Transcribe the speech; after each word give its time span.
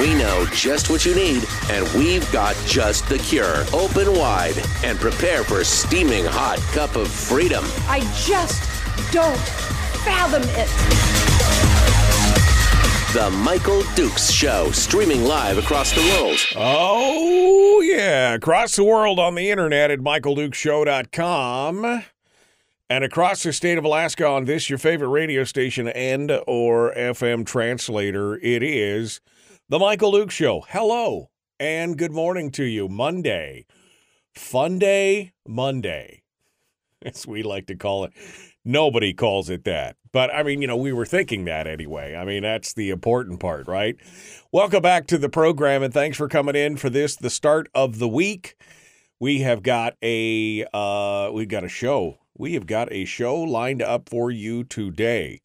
We 0.00 0.14
know 0.14 0.46
just 0.52 0.88
what 0.90 1.04
you 1.04 1.14
need, 1.14 1.44
and 1.70 1.86
we've 1.94 2.28
got 2.32 2.56
just 2.66 3.08
the 3.08 3.18
cure. 3.18 3.64
Open 3.72 4.12
wide 4.14 4.60
and 4.82 4.98
prepare 4.98 5.44
for 5.44 5.60
a 5.60 5.64
steaming 5.64 6.24
hot 6.24 6.58
cup 6.72 6.96
of 6.96 7.06
freedom. 7.08 7.64
I 7.86 8.00
just 8.16 8.64
don't 9.12 9.38
fathom 10.04 10.42
it. 10.44 10.68
The 13.12 13.30
Michael 13.30 13.82
Dukes 13.94 14.30
Show, 14.30 14.70
streaming 14.70 15.24
live 15.24 15.58
across 15.58 15.92
the 15.92 16.00
world. 16.00 16.38
Oh, 16.56 17.82
yeah. 17.82 18.32
Across 18.32 18.76
the 18.76 18.84
world 18.84 19.18
on 19.18 19.34
the 19.34 19.50
internet 19.50 19.90
at 19.90 19.98
michaeldukeshow.com 19.98 22.04
and 22.88 23.04
across 23.04 23.42
the 23.42 23.52
state 23.52 23.76
of 23.76 23.84
Alaska 23.84 24.26
on 24.26 24.46
this, 24.46 24.70
your 24.70 24.78
favorite 24.78 25.08
radio 25.08 25.44
station 25.44 25.88
and 25.88 26.30
or 26.46 26.94
FM 26.94 27.44
translator. 27.44 28.38
It 28.38 28.62
is 28.62 29.20
The 29.72 29.78
Michael 29.78 30.12
Duke 30.12 30.30
Show. 30.30 30.66
Hello 30.68 31.30
and 31.58 31.96
good 31.96 32.12
morning 32.12 32.50
to 32.50 32.62
you. 32.62 32.90
Monday. 32.90 33.64
Fun 34.34 34.78
Day 34.78 35.32
Monday, 35.48 36.24
as 37.02 37.26
we 37.26 37.42
like 37.42 37.68
to 37.68 37.74
call 37.74 38.04
it. 38.04 38.12
Nobody 38.66 39.14
calls 39.14 39.48
it 39.48 39.64
that. 39.64 39.96
But 40.12 40.28
I 40.30 40.42
mean, 40.42 40.60
you 40.60 40.68
know, 40.68 40.76
we 40.76 40.92
were 40.92 41.06
thinking 41.06 41.46
that 41.46 41.66
anyway. 41.66 42.14
I 42.14 42.26
mean, 42.26 42.42
that's 42.42 42.74
the 42.74 42.90
important 42.90 43.40
part, 43.40 43.66
right? 43.66 43.96
Welcome 44.52 44.82
back 44.82 45.06
to 45.06 45.16
the 45.16 45.30
program 45.30 45.82
and 45.82 45.94
thanks 45.94 46.18
for 46.18 46.28
coming 46.28 46.54
in 46.54 46.76
for 46.76 46.90
this, 46.90 47.16
the 47.16 47.30
start 47.30 47.70
of 47.74 47.98
the 47.98 48.08
week. 48.08 48.56
We 49.20 49.40
have 49.40 49.62
got 49.62 49.94
a 50.02 50.66
uh 50.74 51.30
we've 51.32 51.48
got 51.48 51.64
a 51.64 51.70
show. 51.70 52.18
We 52.36 52.52
have 52.52 52.66
got 52.66 52.92
a 52.92 53.06
show 53.06 53.40
lined 53.40 53.80
up 53.80 54.10
for 54.10 54.30
you 54.30 54.64
today. 54.64 55.40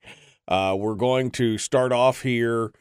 Uh 0.50 0.76
we're 0.78 0.96
going 0.96 1.32
to 1.32 1.58
start 1.58 1.94
off 1.94 2.24
here 2.24 2.74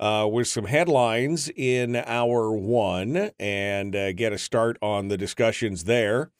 uh, 0.00 0.28
with 0.30 0.48
some 0.48 0.64
headlines 0.64 1.50
in 1.56 1.96
hour 1.96 2.56
one 2.56 3.30
and 3.38 3.94
uh, 3.94 4.12
get 4.12 4.32
a 4.32 4.38
start 4.38 4.76
on 4.82 5.08
the 5.08 5.16
discussions 5.16 5.84
there. 5.84 6.30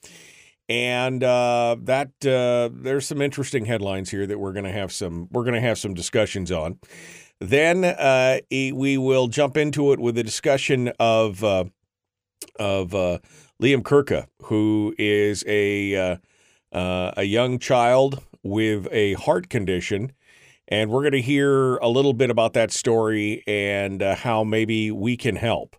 And 0.69 1.23
uh, 1.23 1.77
that 1.83 2.09
uh, 2.25 2.71
there's 2.73 3.07
some 3.07 3.21
interesting 3.21 3.67
headlines 3.67 4.11
here 4.11 4.27
that 4.27 4.39
we're 4.39 4.53
going 4.55 4.65
to 4.65 4.73
have 4.73 4.93
some 4.93 5.29
we're 5.31 5.45
going 5.45 5.55
to 5.55 5.61
have 5.61 5.79
some 5.79 5.93
discussions 5.93 6.51
on. 6.51 6.79
Then 7.41 7.85
uh, 7.85 8.39
we 8.51 8.97
will 8.97 9.29
jump 9.29 9.57
into 9.57 9.93
it 9.93 10.01
with 10.01 10.17
a 10.17 10.23
discussion 10.23 10.91
of 10.99 11.45
uh, 11.45 11.65
of 12.59 12.91
Liam 12.91 13.83
Kurka, 13.83 14.27
who 14.45 14.95
is 14.97 15.45
a 15.47 16.19
a 16.73 17.23
young 17.23 17.59
child 17.59 18.23
with 18.43 18.89
a 18.91 19.15
heart 19.15 19.51
condition, 19.51 20.13
and 20.69 20.91
we're 20.91 21.03
going 21.03 21.13
to 21.13 21.21
hear 21.21 21.77
a 21.77 21.89
little 21.89 22.13
bit 22.13 22.31
about 22.31 22.55
that 22.55 22.71
story 22.71 23.43
and 23.47 24.03
uh, 24.03 24.15
how 24.15 24.45
maybe 24.45 24.91
we 24.91 25.17
can 25.17 25.37
help. 25.37 25.77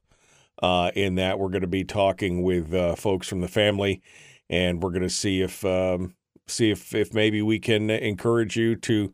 Uh, 0.61 0.91
in 0.95 1.15
that, 1.15 1.37
we're 1.37 1.49
going 1.49 1.61
to 1.61 1.67
be 1.67 1.83
talking 1.83 2.41
with 2.41 2.73
uh, 2.73 2.95
folks 2.95 3.27
from 3.27 3.41
the 3.41 3.47
family, 3.47 4.01
and 4.49 4.81
we're 4.81 4.89
going 4.89 5.01
to 5.01 5.09
see 5.09 5.41
if 5.41 5.65
um, 5.65 6.15
see 6.47 6.71
if 6.71 6.95
if 6.95 7.13
maybe 7.13 7.41
we 7.41 7.59
can 7.59 7.89
encourage 7.89 8.55
you 8.55 8.75
to 8.75 9.13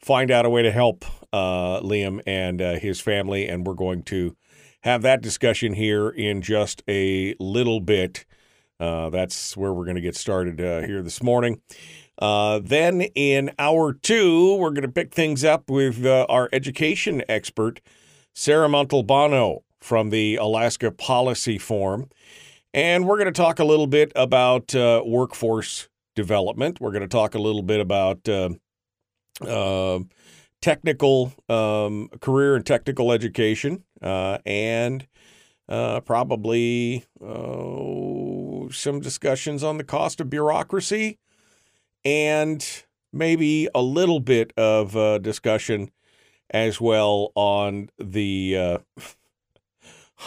find 0.00 0.30
out 0.30 0.44
a 0.44 0.50
way 0.50 0.62
to 0.62 0.72
help 0.72 1.04
uh, 1.32 1.80
Liam 1.80 2.20
and 2.26 2.60
uh, 2.60 2.74
his 2.74 3.00
family, 3.00 3.46
and 3.46 3.66
we're 3.66 3.74
going 3.74 4.02
to 4.04 4.36
have 4.80 5.02
that 5.02 5.22
discussion 5.22 5.74
here 5.74 6.08
in 6.08 6.42
just 6.42 6.82
a 6.88 7.36
little 7.38 7.80
bit. 7.80 8.24
Uh, 8.80 9.10
that's 9.10 9.56
where 9.56 9.72
we're 9.72 9.84
going 9.84 9.94
to 9.94 10.00
get 10.00 10.16
started 10.16 10.58
here 10.58 11.02
this 11.02 11.22
morning. 11.22 11.60
Uh, 12.20 12.60
then 12.62 13.00
in 13.14 13.50
hour 13.58 13.92
two, 13.94 14.54
we're 14.56 14.70
going 14.70 14.82
to 14.82 14.88
pick 14.88 15.14
things 15.14 15.42
up 15.42 15.70
with 15.70 16.04
uh, 16.04 16.26
our 16.28 16.50
education 16.52 17.22
expert, 17.28 17.80
Sarah 18.34 18.68
Montalbano 18.68 19.62
from 19.80 20.10
the 20.10 20.36
Alaska 20.36 20.90
Policy 20.90 21.56
Forum. 21.56 22.10
And 22.74 23.08
we're 23.08 23.16
going 23.16 23.32
to 23.32 23.32
talk 23.32 23.58
a 23.58 23.64
little 23.64 23.86
bit 23.86 24.12
about 24.14 24.74
uh, 24.74 25.02
workforce 25.04 25.88
development. 26.14 26.80
We're 26.80 26.92
going 26.92 27.02
to 27.02 27.08
talk 27.08 27.34
a 27.34 27.40
little 27.40 27.62
bit 27.62 27.80
about 27.80 28.28
uh, 28.28 28.50
uh, 29.40 30.00
technical 30.60 31.32
um, 31.48 32.10
career 32.20 32.54
and 32.54 32.66
technical 32.66 33.10
education, 33.12 33.84
and 34.02 35.06
probably 35.68 37.04
uh, 37.24 38.70
some 38.70 39.00
discussions 39.00 39.64
on 39.64 39.78
the 39.78 39.84
cost 39.84 40.20
of 40.20 40.28
bureaucracy, 40.28 41.18
and 42.04 42.84
maybe 43.12 43.68
a 43.74 43.82
little 43.82 44.20
bit 44.20 44.52
of 44.56 44.96
uh, 44.96 45.18
discussion 45.18 45.90
as 46.50 46.80
well 46.80 47.32
on 47.34 47.90
the 47.98 48.56
uh, 48.56 48.78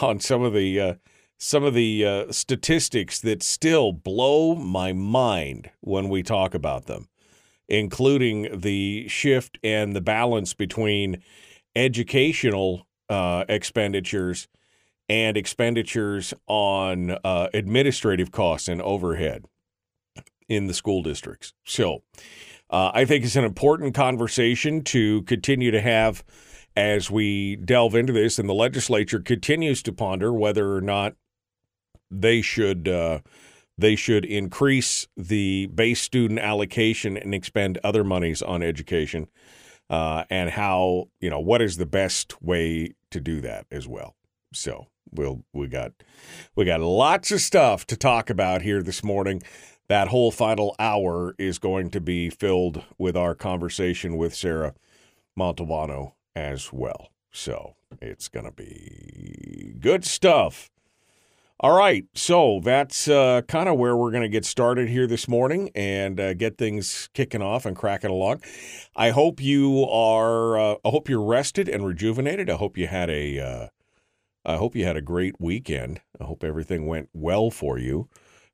on 0.00 0.20
some 0.20 0.42
of 0.42 0.52
the 0.52 0.80
uh, 0.80 0.94
some 1.38 1.64
of 1.64 1.74
the 1.74 2.04
uh, 2.04 2.32
statistics 2.32 3.20
that 3.20 3.42
still 3.42 3.92
blow 3.92 4.54
my 4.54 4.92
mind 4.92 5.70
when 5.80 6.08
we 6.08 6.22
talk 6.22 6.54
about 6.54 6.86
them, 6.86 7.08
including 7.68 8.60
the 8.60 9.06
shift 9.08 9.58
and 9.62 9.94
the 9.94 10.00
balance 10.00 10.54
between 10.54 11.22
educational 11.76 12.86
uh, 13.08 13.44
expenditures 13.48 14.48
and 15.08 15.36
expenditures 15.36 16.32
on 16.46 17.10
uh, 17.24 17.48
administrative 17.52 18.30
costs 18.32 18.68
and 18.68 18.80
overhead 18.80 19.44
in 20.48 20.66
the 20.66 20.74
school 20.74 21.02
districts. 21.02 21.52
So 21.64 22.02
uh, 22.70 22.90
I 22.94 23.04
think 23.04 23.24
it's 23.24 23.36
an 23.36 23.44
important 23.44 23.94
conversation 23.94 24.82
to 24.84 25.22
continue 25.22 25.70
to 25.70 25.80
have 25.80 26.24
as 26.76 27.10
we 27.10 27.56
delve 27.56 27.94
into 27.94 28.12
this, 28.12 28.38
and 28.38 28.48
the 28.48 28.54
legislature 28.54 29.20
continues 29.20 29.82
to 29.84 29.92
ponder 29.92 30.32
whether 30.32 30.74
or 30.74 30.80
not 30.80 31.14
they 32.10 32.42
should 32.42 32.88
uh, 32.88 33.20
they 33.78 33.96
should 33.96 34.24
increase 34.24 35.06
the 35.16 35.66
base 35.66 36.00
student 36.00 36.40
allocation 36.40 37.16
and 37.16 37.34
expend 37.34 37.78
other 37.84 38.04
monies 38.04 38.42
on 38.42 38.62
education, 38.62 39.28
uh, 39.88 40.24
and 40.30 40.50
how 40.50 41.08
you 41.20 41.30
know 41.30 41.40
what 41.40 41.62
is 41.62 41.76
the 41.76 41.86
best 41.86 42.42
way 42.42 42.94
to 43.10 43.20
do 43.20 43.40
that 43.40 43.66
as 43.70 43.86
well. 43.86 44.16
So 44.52 44.88
we'll 45.12 45.44
we 45.52 45.68
got 45.68 45.92
we 46.56 46.64
got 46.64 46.80
lots 46.80 47.30
of 47.30 47.40
stuff 47.40 47.86
to 47.86 47.96
talk 47.96 48.30
about 48.30 48.62
here 48.62 48.82
this 48.82 49.04
morning. 49.04 49.42
That 49.88 50.08
whole 50.08 50.30
final 50.30 50.74
hour 50.78 51.34
is 51.38 51.58
going 51.58 51.90
to 51.90 52.00
be 52.00 52.30
filled 52.30 52.82
with 52.98 53.16
our 53.16 53.34
conversation 53.34 54.16
with 54.16 54.34
Sarah 54.34 54.74
Montalbano 55.38 56.12
as 56.34 56.72
well. 56.72 57.10
So 57.30 57.76
it's 58.00 58.28
going 58.28 58.46
to 58.46 58.52
be 58.52 59.74
good 59.80 60.04
stuff. 60.04 60.70
All 61.60 61.76
right, 61.78 62.04
so 62.14 62.60
that's 62.62 63.08
uh, 63.08 63.42
kind 63.46 63.68
of 63.68 63.78
where 63.78 63.96
we're 63.96 64.10
going 64.10 64.24
to 64.24 64.28
get 64.28 64.44
started 64.44 64.88
here 64.88 65.06
this 65.06 65.28
morning 65.28 65.70
and 65.74 66.18
uh, 66.18 66.34
get 66.34 66.58
things 66.58 67.08
kicking 67.14 67.42
off 67.42 67.64
and 67.64 67.76
cracking 67.76 68.10
along. 68.10 68.42
I 68.96 69.10
hope 69.10 69.40
you 69.40 69.84
are. 69.84 70.58
Uh, 70.58 70.74
I 70.84 70.88
hope 70.88 71.08
you're 71.08 71.24
rested 71.24 71.68
and 71.68 71.86
rejuvenated. 71.86 72.50
I 72.50 72.56
hope 72.56 72.76
you 72.76 72.88
had 72.88 73.08
a. 73.08 73.38
Uh, 73.38 73.68
I 74.44 74.56
hope 74.56 74.74
you 74.74 74.84
had 74.84 74.96
a 74.96 75.00
great 75.00 75.40
weekend. 75.40 76.00
I 76.20 76.24
hope 76.24 76.42
everything 76.44 76.86
went 76.86 77.08
well 77.14 77.50
for 77.50 77.78
you. 77.78 78.08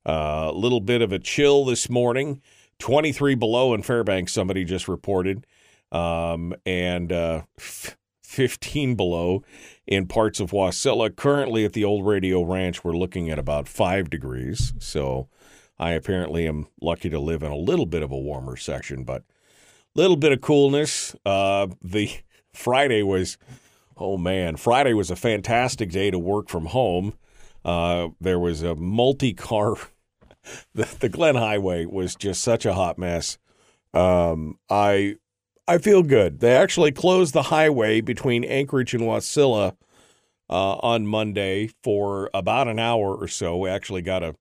A 0.07 0.53
little 0.55 0.81
bit 0.81 1.03
of 1.03 1.13
a 1.13 1.19
chill 1.19 1.65
this 1.65 1.91
morning, 1.91 2.41
23 2.79 3.35
below 3.35 3.75
in 3.75 3.83
Fairbanks. 3.83 4.33
Somebody 4.33 4.65
just 4.65 4.89
reported, 4.89 5.47
um, 5.93 6.55
and 6.65 7.13
uh, 7.13 7.43
15 7.59 8.95
below 8.95 9.43
in 9.87 10.07
parts 10.07 10.41
of 10.41 10.53
Wasilla. 10.53 11.15
Currently 11.15 11.65
at 11.65 11.73
the 11.73 11.85
old 11.85 12.07
radio 12.07 12.43
ranch, 12.43 12.85
we're 12.85 12.97
looking 12.97 13.29
at 13.29 13.39
about 13.39 13.69
five 13.69 14.09
degrees. 14.09 14.73
So 14.79 15.29
I 15.79 15.93
apparently 15.93 16.47
am 16.47 16.69
lucky 16.81 17.11
to 17.11 17.19
live 17.19 17.43
in 17.43 17.51
a 17.51 17.57
little 17.57 17.87
bit 17.87 18.03
of 18.03 18.11
a 18.13 18.19
warmer 18.19 18.57
section, 18.57 19.03
but 19.03 19.25
little 19.95 20.17
bit 20.17 20.33
of 20.33 20.41
coolness. 20.41 21.17
Uh, 21.27 21.69
the 21.83 22.11
Friday 22.53 23.03
was, 23.03 23.37
oh 23.97 24.17
man, 24.17 24.57
Friday 24.57 24.93
was 24.93 25.11
a 25.11 25.17
fantastic 25.17 25.91
day 25.91 26.11
to 26.11 26.19
work 26.19 26.49
from 26.49 26.67
home. 26.67 27.15
Uh, 27.65 28.09
there 28.21 28.39
was 28.39 28.63
a 28.63 28.75
multi 28.75 29.35
car. 29.35 29.75
The, 30.75 30.89
the 31.01 31.11
Glenn 31.11 31.35
Highway 31.35 31.85
was 31.85 32.15
just 32.15 32.43
such 32.43 32.65
a 32.65 32.73
hot 32.73 32.97
mess. 32.97 33.37
Um, 33.93 34.59
I 34.71 35.17
I 35.69 35.77
feel 35.77 36.03
good. 36.03 36.41
They 36.41 36.57
actually 36.57 36.93
closed 36.93 37.35
the 37.35 37.45
highway 37.45 38.01
between 38.01 38.43
Anchorage 38.43 38.95
and 38.95 39.05
Wasilla 39.05 39.77
uh, 40.49 40.75
on 40.77 41.07
Monday 41.07 41.71
for 41.85 42.31
about 42.35 42.69
an 42.69 42.79
hour 42.79 43.15
or 43.15 43.29
so. 43.29 43.57
We 43.57 43.69
actually 43.69 44.03
got 44.03 44.23
a 44.23 44.35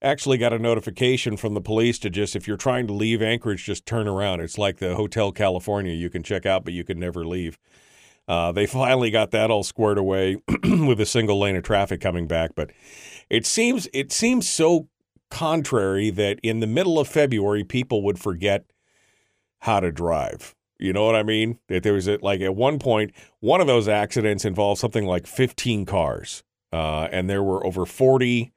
actually 0.00 0.38
got 0.38 0.52
a 0.52 0.58
notification 0.58 1.36
from 1.36 1.54
the 1.54 1.60
police 1.60 1.98
to 2.00 2.10
just 2.10 2.36
if 2.36 2.46
you're 2.46 2.56
trying 2.56 2.86
to 2.86 2.92
leave 2.92 3.22
Anchorage, 3.22 3.64
just 3.64 3.86
turn 3.86 4.06
around. 4.06 4.40
It's 4.40 4.58
like 4.58 4.76
the 4.76 4.94
Hotel 4.94 5.32
California 5.32 5.92
you 5.92 6.10
can 6.10 6.22
check 6.22 6.46
out, 6.46 6.64
but 6.64 6.74
you 6.74 6.84
can 6.84 7.00
never 7.00 7.24
leave. 7.24 7.58
Uh, 8.26 8.52
they 8.52 8.66
finally 8.66 9.10
got 9.10 9.30
that 9.30 9.50
all 9.50 9.62
squared 9.62 9.98
away 9.98 10.36
with 10.64 11.00
a 11.00 11.06
single 11.06 11.38
lane 11.38 11.56
of 11.56 11.62
traffic 11.62 12.00
coming 12.00 12.26
back, 12.26 12.52
but 12.54 12.70
it 13.30 13.46
seems 13.46 13.88
it 13.92 14.12
seems 14.12 14.48
so 14.48 14.88
contrary 15.30 16.10
that 16.10 16.38
in 16.42 16.60
the 16.60 16.66
middle 16.66 16.98
of 16.98 17.08
February 17.08 17.64
people 17.64 18.02
would 18.02 18.18
forget 18.18 18.64
how 19.60 19.80
to 19.80 19.90
drive. 19.90 20.54
You 20.78 20.92
know 20.92 21.06
what 21.06 21.16
I 21.16 21.22
mean? 21.22 21.58
That 21.68 21.82
there 21.82 21.94
was 21.94 22.08
a, 22.08 22.18
like 22.20 22.40
at 22.40 22.54
one 22.54 22.78
point 22.78 23.12
one 23.40 23.60
of 23.60 23.66
those 23.66 23.88
accidents 23.88 24.44
involved 24.44 24.80
something 24.80 25.06
like 25.06 25.26
15 25.26 25.86
cars, 25.86 26.42
uh, 26.72 27.08
and 27.10 27.30
there 27.30 27.42
were 27.42 27.64
over 27.66 27.86
40 27.86 28.52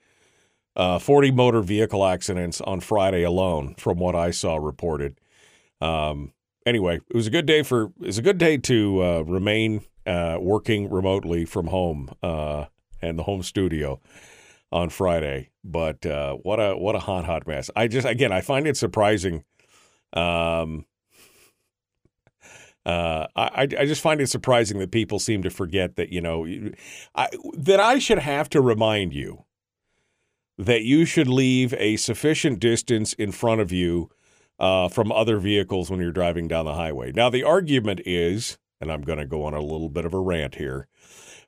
uh, 0.78 1.00
40 1.00 1.32
motor 1.32 1.62
vehicle 1.62 2.06
accidents 2.06 2.62
on 2.62 2.80
Friday 2.80 3.24
alone, 3.24 3.74
from 3.80 3.98
what 3.98 4.16
I 4.16 4.30
saw 4.30 4.58
reported. 4.58 5.20
Um, 5.82 6.34
anyway, 6.68 7.00
it 7.10 7.16
was 7.16 7.28
a 7.28 7.32
good 7.32 7.46
day 7.46 7.64
for 7.64 7.84
it 8.02 8.08
was 8.08 8.18
a 8.18 8.22
good 8.22 8.38
day 8.38 8.58
to 8.58 9.04
uh, 9.04 9.22
remain 9.22 9.82
uh, 10.06 10.38
working 10.40 10.90
remotely 10.90 11.46
from 11.46 11.68
home 11.68 12.10
uh, 12.22 12.66
and 13.02 13.18
the 13.18 13.24
home 13.24 13.42
studio 13.42 14.00
on 14.72 14.90
Friday. 14.90 15.50
But 15.64 16.06
uh, 16.06 16.36
what 16.36 16.60
a 16.60 16.78
what 16.78 16.96
a 16.96 17.00
hot 17.00 17.26
hot 17.26 17.48
mess. 17.48 17.72
I 17.76 17.88
just 17.88 18.06
again 18.06 18.32
I 18.32 18.42
find 18.42 18.68
it 18.68 18.78
surprising. 18.78 19.44
Um, 20.14 20.86
uh, 22.86 23.28
I, 23.36 23.64
I 23.64 23.86
just 23.86 24.02
find 24.02 24.22
it 24.22 24.28
surprising 24.28 24.80
that 24.80 24.92
people 24.92 25.20
seem 25.20 25.44
to 25.44 25.50
forget 25.50 25.96
that 25.98 26.10
you 26.10 26.22
know 26.22 26.46
I, 27.16 27.30
that 27.58 27.80
I 27.80 28.00
should 28.00 28.20
have 28.20 28.50
to 28.52 28.62
remind 28.62 29.14
you 29.14 29.46
that 30.58 30.84
you 30.84 31.06
should 31.06 31.28
leave 31.28 31.74
a 31.76 31.98
sufficient 31.98 32.60
distance 32.60 33.14
in 33.14 33.32
front 33.32 33.62
of 33.62 33.72
you 33.72 34.10
uh, 34.60 34.88
from 34.90 35.12
other 35.12 35.38
vehicles 35.38 35.90
when 35.90 36.00
you're 36.00 36.12
driving 36.12 36.48
down 36.48 36.66
the 36.66 36.74
highway. 36.74 37.12
Now, 37.12 37.30
the 37.30 37.44
argument 37.44 38.02
is, 38.06 38.58
and 38.82 38.92
I'm 38.92 39.02
going 39.02 39.20
to 39.20 39.26
go 39.26 39.44
on 39.46 39.54
a 39.54 39.62
little 39.62 39.90
bit 39.90 40.06
of 40.06 40.14
a 40.14 40.20
rant 40.20 40.56
here, 40.56 40.88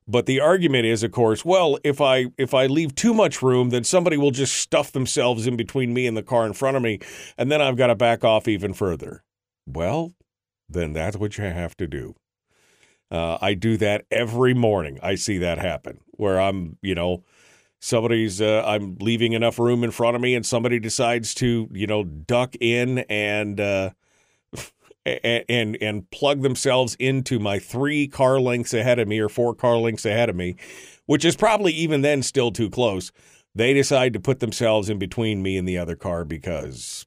but 0.08 0.26
the 0.26 0.40
argument 0.40 0.86
is, 0.86 1.04
of 1.04 1.12
course, 1.12 1.46
well, 1.46 1.78
if 1.84 2.02
I 2.02 2.28
if 2.38 2.54
I 2.56 2.66
leave 2.66 2.96
too 2.96 3.14
much 3.14 3.44
room, 3.44 3.70
then 3.70 3.84
somebody 3.84 4.18
will 4.18 4.32
just 4.32 4.56
stuff 4.56 4.92
themselves 4.92 5.46
in 5.46 5.56
between 5.56 5.94
me 5.94 6.08
and 6.08 6.18
the 6.18 6.24
car 6.24 6.48
in 6.48 6.54
front 6.54 6.78
of 6.78 6.84
me, 6.84 7.00
and 7.38 7.52
then 7.52 7.62
I've 7.62 7.78
got 7.78 7.88
to 7.88 7.96
back 7.96 8.24
off 8.24 8.48
even 8.48 8.74
further. 8.74 9.24
Well, 9.68 10.16
then 10.68 10.94
that's 10.94 11.18
what 11.18 11.38
you 11.38 11.44
have 11.44 11.78
to 11.78 11.88
do. 11.88 12.16
Uh, 13.12 13.38
I 13.42 13.54
do 13.54 13.78
that 13.78 14.06
every 14.12 14.54
morning. 14.54 15.00
I 15.02 15.16
see 15.16 15.38
that 15.40 15.58
happen 15.58 16.00
where 16.12 16.40
I'm, 16.40 16.78
you 16.82 16.96
know, 16.96 17.24
somebody's 17.80 18.42
uh, 18.42 18.64
I'm 18.66 18.98
leaving 19.00 19.34
enough 19.34 19.58
room 19.60 19.84
in 19.84 19.92
front 19.92 20.16
of 20.16 20.22
me, 20.22 20.36
and 20.36 20.46
somebody 20.46 20.80
decides 20.80 21.34
to 21.36 21.68
you 21.72 21.88
know 21.88 22.04
duck 22.04 22.56
in 22.60 23.00
and 23.10 23.60
uh, 23.60 23.92
and 25.06 25.78
and 25.82 26.10
plug 26.12 26.42
themselves 26.42 26.96
into 27.00 27.40
my 27.40 27.60
three 27.60 28.08
car 28.08 28.40
lengths 28.40 28.74
ahead 28.74 29.00
of 29.00 29.08
me 29.08 29.20
or 29.20 29.30
four 29.30 29.56
car 29.56 29.78
lengths 29.78 30.06
ahead 30.06 30.30
of 30.30 30.36
me, 30.36 30.56
which 31.06 31.26
is 31.26 31.36
probably 31.36 31.74
even 31.74 32.02
then 32.02 32.22
still 32.22 32.52
too 32.52 32.70
close. 32.70 33.12
They 33.56 33.74
decide 33.74 34.14
to 34.14 34.20
put 34.20 34.40
themselves 34.40 34.90
in 34.90 35.00
between 35.00 35.42
me 35.42 35.58
and 35.58 35.68
the 35.68 35.78
other 35.78 35.96
car 35.96 36.24
because 36.26 37.06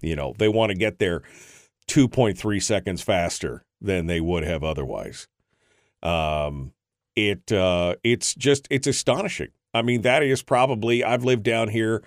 you 0.00 0.16
know 0.16 0.34
they 0.38 0.48
want 0.48 0.70
to 0.70 0.76
get 0.76 0.98
there 0.98 1.22
2.3 1.88 2.62
seconds 2.62 3.02
faster 3.02 3.64
than 3.80 4.06
they 4.06 4.20
would 4.20 4.44
have 4.44 4.62
otherwise. 4.62 5.28
Um, 6.02 6.72
it 7.14 7.52
uh, 7.52 7.96
it's 8.02 8.34
just 8.34 8.66
it's 8.70 8.86
astonishing 8.86 9.50
I 9.74 9.82
mean, 9.82 10.02
that 10.02 10.22
is 10.22 10.42
probably, 10.42 11.02
I've 11.02 11.24
lived 11.24 11.44
down 11.44 11.68
here 11.68 12.02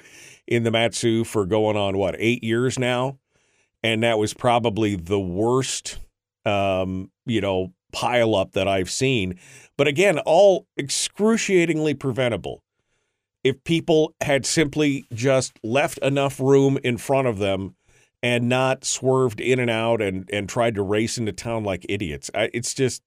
in 0.48 0.64
the 0.64 0.72
Mat-Su 0.72 1.24
for 1.24 1.46
going 1.46 1.76
on 1.76 1.98
what, 1.98 2.16
eight 2.20 2.44
years 2.44 2.78
now? 2.78 3.18
And 3.84 4.04
that 4.04 4.18
was 4.18 4.34
probably 4.34 4.96
the 4.96 5.20
worst, 5.20 6.00
um, 6.46 7.12
you 7.26 7.42
know, 7.42 7.74
pile 7.92 8.36
up 8.36 8.52
that 8.54 8.68
I've 8.68 8.90
seen. 8.90 9.40
But 9.78 9.88
again, 9.88 10.20
all 10.20 10.68
excruciatingly 10.78 11.94
preventable. 11.94 12.62
If 13.44 13.64
people 13.64 14.14
had 14.22 14.46
simply 14.46 15.06
just 15.14 15.60
left 15.64 16.00
enough 16.00 16.40
room 16.40 16.80
in 16.84 16.98
front 16.98 17.28
of 17.28 17.38
them 17.38 17.76
and 18.24 18.50
not 18.50 18.84
swerved 18.86 19.40
in 19.40 19.60
and 19.60 19.70
out 19.70 20.02
and, 20.02 20.28
and 20.34 20.50
tried 20.50 20.74
to 20.76 20.82
race 20.82 21.20
into 21.20 21.32
town 21.32 21.64
like 21.64 21.86
idiots. 21.88 22.32
It's 22.34 22.74
just, 22.74 23.04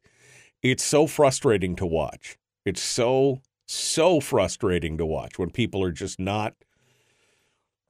it's 0.62 0.84
so 0.84 1.08
frustrating 1.08 1.74
to 1.76 1.86
watch. 1.86 2.38
It's 2.64 2.80
so 2.80 3.40
so 3.68 4.18
frustrating 4.18 4.96
to 4.98 5.06
watch 5.06 5.38
when 5.38 5.50
people 5.50 5.82
are 5.84 5.92
just 5.92 6.18
not, 6.18 6.54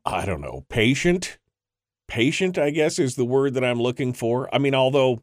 I 0.04 0.26
don't 0.26 0.40
know, 0.40 0.64
patient. 0.68 1.38
Patient, 2.08 2.58
I 2.58 2.70
guess, 2.70 2.98
is 2.98 3.14
the 3.16 3.24
word 3.24 3.54
that 3.54 3.64
I'm 3.64 3.80
looking 3.80 4.12
for. 4.12 4.52
I 4.52 4.58
mean, 4.58 4.74
although, 4.74 5.22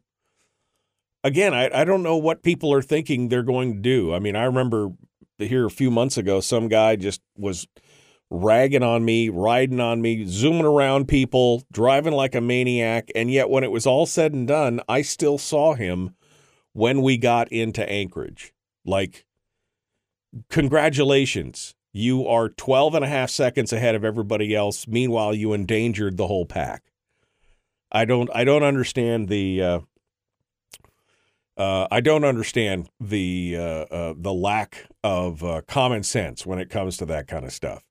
again, 1.24 1.52
I, 1.52 1.68
I 1.80 1.84
don't 1.84 2.02
know 2.02 2.16
what 2.16 2.42
people 2.42 2.72
are 2.72 2.82
thinking 2.82 3.28
they're 3.28 3.42
going 3.42 3.74
to 3.74 3.80
do. 3.80 4.14
I 4.14 4.18
mean, 4.18 4.36
I 4.36 4.44
remember 4.44 4.92
here 5.38 5.66
a 5.66 5.70
few 5.70 5.90
months 5.90 6.16
ago, 6.16 6.40
some 6.40 6.68
guy 6.68 6.96
just 6.96 7.20
was 7.36 7.66
ragging 8.30 8.82
on 8.82 9.04
me, 9.04 9.28
riding 9.28 9.80
on 9.80 10.00
me, 10.00 10.24
zooming 10.26 10.64
around 10.64 11.08
people, 11.08 11.64
driving 11.72 12.12
like 12.14 12.34
a 12.34 12.40
maniac. 12.40 13.10
And 13.14 13.30
yet, 13.30 13.50
when 13.50 13.64
it 13.64 13.70
was 13.70 13.86
all 13.86 14.06
said 14.06 14.32
and 14.32 14.48
done, 14.48 14.80
I 14.88 15.02
still 15.02 15.38
saw 15.38 15.74
him 15.74 16.14
when 16.72 17.02
we 17.02 17.18
got 17.18 17.50
into 17.52 17.86
Anchorage. 17.88 18.54
Like, 18.84 19.25
congratulations. 20.48 21.74
You 21.92 22.26
are 22.26 22.50
12 22.50 22.94
and 22.94 23.04
a 23.04 23.08
half 23.08 23.30
seconds 23.30 23.72
ahead 23.72 23.94
of 23.94 24.04
everybody 24.04 24.54
else. 24.54 24.86
Meanwhile, 24.86 25.34
you 25.34 25.52
endangered 25.52 26.16
the 26.16 26.26
whole 26.26 26.46
pack. 26.46 26.82
I 27.90 28.04
don't 28.04 28.28
I 28.34 28.44
don't 28.44 28.62
understand 28.62 29.28
the 29.28 29.62
uh, 29.62 29.80
uh, 31.56 31.86
I 31.90 32.00
don't 32.00 32.24
understand 32.24 32.90
the 33.00 33.56
uh, 33.56 33.60
uh 33.62 34.14
the 34.16 34.34
lack 34.34 34.86
of 35.02 35.42
uh, 35.42 35.62
common 35.66 36.02
sense 36.02 36.44
when 36.44 36.58
it 36.58 36.68
comes 36.68 36.96
to 36.98 37.06
that 37.06 37.28
kind 37.28 37.44
of 37.44 37.52
stuff. 37.52 37.84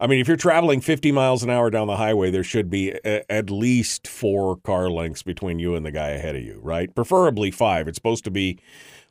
I 0.00 0.08
mean, 0.08 0.20
if 0.20 0.26
you're 0.26 0.36
traveling 0.36 0.80
50 0.80 1.12
miles 1.12 1.42
an 1.42 1.50
hour 1.50 1.70
down 1.70 1.86
the 1.86 1.96
highway, 1.96 2.30
there 2.30 2.42
should 2.42 2.68
be 2.68 2.90
a, 3.04 3.32
at 3.32 3.48
least 3.48 4.08
four 4.08 4.56
car 4.56 4.90
lengths 4.90 5.22
between 5.22 5.60
you 5.60 5.76
and 5.76 5.86
the 5.86 5.92
guy 5.92 6.08
ahead 6.08 6.34
of 6.34 6.42
you, 6.42 6.60
right? 6.60 6.92
Preferably 6.94 7.50
five. 7.50 7.86
It's 7.86 7.96
supposed 7.96 8.24
to 8.24 8.30
be 8.30 8.58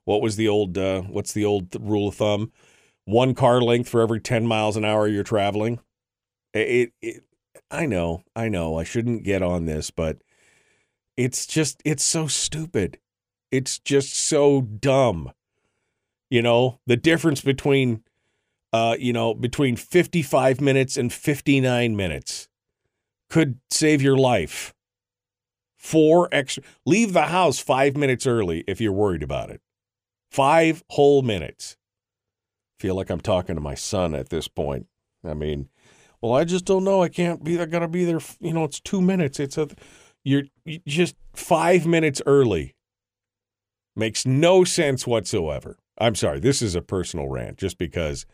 what 0.05 0.21
was 0.21 0.35
the 0.35 0.47
old 0.47 0.77
uh, 0.77 1.01
what's 1.01 1.33
the 1.33 1.45
old 1.45 1.75
rule 1.79 2.09
of 2.09 2.15
thumb? 2.15 2.51
One 3.05 3.33
car 3.35 3.61
length 3.61 3.89
for 3.89 4.01
every 4.01 4.19
10 4.19 4.47
miles 4.47 4.77
an 4.77 4.85
hour 4.85 5.07
you're 5.07 5.23
traveling. 5.23 5.79
It, 6.53 6.93
it 7.01 7.23
I 7.69 7.85
know, 7.85 8.23
I 8.35 8.49
know, 8.49 8.77
I 8.77 8.83
shouldn't 8.83 9.23
get 9.23 9.41
on 9.41 9.65
this, 9.65 9.89
but 9.91 10.17
it's 11.17 11.45
just 11.45 11.81
it's 11.85 12.03
so 12.03 12.27
stupid. 12.27 12.99
It's 13.51 13.79
just 13.79 14.15
so 14.15 14.61
dumb. 14.61 15.31
You 16.29 16.41
know, 16.41 16.79
the 16.87 16.97
difference 16.97 17.41
between 17.41 18.03
uh, 18.71 18.95
you 18.99 19.13
know, 19.13 19.35
between 19.35 19.75
55 19.75 20.59
minutes 20.59 20.97
and 20.97 21.13
59 21.13 21.95
minutes 21.95 22.49
could 23.29 23.59
save 23.69 24.01
your 24.01 24.17
life. 24.17 24.73
Four 25.77 26.29
extra 26.31 26.63
leave 26.85 27.13
the 27.13 27.23
house 27.23 27.59
5 27.59 27.95
minutes 27.95 28.25
early 28.25 28.63
if 28.67 28.81
you're 28.81 28.91
worried 28.91 29.21
about 29.21 29.51
it. 29.51 29.61
Five 30.33 30.83
whole 30.89 31.21
minutes. 31.21 31.77
Feel 32.79 32.95
like 32.95 33.11
I'm 33.11 33.21
talking 33.21 33.53
to 33.53 33.61
my 33.61 33.75
son 33.75 34.15
at 34.15 34.29
this 34.29 34.47
point. 34.47 34.87
I 35.23 35.35
mean, 35.35 35.69
well, 36.21 36.33
I 36.33 36.43
just 36.43 36.65
don't 36.65 36.83
know. 36.83 37.03
I 37.03 37.09
can't 37.09 37.43
be. 37.43 37.59
I 37.59 37.65
gotta 37.65 37.87
be 37.87 38.03
there. 38.03 38.19
You 38.39 38.53
know, 38.53 38.63
it's 38.63 38.79
two 38.79 38.99
minutes. 38.99 39.39
It's 39.39 39.59
a. 39.59 39.67
You're 40.23 40.45
just 40.87 41.15
five 41.35 41.85
minutes 41.85 42.19
early. 42.25 42.73
Makes 43.95 44.25
no 44.25 44.63
sense 44.63 45.05
whatsoever. 45.05 45.77
I'm 45.99 46.15
sorry. 46.15 46.39
This 46.39 46.63
is 46.63 46.73
a 46.73 46.81
personal 46.81 47.27
rant, 47.27 47.59
just 47.59 47.77
because. 47.77 48.25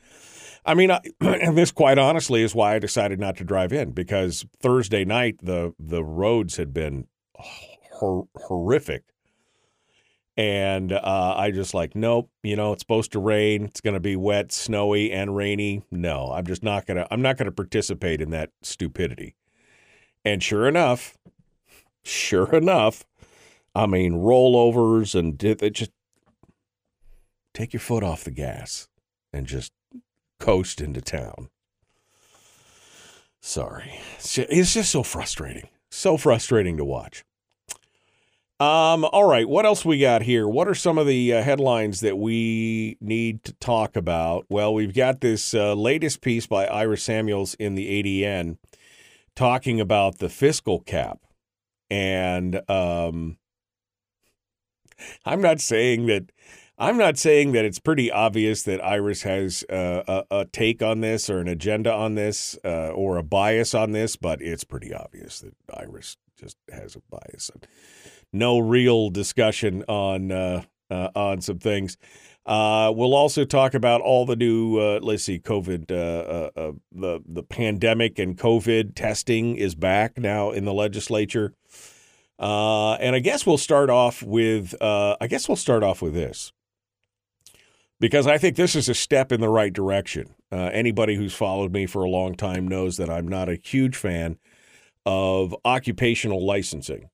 I 0.66 0.76
mean, 0.76 0.92
I, 0.92 1.02
and 1.20 1.58
this 1.58 1.72
quite 1.72 1.98
honestly 1.98 2.44
is 2.44 2.56
why 2.56 2.76
I 2.76 2.80
decided 2.80 3.20
not 3.20 3.36
to 3.38 3.44
drive 3.44 3.74
in 3.74 3.92
because 3.92 4.46
Thursday 4.62 5.04
night 5.04 5.36
the 5.44 5.74
the 5.78 6.06
roads 6.06 6.56
had 6.56 6.74
been 6.74 7.08
hor- 7.36 8.30
horrific 8.36 9.04
and 10.40 10.94
uh, 10.94 11.34
I 11.36 11.52
just 11.52 11.74
like, 11.74 11.98
nope, 11.98 12.30
you 12.44 12.56
know, 12.56 12.72
it's 12.72 12.82
supposed 12.82 13.12
to 13.12 13.20
rain. 13.20 13.66
It's 13.66 13.82
going 13.82 13.96
to 13.96 14.00
be 14.00 14.16
wet, 14.16 14.54
snowy, 14.54 15.12
and 15.12 15.36
rainy. 15.36 15.84
No, 15.92 16.32
I'm 16.32 16.46
just 16.46 16.64
not 16.64 16.86
going 16.86 16.96
to, 16.96 17.06
I'm 17.12 17.22
not 17.22 17.36
going 17.36 17.48
to 17.48 17.52
participate 17.52 18.22
in 18.22 18.30
that 18.30 18.52
stupidity. 18.62 19.36
And 20.24 20.42
sure 20.42 20.66
enough, 20.66 21.18
sure 22.06 22.56
enough, 22.56 23.04
I 23.76 23.86
mean, 23.86 24.14
rollovers 24.14 25.14
and 25.14 25.38
just 25.74 25.92
take 27.54 27.74
your 27.74 27.82
foot 27.82 28.04
off 28.04 28.24
the 28.24 28.32
gas 28.32 28.88
and 29.34 29.46
just 29.46 29.74
coast 30.40 30.80
into 30.80 31.02
town. 31.02 31.50
Sorry. 33.42 34.00
It's 34.20 34.74
just 34.74 34.90
so 34.90 35.04
frustrating. 35.04 35.68
So 35.92 36.16
frustrating 36.16 36.78
to 36.78 36.86
watch. 36.86 37.26
Um, 38.60 39.06
all 39.06 39.24
right, 39.24 39.48
what 39.48 39.66
else 39.66 39.86
we 39.86 40.00
got 40.00 40.24
here? 40.24 40.46
What 40.46 40.68
are 40.68 40.76
some 40.76 40.98
of 40.98 41.08
the 41.08 41.34
uh, 41.34 41.44
headlines 41.44 42.02
that 42.02 42.18
we 42.18 42.98
need 43.00 43.46
to 43.46 43.54
talk 43.54 43.96
about? 43.96 44.48
Well, 44.50 44.74
we've 44.74 44.94
got 44.94 45.22
this 45.22 45.54
uh, 45.54 45.74
latest 45.76 46.20
piece 46.20 46.46
by 46.46 46.66
Iris 46.66 47.04
Samuels 47.04 47.54
in 47.54 47.76
the 47.76 48.04
ADN 48.04 48.58
talking 49.34 49.80
about 49.80 50.18
the 50.18 50.28
fiscal 50.28 50.82
cap. 50.82 51.20
And 51.90 52.60
um, 52.70 53.38
I'm 55.26 55.42
not 55.42 55.62
saying 55.62 56.08
that 56.08 56.30
I'm 56.78 56.98
not 56.98 57.18
saying 57.18 57.54
that 57.54 57.64
it's 57.64 57.80
pretty 57.80 58.12
obvious 58.12 58.64
that 58.64 58.84
Iris 58.84 59.24
has 59.24 59.64
uh, 59.70 60.04
a, 60.06 60.40
a, 60.40 60.46
take 60.46 60.82
on 60.82 61.00
this 61.00 61.30
or 61.30 61.40
an 61.40 61.48
agenda 61.48 61.94
on 61.94 62.16
this 62.16 62.58
uh, 62.66 62.90
or 62.90 63.18
a 63.18 63.24
bias 63.24 63.74
on 63.74 63.92
this, 63.94 64.18
but 64.18 64.42
it's 64.42 64.64
pretty 64.66 64.94
obvious 64.94 65.40
that 65.40 65.56
Iris 65.74 66.18
just 66.38 66.58
has 66.72 66.96
a 66.96 67.02
bias. 67.10 67.52
No 68.32 68.60
real 68.60 69.10
discussion 69.10 69.84
on 69.88 70.32
uh, 70.32 70.64
uh 70.90 71.10
on 71.16 71.42
some 71.42 71.60
things. 71.60 71.98
Uh, 72.46 72.92
we'll 72.96 73.14
also 73.14 73.46
talk 73.46 73.76
about 73.76 74.02
all 74.02 74.26
the 74.26 74.36
new, 74.36 74.80
uh, 74.80 75.00
let's 75.04 75.24
see, 75.24 75.40
COVID, 75.40 75.88
the 75.88 77.22
the 77.28 77.44
pandemic 77.44 78.18
and 78.18 78.38
COVID 78.38 78.96
testing 78.96 79.56
is 79.56 79.76
back 79.76 80.18
now 80.18 80.52
in 80.52 80.66
the 80.66 80.74
legislature. 80.74 81.54
Uh, 82.40 82.94
and 82.94 83.16
I 83.16 83.20
guess 83.20 83.46
we'll 83.46 83.58
start 83.58 83.90
off 83.90 84.24
with 84.24 84.74
uh, 84.82 85.18
I 85.20 85.28
guess 85.28 85.50
we'll 85.50 85.58
start 85.58 85.84
off 85.84 86.02
with 86.02 86.14
this 86.14 86.54
because 88.00 88.28
I 88.28 88.38
think 88.38 88.56
this 88.56 88.76
is 88.76 88.88
a 88.88 88.94
step 88.94 89.34
in 89.34 89.42
the 89.42 89.50
right 89.50 89.74
direction. 89.74 90.36
Uh, 90.50 90.70
anybody 90.72 91.16
who's 91.16 91.34
followed 91.34 91.74
me 91.74 91.86
for 91.86 92.04
a 92.04 92.10
long 92.10 92.36
time 92.36 92.66
knows 92.66 92.96
that 92.96 93.10
I'm 93.10 93.28
not 93.28 93.50
a 93.50 93.60
huge 93.62 93.98
fan 93.98 94.38
of 95.06 95.54
occupational 95.66 96.46
licensing, 96.46 97.10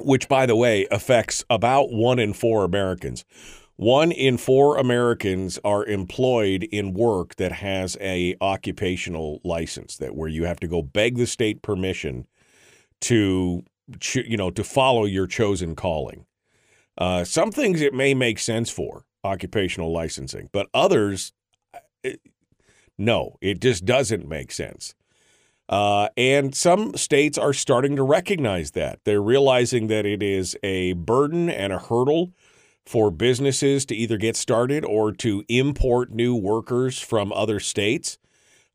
which, 0.00 0.28
by 0.28 0.46
the 0.46 0.56
way, 0.56 0.86
affects 0.90 1.44
about 1.50 1.90
one 1.92 2.18
in 2.18 2.32
four 2.32 2.64
Americans. 2.64 3.24
One 3.76 4.10
in 4.10 4.38
four 4.38 4.76
Americans 4.76 5.58
are 5.64 5.86
employed 5.86 6.64
in 6.64 6.94
work 6.94 7.36
that 7.36 7.52
has 7.52 7.96
a 8.00 8.34
occupational 8.40 9.40
license 9.44 9.96
that 9.98 10.16
where 10.16 10.28
you 10.28 10.44
have 10.44 10.58
to 10.60 10.66
go 10.66 10.82
beg 10.82 11.16
the 11.16 11.26
state 11.26 11.62
permission 11.62 12.26
to 13.02 13.62
you 14.12 14.36
know 14.36 14.50
to 14.50 14.64
follow 14.64 15.04
your 15.04 15.26
chosen 15.26 15.76
calling. 15.76 16.26
Uh, 16.96 17.22
some 17.22 17.52
things 17.52 17.80
it 17.80 17.94
may 17.94 18.14
make 18.14 18.40
sense 18.40 18.68
for 18.68 19.04
occupational 19.22 19.92
licensing, 19.92 20.48
but 20.52 20.68
others, 20.74 21.32
it, 22.02 22.20
no, 22.98 23.36
it 23.40 23.60
just 23.60 23.84
doesn't 23.84 24.28
make 24.28 24.50
sense. 24.50 24.94
Uh, 25.68 26.08
and 26.16 26.54
some 26.54 26.96
states 26.96 27.36
are 27.36 27.52
starting 27.52 27.94
to 27.96 28.02
recognize 28.02 28.70
that. 28.70 29.00
They're 29.04 29.22
realizing 29.22 29.88
that 29.88 30.06
it 30.06 30.22
is 30.22 30.56
a 30.62 30.94
burden 30.94 31.50
and 31.50 31.72
a 31.72 31.78
hurdle 31.78 32.32
for 32.86 33.10
businesses 33.10 33.84
to 33.86 33.94
either 33.94 34.16
get 34.16 34.34
started 34.34 34.84
or 34.84 35.12
to 35.12 35.44
import 35.48 36.10
new 36.10 36.34
workers 36.34 36.98
from 36.98 37.32
other 37.32 37.60
states 37.60 38.16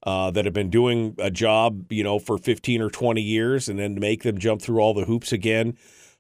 uh, 0.04 0.30
that 0.32 0.46
have 0.46 0.54
been 0.54 0.70
doing 0.70 1.16
a 1.18 1.32
job, 1.32 1.92
you 1.92 2.04
know, 2.04 2.20
for 2.20 2.38
15 2.38 2.82
or 2.82 2.90
20 2.90 3.22
years 3.22 3.68
and 3.68 3.80
then 3.80 3.96
make 4.00 4.22
them 4.22 4.38
jump 4.38 4.62
through 4.62 4.80
all 4.80 4.94
the 4.94 5.06
hoops 5.06 5.32
again 5.32 5.76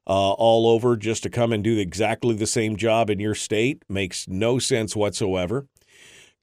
uh, 0.08 0.32
all 0.32 0.68
over 0.68 0.98
just 0.98 1.24
to 1.24 1.30
come 1.30 1.54
and 1.54 1.64
do 1.64 1.78
exactly 1.78 2.36
the 2.36 2.48
same 2.48 2.76
job 2.76 3.10
in 3.10 3.20
your 3.20 3.36
state 3.36 3.84
makes 3.88 4.28
no 4.28 4.60
sense 4.60 4.96
whatsoever. 4.96 5.68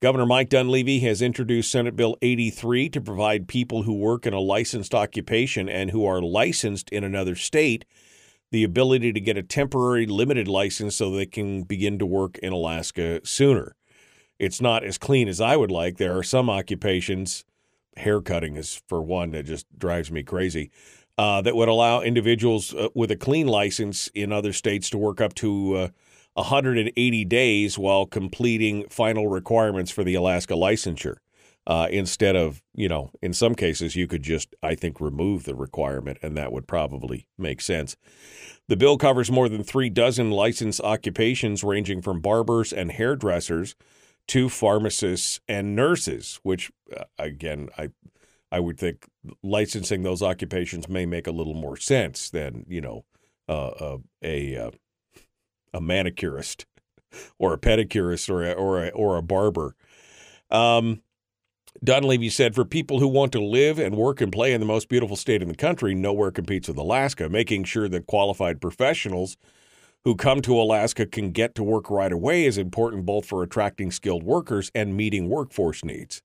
Governor 0.01 0.27
Mike 0.27 0.49
Dunleavy 0.49 1.01
has 1.01 1.21
introduced 1.21 1.71
Senate 1.71 1.95
Bill 1.95 2.17
83 2.23 2.89
to 2.89 3.01
provide 3.01 3.49
people 3.49 3.83
who 3.83 3.93
work 3.93 4.27
in 4.27 4.33
a 4.33 4.41
licensed 4.41 4.95
occupation 4.95 5.69
and 5.69 5.91
who 5.91 6.07
are 6.07 6.23
licensed 6.23 6.89
in 6.91 7.05
another 7.05 7.37
state 7.37 7.85
the 8.51 8.65
ability 8.65 9.13
to 9.13 9.21
get 9.21 9.37
a 9.37 9.43
temporary 9.43 10.07
limited 10.07 10.49
license 10.49 10.97
so 10.97 11.11
they 11.11 11.27
can 11.27 11.63
begin 11.65 11.99
to 11.99 12.07
work 12.07 12.39
in 12.39 12.53
Alaska 12.53 13.21
sooner 13.25 13.77
it's 14.41 14.61
not 14.61 14.83
as 14.83 14.97
clean 14.97 15.29
as 15.29 15.39
I 15.39 15.55
would 15.55 15.71
like. 15.71 15.99
There 15.99 16.17
are 16.17 16.23
some 16.23 16.49
occupations, 16.49 17.45
haircutting 17.99 18.57
is 18.57 18.83
for 18.89 19.03
one 19.03 19.33
that 19.33 19.45
just 19.45 19.67
drives 19.79 20.11
me 20.11 20.23
crazy, 20.23 20.71
uh, 21.19 21.43
that 21.43 21.55
would 21.55 21.69
allow 21.69 22.01
individuals 22.01 22.75
uh, 22.75 22.89
with 22.95 23.11
a 23.11 23.17
clean 23.17 23.47
license 23.47 24.09
in 24.15 24.33
other 24.33 24.55
states 24.55 24.89
to 24.91 24.99
work 24.99 25.21
up 25.21 25.35
to 25.35 25.75
uh, 25.75 25.89
180 26.35 27.25
days 27.25 27.79
while 27.79 28.07
completing 28.07 28.89
final 28.89 29.29
requirements 29.29 29.91
for 29.91 30.05
the 30.05 30.15
Alaska 30.15 30.55
licensure. 30.55 31.17
Uh, 31.67 31.87
instead 31.91 32.37
of, 32.37 32.63
you 32.75 32.89
know, 32.89 33.11
in 33.23 33.33
some 33.33 33.55
cases, 33.55 33.95
you 33.95 34.07
could 34.07 34.23
just, 34.23 34.55
I 34.63 34.75
think, 34.75 35.01
remove 35.01 35.45
the 35.45 35.55
requirement, 35.55 36.19
and 36.23 36.37
that 36.37 36.53
would 36.53 36.67
probably 36.67 37.29
make 37.39 37.61
sense. 37.61 37.97
The 38.67 38.77
bill 38.77 38.97
covers 38.97 39.31
more 39.31 39.49
than 39.49 39.63
three 39.63 39.91
dozen 39.91 40.31
licensed 40.31 40.81
occupations, 40.81 41.63
ranging 41.63 42.03
from 42.03 42.21
barbers 42.21 42.73
and 42.73 42.91
hairdressers 42.91 43.77
to 44.29 44.49
pharmacists 44.49 45.41
and 45.49 45.77
nurses, 45.77 46.41
which 46.43 46.71
uh, 46.97 47.05
again, 47.19 47.69
I 47.77 47.91
I 48.53 48.61
would 48.61 48.79
think 48.79 49.07
licensing 49.43 50.03
those 50.03 50.23
occupations 50.23 50.89
may 50.89 51.07
make 51.07 51.27
a 51.27 51.33
little 51.33 51.55
more 51.55 51.77
sense 51.77 52.31
than 52.31 52.65
you 52.69 52.81
know 52.81 53.05
uh, 53.49 53.69
uh, 53.69 53.99
a 54.23 54.55
a, 54.55 54.71
a 55.73 55.81
manicurist 55.81 56.67
or 57.39 57.53
a 57.53 57.59
pedicurist 57.59 58.29
or 58.29 58.45
a, 58.45 58.53
or 58.53 58.85
a, 58.85 58.89
or 58.91 59.17
a 59.17 59.23
barber. 59.23 59.75
Um, 60.51 61.03
Dunleavy 61.83 62.29
said, 62.29 62.55
for 62.55 62.65
people 62.65 62.99
who 62.99 63.09
want 63.09 63.33
to 63.33 63.43
live 63.43 63.79
and 63.79 63.97
work 63.97 64.21
and 64.21 64.33
play 64.33 64.53
in 64.53 64.61
the 64.61 64.67
most 64.67 64.89
beautiful 64.89 65.17
state 65.17 65.41
in 65.41 65.49
the 65.49 65.55
country, 65.55 65.95
nowhere 65.95 66.31
competes 66.33 66.69
with 66.69 66.77
Alaska, 66.77 67.29
making 67.29 67.65
sure 67.65 67.89
that 67.89 68.07
qualified 68.07 68.61
professionals 68.61 69.37
who 70.05 70.17
come 70.17 70.41
to 70.43 70.61
Alaska 70.61 71.07
can 71.07 71.31
get 71.31 71.55
to 71.55 71.63
work 71.63 71.91
right 71.91 72.13
away 72.13 72.45
is 72.45 72.59
important 72.59 73.05
both 73.05 73.27
for 73.27 73.43
attracting 73.43 73.91
skilled 73.91 74.23
workers 74.23 74.71
and 74.75 74.97
meeting 74.97 75.29
workforce 75.29 75.85
needs. 75.85 76.23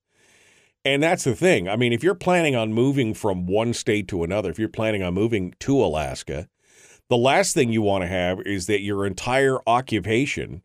And 0.83 1.01
that's 1.01 1.23
the 1.23 1.35
thing. 1.35 1.67
I 1.67 1.75
mean, 1.75 1.93
if 1.93 2.03
you're 2.03 2.15
planning 2.15 2.55
on 2.55 2.71
moving 2.71 3.13
from 3.13 3.47
one 3.47 3.73
state 3.73 4.07
to 4.09 4.23
another, 4.23 4.49
if 4.49 4.59
you're 4.59 4.69
planning 4.69 5.03
on 5.03 5.13
moving 5.13 5.53
to 5.61 5.83
Alaska, 5.83 6.47
the 7.09 7.17
last 7.17 7.53
thing 7.53 7.71
you 7.71 7.81
want 7.81 8.03
to 8.03 8.07
have 8.07 8.39
is 8.41 8.65
that 8.67 8.81
your 8.81 9.05
entire 9.05 9.59
occupation 9.67 10.61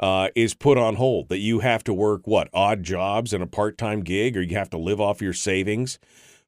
uh, 0.00 0.28
is 0.34 0.54
put 0.54 0.78
on 0.78 0.96
hold, 0.96 1.28
that 1.28 1.38
you 1.38 1.60
have 1.60 1.84
to 1.84 1.94
work, 1.94 2.26
what, 2.26 2.48
odd 2.52 2.82
jobs 2.82 3.32
and 3.32 3.42
a 3.42 3.46
part 3.46 3.78
time 3.78 4.00
gig, 4.00 4.36
or 4.36 4.42
you 4.42 4.56
have 4.56 4.70
to 4.70 4.78
live 4.78 5.00
off 5.00 5.22
your 5.22 5.32
savings 5.32 5.98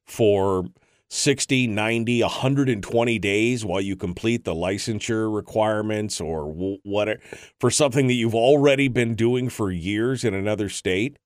for 0.05 0.65
60, 1.09 1.67
90, 1.67 2.21
120 2.21 3.19
days 3.19 3.65
while 3.65 3.79
you 3.79 3.95
complete 3.95 4.43
the 4.43 4.53
licensure 4.53 5.33
requirements 5.33 6.19
or 6.19 6.45
whatever 6.83 7.21
for 7.59 7.71
something 7.71 8.07
that 8.07 8.13
you've 8.13 8.35
already 8.35 8.87
been 8.87 9.15
doing 9.15 9.49
for 9.49 9.71
years 9.71 10.23
in 10.23 10.33
another 10.33 10.67
state. 10.67 11.17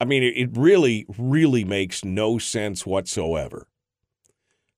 I 0.00 0.04
mean, 0.04 0.22
it 0.22 0.56
really, 0.56 1.06
really 1.16 1.64
makes 1.64 2.04
no 2.04 2.38
sense 2.38 2.84
whatsoever. 2.84 3.68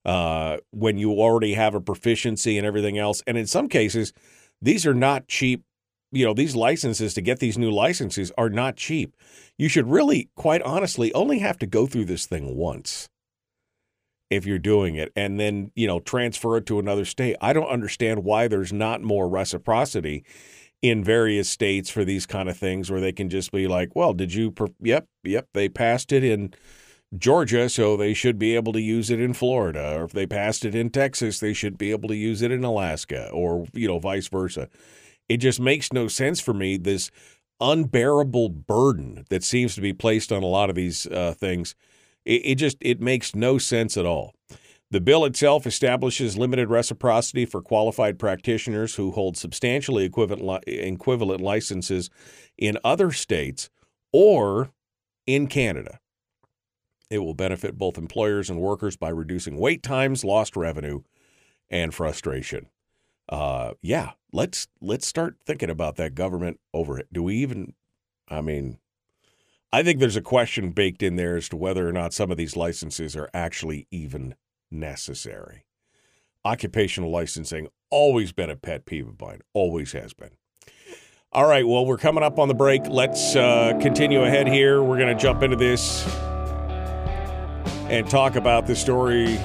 Uh, 0.05 0.57
when 0.69 0.99
you 0.99 1.13
already 1.13 1.55
have 1.55 1.73
a 1.73 1.81
proficiency 1.81 2.59
and 2.59 2.67
everything 2.67 2.95
else. 2.95 3.23
And 3.25 3.39
in 3.39 3.47
some 3.47 3.67
cases, 3.67 4.13
these 4.61 4.85
are 4.85 4.93
not 4.93 5.27
cheap. 5.27 5.63
You 6.11 6.25
know, 6.25 6.33
these 6.35 6.55
licenses 6.55 7.15
to 7.15 7.21
get 7.21 7.39
these 7.39 7.57
new 7.57 7.71
licenses 7.71 8.31
are 8.37 8.49
not 8.49 8.75
cheap. 8.75 9.15
You 9.57 9.67
should 9.67 9.87
really, 9.87 10.29
quite 10.35 10.61
honestly, 10.61 11.11
only 11.13 11.39
have 11.39 11.57
to 11.57 11.65
go 11.65 11.87
through 11.87 12.05
this 12.05 12.27
thing 12.27 12.55
once 12.55 13.09
if 14.29 14.45
you're 14.45 14.59
doing 14.59 14.95
it 14.95 15.11
and 15.15 15.39
then, 15.39 15.71
you 15.75 15.87
know, 15.87 15.99
transfer 15.99 16.57
it 16.57 16.65
to 16.67 16.79
another 16.79 17.05
state. 17.05 17.35
I 17.41 17.53
don't 17.53 17.67
understand 17.67 18.23
why 18.23 18.47
there's 18.47 18.73
not 18.73 19.01
more 19.01 19.27
reciprocity 19.27 20.23
in 20.81 21.03
various 21.03 21.49
states 21.49 21.89
for 21.89 22.05
these 22.05 22.25
kind 22.25 22.47
of 22.47 22.57
things 22.57 22.91
where 22.91 23.01
they 23.01 23.11
can 23.11 23.29
just 23.29 23.51
be 23.51 23.67
like, 23.67 23.95
well, 23.95 24.13
did 24.13 24.33
you, 24.33 24.51
per- 24.51 24.67
yep, 24.81 25.07
yep, 25.23 25.47
they 25.53 25.67
passed 25.67 26.11
it 26.11 26.23
in 26.23 26.53
Georgia, 27.17 27.69
so 27.69 27.95
they 27.95 28.13
should 28.13 28.37
be 28.37 28.55
able 28.55 28.73
to 28.73 28.81
use 28.81 29.09
it 29.09 29.19
in 29.19 29.33
Florida. 29.33 29.95
Or 29.97 30.03
if 30.03 30.11
they 30.11 30.25
passed 30.25 30.65
it 30.65 30.75
in 30.75 30.89
Texas, 30.89 31.39
they 31.39 31.53
should 31.53 31.77
be 31.77 31.91
able 31.91 32.09
to 32.09 32.15
use 32.15 32.41
it 32.41 32.51
in 32.51 32.63
Alaska 32.63 33.29
or, 33.31 33.67
you 33.73 33.87
know, 33.87 33.99
vice 33.99 34.27
versa. 34.27 34.69
It 35.29 35.37
just 35.37 35.59
makes 35.59 35.93
no 35.93 36.07
sense 36.07 36.39
for 36.39 36.53
me, 36.53 36.77
this 36.77 37.11
unbearable 37.61 38.49
burden 38.49 39.25
that 39.29 39.43
seems 39.43 39.75
to 39.75 39.81
be 39.81 39.93
placed 39.93 40.31
on 40.31 40.43
a 40.43 40.47
lot 40.47 40.69
of 40.69 40.75
these 40.75 41.05
uh, 41.07 41.33
things 41.37 41.75
it, 42.25 42.41
it 42.43 42.55
just 42.55 42.77
it 42.81 42.99
makes 42.99 43.35
no 43.35 43.57
sense 43.57 43.95
at 43.95 44.05
all. 44.05 44.33
The 44.91 45.01
bill 45.01 45.25
itself 45.25 45.65
establishes 45.65 46.37
limited 46.37 46.69
reciprocity 46.69 47.45
for 47.45 47.61
qualified 47.61 48.19
practitioners 48.19 48.95
who 48.95 49.11
hold 49.11 49.35
substantially 49.35 50.05
equivalent, 50.05 50.63
equivalent 50.67 51.41
licenses 51.41 52.09
in 52.57 52.77
other 52.83 53.11
states 53.11 53.69
or 54.13 54.71
in 55.25 55.47
Canada. 55.47 55.99
It 57.09 57.19
will 57.19 57.33
benefit 57.33 57.77
both 57.77 57.97
employers 57.97 58.49
and 58.49 58.59
workers 58.59 58.97
by 58.97 59.09
reducing 59.09 59.57
wait 59.57 59.83
times, 59.83 60.23
lost 60.23 60.55
revenue, 60.55 61.01
and 61.69 61.93
frustration. 61.93 62.67
Uh, 63.29 63.73
yeah, 63.81 64.11
let's 64.33 64.67
let's 64.81 65.07
start 65.07 65.37
thinking 65.45 65.69
about 65.69 65.95
that 65.97 66.15
government 66.15 66.59
over 66.73 66.99
it. 66.99 67.07
Do 67.13 67.23
we 67.23 67.35
even? 67.37 67.73
I 68.29 68.41
mean, 68.41 68.79
I 69.73 69.83
think 69.83 69.99
there's 69.99 70.15
a 70.15 70.21
question 70.21 70.71
baked 70.71 71.03
in 71.03 71.15
there 71.15 71.37
as 71.37 71.49
to 71.49 71.57
whether 71.57 71.87
or 71.87 71.91
not 71.91 72.13
some 72.13 72.31
of 72.31 72.37
these 72.37 72.55
licenses 72.55 73.15
are 73.15 73.29
actually 73.33 73.87
even 73.91 74.35
necessary. 74.71 75.65
occupational 76.45 77.11
licensing 77.11 77.67
always 77.89 78.31
been 78.31 78.49
a 78.49 78.55
pet 78.55 78.85
peeve 78.85 79.07
of 79.07 79.19
mine. 79.19 79.41
Always 79.53 79.91
has 79.93 80.13
been. 80.13 80.31
All 81.31 81.47
right, 81.47 81.67
well, 81.67 81.85
we're 81.85 81.97
coming 81.97 82.23
up 82.23 82.39
on 82.39 82.47
the 82.47 82.53
break. 82.53 82.87
Let's 82.87 83.35
uh, 83.35 83.77
continue 83.81 84.23
ahead 84.23 84.47
here. 84.47 84.81
We're 84.81 84.97
going 84.97 85.15
to 85.15 85.21
jump 85.21 85.43
into 85.43 85.57
this 85.57 86.05
and 87.89 88.09
talk 88.09 88.35
about 88.35 88.65
the 88.65 88.75
story 88.75 89.37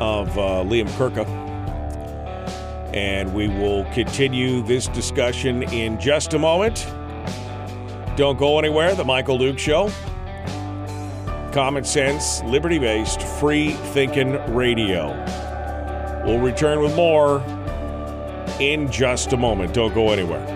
of 0.00 0.36
uh, 0.36 0.62
Liam 0.64 0.88
Kurka. 0.90 1.26
And 2.94 3.34
we 3.34 3.48
will 3.48 3.84
continue 3.92 4.62
this 4.62 4.88
discussion 4.88 5.62
in 5.64 6.00
just 6.00 6.34
a 6.34 6.38
moment. 6.38 6.86
Don't 8.16 8.38
go 8.38 8.58
anywhere. 8.58 8.94
The 8.94 9.04
Michael 9.04 9.38
Duke 9.38 9.58
Show. 9.58 9.90
Common 11.52 11.84
sense, 11.84 12.42
liberty 12.44 12.78
based, 12.78 13.22
free 13.22 13.70
thinking 13.70 14.32
radio. 14.54 15.08
We'll 16.24 16.40
return 16.40 16.80
with 16.80 16.94
more 16.96 17.40
in 18.58 18.90
just 18.90 19.32
a 19.32 19.36
moment. 19.36 19.74
Don't 19.74 19.94
go 19.94 20.10
anywhere. 20.10 20.55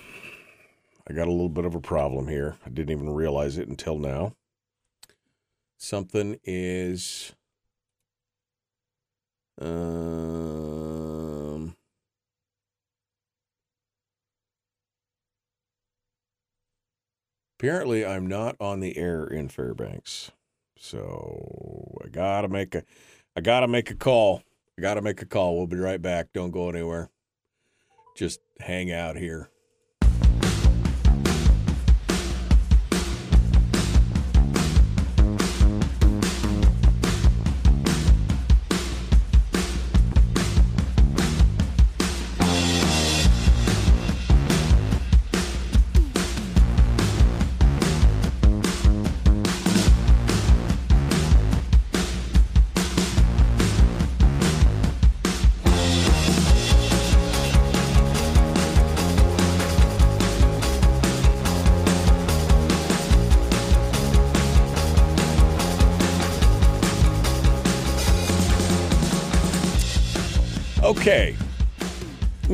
I 1.11 1.13
got 1.13 1.27
a 1.27 1.31
little 1.31 1.49
bit 1.49 1.65
of 1.65 1.75
a 1.75 1.81
problem 1.81 2.29
here. 2.29 2.55
I 2.65 2.69
didn't 2.69 2.91
even 2.91 3.09
realize 3.09 3.57
it 3.57 3.67
until 3.67 3.97
now. 3.97 4.31
Something 5.77 6.39
is. 6.45 7.33
Um, 9.59 9.75
apparently, 17.59 18.05
I'm 18.05 18.25
not 18.25 18.55
on 18.61 18.79
the 18.79 18.97
air 18.97 19.25
in 19.25 19.49
Fairbanks, 19.49 20.31
so 20.77 21.99
I 22.05 22.07
gotta 22.07 22.47
make 22.47 22.73
a, 22.73 22.85
I 23.35 23.41
gotta 23.41 23.67
make 23.67 23.91
a 23.91 23.95
call. 23.95 24.43
I 24.79 24.81
gotta 24.81 25.01
make 25.01 25.21
a 25.21 25.25
call. 25.25 25.57
We'll 25.57 25.67
be 25.67 25.75
right 25.75 26.01
back. 26.01 26.29
Don't 26.33 26.51
go 26.51 26.69
anywhere 26.69 27.09
just 28.15 28.39
hang 28.59 28.91
out 28.91 29.17
here. 29.17 29.50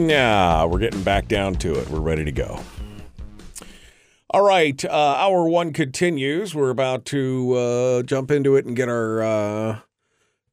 Now 0.07 0.67
we're 0.67 0.79
getting 0.79 1.03
back 1.03 1.27
down 1.27 1.55
to 1.55 1.77
it. 1.77 1.89
We're 1.89 1.99
ready 1.99 2.23
to 2.23 2.31
go. 2.31 2.61
All 4.29 4.41
right. 4.41 4.85
Uh, 4.85 4.89
hour 4.89 5.49
one 5.49 5.73
continues. 5.73 6.55
We're 6.55 6.69
about 6.69 7.03
to 7.07 7.53
uh, 7.53 8.03
jump 8.03 8.31
into 8.31 8.55
it 8.55 8.65
and 8.65 8.73
get 8.73 8.87
our 8.87 9.21
uh, 9.21 9.79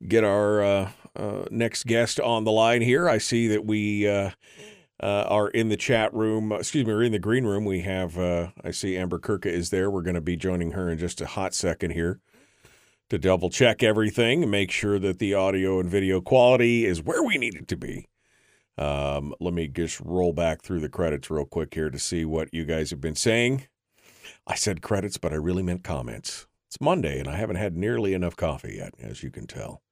get 0.09 0.25
our 0.25 0.61
uh, 0.61 0.91
uh, 1.15 1.45
next 1.53 1.87
guest 1.87 2.19
on 2.19 2.43
the 2.43 2.51
line 2.51 2.83
here. 2.83 3.09
I 3.09 3.19
see 3.19 3.47
that 3.47 3.65
we 3.65 4.09
uh, 4.09 4.31
are 5.01 5.51
in 5.51 5.69
the 5.69 5.77
chat 5.77 6.13
room. 6.13 6.51
Excuse 6.51 6.85
me, 6.85 6.93
we're 6.93 7.05
in 7.05 7.13
the 7.13 7.21
green 7.21 7.45
room. 7.45 7.65
We 7.65 7.83
have. 7.83 8.19
I 8.19 8.73
see 8.73 8.97
Amber 8.97 9.21
Kurka 9.21 9.47
is 9.47 9.71
there. 9.71 9.89
We're 9.89 10.03
going 10.03 10.17
to 10.17 10.21
be 10.21 10.37
joining 10.37 10.73
her 10.73 10.91
in 10.91 10.99
just 10.99 11.21
a 11.21 11.27
hot 11.27 11.55
second 11.55 11.93
here 11.93 12.19
to 13.09 13.19
double 13.19 13.51
check 13.51 13.85
everything 13.85 14.51
make 14.51 14.73
sure 14.73 14.99
that 14.99 15.21
the 15.21 15.33
audio 15.33 15.79
and 15.79 15.89
video 15.89 16.21
quality 16.21 16.85
is 16.85 17.01
where 17.01 17.23
we 17.23 17.39
need 17.39 17.55
it 17.55 17.69
to 17.69 17.77
be. 17.77 18.09
Um, 18.77 19.35
let 19.41 19.55
me 19.55 19.69
just 19.69 20.01
roll 20.01 20.33
back 20.33 20.63
through 20.63 20.81
the 20.81 20.89
credits 20.89 21.31
real 21.31 21.45
quick 21.45 21.75
here 21.75 21.91
to 21.91 21.99
see 21.99 22.25
what 22.25 22.53
you 22.53 22.65
guys 22.65 22.91
have 22.91 23.01
been 23.01 23.15
saying. 23.15 23.67
I 24.47 24.57
said 24.57 24.83
credits, 24.83 25.17
but 25.17 25.33
I 25.33 25.37
really 25.37 25.63
meant 25.63 25.85
comments. 25.85 26.47
It's 26.69 26.81
Monday, 26.81 27.19
and 27.19 27.29
I 27.29 27.37
haven't 27.37 27.57
had 27.57 27.77
nearly 27.77 28.15
enough 28.15 28.37
coffee 28.37 28.77
yet, 28.79 28.95
as 29.01 29.23
you 29.23 29.31
can 29.31 29.47
tell. 29.47 29.83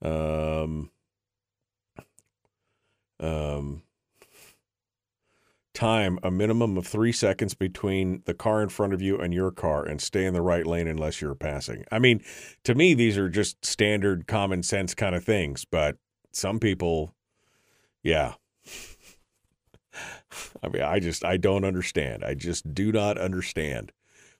Um, 0.00 0.90
um, 3.20 3.82
time 5.74 6.18
a 6.24 6.30
minimum 6.30 6.76
of 6.76 6.86
three 6.86 7.12
seconds 7.12 7.54
between 7.54 8.22
the 8.24 8.34
car 8.34 8.62
in 8.62 8.68
front 8.68 8.92
of 8.92 9.00
you 9.00 9.16
and 9.18 9.32
your 9.32 9.52
car 9.52 9.84
and 9.84 10.00
stay 10.00 10.24
in 10.24 10.34
the 10.34 10.42
right 10.42 10.66
lane 10.66 10.88
unless 10.88 11.20
you're 11.20 11.36
passing. 11.36 11.84
I 11.92 12.00
mean, 12.00 12.20
to 12.64 12.74
me, 12.74 12.94
these 12.94 13.16
are 13.16 13.28
just 13.28 13.64
standard 13.64 14.26
common 14.26 14.64
sense 14.64 14.94
kind 14.94 15.14
of 15.14 15.24
things, 15.24 15.64
but 15.64 15.96
some 16.32 16.58
people, 16.58 17.14
yeah. 18.08 18.34
I 20.62 20.68
mean, 20.68 20.82
I 20.82 20.98
just, 20.98 21.24
I 21.24 21.36
don't 21.36 21.64
understand. 21.64 22.24
I 22.24 22.34
just 22.34 22.74
do 22.74 22.90
not 22.90 23.18
understand 23.18 23.92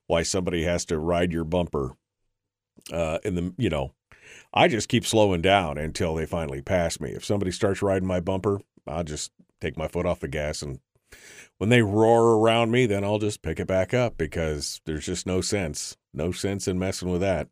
why 0.07 0.23
somebody 0.23 0.65
has 0.65 0.85
to 0.87 0.99
ride 0.99 1.33
your 1.33 1.45
bumper 1.45 1.93
uh, 2.91 3.19
in 3.25 3.35
the, 3.35 3.55
you 3.59 3.69
know, 3.69 3.93
I 4.55 4.69
just 4.69 4.89
keep 4.89 5.05
slowing 5.05 5.43
down 5.43 5.77
until 5.77 6.15
they 6.15 6.25
finally 6.25 6.63
pass 6.63 6.99
me. 6.99 7.11
If 7.11 7.25
somebody 7.25 7.51
starts 7.51 7.83
riding 7.83 8.09
my 8.09 8.21
bumper, 8.21 8.61
I'll 8.87 9.05
just 9.05 9.33
take 9.61 9.77
my 9.77 9.87
foot 9.87 10.07
off 10.07 10.21
the 10.21 10.29
gas 10.29 10.63
and 10.63 10.81
when 11.59 11.71
they 11.71 11.83
roar 11.83 12.39
around 12.39 12.71
me, 12.71 12.87
then 12.87 13.03
I'll 13.05 13.19
just 13.19 13.43
pick 13.43 13.59
it 13.59 13.67
back 13.67 13.93
up 13.93 14.17
because 14.17 14.81
there's 14.87 15.07
just 15.07 15.27
no 15.27 15.41
sense. 15.41 15.97
No 16.15 16.31
sense 16.31 16.69
in 16.69 16.79
messing 16.79 17.11
with 17.11 17.21
that. 17.21 17.49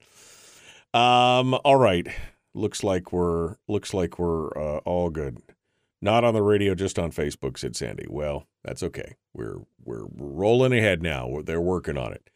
Um, 0.94 1.58
all 1.64 1.76
right. 1.76 2.06
Looks 2.54 2.84
like 2.84 3.12
we're 3.12 3.56
looks 3.68 3.92
like 3.92 4.18
we're 4.18 4.48
uh, 4.56 4.78
all 4.84 5.10
good. 5.10 5.42
Not 6.02 6.24
on 6.24 6.34
the 6.34 6.42
radio, 6.42 6.74
just 6.74 6.98
on 6.98 7.10
Facebook, 7.10 7.58
said 7.58 7.74
Sandy. 7.74 8.06
Well, 8.08 8.46
that's 8.62 8.82
okay. 8.82 9.16
We're 9.32 9.60
we're 9.82 10.06
rolling 10.14 10.72
ahead 10.72 11.02
now. 11.02 11.40
They're 11.44 11.60
working 11.60 11.96
on 11.96 12.12
it. 12.12 12.28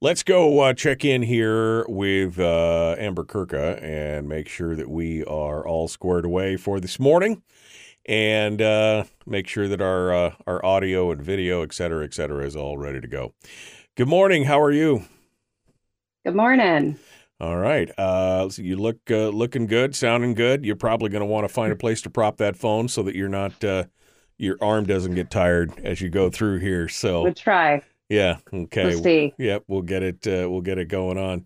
Let's 0.00 0.22
go 0.22 0.60
uh, 0.60 0.74
check 0.74 1.04
in 1.04 1.22
here 1.22 1.86
with 1.88 2.38
uh, 2.38 2.96
Amber 2.98 3.24
Kurka 3.24 3.82
and 3.82 4.28
make 4.28 4.48
sure 4.48 4.76
that 4.76 4.90
we 4.90 5.24
are 5.24 5.66
all 5.66 5.88
squared 5.88 6.24
away 6.24 6.56
for 6.56 6.80
this 6.80 6.98
morning 7.00 7.42
and 8.04 8.60
uh, 8.60 9.04
make 9.24 9.48
sure 9.48 9.68
that 9.68 9.80
our 9.80 10.12
uh, 10.12 10.34
our 10.46 10.64
audio 10.64 11.10
and 11.10 11.22
video, 11.22 11.62
et 11.62 11.72
cetera, 11.72 12.04
et 12.04 12.12
cetera, 12.12 12.44
is 12.44 12.56
all 12.56 12.76
ready 12.76 13.00
to 13.00 13.08
go. 13.08 13.34
Good 13.96 14.08
morning. 14.08 14.44
How 14.44 14.60
are 14.60 14.72
you? 14.72 15.04
Good 16.24 16.34
morning. 16.34 16.98
All 17.38 17.56
right. 17.56 17.90
Uh, 17.98 18.48
so 18.48 18.62
you 18.62 18.76
look 18.76 18.98
uh, 19.10 19.28
looking 19.28 19.66
good, 19.66 19.94
sounding 19.94 20.32
good. 20.34 20.64
You're 20.64 20.76
probably 20.76 21.10
going 21.10 21.20
to 21.20 21.26
want 21.26 21.46
to 21.46 21.52
find 21.52 21.70
a 21.72 21.76
place 21.76 22.00
to 22.02 22.10
prop 22.10 22.38
that 22.38 22.56
phone 22.56 22.88
so 22.88 23.02
that 23.02 23.14
you're 23.14 23.28
not 23.28 23.62
uh, 23.62 23.84
your 24.38 24.56
arm 24.62 24.84
doesn't 24.84 25.14
get 25.14 25.30
tired 25.30 25.72
as 25.84 26.00
you 26.00 26.08
go 26.08 26.30
through 26.30 26.58
here. 26.60 26.88
So 26.88 27.22
We'll 27.24 27.34
try. 27.34 27.82
yeah, 28.08 28.38
okay. 28.52 28.86
We'll 28.86 29.02
see. 29.02 29.34
Yep, 29.38 29.64
we'll 29.68 29.82
get 29.82 30.02
it. 30.02 30.26
Uh, 30.26 30.48
we'll 30.50 30.62
get 30.62 30.78
it 30.78 30.88
going 30.88 31.18
on. 31.18 31.44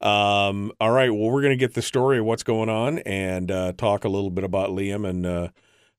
Um, 0.00 0.70
all 0.80 0.90
right. 0.92 1.10
Well, 1.10 1.30
we're 1.30 1.42
going 1.42 1.56
to 1.58 1.64
get 1.64 1.74
the 1.74 1.82
story 1.82 2.18
of 2.18 2.24
what's 2.26 2.42
going 2.44 2.68
on 2.68 2.98
and 3.00 3.50
uh, 3.50 3.72
talk 3.72 4.04
a 4.04 4.08
little 4.08 4.30
bit 4.30 4.44
about 4.44 4.70
Liam 4.70 5.08
and 5.08 5.26
uh, 5.26 5.48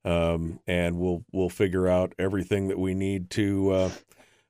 um, 0.06 0.60
and 0.66 0.98
we'll 0.98 1.26
we'll 1.34 1.50
figure 1.50 1.88
out 1.90 2.14
everything 2.18 2.70
that 2.70 2.80
we 2.80 2.94
need 2.94 3.30
to 3.32 3.72
uh, 3.72 3.90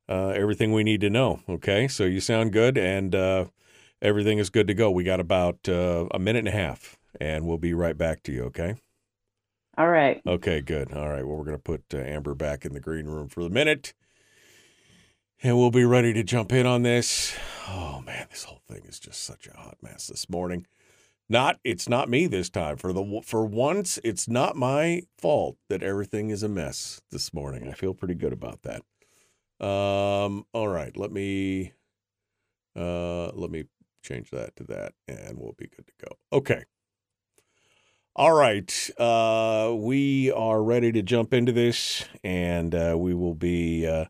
uh, 0.09 0.27
everything 0.29 0.73
we 0.73 0.83
need 0.83 1.01
to 1.01 1.09
know. 1.09 1.39
Okay. 1.49 1.87
So 1.87 2.03
you 2.03 2.19
sound 2.19 2.51
good 2.53 2.77
and 2.77 3.15
uh, 3.15 3.45
everything 4.01 4.37
is 4.37 4.49
good 4.49 4.67
to 4.67 4.73
go. 4.73 4.91
We 4.91 5.03
got 5.03 5.19
about 5.19 5.67
uh, 5.67 6.07
a 6.11 6.19
minute 6.19 6.39
and 6.39 6.47
a 6.47 6.51
half 6.51 6.97
and 7.19 7.45
we'll 7.45 7.57
be 7.57 7.73
right 7.73 7.97
back 7.97 8.23
to 8.23 8.31
you. 8.31 8.43
Okay. 8.45 8.75
All 9.77 9.89
right. 9.89 10.21
Okay. 10.25 10.61
Good. 10.61 10.93
All 10.93 11.09
right. 11.09 11.25
Well, 11.25 11.37
we're 11.37 11.45
going 11.45 11.57
to 11.57 11.63
put 11.63 11.83
uh, 11.93 11.97
Amber 11.97 12.33
back 12.33 12.65
in 12.65 12.73
the 12.73 12.79
green 12.79 13.07
room 13.07 13.27
for 13.27 13.43
the 13.43 13.49
minute, 13.49 13.93
and 15.43 15.57
we'll 15.57 15.71
be 15.71 15.85
ready 15.85 16.13
to 16.13 16.23
jump 16.23 16.53
in 16.53 16.65
on 16.65 16.83
this. 16.83 17.35
Oh 17.67 18.01
man, 18.05 18.27
this 18.29 18.43
whole 18.43 18.61
thing 18.67 18.83
is 18.85 18.99
just 18.99 19.23
such 19.23 19.47
a 19.47 19.57
hot 19.57 19.77
mess 19.81 20.07
this 20.07 20.29
morning. 20.29 20.65
Not, 21.27 21.59
it's 21.63 21.89
not 21.89 22.07
me 22.07 22.27
this 22.27 22.51
time. 22.51 22.77
For 22.77 22.93
the 22.93 23.21
for 23.23 23.45
once, 23.45 23.99
it's 24.03 24.29
not 24.29 24.55
my 24.55 25.01
fault 25.17 25.57
that 25.69 25.81
everything 25.81 26.29
is 26.29 26.43
a 26.43 26.49
mess 26.49 27.01
this 27.11 27.33
morning. 27.33 27.67
I 27.67 27.73
feel 27.73 27.95
pretty 27.95 28.15
good 28.15 28.33
about 28.33 28.61
that. 28.61 28.83
Um. 29.65 30.45
All 30.53 30.67
right. 30.67 30.95
Let 30.95 31.11
me. 31.11 31.73
Uh. 32.75 33.31
Let 33.31 33.49
me 33.49 33.65
change 34.05 34.29
that 34.31 34.55
to 34.57 34.63
that, 34.65 34.93
and 35.07 35.37
we'll 35.37 35.55
be 35.57 35.67
good 35.67 35.87
to 35.87 36.05
go. 36.05 36.37
Okay. 36.37 36.63
All 38.15 38.33
right. 38.33 38.89
Uh, 38.97 39.73
we 39.75 40.31
are 40.31 40.63
ready 40.63 40.91
to 40.93 41.01
jump 41.01 41.33
into 41.33 41.51
this, 41.51 42.05
and 42.23 42.73
uh, 42.73 42.95
we 42.97 43.13
will 43.13 43.35
be 43.35 43.85
uh, 43.85 44.05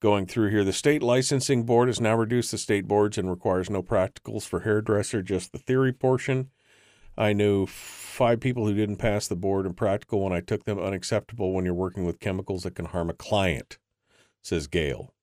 going 0.00 0.26
through 0.26 0.50
here. 0.50 0.64
The 0.64 0.72
state 0.72 1.02
licensing 1.02 1.64
board 1.64 1.88
has 1.88 2.00
now 2.00 2.16
reduced 2.16 2.50
the 2.50 2.58
state 2.58 2.86
boards 2.86 3.16
and 3.16 3.30
requires 3.30 3.70
no 3.70 3.82
practicals 3.82 4.42
for 4.42 4.60
hairdresser, 4.60 5.22
just 5.22 5.52
the 5.52 5.58
theory 5.58 5.92
portion. 5.92 6.50
I 7.16 7.32
knew 7.32 7.66
five 7.66 8.40
people 8.40 8.66
who 8.66 8.74
didn't 8.74 8.96
pass 8.96 9.26
the 9.26 9.36
board 9.36 9.66
and 9.66 9.76
practical 9.76 10.22
when 10.22 10.32
I 10.32 10.40
took 10.40 10.64
them. 10.64 10.78
Unacceptable 10.78 11.52
when 11.52 11.64
you're 11.64 11.74
working 11.74 12.04
with 12.04 12.20
chemicals 12.20 12.64
that 12.64 12.74
can 12.74 12.86
harm 12.86 13.10
a 13.10 13.14
client, 13.14 13.78
says 14.42 14.66
Gail. 14.66 15.14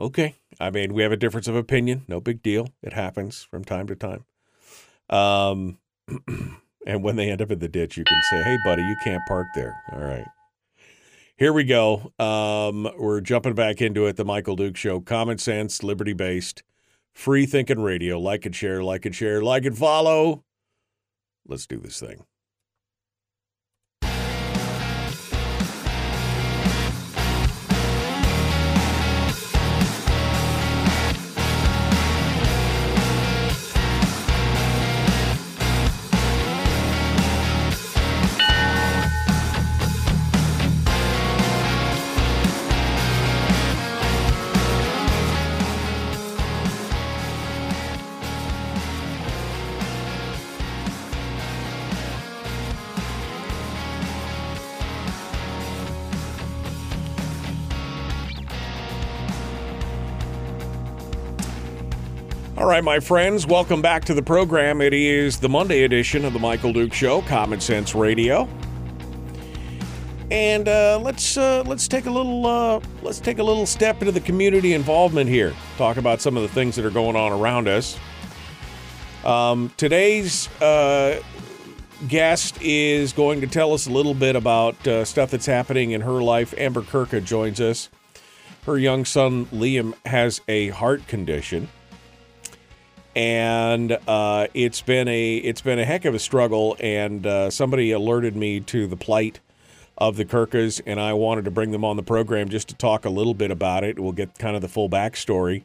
Okay. 0.00 0.36
I 0.60 0.70
mean, 0.70 0.94
we 0.94 1.02
have 1.02 1.12
a 1.12 1.16
difference 1.16 1.48
of 1.48 1.56
opinion. 1.56 2.04
No 2.08 2.20
big 2.20 2.42
deal. 2.42 2.68
It 2.82 2.92
happens 2.92 3.42
from 3.42 3.64
time 3.64 3.86
to 3.88 3.96
time. 3.96 4.24
Um, 5.10 5.78
and 6.86 7.02
when 7.02 7.16
they 7.16 7.30
end 7.30 7.42
up 7.42 7.50
in 7.50 7.58
the 7.58 7.68
ditch, 7.68 7.96
you 7.96 8.04
can 8.04 8.22
say, 8.30 8.42
hey, 8.42 8.58
buddy, 8.64 8.82
you 8.82 8.96
can't 9.02 9.22
park 9.26 9.48
there. 9.54 9.82
All 9.92 10.00
right. 10.00 10.26
Here 11.36 11.52
we 11.52 11.64
go. 11.64 12.12
Um, 12.18 12.90
we're 12.98 13.20
jumping 13.20 13.54
back 13.54 13.80
into 13.80 14.06
it. 14.06 14.16
The 14.16 14.24
Michael 14.24 14.56
Duke 14.56 14.76
Show. 14.76 15.00
Common 15.00 15.38
sense, 15.38 15.82
liberty 15.84 16.12
based, 16.12 16.64
free 17.12 17.46
thinking 17.46 17.80
radio. 17.80 18.18
Like 18.18 18.44
and 18.44 18.54
share, 18.54 18.82
like 18.82 19.06
and 19.06 19.14
share, 19.14 19.42
like 19.42 19.64
and 19.64 19.78
follow. 19.78 20.44
Let's 21.46 21.66
do 21.66 21.78
this 21.78 22.00
thing. 22.00 22.24
All 62.58 62.66
right, 62.66 62.82
my 62.82 62.98
friends, 62.98 63.46
welcome 63.46 63.80
back 63.80 64.04
to 64.06 64.14
the 64.14 64.22
program. 64.22 64.80
It 64.80 64.92
is 64.92 65.38
the 65.38 65.48
Monday 65.48 65.84
edition 65.84 66.24
of 66.24 66.32
the 66.32 66.40
Michael 66.40 66.72
Duke 66.72 66.92
Show, 66.92 67.22
Common 67.22 67.60
Sense 67.60 67.94
Radio, 67.94 68.48
and 70.32 70.66
uh, 70.66 70.98
let's 71.00 71.36
uh, 71.36 71.62
let's 71.68 71.86
take 71.86 72.06
a 72.06 72.10
little 72.10 72.44
uh, 72.44 72.80
let's 73.02 73.20
take 73.20 73.38
a 73.38 73.44
little 73.44 73.64
step 73.64 74.02
into 74.02 74.10
the 74.10 74.20
community 74.20 74.74
involvement 74.74 75.30
here. 75.30 75.54
Talk 75.76 75.98
about 75.98 76.20
some 76.20 76.36
of 76.36 76.42
the 76.42 76.48
things 76.48 76.74
that 76.74 76.84
are 76.84 76.90
going 76.90 77.14
on 77.14 77.30
around 77.30 77.68
us. 77.68 77.96
Um, 79.24 79.72
today's 79.76 80.48
uh, 80.60 81.22
guest 82.08 82.60
is 82.60 83.12
going 83.12 83.40
to 83.40 83.46
tell 83.46 83.72
us 83.72 83.86
a 83.86 83.92
little 83.92 84.14
bit 84.14 84.34
about 84.34 84.84
uh, 84.84 85.04
stuff 85.04 85.30
that's 85.30 85.46
happening 85.46 85.92
in 85.92 86.00
her 86.00 86.20
life. 86.20 86.52
Amber 86.58 86.82
Kurka 86.82 87.24
joins 87.24 87.60
us. 87.60 87.88
Her 88.66 88.76
young 88.76 89.04
son 89.04 89.46
Liam 89.46 89.94
has 90.04 90.40
a 90.48 90.70
heart 90.70 91.06
condition 91.06 91.68
and 93.14 93.98
uh, 94.06 94.46
it's 94.54 94.82
been 94.82 95.08
a 95.08 95.36
it's 95.36 95.60
been 95.60 95.78
a 95.78 95.84
heck 95.84 96.04
of 96.04 96.14
a 96.14 96.18
struggle. 96.18 96.76
And 96.80 97.26
uh, 97.26 97.50
somebody 97.50 97.90
alerted 97.90 98.36
me 98.36 98.60
to 98.60 98.86
the 98.86 98.96
plight 98.96 99.40
of 99.96 100.16
the 100.16 100.24
Kurkas, 100.24 100.80
and 100.86 101.00
I 101.00 101.12
wanted 101.12 101.44
to 101.44 101.50
bring 101.50 101.72
them 101.72 101.84
on 101.84 101.96
the 101.96 102.02
program 102.02 102.48
just 102.48 102.68
to 102.68 102.74
talk 102.74 103.04
a 103.04 103.10
little 103.10 103.34
bit 103.34 103.50
about 103.50 103.84
it. 103.84 103.98
We'll 103.98 104.12
get 104.12 104.38
kind 104.38 104.54
of 104.54 104.62
the 104.62 104.68
full 104.68 104.88
backstory, 104.88 105.64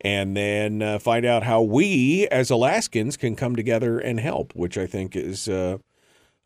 and 0.00 0.36
then 0.36 0.80
uh, 0.80 0.98
find 0.98 1.26
out 1.26 1.42
how 1.42 1.60
we 1.60 2.26
as 2.28 2.50
Alaskans 2.50 3.16
can 3.16 3.36
come 3.36 3.54
together 3.54 3.98
and 3.98 4.18
help, 4.18 4.54
which 4.54 4.78
I 4.78 4.86
think 4.86 5.14
is 5.14 5.48
uh, 5.48 5.78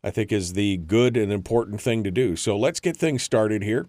I 0.03 0.11
think 0.11 0.31
is 0.31 0.53
the 0.53 0.77
good 0.77 1.15
and 1.15 1.31
important 1.31 1.79
thing 1.81 2.03
to 2.03 2.11
do. 2.11 2.35
So 2.35 2.57
let's 2.57 2.79
get 2.79 2.97
things 2.97 3.23
started 3.23 3.63
here. 3.63 3.87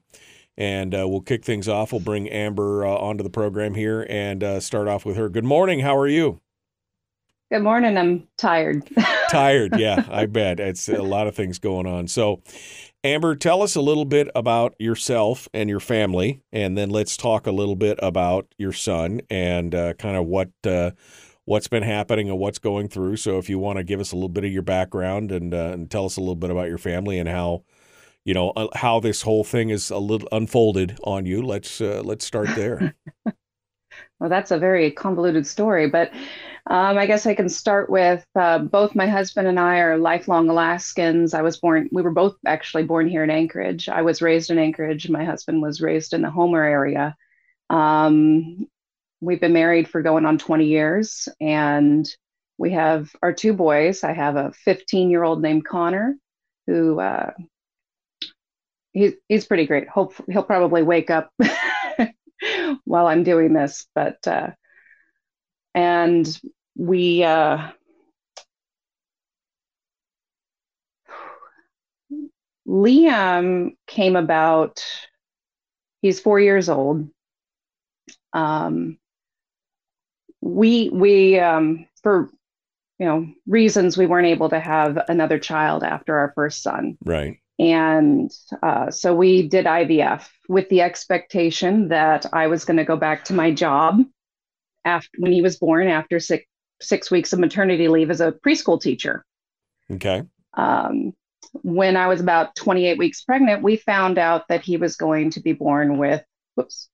And 0.57 0.95
uh, 0.95 1.09
we'll 1.09 1.23
kick 1.23 1.45
things 1.45 1.69
off. 1.69 1.93
We'll 1.93 2.01
bring 2.01 2.29
Amber 2.29 2.85
uh, 2.87 2.91
onto 2.91 3.25
the 3.25 3.31
program 3.31 3.75
here 3.75 4.07
and 4.09 4.63
start 4.63 4.87
off 4.89 5.05
with 5.05 5.17
her. 5.17 5.29
Good 5.29 5.45
morning. 5.45 5.81
How 5.81 5.97
are 5.97 6.09
you? 6.09 6.41
Good 7.53 7.65
morning. 7.65 7.99
I'm 7.99 8.27
tired. 8.39 8.89
tired, 9.29 9.79
yeah, 9.79 10.07
I 10.11 10.25
bet. 10.25 10.59
It's 10.59 10.89
a 10.89 11.03
lot 11.03 11.27
of 11.27 11.35
things 11.35 11.59
going 11.59 11.87
on. 11.87 12.09
So, 12.09 12.41
Amber, 13.05 13.37
tell 13.37 13.61
us 13.61 13.75
a 13.75 13.83
little 13.83 14.07
bit 14.07 14.31
about 14.35 14.75
yourself 14.79 15.49
and 15.53 15.69
your 15.69 15.79
family, 15.79 16.41
and 16.51 16.79
then 16.79 16.89
let's 16.89 17.15
talk 17.15 17.47
a 17.47 17.53
little 17.53 17.77
bit 17.77 17.99
about 18.01 18.47
your 18.57 18.73
son 18.73 19.21
and 19.29 19.75
uh, 19.75 19.93
kind 19.93 20.17
of 20.17 20.25
what 20.25 20.49
uh, 20.67 20.93
what's 21.45 21.69
been 21.69 21.83
happening 21.83 22.31
and 22.31 22.39
what's 22.39 22.59
going 22.59 22.89
through. 22.89 23.17
So, 23.17 23.37
if 23.37 23.51
you 23.51 23.59
want 23.59 23.77
to 23.77 23.85
give 23.85 24.01
us 24.01 24.13
a 24.13 24.17
little 24.17 24.31
bit 24.31 24.45
of 24.45 24.51
your 24.51 24.63
background 24.63 25.31
and 25.31 25.53
uh, 25.53 25.73
and 25.75 25.91
tell 25.91 26.07
us 26.07 26.17
a 26.17 26.21
little 26.21 26.35
bit 26.35 26.49
about 26.49 26.69
your 26.69 26.79
family 26.79 27.19
and 27.19 27.29
how 27.29 27.65
you 28.25 28.35
know 28.35 28.51
uh, 28.51 28.69
how 28.75 29.01
this 29.01 29.23
whole 29.23 29.45
thing 29.45 29.71
is 29.71 29.91
a 29.91 29.99
little 29.99 30.29
unfolded 30.33 30.99
on 31.05 31.27
you, 31.27 31.43
let's 31.43 31.81
uh, 31.81 32.03
let's 32.05 32.25
start 32.25 32.49
there. 32.55 32.95
well, 34.21 34.31
that's 34.31 34.51
a 34.51 34.59
very 34.59 34.91
convoluted 34.91 35.47
story, 35.47 35.89
but 35.89 36.13
um, 36.69 36.97
I 36.97 37.07
guess 37.07 37.27
I 37.27 37.35
can 37.35 37.49
start 37.49 37.91
with 37.91 38.25
uh, 38.37 38.61
both 38.61 38.95
my 38.95 39.09
husband 39.09 39.49
and 39.49 39.59
I 39.59 39.79
are 39.79 39.99
lifelong 39.99 40.49
Alaskans. 40.49 41.35
I 41.35 41.43
was 41.43 41.57
born, 41.57 41.89
we 41.91 42.03
were 42.03 42.13
both 42.13 42.37
actually 42.47 42.85
born 42.85 43.09
here 43.09 43.25
in 43.25 43.31
Anchorage. 43.31 43.89
I 43.89 44.03
was 44.03 44.23
raised 44.23 44.51
in 44.51 44.59
Anchorage. 44.59 45.09
My 45.11 45.25
husband 45.25 45.61
was 45.61 45.81
raised 45.81 46.13
in 46.13 46.23
the 46.23 46.31
Homer 46.31 46.63
area. 46.63 47.17
Um, 47.69 48.69
we've 49.21 49.41
been 49.41 49.53
married 49.53 49.89
for 49.89 50.03
going 50.03 50.25
on 50.25 50.39
20 50.39 50.67
years, 50.67 51.29
and 51.41 52.09
we 52.59 52.71
have 52.71 53.11
our 53.23 53.33
two 53.33 53.55
boys. 53.55 54.05
I 54.05 54.13
have 54.13 54.37
a 54.37 54.53
15 54.65 55.11
year 55.11 55.25
old 55.25 55.43
named 55.43 55.65
Connor 55.65 56.17
who 56.69 57.01
uh, 57.01 57.33
he's, 58.93 59.13
he's 59.29 59.47
pretty 59.47 59.67
great. 59.67 59.89
Hope 59.89 60.15
he'll 60.29 60.43
probably 60.43 60.83
wake 60.83 61.11
up 61.11 61.33
while 62.85 63.07
I'm 63.07 63.25
doing 63.25 63.53
this, 63.53 63.87
but 63.95 64.27
uh, 64.27 64.51
and 65.75 66.41
we 66.77 67.23
uh, 67.25 67.69
Liam 72.67 73.77
came 73.87 74.17
about. 74.17 74.85
He's 76.01 76.21
four 76.21 76.41
years 76.41 76.69
old. 76.69 77.09
Um, 78.33 78.99
we 80.41 80.89
we 80.91 81.39
um, 81.39 81.87
for 82.03 82.31
you 82.99 83.07
know 83.07 83.29
reasons 83.47 83.97
we 83.97 84.07
weren't 84.07 84.27
able 84.27 84.49
to 84.49 84.59
have 84.59 84.99
another 85.09 85.39
child 85.39 85.85
after 85.85 86.17
our 86.19 86.33
first 86.35 86.63
son. 86.63 86.99
Right. 87.05 87.42
And 87.63 88.29
uh, 88.61 88.91
so 88.91 89.15
we 89.15 89.47
did 89.47 89.67
IVF 89.67 90.29
with 90.49 90.69
the 90.69 90.81
expectation 90.81 91.89
that 91.89 92.27
I 92.33 92.49
was 92.49 92.65
going 92.65 92.79
to 92.79 92.85
go 92.85 92.97
back 92.97 93.27
to 93.27 93.35
my 93.35 93.53
job 93.53 94.03
after 94.85 95.09
when 95.19 95.31
he 95.31 95.43
was 95.43 95.59
born 95.59 95.87
after 95.87 96.19
six 96.19 96.45
six 96.81 97.09
weeks 97.09 97.33
of 97.33 97.39
maternity 97.39 97.87
leave 97.87 98.11
as 98.11 98.21
a 98.21 98.33
preschool 98.33 98.81
teacher. 98.81 99.25
Okay. 99.89 100.25
Um, 100.55 101.13
when 101.53 101.97
I 101.97 102.09
was 102.09 102.21
about 102.21 102.57
28 102.57 102.99
weeks 102.99 103.23
pregnant, 103.23 103.63
we 103.63 103.77
found 103.77 104.19
out 104.19 104.49
that 104.49 104.63
he 104.63 104.77
was 104.77 104.97
going 104.97 105.31
to 105.31 105.41
be 105.41 105.53
born 105.53 105.99
with 105.99 106.25
whoops, 106.57 106.89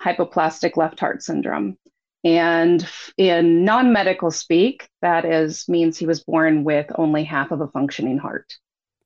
hypoplastic 0.00 0.78
left 0.78 1.00
heart 1.00 1.22
syndrome. 1.22 1.76
And 2.24 2.88
in 3.18 3.66
non-medical 3.66 4.30
speak, 4.30 4.88
that 5.02 5.26
is 5.26 5.68
means 5.68 5.98
he 5.98 6.06
was 6.06 6.24
born 6.24 6.64
with 6.64 6.86
only 6.94 7.24
half 7.24 7.50
of 7.50 7.60
a 7.60 7.68
functioning 7.68 8.16
heart. 8.16 8.54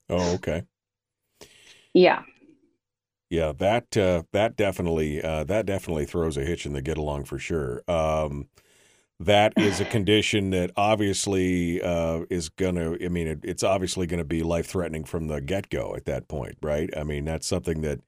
Oh, 0.09 0.35
okay. 0.35 0.63
Yeah. 1.93 2.23
Yeah, 3.29 3.51
that 3.59 3.95
uh, 3.95 4.23
that 4.31 4.55
definitely 4.55 5.21
uh, 5.21 5.43
that 5.43 5.65
definitely 5.67 6.05
throws 6.05 6.35
a 6.35 6.43
hitch 6.43 6.65
in 6.65 6.73
the 6.73 6.81
get 6.81 6.97
along 6.97 7.25
for 7.25 7.37
sure. 7.37 7.83
Um, 7.87 8.49
that 9.19 9.53
is 9.57 9.79
a 9.81 9.85
condition 9.85 10.51
that 10.51 10.71
obviously 10.77 11.81
uh, 11.81 12.21
is 12.29 12.49
to, 12.75 13.05
I 13.05 13.09
mean, 13.09 13.27
it, 13.27 13.39
it's 13.43 13.63
obviously 13.63 14.07
to 14.19 14.25
be 14.25 14.43
life 14.43 14.67
threatening 14.67 15.03
from 15.05 15.27
the 15.27 15.41
get 15.41 15.69
go 15.69 15.95
at 15.95 16.05
that 16.05 16.27
point, 16.29 16.57
right? 16.61 16.89
I 16.97 17.03
mean, 17.03 17.25
that's 17.25 17.47
something 17.47 17.81
that 17.81 17.99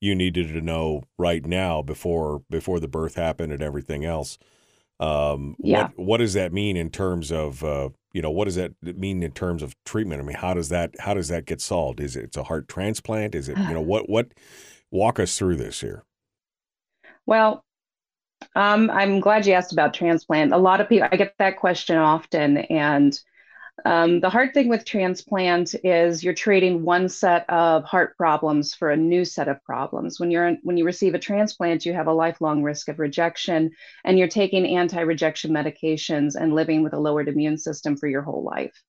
you 0.00 0.14
needed 0.14 0.48
to 0.48 0.60
know 0.62 1.04
right 1.18 1.46
now 1.46 1.82
before 1.82 2.42
before 2.50 2.80
the 2.80 2.88
birth 2.88 3.16
happened 3.16 3.52
and 3.52 3.62
everything 3.62 4.04
else. 4.04 4.38
Um, 5.00 5.56
Yeah. 5.58 5.88
What 5.94 5.98
what 5.98 6.16
does 6.18 6.34
that 6.34 6.52
mean 6.52 6.76
in 6.76 6.90
terms 6.90 7.32
of 7.32 7.64
uh, 7.64 7.88
you 8.12 8.22
know 8.22 8.30
what 8.30 8.44
does 8.44 8.56
that 8.56 8.72
mean 8.82 9.22
in 9.22 9.32
terms 9.32 9.62
of 9.62 9.74
treatment? 9.84 10.20
I 10.20 10.24
mean, 10.24 10.36
how 10.36 10.54
does 10.54 10.68
that 10.68 10.94
how 11.00 11.14
does 11.14 11.28
that 11.28 11.46
get 11.46 11.60
solved? 11.60 12.00
Is 12.00 12.16
it 12.16 12.24
it's 12.24 12.36
a 12.36 12.44
heart 12.44 12.68
transplant? 12.68 13.34
Is 13.34 13.48
it 13.48 13.56
you 13.56 13.74
know 13.74 13.80
what 13.92 14.08
what 14.08 14.28
walk 14.90 15.18
us 15.18 15.36
through 15.38 15.56
this 15.56 15.80
here? 15.80 16.04
Well, 17.26 17.64
um, 18.54 18.90
I'm 18.90 19.20
glad 19.20 19.46
you 19.46 19.52
asked 19.52 19.72
about 19.72 19.94
transplant. 19.94 20.52
A 20.52 20.58
lot 20.58 20.80
of 20.80 20.88
people, 20.88 21.08
I 21.10 21.16
get 21.16 21.34
that 21.38 21.56
question 21.56 21.96
often. 21.96 22.58
And 22.58 23.18
um, 23.84 24.20
the 24.20 24.30
hard 24.30 24.54
thing 24.54 24.68
with 24.68 24.84
transplant 24.84 25.74
is 25.84 26.22
you're 26.22 26.34
trading 26.34 26.82
one 26.84 27.08
set 27.08 27.48
of 27.48 27.84
heart 27.84 28.16
problems 28.16 28.74
for 28.74 28.90
a 28.90 28.96
new 28.96 29.24
set 29.24 29.48
of 29.48 29.62
problems. 29.64 30.18
When 30.18 30.30
you're 30.30 30.56
when 30.62 30.76
you 30.76 30.84
receive 30.84 31.14
a 31.14 31.18
transplant, 31.18 31.86
you 31.86 31.92
have 31.92 32.06
a 32.06 32.12
lifelong 32.12 32.62
risk 32.62 32.88
of 32.88 32.98
rejection, 32.98 33.70
and 34.04 34.18
you're 34.18 34.28
taking 34.28 34.76
anti-rejection 34.76 35.52
medications 35.52 36.34
and 36.34 36.54
living 36.54 36.82
with 36.82 36.92
a 36.92 36.98
lowered 36.98 37.28
immune 37.28 37.58
system 37.58 37.96
for 37.96 38.08
your 38.08 38.22
whole 38.22 38.44
life. 38.44 38.82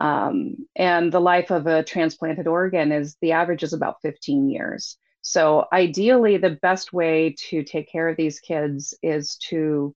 Um, 0.00 0.66
and 0.76 1.12
the 1.12 1.20
life 1.20 1.50
of 1.50 1.66
a 1.66 1.82
transplanted 1.82 2.46
organ 2.46 2.92
is 2.92 3.16
the 3.20 3.32
average 3.32 3.62
is 3.62 3.72
about 3.72 4.02
15 4.02 4.50
years. 4.50 4.98
So 5.22 5.66
ideally, 5.72 6.36
the 6.36 6.58
best 6.60 6.92
way 6.92 7.34
to 7.48 7.62
take 7.62 7.90
care 7.90 8.08
of 8.08 8.16
these 8.16 8.40
kids 8.40 8.94
is 9.02 9.36
to 9.48 9.94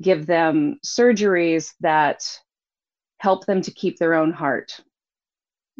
give 0.00 0.26
them 0.26 0.78
surgeries 0.84 1.74
that 1.80 2.24
help 3.22 3.46
them 3.46 3.62
to 3.62 3.70
keep 3.70 3.98
their 3.98 4.14
own 4.14 4.32
heart 4.32 4.80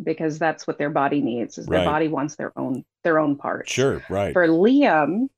because 0.00 0.38
that's 0.38 0.64
what 0.64 0.78
their 0.78 0.90
body 0.90 1.20
needs 1.20 1.58
is 1.58 1.66
Right. 1.66 1.78
their 1.78 1.86
body 1.86 2.06
wants 2.06 2.36
their 2.36 2.56
own 2.56 2.84
their 3.02 3.18
own 3.18 3.36
part 3.36 3.68
Sure, 3.68 4.00
right. 4.08 4.32
for 4.32 4.46
liam 4.46 5.28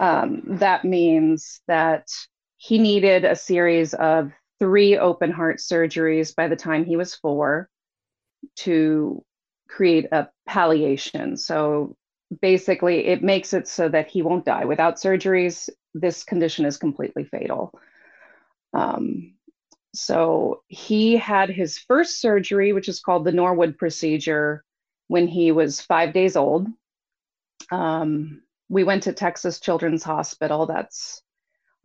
um, 0.00 0.42
that 0.58 0.84
means 0.84 1.60
that 1.68 2.08
he 2.56 2.78
needed 2.78 3.24
a 3.24 3.36
series 3.36 3.94
of 3.94 4.32
three 4.58 4.98
open 4.98 5.30
heart 5.30 5.58
surgeries 5.58 6.34
by 6.34 6.48
the 6.48 6.56
time 6.56 6.84
he 6.84 6.96
was 6.96 7.14
four 7.14 7.68
to 8.56 9.24
create 9.68 10.06
a 10.10 10.28
palliation 10.46 11.36
so 11.36 11.94
basically 12.42 13.06
it 13.06 13.22
makes 13.22 13.54
it 13.54 13.68
so 13.68 13.88
that 13.88 14.08
he 14.08 14.20
won't 14.20 14.44
die 14.44 14.64
without 14.64 14.96
surgeries 14.96 15.70
this 15.94 16.24
condition 16.24 16.64
is 16.64 16.76
completely 16.76 17.22
fatal 17.24 17.72
um, 18.74 19.35
so 19.96 20.62
he 20.68 21.16
had 21.16 21.48
his 21.48 21.78
first 21.78 22.20
surgery, 22.20 22.72
which 22.72 22.88
is 22.88 23.00
called 23.00 23.24
the 23.24 23.32
Norwood 23.32 23.78
procedure, 23.78 24.62
when 25.08 25.28
he 25.28 25.52
was 25.52 25.80
five 25.80 26.12
days 26.12 26.36
old. 26.36 26.66
Um, 27.70 28.42
we 28.68 28.84
went 28.84 29.04
to 29.04 29.12
Texas 29.12 29.60
Children's 29.60 30.02
Hospital. 30.02 30.66
That's 30.66 31.22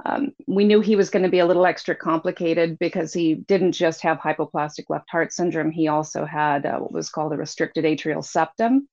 um, 0.06 0.32
we 0.48 0.64
knew 0.64 0.82
he 0.82 0.96
was 0.96 1.10
going 1.10 1.24
to 1.24 1.30
be 1.30 1.40
a 1.40 1.46
little 1.46 1.66
extra 1.66 1.96
complicated 1.96 2.80
because 2.80 3.14
he 3.14 3.36
didn't 3.36 3.74
just 3.74 4.02
have 4.02 4.18
hypoplastic 4.18 4.86
left 4.90 5.10
heart 5.10 5.32
syndrome. 5.32 5.72
He 5.72 5.88
also 5.88 6.26
had 6.26 6.66
uh, 6.66 6.80
what 6.80 6.92
was 6.92 7.10
called 7.10 7.34
a 7.34 7.38
restricted 7.38 7.86
atrial 7.86 8.24
septum. 8.24 8.88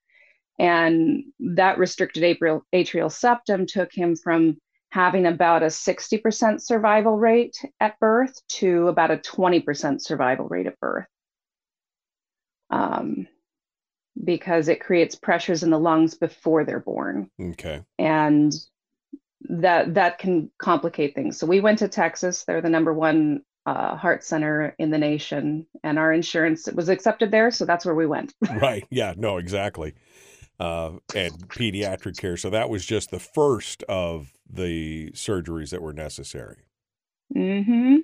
And 0.58 1.24
that 1.40 1.78
restricted 1.78 2.24
atrial, 2.24 2.62
atrial 2.74 3.10
septum 3.10 3.66
took 3.66 3.92
him 3.92 4.16
from 4.16 4.58
having 4.90 5.26
about 5.26 5.62
a 5.62 5.66
60% 5.66 6.60
survival 6.62 7.16
rate 7.16 7.56
at 7.80 7.98
birth 8.00 8.34
to 8.48 8.88
about 8.88 9.10
a 9.10 9.18
20% 9.18 10.00
survival 10.00 10.46
rate 10.48 10.66
at 10.66 10.78
birth. 10.80 11.06
Um, 12.70 13.26
because 14.22 14.68
it 14.68 14.80
creates 14.80 15.14
pressures 15.14 15.62
in 15.62 15.70
the 15.70 15.78
lungs 15.78 16.14
before 16.14 16.64
they're 16.64 16.80
born 16.80 17.30
Okay. 17.40 17.82
and 17.98 18.52
that 19.48 19.94
that 19.94 20.18
can 20.18 20.50
complicate 20.58 21.14
things. 21.14 21.38
So 21.38 21.46
we 21.46 21.60
went 21.60 21.78
to 21.78 21.88
Texas. 21.88 22.44
They're 22.44 22.60
the 22.60 22.68
number 22.68 22.92
one 22.92 23.42
uh, 23.66 23.96
heart 23.96 24.24
center 24.24 24.74
in 24.78 24.90
the 24.90 24.98
nation, 24.98 25.66
and 25.84 25.98
our 25.98 26.12
insurance 26.12 26.66
was 26.72 26.88
accepted 26.88 27.30
there. 27.30 27.50
So 27.50 27.64
that's 27.64 27.84
where 27.86 27.94
we 27.94 28.06
went. 28.06 28.34
Right. 28.60 28.84
Yeah. 28.90 29.14
No. 29.16 29.36
Exactly. 29.36 29.94
Uh, 30.60 30.98
and 31.14 31.48
pediatric 31.50 32.16
care. 32.16 32.36
So 32.36 32.50
that 32.50 32.68
was 32.68 32.84
just 32.84 33.10
the 33.10 33.20
first 33.20 33.84
of 33.84 34.32
the 34.48 35.10
surgeries 35.12 35.70
that 35.70 35.82
were 35.82 35.92
necessary. 35.92 36.64
hmm 37.34 37.96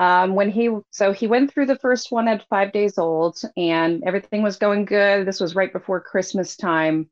Um, 0.00 0.34
when 0.36 0.50
he 0.50 0.70
so 0.90 1.12
he 1.12 1.26
went 1.28 1.52
through 1.52 1.66
the 1.66 1.78
first 1.78 2.12
one 2.12 2.28
at 2.28 2.48
five 2.48 2.72
days 2.72 2.98
old, 2.98 3.40
and 3.56 4.04
everything 4.04 4.42
was 4.42 4.58
going 4.58 4.86
good. 4.86 5.26
This 5.26 5.40
was 5.40 5.54
right 5.56 5.72
before 5.72 6.00
Christmas 6.02 6.56
time. 6.56 7.10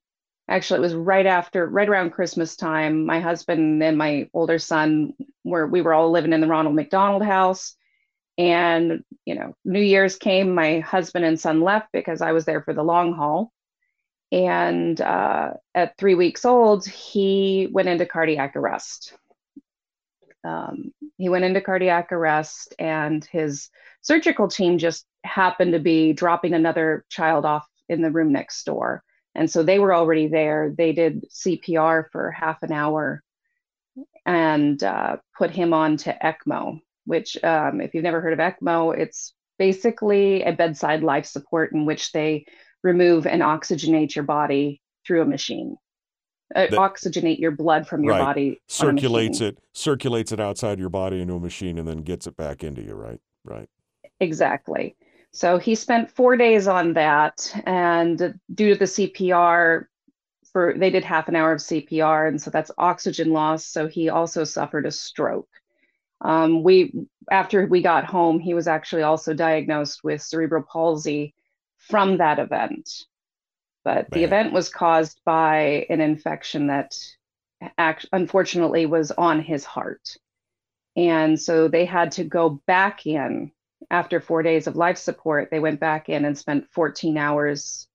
Actually, 0.49 0.79
it 0.81 0.83
was 0.83 0.95
right 0.97 1.27
after, 1.27 1.67
right 1.69 1.89
around 1.89 2.13
Christmas 2.13 2.57
time. 2.57 3.07
My 3.07 3.21
husband 3.21 3.83
and 3.83 3.99
my 3.99 4.29
older 4.35 4.59
son 4.61 5.15
were 5.45 5.67
we 5.69 5.83
were 5.83 5.95
all 5.95 6.11
living 6.13 6.33
in 6.35 6.41
the 6.43 6.49
Ronald 6.49 6.77
McDonald 6.77 7.25
House, 7.25 7.77
and 8.39 9.05
you 9.27 9.35
know, 9.37 9.55
New 9.65 9.81
Year's 9.83 10.17
came. 10.17 10.55
My 10.55 10.81
husband 10.81 11.25
and 11.27 11.41
son 11.41 11.63
left 11.63 11.89
because 11.93 12.23
I 12.23 12.33
was 12.33 12.45
there 12.47 12.63
for 12.63 12.75
the 12.75 12.85
long 12.85 13.15
haul. 13.15 13.53
And 14.33 15.01
uh, 15.01 15.53
at 15.75 15.97
three 15.99 16.15
weeks 16.15 16.45
old, 16.45 16.87
he 16.87 17.69
went 17.71 17.89
into 17.89 18.07
cardiac 18.07 18.57
arrest. 18.57 19.13
Um, 20.43 20.93
he 21.19 21.29
went 21.29 21.45
into 21.45 21.61
cardiac 21.61 22.11
arrest 22.11 22.75
and 22.79 23.25
his 23.25 23.69
surgical 24.01 24.49
team 24.49 24.79
just 24.79 25.07
happened 25.23 25.73
to 25.75 25.79
be 25.79 26.13
dropping 26.15 26.55
another 26.55 27.05
child 27.09 27.45
off 27.45 27.67
in 27.89 28.03
the 28.03 28.11
room 28.11 28.33
next 28.33 28.65
door. 28.65 29.05
And 29.35 29.51
so 29.51 29.63
they 29.63 29.79
were 29.79 29.95
already 29.95 30.27
there. 30.27 30.75
They 30.77 30.93
did 30.93 31.27
cpr 31.31 32.07
for 32.11 32.33
half 32.33 32.63
an 32.63 32.73
hour 32.73 33.23
and 34.27 34.83
uh, 34.83 35.19
put 35.37 35.51
him 35.51 35.73
on 35.73 35.97
to 35.99 36.17
ecmo 36.25 36.81
which 37.05 37.43
um, 37.43 37.81
if 37.81 37.95
you've 37.95 38.05
never 38.05 38.21
heard 38.21 38.33
of 38.33 38.39
ecmo 38.39 38.97
it's 38.97 39.35
basically 39.59 40.43
a 40.43 40.53
bedside 40.53 41.03
life 41.03 41.27
support 41.27 41.73
in 41.73 41.85
which 41.87 42.13
they 42.13 42.45
remove 42.83 43.27
and 43.27 43.43
oxygenate 43.43 44.15
your 44.15 44.25
body 44.25 44.81
through 45.07 45.23
a 45.23 45.27
machine 45.27 45.77
uh, 46.55 46.67
That- 46.67 46.79
oxygenate 46.79 47.39
your 47.39 47.51
blood 47.53 47.87
from 47.87 48.05
your 48.05 48.13
Right. 48.15 48.21
body 48.21 48.61
Circulates 48.69 49.41
it, 49.41 49.59
circulates 49.73 50.33
it 50.33 50.41
outside 50.41 50.79
your 50.79 50.91
body 50.91 51.21
into 51.21 51.35
a 51.35 51.41
machine, 51.41 51.79
and 51.79 51.89
then 51.89 51.99
gets 51.99 52.27
it 52.27 52.37
back 52.37 52.63
into 52.63 52.83
you. 52.83 52.95
Right. 52.95 53.21
Right. 53.45 53.69
Exactly. 54.21 54.97
So 55.33 55.57
he 55.59 55.75
spent 55.75 56.11
four 56.11 56.37
days 56.37 56.69
on 56.69 56.93
that, 56.93 57.51
and 57.65 58.39
due 58.55 58.75
to 58.75 58.79
the 58.79 58.85
CPR, 58.87 59.87
for 60.53 60.75
they 60.77 60.91
did 60.91 61.05
half 61.05 61.29
an 61.29 61.37
hour 61.37 61.53
of 61.53 61.61
CPR, 61.61 62.29
and 62.29 62.41
so 62.41 62.51
that's 62.51 62.71
oxygen 62.77 63.33
loss. 63.33 63.65
So 63.65 63.89
he 63.89 64.11
also 64.11 64.45
suffered 64.45 64.85
a 64.85 64.91
stroke. 64.91 65.49
Um, 66.21 66.63
we 66.63 66.93
after 67.31 67.67
we 67.67 67.81
got 67.81 68.05
home, 68.05 68.39
he 68.39 68.53
was 68.53 68.69
actually 68.69 69.03
also 69.03 69.33
diagnosed 69.33 70.05
with 70.05 70.21
cerebral 70.21 70.65
palsy 70.71 71.35
from 71.89 72.19
that 72.19 72.39
event. 72.39 73.05
But 73.85 74.11
the 74.11 74.23
event 74.23 74.53
was 74.53 74.69
caused 74.69 75.21
by 75.25 75.87
an 75.91 76.01
infection 76.01 76.69
that 76.69 76.97
act- 77.77 78.07
unfortunately 78.13 78.87
was 78.87 79.11
on 79.11 79.41
his 79.41 79.65
heart. 79.65 80.17
And 80.97 81.41
so 81.41 81.69
they 81.69 81.85
had 81.85 82.13
to 82.13 82.25
go 82.25 82.63
back 82.67 83.07
in 83.07 83.51
after 83.91 84.21
four 84.21 84.43
days 84.43 84.67
of 84.67 84.77
life 84.77 84.99
support. 84.99 85.51
They 85.51 85.59
went 85.59 85.81
back 85.81 86.09
in 86.09 86.25
and 86.25 86.39
spent 86.39 86.71
14 86.71 87.19
hours 87.19 87.89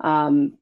um, 0.00 0.58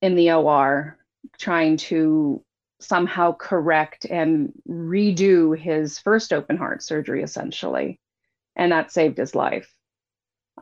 in 0.00 0.16
the 0.16 0.32
OR 0.32 0.98
trying 1.38 1.76
to 1.76 2.42
somehow 2.80 3.32
correct 3.32 4.06
and 4.06 4.52
redo 4.68 5.56
his 5.56 5.98
first 5.98 6.32
open 6.32 6.56
heart 6.56 6.82
surgery, 6.82 7.22
essentially. 7.22 8.00
And 8.56 8.72
that 8.72 8.90
saved 8.90 9.18
his 9.18 9.34
life. 9.34 9.72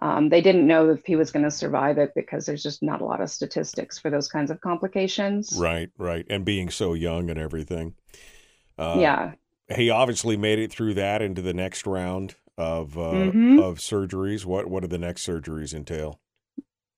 Um, 0.02 0.28
they 0.28 0.40
didn't 0.40 0.66
know 0.66 0.90
if 0.90 1.04
he 1.04 1.16
was 1.16 1.30
going 1.30 1.44
to 1.44 1.50
survive 1.50 1.98
it 1.98 2.12
because 2.14 2.46
there's 2.46 2.62
just 2.62 2.82
not 2.82 3.00
a 3.00 3.04
lot 3.04 3.20
of 3.20 3.30
statistics 3.30 3.98
for 3.98 4.11
those 4.11 4.28
kinds 4.28 4.50
of 4.50 4.61
complications. 4.61 5.56
Right. 5.59 5.90
Right. 5.98 6.26
And 6.28 6.44
being 6.44 6.70
so 6.70 6.94
young 6.94 7.30
and 7.30 7.38
everything. 7.38 7.94
Uh, 8.78 8.96
yeah. 9.00 9.32
He 9.74 9.90
obviously 9.90 10.37
made 10.37 10.59
it 10.59 10.70
through 10.70 10.94
that 10.94 11.22
into 11.22 11.42
the 11.42 11.54
next 11.54 11.87
round 11.87 12.35
of 12.59 12.96
uh, 12.96 13.32
Mhm. 13.32 13.61
of 13.62 13.78
surgeries. 13.78 14.44
What 14.44 14.66
What 14.68 14.80
do 14.82 14.88
the 14.88 14.98
next 14.98 15.26
surgeries 15.26 15.74
entail? 15.74 16.20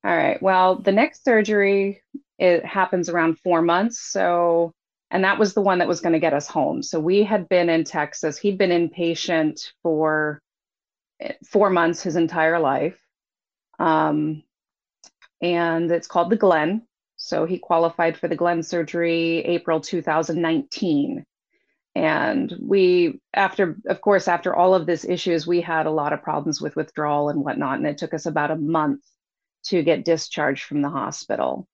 All 0.05 0.17
right. 0.17 0.41
Well, 0.43 0.77
the 0.77 0.93
next 0.93 1.25
surgery 1.25 2.03
it 2.39 2.65
happens 2.65 3.09
around 3.09 3.39
four 3.41 3.63
months. 3.63 3.99
So, 3.99 4.73
and 5.11 5.25
that 5.25 5.39
was 5.39 5.55
the 5.55 5.61
one 5.61 5.79
that 5.79 5.89
was 5.89 6.01
going 6.01 6.13
to 6.13 6.21
get 6.21 6.35
us 6.35 6.47
home. 6.47 6.83
So 6.85 7.01
we 7.01 7.25
had 7.25 7.49
been 7.49 7.69
in 7.69 7.83
Texas. 7.85 8.39
He'd 8.39 8.59
been 8.59 8.71
inpatient 8.71 9.61
for 9.83 10.41
four 11.47 11.71
months 11.71 12.03
his 12.03 12.17
entire 12.17 12.59
life, 12.59 12.99
um, 13.79 14.43
and 15.41 15.91
it's 15.91 16.09
called 16.09 16.31
the 16.31 16.37
Glenn. 16.37 16.83
So 17.17 17.47
he 17.47 17.59
qualified 17.59 18.17
for 18.17 18.29
the 18.29 18.37
Glenn 18.37 18.63
surgery 18.63 19.39
April 19.41 19.81
2019, 19.81 21.25
And 21.95 22.55
we, 22.61 23.21
after, 23.35 23.77
of 23.89 24.01
course, 24.01 24.29
after 24.29 24.55
all 24.55 24.75
of 24.75 24.87
this 24.87 25.05
issues, 25.05 25.47
we 25.47 25.61
had 25.61 25.87
a 25.87 25.91
lot 25.91 26.13
of 26.13 26.23
problems 26.23 26.61
with 26.61 26.77
withdrawal 26.77 27.29
and 27.29 27.45
whatnot. 27.45 27.79
And 27.79 27.87
it 27.87 27.99
took 27.99 28.15
us 28.15 28.27
about 28.27 28.53
a 28.53 28.57
month 28.57 29.03
to 29.65 29.83
get 29.83 30.05
discharged 30.05 30.65
from 30.65 30.81
the 30.83 30.91
hospital. 30.91 31.67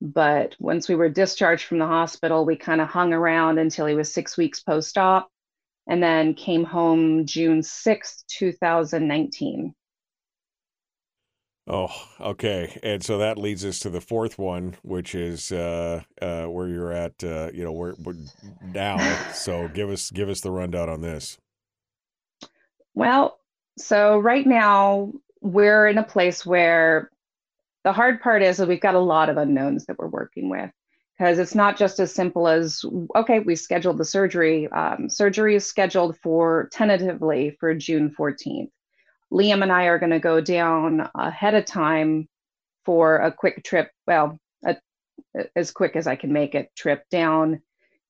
But 0.00 0.56
once 0.58 0.88
we 0.88 0.94
were 0.94 1.08
discharged 1.10 1.64
from 1.64 1.78
the 1.78 1.86
hospital, 1.86 2.44
we 2.44 2.56
kind 2.56 2.80
of 2.80 2.88
hung 2.88 3.12
around 3.12 3.58
until 3.58 3.86
he 3.86 3.94
was 3.94 4.12
six 4.12 4.36
weeks 4.36 4.60
post 4.60 4.96
op 4.98 5.30
and 5.86 6.02
then 6.02 6.34
came 6.34 6.64
home 6.64 7.26
June 7.26 7.60
6th, 7.60 8.24
2019. 8.28 9.74
Oh, 11.68 11.88
okay. 12.20 12.78
And 12.82 13.02
so 13.02 13.18
that 13.18 13.38
leads 13.38 13.64
us 13.64 13.80
to 13.80 13.90
the 13.90 14.00
fourth 14.00 14.38
one, 14.38 14.76
which 14.82 15.16
is 15.16 15.50
uh, 15.50 16.02
uh, 16.22 16.44
where 16.44 16.68
you're 16.68 16.92
at, 16.92 17.24
uh, 17.24 17.50
you 17.52 17.64
know, 17.64 17.72
where, 17.72 17.92
where 17.92 18.14
now. 18.62 18.98
so 19.32 19.66
give 19.68 19.90
us 19.90 20.10
give 20.10 20.28
us 20.28 20.40
the 20.40 20.52
rundown 20.52 20.88
on 20.88 21.00
this. 21.00 21.38
Well, 22.94 23.40
so 23.76 24.18
right 24.18 24.46
now 24.46 25.12
we're 25.40 25.88
in 25.88 25.98
a 25.98 26.04
place 26.04 26.46
where 26.46 27.10
the 27.82 27.92
hard 27.92 28.20
part 28.20 28.42
is 28.42 28.58
that 28.58 28.68
we've 28.68 28.80
got 28.80 28.94
a 28.94 29.00
lot 29.00 29.28
of 29.28 29.36
unknowns 29.36 29.86
that 29.86 29.98
we're 29.98 30.06
working 30.06 30.48
with 30.48 30.70
because 31.18 31.38
it's 31.38 31.54
not 31.54 31.76
just 31.76 31.98
as 31.98 32.12
simple 32.12 32.46
as 32.46 32.84
okay, 33.14 33.38
we 33.40 33.56
scheduled 33.56 33.98
the 33.98 34.04
surgery. 34.04 34.68
Um, 34.68 35.08
surgery 35.08 35.54
is 35.54 35.64
scheduled 35.64 36.18
for 36.18 36.68
tentatively 36.72 37.56
for 37.58 37.74
June 37.74 38.14
14th. 38.18 38.70
Liam 39.32 39.62
and 39.62 39.72
I 39.72 39.84
are 39.84 39.98
going 39.98 40.10
to 40.10 40.20
go 40.20 40.40
down 40.40 41.08
ahead 41.14 41.54
of 41.54 41.64
time 41.64 42.28
for 42.84 43.16
a 43.16 43.32
quick 43.32 43.64
trip. 43.64 43.90
Well, 44.06 44.38
a, 44.64 44.76
as 45.54 45.70
quick 45.70 45.96
as 45.96 46.06
I 46.06 46.16
can 46.16 46.32
make 46.32 46.54
it 46.54 46.70
trip 46.76 47.04
down 47.10 47.62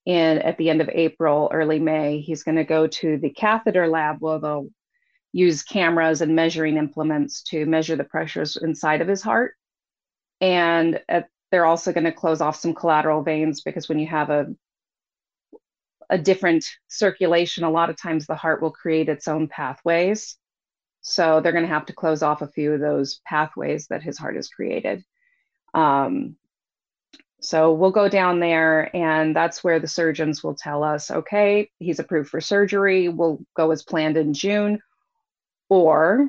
in 0.05 0.39
at 0.39 0.59
the 0.59 0.71
end 0.71 0.81
of 0.81 0.89
April, 0.89 1.51
early 1.53 1.79
May. 1.79 2.21
He's 2.21 2.43
going 2.43 2.57
to 2.57 2.65
go 2.65 2.87
to 2.87 3.19
the 3.19 3.31
catheter 3.31 3.89
lab 3.89 4.17
where 4.21 4.41
they'll 4.41 4.69
use 5.33 5.63
cameras 5.63 6.23
and 6.23 6.35
measuring 6.35 6.77
implements 6.77 7.43
to 7.45 7.67
measure 7.67 7.97
the 7.97 8.05
pressures 8.05 8.57
inside 8.57 9.01
of 9.01 9.09
his 9.09 9.23
heart. 9.23 9.55
And 10.41 11.01
at, 11.09 11.29
they're 11.51 11.67
also 11.67 11.93
going 11.93 12.05
to 12.05 12.13
close 12.13 12.41
off 12.41 12.57
some 12.57 12.75
collateral 12.75 13.23
veins 13.23 13.61
because 13.61 13.89
when 13.89 13.99
you 13.99 14.07
have 14.07 14.31
a 14.31 14.55
a 16.09 16.19
different 16.19 16.65
circulation, 16.89 17.65
a 17.65 17.71
lot 17.71 17.91
of 17.91 18.01
times 18.01 18.27
the 18.27 18.37
heart 18.37 18.63
will 18.63 18.71
create 18.71 19.09
its 19.09 19.27
own 19.27 19.49
pathways. 19.49 20.37
So 21.01 21.41
they're 21.41 21.53
going 21.53 21.65
to 21.65 21.73
have 21.73 21.87
to 21.87 21.93
close 21.93 22.23
off 22.23 22.43
a 22.43 22.49
few 22.49 22.73
of 22.73 22.81
those 22.81 23.21
pathways 23.25 23.89
that 23.89 24.03
his 24.03 24.19
heart 24.19 24.37
has 24.37 24.49
created. 24.49 25.05
Um, 25.75 26.37
so 27.41 27.73
we'll 27.73 27.91
go 27.91 28.09
down 28.09 28.41
there, 28.41 28.95
and 28.95 29.37
that's 29.37 29.63
where 29.63 29.79
the 29.79 29.89
surgeons 29.89 30.43
will 30.43 30.55
tell 30.55 30.83
us 30.83 31.11
okay, 31.11 31.71
he's 31.79 31.99
approved 31.99 32.31
for 32.31 32.41
surgery. 32.41 33.09
We'll 33.09 33.41
go 33.55 33.71
as 33.71 33.83
planned 33.83 34.17
in 34.17 34.33
June. 34.33 34.81
Or 35.69 36.29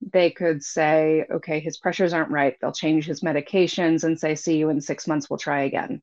they 0.00 0.30
could 0.30 0.62
say, 0.62 1.24
okay, 1.30 1.60
his 1.60 1.78
pressures 1.78 2.12
aren't 2.12 2.30
right. 2.30 2.56
They'll 2.60 2.72
change 2.72 3.06
his 3.06 3.22
medications 3.22 4.04
and 4.04 4.18
say, 4.18 4.34
see 4.34 4.58
you 4.58 4.68
in 4.68 4.80
six 4.80 5.06
months, 5.06 5.28
we'll 5.28 5.38
try 5.38 5.62
again. 5.62 6.02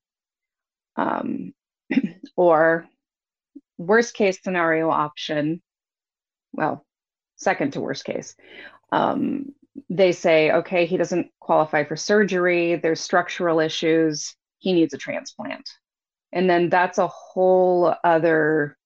Um, 0.96 1.54
or 2.36 2.88
worst 3.78 4.14
case 4.14 4.40
scenario 4.44 4.90
option, 4.90 5.62
well, 6.52 6.86
second 7.36 7.74
to 7.74 7.82
worst 7.82 8.06
case. 8.06 8.36
Um, 8.92 9.54
they 9.90 10.12
say, 10.12 10.52
okay, 10.52 10.86
he 10.86 10.98
doesn't 10.98 11.32
qualify 11.40 11.84
for 11.84 11.96
surgery, 11.96 12.76
there's 12.76 13.02
structural 13.02 13.60
issues, 13.60 14.36
he 14.60 14.74
needs 14.74 14.94
a 14.94 14.98
transplant. 14.98 15.68
And 16.32 16.50
then 16.50 16.70
that's 16.70 16.98
a 16.98 17.08
whole 17.08 17.94
other 18.04 18.78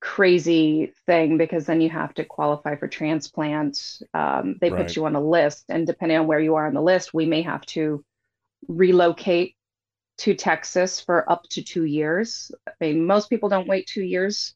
crazy 0.00 0.92
thing 1.06 1.38
because 1.38 1.66
then 1.66 1.80
you 1.80 1.90
have 1.90 2.14
to 2.14 2.24
qualify 2.24 2.76
for 2.76 2.88
transplant. 2.88 4.00
Um, 4.14 4.56
they 4.60 4.70
right. 4.70 4.86
put 4.86 4.96
you 4.96 5.06
on 5.06 5.16
a 5.16 5.20
list, 5.20 5.64
and 5.68 5.86
depending 5.86 6.18
on 6.18 6.26
where 6.26 6.40
you 6.40 6.54
are 6.56 6.66
on 6.66 6.74
the 6.74 6.82
list, 6.82 7.14
we 7.14 7.26
may 7.26 7.42
have 7.42 7.64
to 7.66 8.04
relocate 8.66 9.56
to 10.18 10.34
Texas 10.34 11.00
for 11.00 11.30
up 11.30 11.44
to 11.50 11.62
two 11.62 11.84
years. 11.84 12.50
I 12.66 12.72
mean, 12.80 13.06
most 13.06 13.30
people 13.30 13.48
don't 13.48 13.68
wait 13.68 13.86
two 13.86 14.02
years 14.02 14.54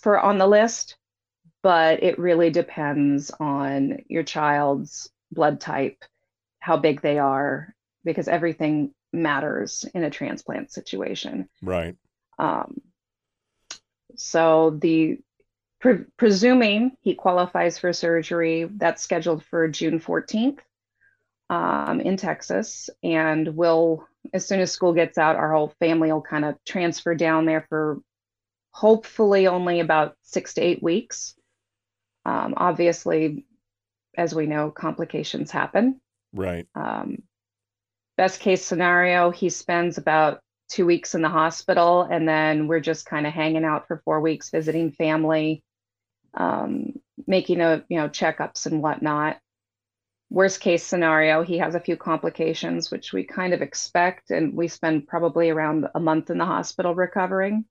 for 0.00 0.18
on 0.18 0.38
the 0.38 0.46
list 0.46 0.96
but 1.64 2.02
it 2.02 2.18
really 2.18 2.50
depends 2.50 3.30
on 3.40 4.04
your 4.06 4.22
child's 4.22 5.10
blood 5.32 5.62
type, 5.62 6.04
how 6.60 6.76
big 6.76 7.00
they 7.00 7.18
are, 7.18 7.74
because 8.04 8.28
everything 8.28 8.92
matters 9.14 9.86
in 9.94 10.04
a 10.04 10.10
transplant 10.10 10.70
situation. 10.70 11.48
Right. 11.62 11.96
Um, 12.38 12.82
so 14.16 14.70
the 14.80 15.18
pre- 15.80 16.04
presuming 16.16 16.92
he 17.00 17.14
qualifies 17.14 17.78
for 17.78 17.92
surgery, 17.92 18.68
that's 18.76 19.02
scheduled 19.02 19.44
for 19.44 19.68
June 19.68 20.00
14th 20.00 20.58
um, 21.50 22.00
in 22.00 22.16
Texas, 22.16 22.90
and 23.02 23.56
we'll 23.56 24.06
as 24.32 24.46
soon 24.46 24.60
as 24.60 24.72
school 24.72 24.94
gets 24.94 25.18
out, 25.18 25.36
our 25.36 25.52
whole 25.52 25.74
family 25.78 26.10
will 26.10 26.22
kind 26.22 26.44
of 26.44 26.56
transfer 26.64 27.14
down 27.14 27.44
there 27.44 27.66
for 27.68 28.00
hopefully 28.70 29.46
only 29.46 29.80
about 29.80 30.16
six 30.22 30.54
to 30.54 30.62
eight 30.62 30.82
weeks. 30.82 31.34
Um, 32.24 32.54
obviously, 32.56 33.44
as 34.16 34.34
we 34.34 34.46
know, 34.46 34.70
complications 34.70 35.50
happen. 35.50 36.00
Right. 36.32 36.66
Um, 36.74 37.22
best 38.16 38.40
case 38.40 38.64
scenario, 38.64 39.30
he 39.30 39.50
spends 39.50 39.98
about 39.98 40.40
two 40.68 40.86
weeks 40.86 41.14
in 41.14 41.22
the 41.22 41.28
hospital, 41.28 42.02
and 42.02 42.28
then 42.28 42.68
we're 42.68 42.80
just 42.80 43.06
kind 43.06 43.26
of 43.26 43.32
hanging 43.32 43.64
out 43.64 43.86
for 43.86 44.02
four 44.04 44.20
weeks, 44.20 44.50
visiting 44.50 44.92
family, 44.92 45.62
um, 46.34 46.94
making 47.26 47.60
a 47.60 47.84
you 47.88 47.98
know 47.98 48.08
checkups 48.08 48.66
and 48.66 48.82
whatnot. 48.82 49.38
Worst 50.30 50.60
case 50.60 50.82
scenario, 50.82 51.42
he 51.42 51.58
has 51.58 51.74
a 51.74 51.80
few 51.80 51.96
complications, 51.96 52.90
which 52.90 53.12
we 53.12 53.24
kind 53.24 53.54
of 53.54 53.62
expect, 53.62 54.30
and 54.30 54.54
we 54.54 54.68
spend 54.68 55.06
probably 55.06 55.50
around 55.50 55.86
a 55.94 56.00
month 56.00 56.30
in 56.30 56.38
the 56.38 56.46
hospital 56.46 56.94
recovering. 56.94 57.64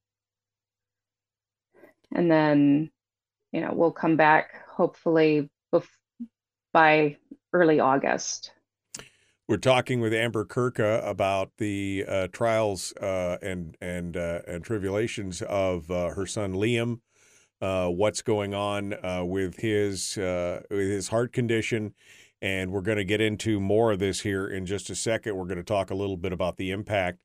And 2.11 2.29
then 2.31 2.91
you 3.53 3.61
know, 3.61 3.71
we'll 3.71 3.91
come 3.91 4.17
back 4.17 4.67
hopefully 4.67 5.49
bef- 5.73 5.87
by 6.73 7.17
early 7.53 7.79
August. 7.79 8.51
We're 9.45 9.57
talking 9.57 9.99
with 9.99 10.13
Amber 10.13 10.45
Kurka 10.45 11.05
about 11.05 11.51
the 11.57 12.05
uh, 12.07 12.27
trials 12.31 12.93
uh, 12.93 13.37
and 13.41 13.75
and 13.81 14.15
uh, 14.15 14.39
and 14.47 14.63
tribulations 14.63 15.41
of 15.41 15.91
uh, 15.91 16.11
her 16.11 16.25
son 16.25 16.53
Liam. 16.53 17.01
Uh, 17.61 17.89
what's 17.89 18.21
going 18.21 18.53
on 18.53 18.93
uh, 19.03 19.25
with 19.25 19.57
his 19.57 20.15
with 20.15 20.69
his 20.69 21.09
heart 21.09 21.33
condition, 21.33 21.93
and 22.41 22.71
we're 22.71 22.79
going 22.79 22.97
to 22.97 23.03
get 23.03 23.19
into 23.19 23.59
more 23.59 23.91
of 23.91 23.99
this 23.99 24.21
here 24.21 24.47
in 24.47 24.65
just 24.65 24.89
a 24.89 24.95
second. 24.95 25.35
We're 25.35 25.43
going 25.43 25.57
to 25.57 25.63
talk 25.63 25.91
a 25.91 25.95
little 25.95 26.17
bit 26.17 26.31
about 26.31 26.55
the 26.55 26.71
impact, 26.71 27.19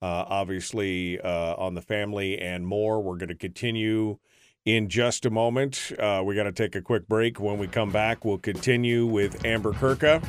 obviously, 0.00 1.20
on 1.20 1.74
the 1.74 1.82
family 1.82 2.38
and 2.38 2.66
more. 2.66 3.02
We're 3.02 3.18
going 3.18 3.28
to 3.28 3.34
continue 3.34 4.16
in 4.64 4.88
just 4.88 5.26
a 5.26 5.30
moment. 5.30 5.92
We 6.24 6.34
got 6.34 6.44
to 6.44 6.52
take 6.52 6.76
a 6.76 6.82
quick 6.82 7.06
break. 7.08 7.38
When 7.38 7.58
we 7.58 7.68
come 7.68 7.90
back, 7.90 8.24
we'll 8.24 8.38
continue 8.38 9.04
with 9.04 9.44
Amber 9.44 9.74
Kurka. 9.74 10.26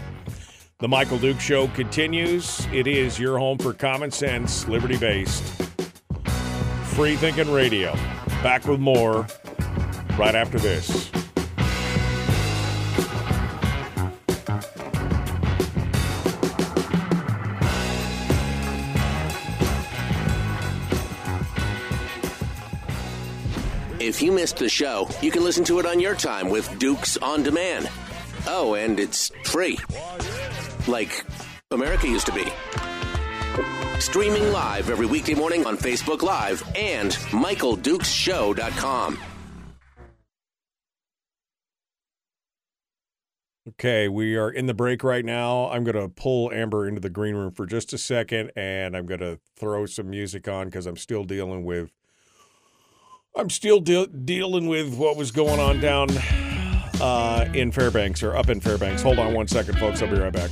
The 0.81 0.87
Michael 0.87 1.17
Duke 1.19 1.41
Show 1.41 1.67
continues. 1.67 2.65
It 2.71 2.87
is 2.87 3.19
your 3.19 3.37
home 3.37 3.57
for 3.57 3.73
common 3.73 4.11
sense, 4.11 4.65
liberty 4.69 4.95
based, 4.95 5.43
free 6.93 7.17
thinking 7.17 7.51
radio. 7.51 7.93
Back 8.41 8.65
with 8.65 8.79
more 8.79 9.27
right 10.17 10.35
after 10.35 10.57
this. 10.57 11.11
If 23.99 24.21
you 24.21 24.31
missed 24.31 24.55
the 24.55 24.69
show, 24.69 25.09
you 25.21 25.29
can 25.29 25.43
listen 25.43 25.65
to 25.65 25.79
it 25.79 25.85
on 25.85 25.99
your 25.99 26.15
time 26.15 26.49
with 26.49 26.79
Dukes 26.79 27.17
on 27.17 27.43
Demand. 27.43 27.89
Oh, 28.47 28.75
and 28.75 28.97
it's 28.97 29.29
free. 29.43 29.77
Like 30.87 31.25
America 31.71 32.07
used 32.07 32.25
to 32.27 32.31
be. 32.31 32.45
Streaming 33.99 34.51
live 34.51 34.89
every 34.89 35.05
weekday 35.05 35.33
morning 35.33 35.65
on 35.65 35.77
Facebook 35.77 36.21
Live 36.21 36.63
and 36.75 37.11
MichaelDukesShow.com. 37.11 39.17
Okay, 43.67 44.07
we 44.07 44.35
are 44.35 44.49
in 44.49 44.65
the 44.65 44.73
break 44.73 45.03
right 45.03 45.23
now. 45.23 45.69
I'm 45.69 45.83
going 45.83 45.95
to 45.95 46.09
pull 46.09 46.51
Amber 46.51 46.87
into 46.87 47.01
the 47.01 47.09
green 47.09 47.35
room 47.35 47.51
for 47.51 47.67
just 47.67 47.93
a 47.93 47.99
second 47.99 48.51
and 48.55 48.97
I'm 48.97 49.05
going 49.05 49.19
to 49.19 49.39
throw 49.57 49.85
some 49.85 50.09
music 50.09 50.47
on 50.47 50.67
because 50.67 50.87
I'm 50.87 50.97
still 50.97 51.23
dealing 51.23 51.65
with 51.65 51.91
I'm 53.35 53.51
still 53.51 53.79
de- 53.79 54.07
dealing 54.07 54.67
with 54.67 54.95
what 54.95 55.17
was 55.17 55.31
going 55.31 55.59
on 55.59 55.79
down 55.79 56.09
uh, 57.01 57.47
in 57.53 57.71
Fairbanks 57.71 58.23
or 58.23 58.35
up 58.35 58.49
in 58.49 58.59
Fairbanks. 58.59 59.01
Hold 59.01 59.19
on 59.19 59.33
one 59.33 59.47
second, 59.47 59.77
folks. 59.79 60.01
I'll 60.01 60.09
be 60.09 60.19
right 60.19 60.33
back. 60.33 60.51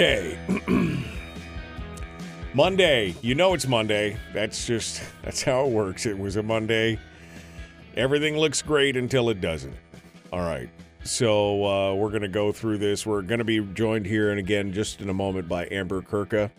Okay. 0.00 0.38
Monday. 2.54 3.14
You 3.20 3.34
know 3.34 3.52
it's 3.52 3.66
Monday. 3.66 4.16
That's 4.32 4.66
just 4.66 5.02
that's 5.22 5.42
how 5.42 5.66
it 5.66 5.72
works. 5.72 6.06
It 6.06 6.18
was 6.18 6.36
a 6.36 6.42
Monday. 6.42 6.98
Everything 7.96 8.38
looks 8.38 8.62
great 8.62 8.96
until 8.96 9.28
it 9.28 9.42
doesn't. 9.42 9.76
All 10.32 10.40
right. 10.40 10.70
So 11.04 11.66
uh, 11.66 11.94
we're 11.96 12.08
going 12.08 12.22
to 12.22 12.28
go 12.28 12.50
through 12.50 12.78
this. 12.78 13.04
We're 13.04 13.20
going 13.20 13.40
to 13.40 13.44
be 13.44 13.60
joined 13.60 14.06
here 14.06 14.30
and 14.30 14.38
again 14.38 14.72
just 14.72 15.02
in 15.02 15.10
a 15.10 15.14
moment 15.14 15.50
by 15.50 15.68
Amber 15.70 16.00
Kurka. 16.00 16.50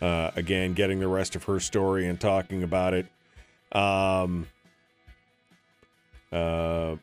Uh, 0.00 0.30
again, 0.36 0.72
getting 0.72 1.00
the 1.00 1.08
rest 1.08 1.34
of 1.34 1.42
her 1.42 1.58
story 1.58 2.06
and 2.06 2.20
talking 2.20 2.62
about 2.62 2.94
it. 2.94 3.06
Um, 3.72 4.46
uh, 6.30 6.94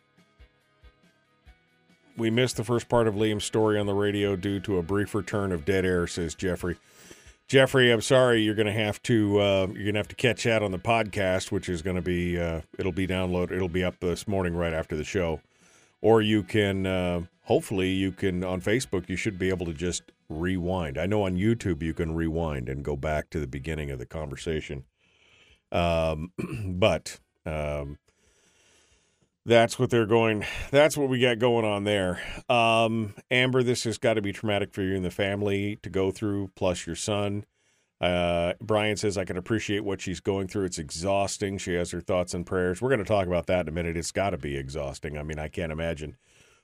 we 2.18 2.32
missed 2.32 2.58
the 2.58 2.64
first 2.64 2.90
part 2.90 3.08
of 3.08 3.16
Liam's 3.16 3.46
story 3.46 3.80
on 3.80 3.86
the 3.86 3.94
radio 3.94 4.36
due 4.36 4.60
to 4.62 4.78
a 4.78 4.84
brief 4.84 5.14
return 5.14 5.52
of 5.52 5.64
dead 5.64 5.86
air, 5.86 6.08
says 6.08 6.34
Jeffrey. 6.36 6.78
Jeffrey, 7.48 7.92
I'm 7.92 8.02
sorry. 8.02 8.42
You're 8.42 8.56
going 8.56 8.68
to 8.68 8.74
have 8.74 9.02
to 9.04 9.40
uh, 9.40 9.68
you're 9.68 9.84
going 9.84 9.94
to 9.94 10.00
have 10.00 10.08
to 10.10 10.16
catch 10.16 10.44
that 10.44 10.62
on 10.62 10.72
the 10.72 10.80
podcast, 10.80 11.52
which 11.52 11.70
is 11.70 11.82
going 11.82 11.96
to 11.96 12.02
be 12.02 12.38
uh, 12.38 12.62
it'll 12.78 12.92
be 12.92 13.08
download 13.08 13.52
it'll 13.52 13.70
be 13.70 13.84
up 13.84 14.00
this 14.02 14.28
morning 14.28 14.54
right 14.54 14.74
after 14.74 14.98
the 14.98 15.06
show, 15.06 15.40
or 16.02 16.22
you 16.22 16.44
can 16.44 16.86
uh, 16.86 17.22
hopefully 17.44 17.92
you 17.92 18.12
can 18.12 18.44
on 18.44 18.60
Facebook 18.60 19.08
you 19.08 19.16
should 19.16 19.40
be 19.40 19.48
able 19.48 19.66
to 19.66 19.74
just 19.74 20.12
rewind. 20.28 20.98
I 20.98 21.06
know 21.06 21.24
on 21.24 21.38
YouTube 21.38 21.82
you 21.82 21.94
can 21.94 22.16
rewind 22.16 22.68
and 22.68 22.84
go 22.84 22.98
back 22.98 23.30
to 23.30 23.40
the 23.40 23.48
beginning 23.48 23.92
of 23.92 24.00
the 24.00 24.06
conversation, 24.06 24.84
um, 25.72 26.34
but 26.66 27.20
um, 27.46 27.98
that's 29.48 29.80
what 29.80 29.90
they're 29.90 30.06
going. 30.06 30.46
That's 30.72 30.98
what 30.98 31.08
we 31.08 31.22
got 31.22 31.40
going 31.40 31.64
on 31.64 31.86
there. 31.86 32.22
Um, 32.50 33.16
Amber, 33.32 33.64
this 33.64 33.86
has 33.86 33.98
got 33.98 34.16
to 34.16 34.22
be 34.22 34.34
traumatic 34.34 34.74
for 34.74 34.82
you 34.82 34.96
and 34.96 35.06
the 35.06 35.10
family 35.10 35.78
to 35.84 35.90
go 35.90 36.12
through, 36.12 36.52
plus 36.56 36.86
your 36.86 36.98
son. 36.98 37.46
Uh, 38.02 38.54
Brian 38.62 38.98
says, 38.98 39.18
I 39.18 39.24
can 39.24 39.38
appreciate 39.38 39.86
what 39.86 40.02
she's 40.02 40.20
going 40.20 40.50
through. 40.50 40.66
It's 40.66 40.78
exhausting. 40.78 41.58
She 41.58 41.74
has 41.76 41.92
her 41.92 42.02
thoughts 42.02 42.34
and 42.34 42.46
prayers. 42.46 42.82
We're 42.82 42.90
going 42.90 43.00
to 43.00 43.06
talk 43.06 43.26
about 43.26 43.48
that 43.48 43.62
in 43.62 43.70
a 43.70 43.72
minute. 43.72 43.96
It's 43.96 44.12
got 44.12 44.32
to 44.32 44.38
be 44.38 44.58
exhausting. 44.58 45.18
I 45.18 45.24
mean, 45.24 45.40
I 45.40 45.48
can't 45.48 45.72
imagine 45.72 46.18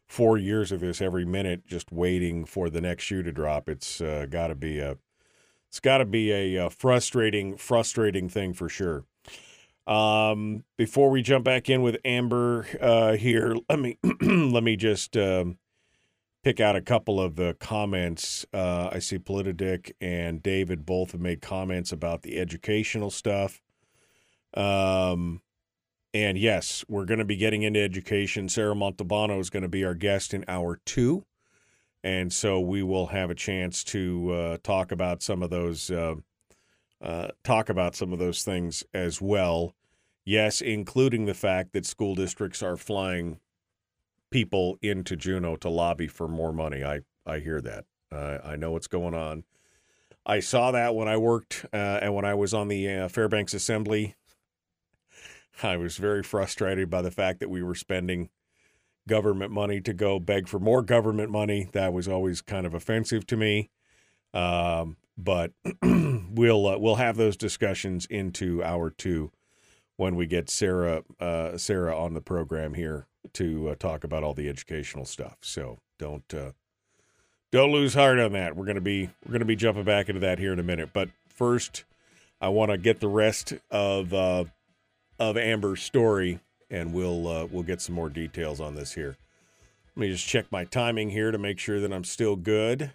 four 0.05 0.37
years 0.37 0.71
of 0.73 0.81
this 0.81 1.01
every 1.01 1.25
minute 1.25 1.65
just 1.65 1.91
waiting 1.91 2.43
for 2.43 2.69
the 2.69 2.81
next 2.81 3.05
shoe 3.05 3.23
to 3.23 3.31
drop. 3.31 3.69
It's 3.69 4.01
uh, 4.01 4.27
got 4.29 4.47
to 4.47 4.55
be 4.55 4.79
a, 4.79 4.97
it's 5.69 5.79
got 5.79 5.99
to 5.99 6.05
be 6.05 6.31
a, 6.31 6.65
a 6.65 6.69
frustrating, 6.69 7.55
frustrating 7.55 8.27
thing 8.27 8.53
for 8.53 8.67
sure. 8.67 9.05
Um, 9.85 10.63
before 10.77 11.09
we 11.09 11.21
jump 11.21 11.43
back 11.43 11.69
in 11.69 11.81
with 11.81 11.97
Amber 12.05 12.65
uh, 12.79 13.13
here, 13.13 13.55
let 13.69 13.79
me 13.79 13.97
let 14.21 14.63
me 14.63 14.75
just 14.75 15.17
um, 15.17 15.57
pick 16.43 16.59
out 16.59 16.75
a 16.75 16.81
couple 16.81 17.19
of 17.19 17.35
the 17.35 17.55
comments. 17.59 18.45
Uh, 18.53 18.89
I 18.91 18.99
see 18.99 19.17
Politidic 19.17 19.91
and 19.99 20.41
David 20.41 20.85
both 20.85 21.11
have 21.11 21.21
made 21.21 21.41
comments 21.41 21.91
about 21.91 22.21
the 22.21 22.37
educational 22.37 23.09
stuff. 23.09 23.61
Um, 24.53 25.41
and 26.13 26.37
yes, 26.37 26.85
we're 26.87 27.05
going 27.05 27.19
to 27.19 27.25
be 27.25 27.37
getting 27.37 27.63
into 27.63 27.81
education. 27.81 28.47
Sarah 28.47 28.75
Montalbano 28.75 29.39
is 29.39 29.49
going 29.49 29.63
to 29.63 29.69
be 29.69 29.83
our 29.83 29.95
guest 29.95 30.33
in 30.33 30.45
hour 30.47 30.79
two. 30.85 31.25
And 32.03 32.31
so 32.31 32.59
we 32.59 32.83
will 32.83 33.07
have 33.07 33.29
a 33.29 33.35
chance 33.35 33.83
to 33.85 34.31
uh, 34.31 34.57
talk 34.61 34.91
about 34.91 35.23
some 35.23 35.41
of 35.41 35.49
those 35.49 35.89
uh, 35.89 36.15
uh, 37.03 37.27
talk 37.43 37.69
about 37.69 37.95
some 37.95 38.13
of 38.13 38.19
those 38.19 38.43
things 38.43 38.83
as 38.93 39.21
well. 39.21 39.75
Yes, 40.25 40.61
including 40.61 41.25
the 41.25 41.33
fact 41.33 41.73
that 41.73 41.85
school 41.85 42.15
districts 42.15 42.63
are 42.63 42.77
flying 42.77 43.39
people 44.31 44.77
into 44.81 45.17
Juneau 45.17 45.57
to 45.57 45.69
lobby 45.69 46.07
for 46.07 46.29
more 46.29 46.53
money. 46.53 46.83
I, 46.83 47.01
I 47.25 47.39
hear 47.39 47.59
that. 47.61 47.85
Uh, 48.09 48.37
I 48.43 48.55
know 48.55 48.71
what's 48.71 48.87
going 48.87 49.13
on. 49.13 49.43
I 50.25 50.39
saw 50.39 50.71
that 50.71 50.95
when 50.95 51.09
I 51.09 51.17
worked 51.17 51.65
uh, 51.73 51.99
and 52.01 52.15
when 52.15 52.23
I 52.23 52.35
was 52.35 52.53
on 52.53 52.69
the 52.69 52.89
uh, 52.89 53.07
Fairbanks 53.09 53.53
Assembly. 53.53 54.15
I 55.63 55.75
was 55.75 55.97
very 55.97 56.23
frustrated 56.23 56.89
by 56.89 57.01
the 57.01 57.11
fact 57.11 57.41
that 57.41 57.49
we 57.49 57.61
were 57.61 57.75
spending 57.75 58.29
government 59.07 59.51
money 59.51 59.81
to 59.81 59.93
go 59.93 60.19
beg 60.19 60.47
for 60.47 60.59
more 60.59 60.81
government 60.81 61.29
money. 61.29 61.67
That 61.73 61.91
was 61.91 62.07
always 62.07 62.41
kind 62.41 62.65
of 62.65 62.73
offensive 62.73 63.27
to 63.27 63.37
me. 63.37 63.69
Um, 64.33 64.95
but 65.17 65.51
we'll 65.81 66.67
uh, 66.67 66.77
we'll 66.77 66.95
have 66.95 67.17
those 67.17 67.37
discussions 67.37 68.05
into 68.05 68.63
hour 68.63 68.89
two 68.89 69.31
when 69.97 70.15
we 70.15 70.25
get 70.25 70.49
Sarah 70.49 71.03
uh, 71.19 71.57
Sarah 71.57 71.97
on 71.97 72.13
the 72.13 72.21
program 72.21 72.73
here 72.73 73.07
to 73.33 73.69
uh, 73.69 73.75
talk 73.75 74.03
about 74.03 74.23
all 74.23 74.33
the 74.33 74.49
educational 74.49 75.05
stuff. 75.05 75.37
So 75.41 75.79
don't 75.99 76.33
uh, 76.33 76.51
don't 77.51 77.71
lose 77.71 77.93
heart 77.93 78.19
on 78.19 78.33
that. 78.33 78.55
We're 78.55 78.65
gonna 78.65 78.81
be 78.81 79.09
we're 79.25 79.33
gonna 79.33 79.45
be 79.45 79.55
jumping 79.55 79.83
back 79.83 80.09
into 80.09 80.21
that 80.21 80.39
here 80.39 80.53
in 80.53 80.59
a 80.59 80.63
minute. 80.63 80.89
But 80.93 81.09
first, 81.27 81.83
I 82.41 82.49
want 82.49 82.71
to 82.71 82.77
get 82.77 82.99
the 82.99 83.07
rest 83.07 83.53
of 83.71 84.13
uh, 84.13 84.45
of 85.19 85.37
Amber's 85.37 85.81
story, 85.81 86.39
and 86.69 86.93
we'll 86.93 87.27
uh, 87.27 87.45
we'll 87.45 87.63
get 87.63 87.81
some 87.81 87.95
more 87.95 88.09
details 88.09 88.59
on 88.59 88.75
this 88.75 88.93
here. 88.93 89.17
Let 89.95 90.01
me 90.01 90.11
just 90.11 90.27
check 90.27 90.51
my 90.51 90.65
timing 90.65 91.11
here 91.11 91.31
to 91.31 91.37
make 91.37 91.59
sure 91.59 91.79
that 91.79 91.93
I'm 91.93 92.03
still 92.03 92.35
good. 92.35 92.91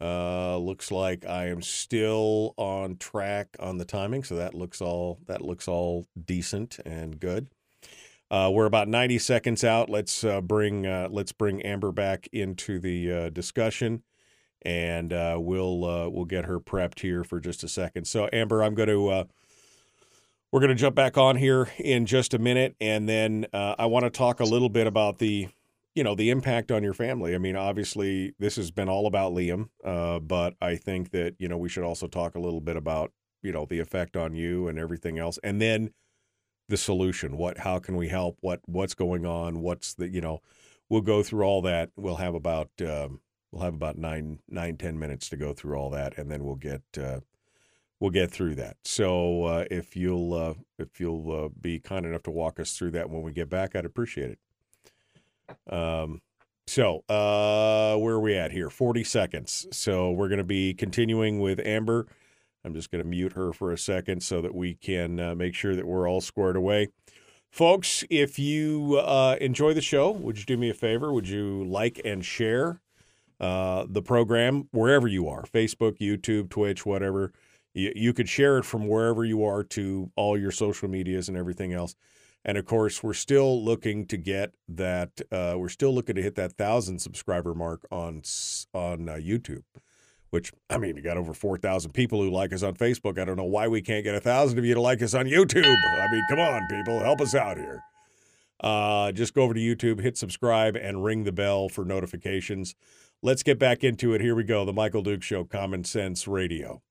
Uh, 0.00 0.58
looks 0.58 0.90
like 0.90 1.24
I 1.24 1.46
am 1.48 1.62
still 1.62 2.54
on 2.56 2.96
track 2.96 3.56
on 3.60 3.78
the 3.78 3.84
timing, 3.84 4.24
so 4.24 4.36
that 4.36 4.54
looks 4.54 4.80
all 4.80 5.20
that 5.26 5.40
looks 5.40 5.68
all 5.68 6.06
decent 6.26 6.78
and 6.84 7.18
good. 7.18 7.48
Uh, 8.30 8.50
we're 8.52 8.66
about 8.66 8.88
90 8.88 9.18
seconds 9.18 9.62
out. 9.62 9.88
Let's 9.88 10.24
uh, 10.24 10.40
bring 10.40 10.86
uh, 10.86 11.08
let's 11.10 11.30
bring 11.30 11.62
Amber 11.62 11.92
back 11.92 12.28
into 12.32 12.80
the 12.80 13.12
uh, 13.12 13.28
discussion, 13.30 14.02
and 14.62 15.12
uh, 15.12 15.36
we'll 15.38 15.84
uh, 15.84 16.08
we'll 16.08 16.24
get 16.24 16.46
her 16.46 16.58
prepped 16.58 17.00
here 17.00 17.22
for 17.22 17.38
just 17.38 17.62
a 17.62 17.68
second. 17.68 18.06
So, 18.06 18.28
Amber, 18.32 18.64
I'm 18.64 18.74
going 18.74 18.88
to 18.88 19.28
we're 20.50 20.60
going 20.60 20.70
to 20.70 20.74
jump 20.74 20.96
back 20.96 21.16
on 21.16 21.36
here 21.36 21.68
in 21.78 22.06
just 22.06 22.34
a 22.34 22.38
minute, 22.38 22.74
and 22.80 23.08
then 23.08 23.46
I 23.52 23.86
want 23.86 24.04
to 24.04 24.10
talk 24.10 24.40
a 24.40 24.44
little 24.44 24.68
bit 24.68 24.86
about 24.86 25.18
the 25.18 25.48
you 25.94 26.02
know 26.02 26.14
the 26.14 26.30
impact 26.30 26.70
on 26.70 26.82
your 26.82 26.94
family. 26.94 27.34
I 27.34 27.38
mean, 27.38 27.56
obviously, 27.56 28.34
this 28.38 28.56
has 28.56 28.70
been 28.70 28.88
all 28.88 29.06
about 29.06 29.32
Liam, 29.32 29.68
uh, 29.84 30.18
but 30.18 30.54
I 30.60 30.76
think 30.76 31.10
that 31.10 31.36
you 31.38 31.48
know 31.48 31.58
we 31.58 31.68
should 31.68 31.84
also 31.84 32.06
talk 32.06 32.34
a 32.34 32.40
little 32.40 32.60
bit 32.60 32.76
about 32.76 33.12
you 33.42 33.52
know 33.52 33.66
the 33.68 33.80
effect 33.80 34.16
on 34.16 34.34
you 34.34 34.68
and 34.68 34.78
everything 34.78 35.18
else, 35.18 35.38
and 35.44 35.60
then 35.60 35.90
the 36.68 36.76
solution. 36.76 37.36
What? 37.36 37.58
How 37.58 37.78
can 37.78 37.96
we 37.96 38.08
help? 38.08 38.38
What? 38.40 38.60
What's 38.66 38.94
going 38.94 39.24
on? 39.24 39.60
What's 39.60 39.94
the? 39.94 40.08
You 40.08 40.20
know, 40.20 40.40
we'll 40.88 41.02
go 41.02 41.22
through 41.22 41.44
all 41.44 41.62
that. 41.62 41.90
We'll 41.96 42.16
have 42.16 42.34
about 42.34 42.70
um, 42.80 43.20
we'll 43.52 43.62
have 43.62 43.74
about 43.74 43.96
nine 43.96 44.40
nine 44.48 44.76
ten 44.76 44.98
minutes 44.98 45.28
to 45.30 45.36
go 45.36 45.52
through 45.52 45.76
all 45.76 45.90
that, 45.90 46.18
and 46.18 46.30
then 46.30 46.44
we'll 46.44 46.56
get. 46.56 46.82
Uh, 46.98 47.20
we'll 48.00 48.10
get 48.10 48.30
through 48.30 48.54
that. 48.56 48.76
So 48.84 49.44
uh, 49.44 49.64
if 49.70 49.96
you'll 49.96 50.34
uh, 50.34 50.54
if 50.78 51.00
you'll 51.00 51.44
uh, 51.44 51.48
be 51.60 51.78
kind 51.78 52.04
enough 52.04 52.24
to 52.24 52.30
walk 52.30 52.58
us 52.58 52.76
through 52.76 52.90
that 52.92 53.08
when 53.10 53.22
we 53.22 53.32
get 53.32 53.48
back, 53.48 53.76
I'd 53.76 53.84
appreciate 53.84 54.30
it. 54.30 54.38
Um, 55.70 56.20
so, 56.66 57.04
uh, 57.08 57.96
where 57.96 58.14
are 58.14 58.20
we 58.20 58.36
at 58.36 58.52
here? 58.52 58.70
40 58.70 59.04
seconds. 59.04 59.66
So, 59.72 60.10
we're 60.10 60.28
going 60.28 60.38
to 60.38 60.44
be 60.44 60.74
continuing 60.74 61.40
with 61.40 61.60
Amber. 61.60 62.06
I'm 62.64 62.74
just 62.74 62.90
going 62.90 63.02
to 63.02 63.08
mute 63.08 63.34
her 63.34 63.52
for 63.52 63.72
a 63.72 63.78
second 63.78 64.22
so 64.22 64.40
that 64.40 64.54
we 64.54 64.74
can 64.74 65.20
uh, 65.20 65.34
make 65.34 65.54
sure 65.54 65.76
that 65.76 65.86
we're 65.86 66.08
all 66.08 66.20
squared 66.20 66.56
away. 66.56 66.88
Folks, 67.50 68.02
if 68.10 68.38
you 68.38 69.00
uh, 69.04 69.36
enjoy 69.40 69.74
the 69.74 69.80
show, 69.80 70.10
would 70.10 70.38
you 70.38 70.44
do 70.44 70.56
me 70.56 70.70
a 70.70 70.74
favor? 70.74 71.12
Would 71.12 71.28
you 71.28 71.64
like 71.64 72.00
and 72.04 72.24
share 72.24 72.80
uh, 73.38 73.84
the 73.88 74.02
program 74.02 74.68
wherever 74.72 75.06
you 75.06 75.28
are 75.28 75.42
Facebook, 75.42 75.98
YouTube, 75.98 76.48
Twitch, 76.48 76.84
whatever? 76.84 77.32
You, 77.74 77.92
you 77.94 78.12
could 78.12 78.28
share 78.28 78.58
it 78.58 78.64
from 78.64 78.88
wherever 78.88 79.24
you 79.24 79.44
are 79.44 79.62
to 79.62 80.10
all 80.16 80.36
your 80.36 80.50
social 80.50 80.88
medias 80.88 81.28
and 81.28 81.36
everything 81.36 81.72
else. 81.72 81.94
And 82.44 82.58
of 82.58 82.66
course, 82.66 83.02
we're 83.02 83.14
still 83.14 83.64
looking 83.64 84.06
to 84.06 84.16
get 84.16 84.54
that. 84.68 85.20
Uh, 85.32 85.54
we're 85.56 85.68
still 85.70 85.94
looking 85.94 86.14
to 86.16 86.22
hit 86.22 86.34
that 86.34 86.52
thousand 86.52 87.00
subscriber 87.00 87.54
mark 87.54 87.86
on 87.90 88.22
on 88.74 89.08
uh, 89.08 89.14
YouTube. 89.14 89.64
Which 90.30 90.52
I 90.68 90.78
mean, 90.78 90.96
we 90.96 91.00
got 91.00 91.16
over 91.16 91.32
four 91.32 91.56
thousand 91.56 91.92
people 91.92 92.20
who 92.20 92.30
like 92.30 92.52
us 92.52 92.62
on 92.62 92.74
Facebook. 92.74 93.18
I 93.18 93.24
don't 93.24 93.36
know 93.36 93.44
why 93.44 93.68
we 93.68 93.80
can't 93.80 94.04
get 94.04 94.14
a 94.14 94.20
thousand 94.20 94.58
of 94.58 94.64
you 94.64 94.74
to 94.74 94.80
like 94.80 95.00
us 95.00 95.14
on 95.14 95.26
YouTube. 95.26 95.64
I 95.64 96.06
mean, 96.10 96.24
come 96.28 96.40
on, 96.40 96.66
people, 96.68 97.00
help 97.00 97.20
us 97.20 97.34
out 97.34 97.56
here. 97.56 97.82
Uh, 98.60 99.12
just 99.12 99.34
go 99.34 99.42
over 99.42 99.54
to 99.54 99.60
YouTube, 99.60 100.00
hit 100.00 100.16
subscribe, 100.16 100.76
and 100.76 101.04
ring 101.04 101.24
the 101.24 101.32
bell 101.32 101.68
for 101.68 101.84
notifications. 101.84 102.74
Let's 103.22 103.42
get 103.42 103.58
back 103.58 103.84
into 103.84 104.12
it. 104.12 104.20
Here 104.20 104.34
we 104.34 104.44
go. 104.44 104.64
The 104.64 104.72
Michael 104.72 105.02
Duke 105.02 105.22
Show, 105.22 105.44
Common 105.44 105.84
Sense 105.84 106.28
Radio. 106.28 106.82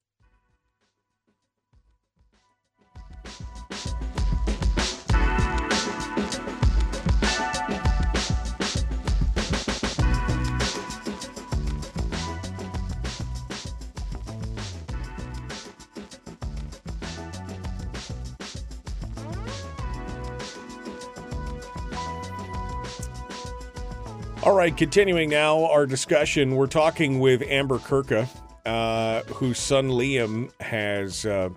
All 24.44 24.54
right, 24.54 24.76
continuing 24.76 25.30
now 25.30 25.68
our 25.68 25.86
discussion. 25.86 26.58
We're 26.58 26.68
talking 26.68 27.20
with 27.22 27.44
Amber 27.44 27.78
Kurka, 27.78 28.28
uh, 28.66 29.24
whose 29.34 29.58
son 29.58 29.88
Liam 29.88 30.52
has 30.60 31.26
uh, 31.26 31.48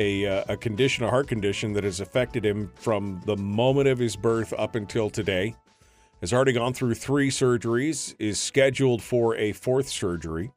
a, 0.00 0.26
uh, 0.26 0.44
a 0.48 0.56
condition, 0.56 1.04
a 1.04 1.08
heart 1.08 1.28
condition 1.28 1.72
that 1.74 1.84
has 1.84 2.00
affected 2.00 2.44
him 2.44 2.72
from 2.74 3.22
the 3.26 3.36
moment 3.36 3.86
of 3.86 4.00
his 4.00 4.16
birth 4.16 4.52
up 4.58 4.74
until 4.74 5.08
today. 5.08 5.54
Has 6.20 6.32
already 6.32 6.52
gone 6.52 6.74
through 6.74 6.94
three 6.94 7.30
surgeries, 7.30 8.16
is 8.18 8.40
scheduled 8.40 9.04
for 9.04 9.36
a 9.36 9.52
fourth 9.52 9.88
surgery. 9.88 10.50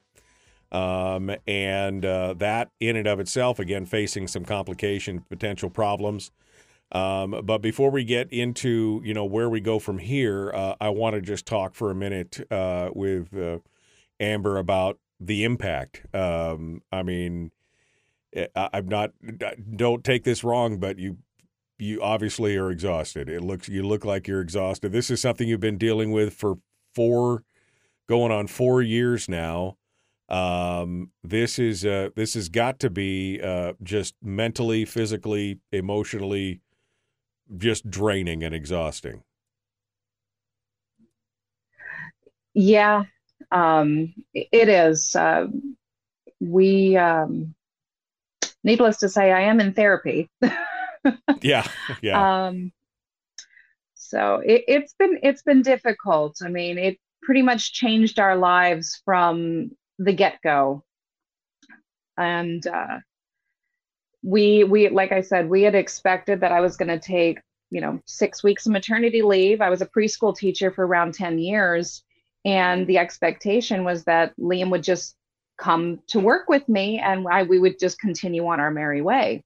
Um, 0.72 1.36
and 1.46 2.04
uh, 2.04 2.34
that 2.40 2.72
in 2.80 2.96
and 2.96 3.08
of 3.08 3.20
itself, 3.20 3.60
again, 3.60 3.86
facing 3.86 4.28
some 4.28 4.44
complication, 4.44 5.24
potential 5.30 5.70
problems. 5.70 6.32
Um, 6.94 7.42
but 7.44 7.58
before 7.58 7.90
we 7.90 8.04
get 8.04 8.32
into 8.32 9.02
you 9.04 9.14
know 9.14 9.26
where 9.26 9.50
we 9.50 9.60
go 9.60 9.80
from 9.80 9.98
here, 9.98 10.52
uh, 10.54 10.76
I 10.80 10.90
want 10.90 11.16
to 11.16 11.22
just 11.22 11.46
talk 11.46 11.74
for 11.74 11.90
a 11.90 11.96
minute 11.96 12.46
uh, 12.52 12.92
with 12.94 13.36
uh, 13.36 13.60
Amber 14.20 14.58
about 14.58 15.00
the 15.20 15.44
impact. 15.44 16.06
Um, 16.14 16.82
I 16.92 17.02
mean, 17.02 17.52
eh, 18.34 18.48
I, 18.56 18.70
I'm 18.74 18.88
not. 18.88 19.12
Don't 19.76 20.04
take 20.04 20.24
this 20.24 20.44
wrong, 20.44 20.78
but 20.78 21.00
you 21.00 21.18
you 21.80 22.02
obviously 22.02 22.56
are 22.58 22.70
exhausted. 22.70 23.28
It 23.28 23.42
looks 23.42 23.68
you 23.68 23.84
look 23.84 24.06
like 24.06 24.28
you're 24.28 24.42
exhausted. 24.42 24.92
This 24.92 25.10
is 25.10 25.20
something 25.20 25.48
you've 25.48 25.60
been 25.60 25.80
dealing 25.80 26.12
with 26.12 26.36
for 26.36 26.58
four, 26.94 27.44
going 28.08 28.32
on 28.32 28.46
four 28.46 28.84
years 28.84 29.28
now. 29.28 29.78
Um, 30.30 31.12
this 31.24 31.58
is 31.58 31.86
uh, 31.86 32.10
this 32.16 32.36
has 32.36 32.50
got 32.50 32.80
to 32.80 32.90
be 32.90 33.42
uh, 33.42 33.74
just 33.82 34.16
mentally, 34.22 34.86
physically, 34.86 35.60
emotionally 35.72 36.62
just 37.58 37.90
draining 37.90 38.44
and 38.44 38.54
exhausting. 38.54 39.24
Yeah, 42.54 43.04
um, 43.52 44.14
it 44.34 44.70
is. 44.70 45.16
Uh, 45.16 45.48
we, 46.40 46.96
um, 46.98 47.56
needless 48.64 48.98
to 48.98 49.10
say, 49.10 49.32
I 49.32 49.42
am 49.42 49.60
in 49.60 49.74
therapy. 49.74 50.30
yeah, 51.42 51.68
yeah. 52.02 52.46
Um, 52.48 52.72
so 53.94 54.42
it, 54.46 54.64
it's 54.68 54.94
been 54.94 55.20
it's 55.24 55.42
been 55.42 55.64
difficult. 55.64 56.38
I 56.44 56.50
mean, 56.50 56.78
it 56.78 57.00
pretty 57.24 57.42
much 57.42 57.74
changed 57.74 58.20
our 58.20 58.36
lives 58.36 59.02
from 59.04 59.72
the 59.98 60.14
get 60.14 60.40
go, 60.44 60.84
and 62.18 62.66
uh, 62.68 63.00
we 64.24 64.64
we 64.64 64.90
like 64.90 65.12
I 65.12 65.22
said, 65.22 65.50
we 65.50 65.64
had 65.64 65.76
expected 65.76 66.40
that 66.40 66.52
I 66.52 66.62
was 66.62 66.78
going 66.78 66.90
to 66.90 67.00
take 67.00 67.40
you 67.70 67.82
know 67.82 68.00
six 68.06 68.44
weeks 68.44 68.66
of 68.66 68.72
maternity 68.72 69.22
leave. 69.22 69.62
I 69.62 69.70
was 69.70 69.82
a 69.82 69.86
preschool 69.86 70.36
teacher 70.36 70.72
for 70.72 70.86
around 70.88 71.14
ten 71.14 71.38
years, 71.38 72.04
and 72.46 72.88
the 72.88 72.98
expectation 72.98 73.84
was 73.84 74.06
that 74.06 74.34
Liam 74.40 74.72
would 74.72 74.84
just 74.84 75.16
come 75.58 76.00
to 76.08 76.20
work 76.20 76.48
with 76.48 76.68
me, 76.70 77.00
and 77.00 77.28
I 77.30 77.44
we 77.44 77.60
would 77.60 77.80
just 77.80 78.00
continue 78.00 78.48
on 78.48 78.60
our 78.60 78.72
merry 78.72 79.02
way. 79.02 79.44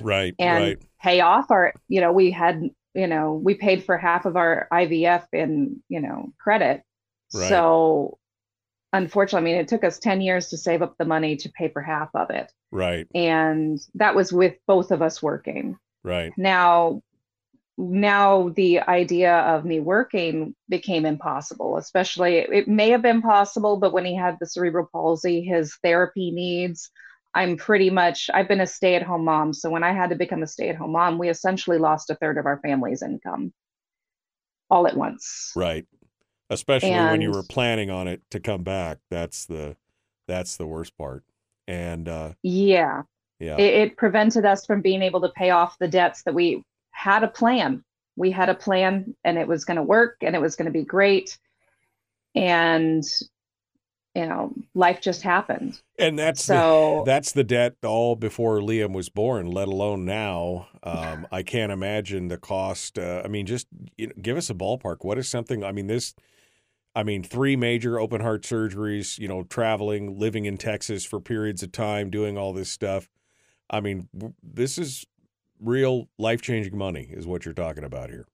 Right. 0.00 0.34
And 0.38 0.64
right. 0.64 0.82
pay 1.00 1.20
off 1.20 1.50
our 1.50 1.72
you 1.88 2.00
know 2.00 2.12
we 2.12 2.30
had 2.30 2.62
you 2.94 3.06
know 3.06 3.34
we 3.34 3.54
paid 3.54 3.84
for 3.84 3.96
half 3.96 4.26
of 4.26 4.36
our 4.36 4.68
IVF 4.72 5.24
in 5.32 5.82
you 5.88 6.00
know 6.00 6.32
credit. 6.38 6.82
Right. 7.32 7.48
So 7.48 8.18
unfortunately, 8.92 9.50
I 9.50 9.52
mean, 9.52 9.60
it 9.60 9.68
took 9.68 9.84
us 9.84 9.98
10 9.98 10.20
years 10.20 10.48
to 10.48 10.56
save 10.56 10.82
up 10.82 10.96
the 10.98 11.04
money 11.04 11.36
to 11.36 11.50
pay 11.50 11.68
for 11.68 11.82
half 11.82 12.10
of 12.14 12.30
it. 12.30 12.52
Right. 12.70 13.06
And 13.14 13.78
that 13.94 14.14
was 14.14 14.32
with 14.32 14.54
both 14.66 14.90
of 14.90 15.02
us 15.02 15.22
working. 15.22 15.78
Right. 16.04 16.32
Now, 16.36 17.02
now 17.76 18.48
the 18.50 18.80
idea 18.80 19.36
of 19.36 19.64
me 19.64 19.80
working 19.80 20.54
became 20.68 21.06
impossible, 21.06 21.76
especially 21.76 22.38
it 22.38 22.66
may 22.66 22.90
have 22.90 23.02
been 23.02 23.22
possible, 23.22 23.76
but 23.76 23.92
when 23.92 24.04
he 24.04 24.16
had 24.16 24.36
the 24.40 24.46
cerebral 24.46 24.88
palsy, 24.90 25.42
his 25.42 25.76
therapy 25.82 26.30
needs, 26.30 26.90
I'm 27.34 27.56
pretty 27.56 27.90
much, 27.90 28.30
I've 28.32 28.48
been 28.48 28.60
a 28.60 28.66
stay 28.66 28.96
at 28.96 29.02
home 29.02 29.24
mom. 29.24 29.52
So 29.52 29.70
when 29.70 29.84
I 29.84 29.92
had 29.92 30.10
to 30.10 30.16
become 30.16 30.42
a 30.42 30.46
stay 30.46 30.70
at 30.70 30.76
home 30.76 30.92
mom, 30.92 31.18
we 31.18 31.28
essentially 31.28 31.78
lost 31.78 32.10
a 32.10 32.16
third 32.16 32.38
of 32.38 32.46
our 32.46 32.58
family's 32.60 33.02
income 33.02 33.52
all 34.70 34.86
at 34.86 34.96
once. 34.96 35.52
Right. 35.54 35.86
Especially 36.50 36.90
when 36.90 37.20
you 37.20 37.30
were 37.30 37.42
planning 37.42 37.90
on 37.90 38.08
it 38.08 38.22
to 38.30 38.40
come 38.40 38.62
back. 38.62 38.98
That's 39.10 39.46
the 39.46 39.76
that's 40.26 40.56
the 40.56 40.66
worst 40.66 40.96
part. 40.96 41.24
And 41.66 42.08
uh 42.08 42.32
Yeah. 42.42 43.02
yeah. 43.38 43.56
it, 43.56 43.74
it 43.74 43.96
prevented 43.96 44.44
us 44.46 44.64
from 44.64 44.80
being 44.80 45.02
able 45.02 45.20
to 45.20 45.28
pay 45.30 45.50
off 45.50 45.78
the 45.78 45.88
debts 45.88 46.22
that 46.22 46.34
we 46.34 46.62
had 46.90 47.22
a 47.22 47.28
plan 47.28 47.84
we 48.18 48.32
had 48.32 48.48
a 48.48 48.54
plan 48.54 49.14
and 49.24 49.38
it 49.38 49.46
was 49.46 49.64
going 49.64 49.76
to 49.76 49.82
work 49.82 50.16
and 50.22 50.34
it 50.34 50.40
was 50.40 50.56
going 50.56 50.66
to 50.66 50.72
be 50.72 50.84
great 50.84 51.38
and 52.34 53.04
you 54.14 54.26
know 54.26 54.52
life 54.74 55.00
just 55.00 55.22
happened 55.22 55.80
and 55.98 56.18
that's 56.18 56.44
the, 56.46 56.54
so 56.54 57.02
that's 57.06 57.32
the 57.32 57.44
debt 57.44 57.76
all 57.84 58.16
before 58.16 58.58
Liam 58.58 58.92
was 58.92 59.08
born, 59.08 59.50
let 59.50 59.66
alone 59.66 60.04
now. 60.04 60.68
Um, 60.84 61.26
I 61.32 61.42
can't 61.42 61.72
imagine 61.72 62.28
the 62.28 62.38
cost. 62.38 62.98
Uh, 62.98 63.22
I 63.24 63.28
mean, 63.28 63.46
just 63.46 63.66
you 63.96 64.06
know, 64.06 64.12
give 64.22 64.36
us 64.36 64.48
a 64.48 64.54
ballpark. 64.54 64.98
What 65.00 65.18
is 65.18 65.28
something? 65.28 65.64
I 65.64 65.72
mean, 65.72 65.88
this. 65.88 66.14
I 66.98 67.04
mean, 67.04 67.22
three 67.22 67.54
major 67.54 68.00
open 68.00 68.20
heart 68.20 68.42
surgeries. 68.42 69.20
You 69.20 69.28
know, 69.28 69.44
traveling, 69.44 70.18
living 70.18 70.46
in 70.46 70.56
Texas 70.58 71.04
for 71.04 71.20
periods 71.20 71.62
of 71.62 71.70
time, 71.70 72.10
doing 72.10 72.36
all 72.36 72.52
this 72.52 72.70
stuff. 72.70 73.08
I 73.70 73.80
mean, 73.80 74.08
this 74.42 74.78
is 74.78 75.06
real 75.60 76.08
life 76.18 76.42
changing 76.42 76.76
money, 76.76 77.08
is 77.08 77.24
what 77.24 77.44
you're 77.44 77.54
talking 77.54 77.84
about 77.84 78.10
here. 78.10 78.26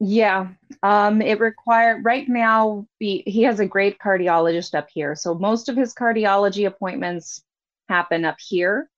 yeah 0.00 0.48
um 0.82 1.20
it 1.20 1.40
required 1.40 2.04
right 2.04 2.28
now 2.28 2.86
he, 3.00 3.22
he 3.26 3.42
has 3.42 3.58
a 3.58 3.66
great 3.66 3.98
cardiologist 3.98 4.74
up 4.74 4.88
here 4.94 5.16
so 5.16 5.34
most 5.34 5.68
of 5.68 5.76
his 5.76 5.92
cardiology 5.92 6.66
appointments 6.66 7.42
happen 7.88 8.24
up 8.24 8.36
here 8.38 8.88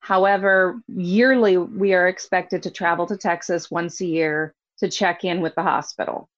however 0.00 0.82
yearly 0.88 1.56
we 1.56 1.94
are 1.94 2.06
expected 2.06 2.62
to 2.62 2.70
travel 2.70 3.06
to 3.06 3.16
texas 3.16 3.70
once 3.70 4.00
a 4.02 4.06
year 4.06 4.54
to 4.76 4.90
check 4.90 5.24
in 5.24 5.40
with 5.40 5.54
the 5.54 5.62
hospital 5.62 6.28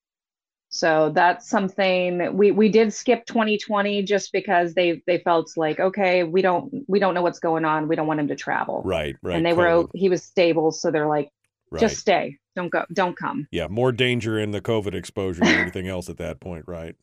so 0.76 1.12
that's 1.14 1.48
something 1.48 2.36
we 2.36 2.50
we 2.50 2.68
did 2.68 2.92
skip 2.92 3.24
2020 3.26 4.02
just 4.02 4.32
because 4.32 4.74
they 4.74 5.00
they 5.06 5.18
felt 5.18 5.48
like 5.56 5.78
okay 5.78 6.24
we 6.24 6.42
don't 6.42 6.72
we 6.88 6.98
don't 6.98 7.14
know 7.14 7.22
what's 7.22 7.38
going 7.38 7.64
on 7.64 7.86
we 7.86 7.94
don't 7.94 8.08
want 8.08 8.18
him 8.18 8.26
to 8.26 8.34
travel 8.34 8.82
Right. 8.84 9.14
Right. 9.22 9.36
and 9.36 9.46
they 9.46 9.52
were 9.52 9.86
he 9.94 10.08
was 10.08 10.24
stable 10.24 10.72
so 10.72 10.90
they're 10.90 11.06
like 11.06 11.30
right. 11.70 11.80
just 11.80 11.98
stay 11.98 12.38
don't 12.56 12.70
go 12.70 12.84
don't 12.92 13.16
come 13.16 13.46
yeah, 13.50 13.68
more 13.68 13.92
danger 13.92 14.38
in 14.38 14.50
the 14.50 14.60
COVID 14.60 14.94
exposure 14.94 15.40
than 15.44 15.54
anything 15.54 15.88
else 15.88 16.08
at 16.08 16.18
that 16.18 16.40
point, 16.40 16.64
right? 16.66 16.96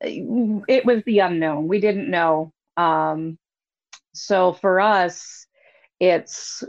it 0.00 0.84
was 0.84 1.02
the 1.04 1.20
unknown. 1.20 1.68
We 1.68 1.80
didn't 1.80 2.10
know. 2.10 2.52
Um, 2.76 3.38
so 4.14 4.52
for 4.52 4.80
us, 4.80 5.46
it's, 6.00 6.62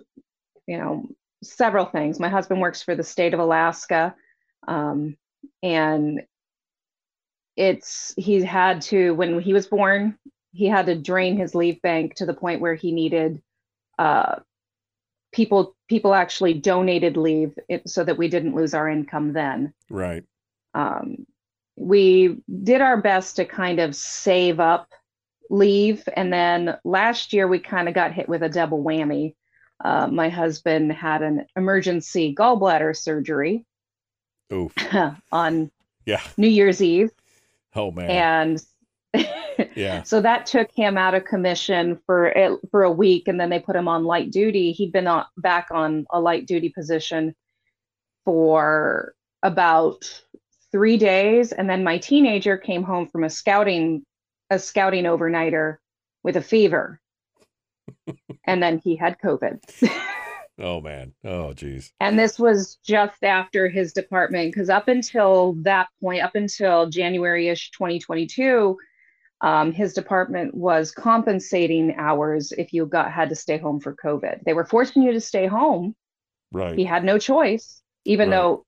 you 0.65 0.77
know, 0.77 1.05
several 1.43 1.85
things. 1.85 2.19
My 2.19 2.29
husband 2.29 2.61
works 2.61 2.81
for 2.81 2.95
the 2.95 3.03
state 3.03 3.33
of 3.33 3.39
Alaska. 3.39 4.15
Um, 4.67 5.17
and 5.61 6.21
it's, 7.55 8.13
he 8.17 8.43
had 8.43 8.81
to, 8.83 9.11
when 9.11 9.39
he 9.39 9.53
was 9.53 9.67
born, 9.67 10.17
he 10.51 10.65
had 10.65 10.85
to 10.87 10.95
drain 10.95 11.37
his 11.37 11.55
leave 11.55 11.81
bank 11.81 12.15
to 12.15 12.25
the 12.25 12.33
point 12.33 12.61
where 12.61 12.75
he 12.75 12.91
needed, 12.91 13.41
uh, 13.99 14.35
people, 15.31 15.75
people 15.87 16.13
actually 16.13 16.53
donated 16.53 17.17
leave 17.17 17.57
it, 17.67 17.87
so 17.89 18.03
that 18.03 18.17
we 18.17 18.27
didn't 18.27 18.55
lose 18.55 18.73
our 18.73 18.89
income 18.89 19.33
then. 19.33 19.73
Right. 19.89 20.23
um, 20.77 21.25
we 21.75 22.37
did 22.63 22.81
our 22.81 23.01
best 23.01 23.35
to 23.35 23.45
kind 23.45 23.79
of 23.79 23.95
save 23.95 24.59
up 24.59 24.89
leave. 25.49 26.07
And 26.15 26.31
then 26.31 26.77
last 26.83 27.33
year 27.33 27.47
we 27.47 27.59
kind 27.59 27.87
of 27.87 27.93
got 27.93 28.13
hit 28.13 28.29
with 28.29 28.43
a 28.43 28.49
double 28.49 28.83
whammy. 28.83 29.35
Uh, 29.83 30.07
my 30.07 30.29
husband 30.29 30.91
had 30.91 31.21
an 31.21 31.45
emergency 31.55 32.33
gallbladder 32.35 32.95
surgery 32.95 33.65
Oof. 34.53 34.73
on 35.31 35.71
Yeah. 36.05 36.21
new 36.37 36.47
year's 36.47 36.81
eve 36.81 37.11
Oh 37.75 37.91
man. 37.91 38.09
and 39.13 39.25
Yeah. 39.75 40.03
so 40.03 40.21
that 40.21 40.45
took 40.45 40.69
him 40.75 40.97
out 40.97 41.15
of 41.15 41.25
commission 41.25 41.99
for 42.05 42.27
it 42.27 42.59
for 42.71 42.83
a 42.83 42.91
week 42.91 43.27
and 43.27 43.39
then 43.39 43.49
they 43.49 43.59
put 43.59 43.75
him 43.75 43.87
on 43.87 44.03
light 44.03 44.31
duty 44.31 44.71
he'd 44.71 44.91
been 44.91 45.07
on, 45.07 45.25
back 45.37 45.67
on 45.71 46.05
a 46.11 46.19
light 46.19 46.45
duty 46.45 46.69
position 46.69 47.35
for 48.25 49.13
about 49.43 50.03
three 50.71 50.97
days 50.97 51.51
and 51.51 51.69
then 51.69 51.83
my 51.83 51.97
teenager 51.97 52.57
came 52.57 52.83
home 52.83 53.07
from 53.07 53.23
a 53.23 53.29
scouting 53.29 54.03
a 54.49 54.59
scouting 54.59 55.05
overnighter 55.05 55.77
with 56.23 56.35
a 56.37 56.41
fever 56.41 56.99
and 58.45 58.61
then 58.61 58.77
he 58.79 58.95
had 58.95 59.17
covid 59.19 59.59
Oh 60.59 60.81
man. 60.81 61.13
Oh 61.23 61.53
geez. 61.53 61.91
and 61.99 62.17
this 62.17 62.39
was 62.39 62.77
just 62.85 63.23
after 63.23 63.69
his 63.69 63.93
department 63.93 64.51
because 64.53 64.69
up 64.69 64.87
until 64.87 65.53
that 65.63 65.87
point 66.01 66.23
up 66.23 66.35
until 66.35 66.89
january-ish 66.89 67.71
2022 67.71 68.77
um, 69.41 69.71
his 69.71 69.93
department 69.93 70.55
was 70.55 70.91
compensating 70.91 71.95
hours 71.97 72.51
if 72.53 72.73
you 72.73 72.85
got 72.87 73.11
had 73.11 73.29
to 73.29 73.35
stay 73.35 73.57
home 73.59 73.79
for 73.79 73.95
covid 73.95 74.43
they 74.45 74.53
were 74.53 74.65
forcing 74.65 75.03
you 75.03 75.11
to 75.13 75.21
stay 75.21 75.45
home 75.47 75.95
Right. 76.51 76.77
he 76.77 76.85
had 76.85 77.03
no 77.03 77.17
choice 77.19 77.81
even 78.05 78.29
Right. 78.29 78.37
though 78.37 78.65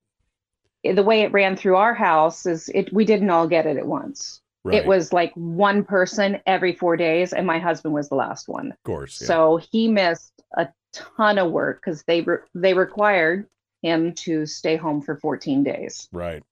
the 0.94 1.04
way 1.04 1.22
it 1.22 1.32
ran 1.34 1.56
through 1.58 1.76
our 1.78 1.94
house 1.94 2.46
is 2.46 2.70
it 2.74 2.94
we 2.94 3.04
didn't 3.06 3.30
all 3.30 3.48
get 3.48 3.66
it 3.66 3.76
at 3.78 3.86
once. 3.86 4.42
Right. 4.64 4.76
It 4.78 4.86
was 4.86 5.12
like 5.12 5.32
one 5.36 5.84
person 5.84 6.40
every 6.46 6.74
four 6.74 6.96
days, 6.98 7.34
and 7.34 7.46
my 7.48 7.60
husband 7.60 7.94
was 7.94 8.08
the 8.10 8.16
last 8.16 8.48
one. 8.48 8.72
of 8.72 8.84
course. 8.86 9.20
yeah. 9.22 9.28
So 9.28 9.60
he 9.72 9.88
missed 9.90 10.32
a 10.58 10.70
ton 10.94 11.38
of 11.38 11.52
work 11.52 11.82
because 11.82 12.04
they 12.04 12.22
re- 12.22 12.38
they 12.56 12.74
required 12.74 13.48
him 13.82 14.14
to 14.14 14.46
stay 14.46 14.76
home 14.76 15.02
for 15.02 15.16
14 15.16 15.64
days 15.64 16.10
right. 16.12 16.44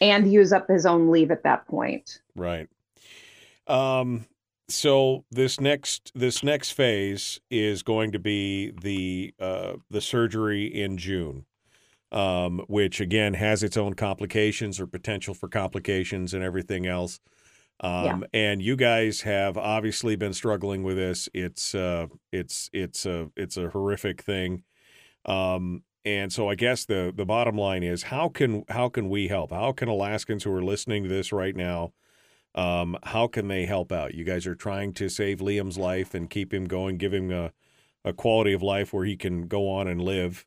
and 0.00 0.32
use 0.32 0.52
up 0.52 0.68
his 0.68 0.86
own 0.86 1.10
leave 1.10 1.30
at 1.30 1.42
that 1.42 1.66
point. 1.66 2.20
Right. 2.34 2.68
Um 3.66 4.26
so 4.68 5.24
this 5.30 5.60
next 5.60 6.12
this 6.14 6.42
next 6.42 6.70
phase 6.70 7.40
is 7.50 7.82
going 7.82 8.12
to 8.12 8.18
be 8.18 8.72
the 8.80 9.34
uh 9.38 9.74
the 9.90 10.00
surgery 10.00 10.66
in 10.66 10.96
June. 10.96 11.44
Um 12.10 12.60
which 12.68 13.00
again 13.00 13.34
has 13.34 13.62
its 13.62 13.76
own 13.76 13.94
complications 13.94 14.80
or 14.80 14.86
potential 14.86 15.34
for 15.34 15.48
complications 15.48 16.32
and 16.34 16.42
everything 16.42 16.86
else. 16.86 17.20
Um 17.82 18.22
Yeah. 18.22 18.28
and 18.32 18.62
you 18.62 18.76
guys 18.76 19.22
have 19.22 19.56
obviously 19.58 20.16
been 20.16 20.32
struggling 20.34 20.82
with 20.84 20.96
this. 20.96 21.28
It's 21.34 21.74
uh 21.74 22.06
it's 22.32 22.70
it's 22.72 23.06
a 23.06 23.30
it's 23.36 23.56
a 23.56 23.70
horrific 23.70 24.22
thing. 24.22 24.64
Um 25.26 25.84
and 26.04 26.32
so 26.32 26.48
I 26.48 26.56
guess 26.56 26.84
the 26.86 27.12
the 27.14 27.26
bottom 27.26 27.56
line 27.56 27.82
is 27.84 28.04
how 28.04 28.28
can 28.28 28.64
how 28.68 28.88
can 28.88 29.08
we 29.08 29.28
help? 29.28 29.52
How 29.52 29.72
can 29.72 29.88
Alaskans 29.88 30.44
who 30.44 30.52
are 30.54 30.64
listening 30.64 31.04
to 31.04 31.08
this 31.08 31.32
right 31.32 31.56
now 31.56 31.92
um, 32.54 32.98
how 33.04 33.28
can 33.28 33.48
they 33.48 33.66
help 33.66 33.92
out? 33.92 34.14
You 34.14 34.24
guys 34.24 34.46
are 34.46 34.54
trying 34.54 34.92
to 34.94 35.08
save 35.08 35.38
Liam's 35.40 35.78
life 35.78 36.14
and 36.14 36.28
keep 36.28 36.52
him 36.52 36.66
going, 36.66 36.98
give 36.98 37.14
him 37.14 37.30
a, 37.30 37.52
a 38.04 38.12
quality 38.12 38.52
of 38.52 38.62
life 38.62 38.92
where 38.92 39.04
he 39.04 39.16
can 39.16 39.46
go 39.48 39.70
on 39.70 39.88
and 39.88 40.02
live. 40.02 40.44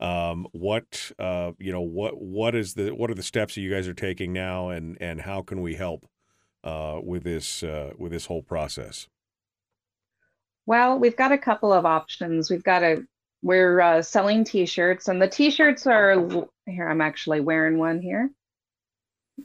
Um, 0.00 0.46
what 0.52 1.12
uh, 1.18 1.52
you 1.58 1.72
know, 1.72 1.82
what 1.82 2.20
what 2.20 2.54
is 2.56 2.74
the 2.74 2.90
what 2.94 3.10
are 3.10 3.14
the 3.14 3.22
steps 3.22 3.54
that 3.54 3.62
you 3.62 3.70
guys 3.70 3.88
are 3.88 3.94
taking 3.94 4.32
now, 4.32 4.70
and 4.70 4.98
and 5.00 5.22
how 5.22 5.42
can 5.42 5.62
we 5.62 5.76
help 5.76 6.09
uh, 6.64 7.00
with 7.02 7.24
this 7.24 7.62
uh, 7.62 7.92
with 7.98 8.12
this 8.12 8.26
whole 8.26 8.42
process? 8.42 9.08
Well, 10.66 10.98
we've 10.98 11.16
got 11.16 11.32
a 11.32 11.38
couple 11.38 11.72
of 11.72 11.86
options. 11.86 12.50
We've 12.50 12.62
got 12.62 12.82
a 12.82 13.02
we're 13.42 13.80
uh, 13.80 14.02
selling 14.02 14.44
t-shirts 14.44 15.08
and 15.08 15.20
the 15.20 15.28
t-shirts 15.28 15.86
are 15.86 16.14
here 16.66 16.88
I'm 16.88 17.00
actually 17.00 17.40
wearing 17.40 17.78
one 17.78 18.00
here. 18.00 18.30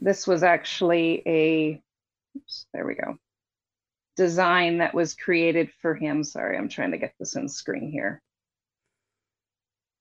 This 0.00 0.26
was 0.26 0.42
actually 0.42 1.22
a 1.26 1.82
oops, 2.36 2.66
there 2.74 2.86
we 2.86 2.94
go. 2.94 3.16
Design 4.16 4.78
that 4.78 4.94
was 4.94 5.14
created 5.14 5.70
for 5.80 5.94
him. 5.94 6.24
Sorry, 6.24 6.56
I'm 6.56 6.68
trying 6.68 6.92
to 6.92 6.98
get 6.98 7.14
this 7.18 7.36
in 7.36 7.48
screen 7.48 7.90
here. 7.90 8.20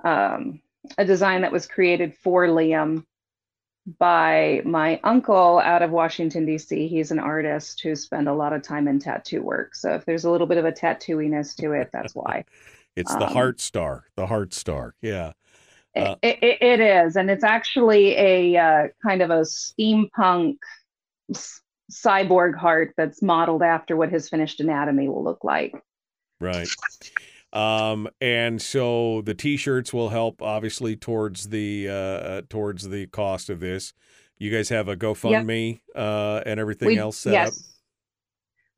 Um, 0.04 0.62
a 0.98 1.06
design 1.06 1.42
that 1.42 1.52
was 1.52 1.68
created 1.68 2.16
for 2.16 2.48
Liam 2.48 3.06
by 4.00 4.62
my 4.66 5.00
uncle 5.04 5.60
out 5.60 5.84
of 5.84 5.92
Washington, 5.92 6.46
D.C. 6.46 6.88
He's 6.88 7.12
an 7.12 7.20
artist 7.20 7.82
who 7.82 7.96
spent 7.96 8.28
a 8.28 8.34
lot 8.34 8.54
of 8.54 8.64
time 8.64 8.88
in 8.88 9.00
tattoo 9.00 9.44
work. 9.44 9.76
So 9.76 9.94
if 9.94 10.06
there's 10.06 10.26
a 10.26 10.32
little 10.32 10.48
bit 10.48 10.58
of 10.58 10.66
a 10.66 10.72
tattooiness 10.72 11.56
to 11.58 11.74
it, 11.74 11.90
that's 11.94 12.16
why. 12.16 12.46
It's 12.96 13.14
the 13.14 13.28
Um, 13.28 13.34
Heart 13.34 13.60
Star, 13.60 14.06
the 14.16 14.26
Heart 14.26 14.54
Star. 14.54 14.96
Yeah, 15.02 15.34
Uh, 15.98 16.16
it, 16.22 16.40
it, 16.42 16.62
it 16.62 16.80
is. 16.80 17.18
And 17.18 17.30
it's 17.30 17.44
actually 17.44 18.16
a 18.16 18.56
uh, 18.58 18.88
kind 19.04 19.22
of 19.22 19.32
a 19.32 19.42
steampunk 19.42 20.60
cyborg 21.92 22.56
heart 22.56 22.94
that's 22.96 23.22
modeled 23.22 23.64
after 23.64 23.98
what 23.98 24.10
his 24.10 24.30
finished 24.30 24.62
anatomy 24.62 25.10
will 25.10 25.24
look 25.26 25.44
like. 25.44 25.76
right. 26.40 26.70
Um, 27.56 28.10
and 28.20 28.62
so 28.62 29.22
the 29.22 29.34
T-shirts 29.34 29.94
will 29.94 30.10
help, 30.10 30.42
obviously, 30.42 30.96
towards 30.96 31.50
the 31.50 31.88
uh, 31.90 32.42
towards 32.50 32.90
the 32.90 33.08
cost 33.08 33.50
of 33.50 33.60
this. 33.62 33.94
You 34.38 34.52
guys 34.52 34.68
have 34.70 34.90
a 34.90 34.98
GoFundMe 34.98 35.80
uh, 35.96 36.42
and 36.46 36.60
everything 36.60 36.90
We- 36.90 36.98
else 36.98 37.18
set 37.18 37.34
up. 37.34 37.46
yes. 37.46 37.58
up. 37.58 37.66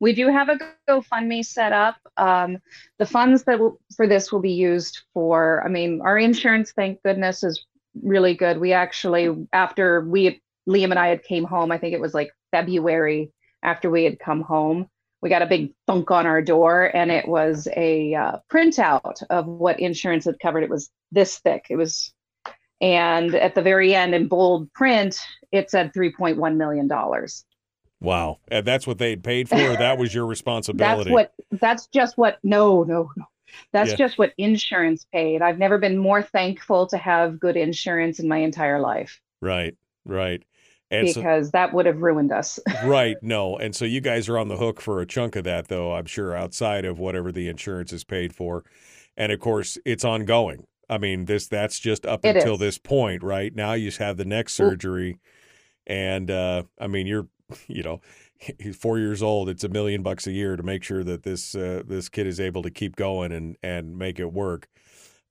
We 0.00 0.12
do 0.12 0.28
have 0.28 0.48
a 0.48 0.56
GoFundMe 0.88 1.44
set 1.44 1.72
up. 1.72 1.96
Um, 2.16 2.58
the 2.98 3.06
funds 3.06 3.42
that 3.44 3.58
will, 3.58 3.80
for 3.96 4.06
this 4.06 4.30
will 4.30 4.38
be 4.38 4.52
used 4.52 5.00
for, 5.12 5.60
I 5.64 5.68
mean, 5.68 6.00
our 6.02 6.16
insurance, 6.16 6.70
thank 6.70 7.02
goodness, 7.02 7.42
is 7.42 7.66
really 8.00 8.34
good. 8.34 8.58
We 8.58 8.72
actually, 8.72 9.48
after 9.52 10.02
we, 10.02 10.40
Liam 10.68 10.90
and 10.90 11.00
I 11.00 11.08
had 11.08 11.24
came 11.24 11.42
home, 11.42 11.72
I 11.72 11.78
think 11.78 11.94
it 11.94 12.00
was 12.00 12.14
like 12.14 12.30
February 12.52 13.32
after 13.64 13.90
we 13.90 14.04
had 14.04 14.20
come 14.20 14.42
home, 14.42 14.88
we 15.22 15.28
got 15.28 15.42
a 15.42 15.46
big 15.46 15.72
thunk 15.86 16.10
on 16.10 16.26
our 16.26 16.42
door 16.42 16.94
and 16.94 17.10
it 17.10 17.26
was 17.26 17.68
a 17.76 18.14
uh, 18.14 18.32
printout 18.50 19.22
of 19.30 19.46
what 19.46 19.80
insurance 19.80 20.24
had 20.24 20.38
covered. 20.38 20.62
It 20.62 20.70
was 20.70 20.90
this 21.10 21.38
thick. 21.38 21.66
It 21.70 21.76
was, 21.76 22.12
and 22.80 23.34
at 23.34 23.54
the 23.54 23.62
very 23.62 23.94
end 23.94 24.14
in 24.14 24.28
bold 24.28 24.72
print, 24.72 25.20
it 25.52 25.70
said 25.70 25.92
$3.1 25.92 26.56
million. 26.56 26.88
Wow, 28.00 28.38
and 28.48 28.64
that's 28.64 28.86
what 28.86 28.98
they 28.98 29.16
paid 29.16 29.48
for. 29.48 29.56
That 29.56 29.98
was 29.98 30.14
your 30.14 30.26
responsibility. 30.26 31.10
That's 31.10 31.32
what 31.50 31.58
that's 31.60 31.86
just 31.88 32.16
what 32.16 32.38
no, 32.44 32.84
no, 32.84 33.10
no. 33.16 33.24
That's 33.72 33.90
Yeah. 33.90 33.96
just 33.96 34.18
what 34.18 34.34
insurance 34.38 35.06
paid. 35.12 35.42
I've 35.42 35.58
never 35.58 35.78
been 35.78 35.98
more 35.98 36.22
thankful 36.22 36.86
to 36.88 36.98
have 36.98 37.40
good 37.40 37.56
insurance 37.56 38.20
in 38.20 38.28
my 38.28 38.38
entire 38.38 38.78
life 38.78 39.20
Right, 39.40 39.76
right, 40.04 40.42
and 40.90 41.08
so, 41.08 41.20
because 41.20 41.50
that 41.50 41.72
would 41.74 41.86
have 41.86 42.02
ruined 42.02 42.32
us. 42.32 42.58
right. 42.84 43.16
No, 43.22 43.56
and 43.56 43.74
so 43.74 43.84
you 43.84 44.00
guys 44.00 44.28
are 44.28 44.38
on 44.38 44.48
the 44.48 44.56
hook 44.56 44.80
for 44.80 45.00
a 45.00 45.06
chunk 45.06 45.36
of 45.36 45.44
that, 45.44 45.68
though. 45.68 45.94
I'm 45.94 46.06
sure 46.06 46.34
outside 46.34 46.84
of 46.84 46.98
whatever 46.98 47.30
the 47.32 47.48
insurance 47.48 47.92
is 47.92 48.04
paid 48.04 48.34
for, 48.34 48.64
and 49.16 49.32
of 49.32 49.40
course 49.40 49.78
it's 49.84 50.04
ongoing. 50.04 50.66
I 50.90 50.98
mean, 50.98 51.26
this 51.26 51.46
that's 51.46 51.78
just 51.78 52.06
up 52.06 52.24
It 52.24 52.36
until 52.36 52.54
is. 52.54 52.60
this 52.60 52.78
point, 52.78 53.22
right? 53.22 53.54
Now 53.54 53.74
you 53.74 53.90
have 53.98 54.16
the 54.16 54.24
next 54.24 54.54
surgery, 54.54 55.18
and 55.86 56.30
uh, 56.30 56.62
I 56.80 56.86
mean, 56.86 57.06
you're, 57.06 57.28
you 57.66 57.82
know, 57.82 58.00
he's 58.58 58.76
four 58.76 58.98
years 58.98 59.22
old. 59.22 59.48
It's 59.48 59.64
a 59.64 59.68
million 59.68 60.02
bucks 60.02 60.26
a 60.26 60.32
year 60.32 60.56
to 60.56 60.62
make 60.62 60.82
sure 60.82 61.04
that 61.04 61.22
this 61.22 61.54
uh, 61.54 61.82
this 61.86 62.08
kid 62.08 62.26
is 62.26 62.40
able 62.40 62.62
to 62.62 62.70
keep 62.70 62.96
going 62.96 63.32
and 63.32 63.56
and 63.62 63.96
make 63.98 64.18
it 64.18 64.32
work. 64.32 64.68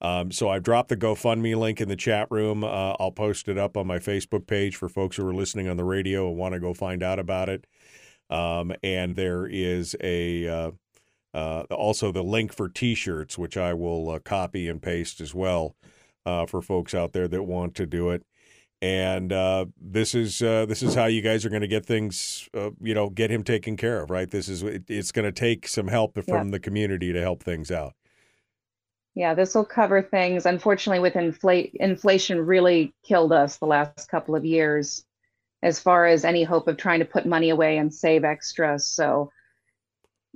Um, 0.00 0.30
so 0.30 0.48
I've 0.48 0.62
dropped 0.62 0.90
the 0.90 0.96
GoFundMe 0.96 1.56
link 1.56 1.80
in 1.80 1.88
the 1.88 1.96
chat 1.96 2.28
room. 2.30 2.62
Uh, 2.62 2.94
I'll 3.00 3.10
post 3.10 3.48
it 3.48 3.58
up 3.58 3.76
on 3.76 3.86
my 3.86 3.98
Facebook 3.98 4.46
page 4.46 4.76
for 4.76 4.88
folks 4.88 5.16
who 5.16 5.26
are 5.26 5.34
listening 5.34 5.68
on 5.68 5.76
the 5.76 5.84
radio 5.84 6.28
and 6.28 6.36
want 6.36 6.54
to 6.54 6.60
go 6.60 6.72
find 6.72 7.02
out 7.02 7.18
about 7.18 7.48
it. 7.48 7.66
Um, 8.30 8.72
and 8.82 9.16
there 9.16 9.46
is 9.46 9.96
a 10.00 10.46
uh, 10.46 10.70
uh, 11.34 11.62
also 11.70 12.12
the 12.12 12.22
link 12.22 12.52
for 12.52 12.68
T-shirts, 12.68 13.36
which 13.38 13.56
I 13.56 13.74
will 13.74 14.10
uh, 14.10 14.18
copy 14.18 14.68
and 14.68 14.80
paste 14.80 15.20
as 15.20 15.34
well 15.34 15.76
uh, 16.24 16.46
for 16.46 16.62
folks 16.62 16.94
out 16.94 17.12
there 17.12 17.28
that 17.28 17.42
want 17.42 17.74
to 17.76 17.86
do 17.86 18.10
it. 18.10 18.24
And 18.80 19.32
uh, 19.32 19.66
this 19.80 20.14
is 20.14 20.40
uh, 20.40 20.64
this 20.66 20.84
is 20.84 20.94
how 20.94 21.06
you 21.06 21.20
guys 21.20 21.44
are 21.44 21.48
going 21.48 21.62
to 21.62 21.68
get 21.68 21.84
things, 21.84 22.48
uh, 22.54 22.70
you 22.80 22.94
know, 22.94 23.10
get 23.10 23.30
him 23.30 23.42
taken 23.42 23.76
care 23.76 24.02
of, 24.02 24.10
right? 24.10 24.30
This 24.30 24.48
is 24.48 24.62
it, 24.62 24.84
it's 24.88 25.10
going 25.10 25.24
to 25.24 25.32
take 25.32 25.66
some 25.66 25.88
help 25.88 26.16
from 26.24 26.50
the 26.50 26.60
community 26.60 27.12
to 27.12 27.20
help 27.20 27.42
things 27.42 27.72
out. 27.72 27.94
Yeah, 29.18 29.34
this 29.34 29.52
will 29.56 29.64
cover 29.64 30.00
things. 30.00 30.46
Unfortunately, 30.46 31.00
with 31.00 31.16
inflate 31.16 31.74
inflation 31.74 32.46
really 32.46 32.94
killed 33.04 33.32
us 33.32 33.56
the 33.58 33.66
last 33.66 34.08
couple 34.08 34.36
of 34.36 34.44
years 34.44 35.04
as 35.60 35.80
far 35.80 36.06
as 36.06 36.24
any 36.24 36.44
hope 36.44 36.68
of 36.68 36.76
trying 36.76 37.00
to 37.00 37.04
put 37.04 37.26
money 37.26 37.50
away 37.50 37.78
and 37.78 37.92
save 37.92 38.22
extra. 38.22 38.78
So 38.78 39.32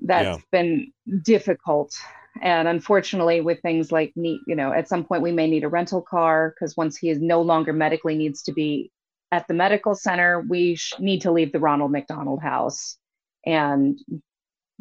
that's 0.03 0.25
Yeah. 0.25 0.39
been 0.51 0.93
difficult. 1.23 1.95
And 2.43 2.67
unfortunately, 2.67 3.41
with 3.41 3.63
things 3.63 3.93
like 3.93 4.15
need, 4.17 4.41
you 4.49 4.57
know, 4.57 4.73
at 4.73 4.89
some 4.89 5.05
point 5.05 5.23
we 5.23 5.31
may 5.31 5.49
need 5.49 5.63
a 5.63 5.69
rental 5.69 6.03
car 6.03 6.51
because 6.51 6.77
once 6.77 6.97
he 6.97 7.09
is 7.09 7.21
no 7.21 7.41
longer 7.43 7.73
medically 7.73 8.17
needs 8.17 8.43
to 8.45 8.53
be 8.53 8.91
at 9.31 9.47
the 9.47 9.55
medical 9.55 9.95
center, 9.95 10.41
we 10.41 10.75
sh- 10.75 10.95
need 10.99 11.21
to 11.23 11.31
leave 11.31 11.53
the 11.53 11.61
Ronald 11.61 11.93
McDonald 11.93 12.43
House 12.43 12.99
and 13.47 14.01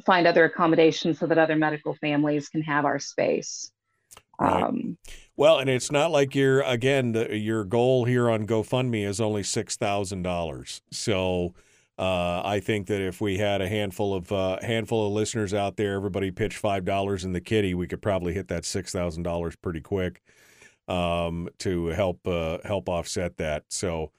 find 0.05 0.27
other 0.27 0.45
accommodations 0.45 1.19
so 1.19 1.27
that 1.27 1.37
other 1.37 1.55
medical 1.55 1.93
families 1.95 2.49
can 2.49 2.63
have 2.63 2.85
our 2.85 2.99
space. 2.99 3.71
Right. 4.41 4.63
Um, 4.63 4.97
Well, 5.37 5.59
and 5.59 5.69
it's 5.69 5.91
not 5.91 6.11
like 6.11 6.35
your 6.35 6.61
again 6.61 7.13
the, 7.13 7.35
your 7.37 7.63
goal 7.63 8.05
here 8.05 8.29
on 8.29 8.45
GoFundMe 8.47 9.05
is 9.07 9.21
only 9.21 9.43
six 9.43 9.75
thousand 9.77 10.23
dollars. 10.23 10.81
So 10.91 11.53
uh, 11.97 12.41
I 12.43 12.59
think 12.59 12.87
that 12.87 13.01
if 13.01 13.21
we 13.21 13.37
had 13.37 13.61
a 13.61 13.69
handful 13.69 14.13
of 14.13 14.31
uh, 14.31 14.59
handful 14.61 15.07
of 15.07 15.13
listeners 15.13 15.53
out 15.53 15.77
there, 15.77 15.95
everybody 15.95 16.31
pitch 16.31 16.57
five 16.57 16.85
dollars 16.85 17.23
in 17.23 17.33
the 17.33 17.41
kitty, 17.41 17.73
we 17.73 17.87
could 17.87 18.01
probably 18.01 18.33
hit 18.33 18.47
that 18.49 18.65
six 18.65 18.91
thousand 18.91 19.23
dollars 19.23 19.55
pretty 19.55 19.81
quick 19.81 20.21
um, 20.87 21.49
to 21.59 21.87
help 21.87 22.27
uh, 22.27 22.59
help 22.65 22.89
offset 22.89 23.37
that. 23.37 23.65
So. 23.69 24.11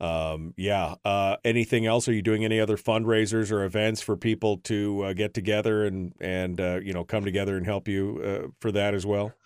Um, 0.00 0.52
yeah. 0.56 0.96
Uh, 1.04 1.36
anything 1.44 1.86
else? 1.86 2.08
Are 2.08 2.12
you 2.12 2.22
doing 2.22 2.44
any 2.44 2.58
other 2.58 2.76
fundraisers 2.76 3.52
or 3.52 3.64
events 3.64 4.02
for 4.02 4.16
people 4.16 4.56
to 4.64 5.02
uh, 5.02 5.12
get 5.12 5.32
together 5.32 5.84
and 5.84 6.12
and 6.20 6.60
uh, 6.60 6.80
you 6.82 6.92
know 6.92 7.04
come 7.04 7.24
together 7.24 7.56
and 7.56 7.64
help 7.66 7.86
you 7.86 8.20
uh, 8.24 8.48
for 8.60 8.72
that 8.72 8.94
as 8.94 9.06
well? 9.06 9.36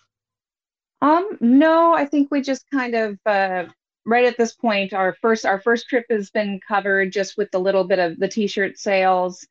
Um, 1.01 1.37
no, 1.41 1.93
I 1.93 2.05
think 2.05 2.29
we 2.31 2.41
just 2.41 2.65
kind 2.71 2.95
of 2.95 3.19
uh, 3.25 3.65
right 4.05 4.25
at 4.25 4.37
this 4.37 4.53
point, 4.53 4.93
our 4.93 5.13
first 5.21 5.45
our 5.45 5.59
first 5.61 5.87
trip 5.89 6.05
has 6.09 6.29
been 6.31 6.59
covered 6.67 7.11
just 7.11 7.37
with 7.37 7.51
the 7.51 7.59
little 7.59 7.83
bit 7.83 7.99
of 7.99 8.17
the 8.19 8.27
t-shirt 8.27 8.77
sales. 8.79 9.45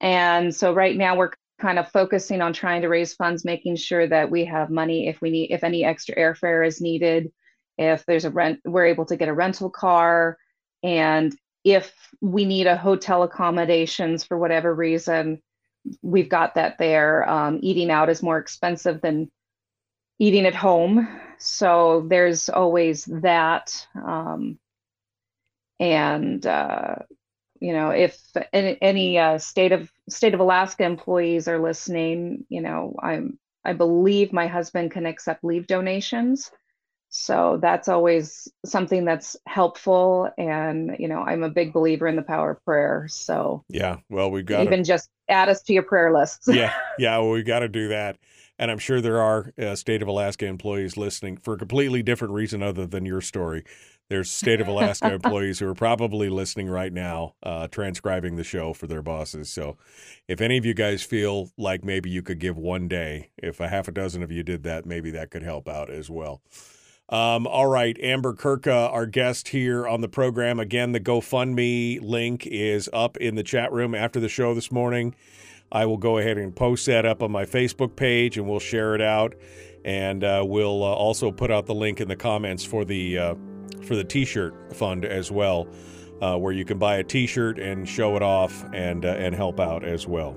And 0.00 0.54
so 0.54 0.74
right 0.74 0.96
now 0.96 1.16
we're 1.16 1.32
kind 1.60 1.78
of 1.78 1.88
focusing 1.90 2.42
on 2.42 2.52
trying 2.52 2.82
to 2.82 2.88
raise 2.88 3.14
funds, 3.14 3.44
making 3.44 3.76
sure 3.76 4.06
that 4.08 4.30
we 4.30 4.44
have 4.46 4.68
money 4.70 5.08
if 5.08 5.20
we 5.20 5.30
need 5.30 5.50
if 5.52 5.64
any 5.64 5.84
extra 5.84 6.16
airfare 6.16 6.66
is 6.66 6.80
needed. 6.80 7.32
if 7.78 8.04
there's 8.06 8.24
a 8.24 8.30
rent, 8.30 8.60
we're 8.64 8.86
able 8.86 9.06
to 9.06 9.16
get 9.16 9.28
a 9.28 9.34
rental 9.34 9.70
car. 9.70 10.36
And 10.82 11.34
if 11.64 11.92
we 12.20 12.44
need 12.44 12.66
a 12.66 12.76
hotel 12.76 13.22
accommodations 13.22 14.24
for 14.24 14.36
whatever 14.38 14.74
reason, 14.74 15.40
we've 16.02 16.28
got 16.28 16.54
that 16.56 16.78
there. 16.78 17.28
Um, 17.28 17.60
eating 17.62 17.90
out 17.90 18.10
is 18.10 18.22
more 18.22 18.38
expensive 18.38 19.00
than 19.00 19.30
eating 20.22 20.46
at 20.46 20.54
home. 20.54 21.08
So 21.38 22.06
there's 22.08 22.48
always 22.48 23.06
that. 23.06 23.84
Um, 23.96 24.60
and, 25.80 26.46
uh, 26.46 26.94
you 27.58 27.72
know, 27.72 27.90
if 27.90 28.20
any, 28.52 28.78
any 28.80 29.18
uh, 29.18 29.38
state 29.38 29.72
of 29.72 29.90
state 30.08 30.32
of 30.32 30.38
Alaska 30.38 30.84
employees 30.84 31.48
are 31.48 31.58
listening, 31.58 32.46
you 32.48 32.60
know, 32.60 32.94
I'm 33.02 33.36
I 33.64 33.72
believe 33.72 34.32
my 34.32 34.46
husband 34.46 34.92
can 34.92 35.06
accept 35.06 35.42
leave 35.42 35.66
donations. 35.66 36.52
So 37.08 37.58
that's 37.60 37.88
always 37.88 38.48
something 38.64 39.04
that's 39.04 39.36
helpful. 39.46 40.30
And, 40.38 40.96
you 41.00 41.08
know, 41.08 41.20
I'm 41.20 41.42
a 41.42 41.50
big 41.50 41.72
believer 41.72 42.06
in 42.06 42.16
the 42.16 42.22
power 42.22 42.52
of 42.52 42.64
prayer. 42.64 43.06
So, 43.08 43.64
yeah, 43.68 43.98
well, 44.08 44.30
we've 44.30 44.46
got 44.46 44.62
even 44.62 44.84
just 44.84 45.10
add 45.28 45.48
us 45.48 45.62
to 45.62 45.72
your 45.72 45.82
prayer 45.82 46.12
lists. 46.12 46.46
yeah, 46.48 46.72
yeah, 46.98 47.18
well, 47.18 47.30
we 47.30 47.42
got 47.42 47.60
to 47.60 47.68
do 47.68 47.88
that. 47.88 48.18
And 48.58 48.70
I'm 48.70 48.78
sure 48.78 49.00
there 49.00 49.20
are 49.20 49.52
uh, 49.58 49.74
state 49.74 50.02
of 50.02 50.08
Alaska 50.08 50.46
employees 50.46 50.96
listening 50.96 51.36
for 51.38 51.54
a 51.54 51.58
completely 51.58 52.02
different 52.02 52.34
reason 52.34 52.62
other 52.62 52.86
than 52.86 53.04
your 53.06 53.20
story. 53.20 53.64
There's 54.08 54.30
state 54.30 54.60
of 54.60 54.68
Alaska 54.68 55.12
employees 55.14 55.58
who 55.58 55.68
are 55.68 55.74
probably 55.74 56.28
listening 56.28 56.68
right 56.68 56.92
now, 56.92 57.34
uh, 57.42 57.68
transcribing 57.68 58.36
the 58.36 58.44
show 58.44 58.72
for 58.72 58.86
their 58.86 59.02
bosses. 59.02 59.50
So, 59.50 59.78
if 60.28 60.40
any 60.40 60.58
of 60.58 60.66
you 60.66 60.74
guys 60.74 61.02
feel 61.02 61.50
like 61.56 61.82
maybe 61.82 62.10
you 62.10 62.22
could 62.22 62.38
give 62.38 62.58
one 62.58 62.88
day, 62.88 63.30
if 63.38 63.58
a 63.58 63.68
half 63.68 63.88
a 63.88 63.92
dozen 63.92 64.22
of 64.22 64.30
you 64.30 64.42
did 64.42 64.64
that, 64.64 64.84
maybe 64.84 65.10
that 65.12 65.30
could 65.30 65.42
help 65.42 65.66
out 65.66 65.88
as 65.88 66.10
well. 66.10 66.42
Um, 67.08 67.46
all 67.46 67.66
right, 67.66 67.98
Amber 68.00 68.32
Kurka, 68.32 68.90
our 68.90 69.06
guest 69.06 69.48
here 69.48 69.86
on 69.86 70.00
the 70.00 70.08
program. 70.08 70.58
Again, 70.58 70.92
the 70.92 71.00
GoFundMe 71.00 72.00
link 72.00 72.46
is 72.46 72.88
up 72.92 73.16
in 73.18 73.34
the 73.34 73.42
chat 73.42 73.72
room 73.72 73.94
after 73.94 74.18
the 74.18 74.30
show 74.30 74.54
this 74.54 74.72
morning. 74.72 75.14
I 75.72 75.86
will 75.86 75.96
go 75.96 76.18
ahead 76.18 76.36
and 76.36 76.54
post 76.54 76.84
that 76.86 77.06
up 77.06 77.22
on 77.22 77.32
my 77.32 77.46
Facebook 77.46 77.96
page 77.96 78.36
and 78.36 78.46
we'll 78.46 78.60
share 78.60 78.94
it 78.94 79.00
out. 79.00 79.34
And 79.84 80.22
uh, 80.22 80.44
we'll 80.46 80.84
uh, 80.84 80.92
also 80.92 81.32
put 81.32 81.50
out 81.50 81.66
the 81.66 81.74
link 81.74 82.00
in 82.00 82.06
the 82.06 82.14
comments 82.14 82.62
for 82.64 82.84
the 82.84 83.18
uh, 83.18 83.34
for 83.84 83.96
the 83.96 84.04
T-shirt 84.04 84.76
fund 84.76 85.04
as 85.04 85.32
well, 85.32 85.66
uh, 86.20 86.36
where 86.36 86.52
you 86.52 86.64
can 86.64 86.78
buy 86.78 86.96
a 86.96 87.02
T-shirt 87.02 87.58
and 87.58 87.88
show 87.88 88.14
it 88.14 88.22
off 88.22 88.64
and 88.72 89.04
uh, 89.04 89.08
and 89.08 89.34
help 89.34 89.58
out 89.58 89.82
as 89.82 90.06
well. 90.06 90.36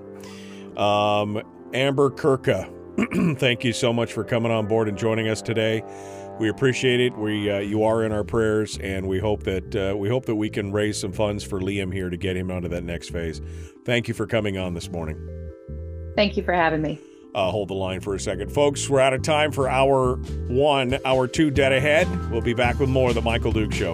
Um, 0.77 1.43
Amber 1.75 2.09
Kurka, 2.09 3.37
thank 3.37 3.63
you 3.63 3.71
so 3.71 3.93
much 3.93 4.13
for 4.13 4.23
coming 4.23 4.51
on 4.51 4.67
board 4.67 4.87
and 4.87 4.97
joining 4.97 5.27
us 5.27 5.43
today. 5.43 5.83
We 6.39 6.49
appreciate 6.49 6.99
it. 7.01 7.15
We 7.15 7.51
uh, 7.51 7.59
you 7.59 7.83
are 7.83 8.03
in 8.03 8.11
our 8.11 8.23
prayers, 8.23 8.79
and 8.79 9.07
we 9.07 9.19
hope 9.19 9.43
that 9.43 9.95
we 9.95 10.09
hope 10.09 10.25
that 10.25 10.35
we 10.35 10.49
can 10.49 10.71
raise 10.71 10.99
some 10.99 11.11
funds 11.11 11.43
for 11.43 11.59
Liam 11.59 11.93
here 11.93 12.09
to 12.09 12.17
get 12.17 12.35
him 12.35 12.49
onto 12.49 12.69
that 12.69 12.83
next 12.83 13.09
phase. 13.09 13.41
Thank 13.85 14.07
you 14.07 14.15
for 14.15 14.25
coming 14.25 14.57
on 14.57 14.73
this 14.73 14.89
morning. 14.89 15.15
Thank 16.15 16.35
you 16.37 16.43
for 16.43 16.53
having 16.53 16.81
me. 16.81 16.99
Uh, 17.35 17.51
hold 17.51 17.67
the 17.67 17.75
line 17.75 17.99
for 17.99 18.15
a 18.15 18.19
second, 18.19 18.51
folks. 18.51 18.89
We're 18.89 19.01
out 19.01 19.13
of 19.13 19.21
time 19.21 19.51
for 19.51 19.69
hour 19.69 20.15
one, 20.47 20.97
hour 21.05 21.27
two, 21.27 21.51
dead 21.51 21.71
ahead. 21.71 22.07
We'll 22.31 22.41
be 22.41 22.53
back 22.53 22.79
with 22.79 22.89
more 22.89 23.09
of 23.09 23.15
the 23.15 23.21
Michael 23.21 23.51
Duke 23.51 23.73
Show. 23.73 23.93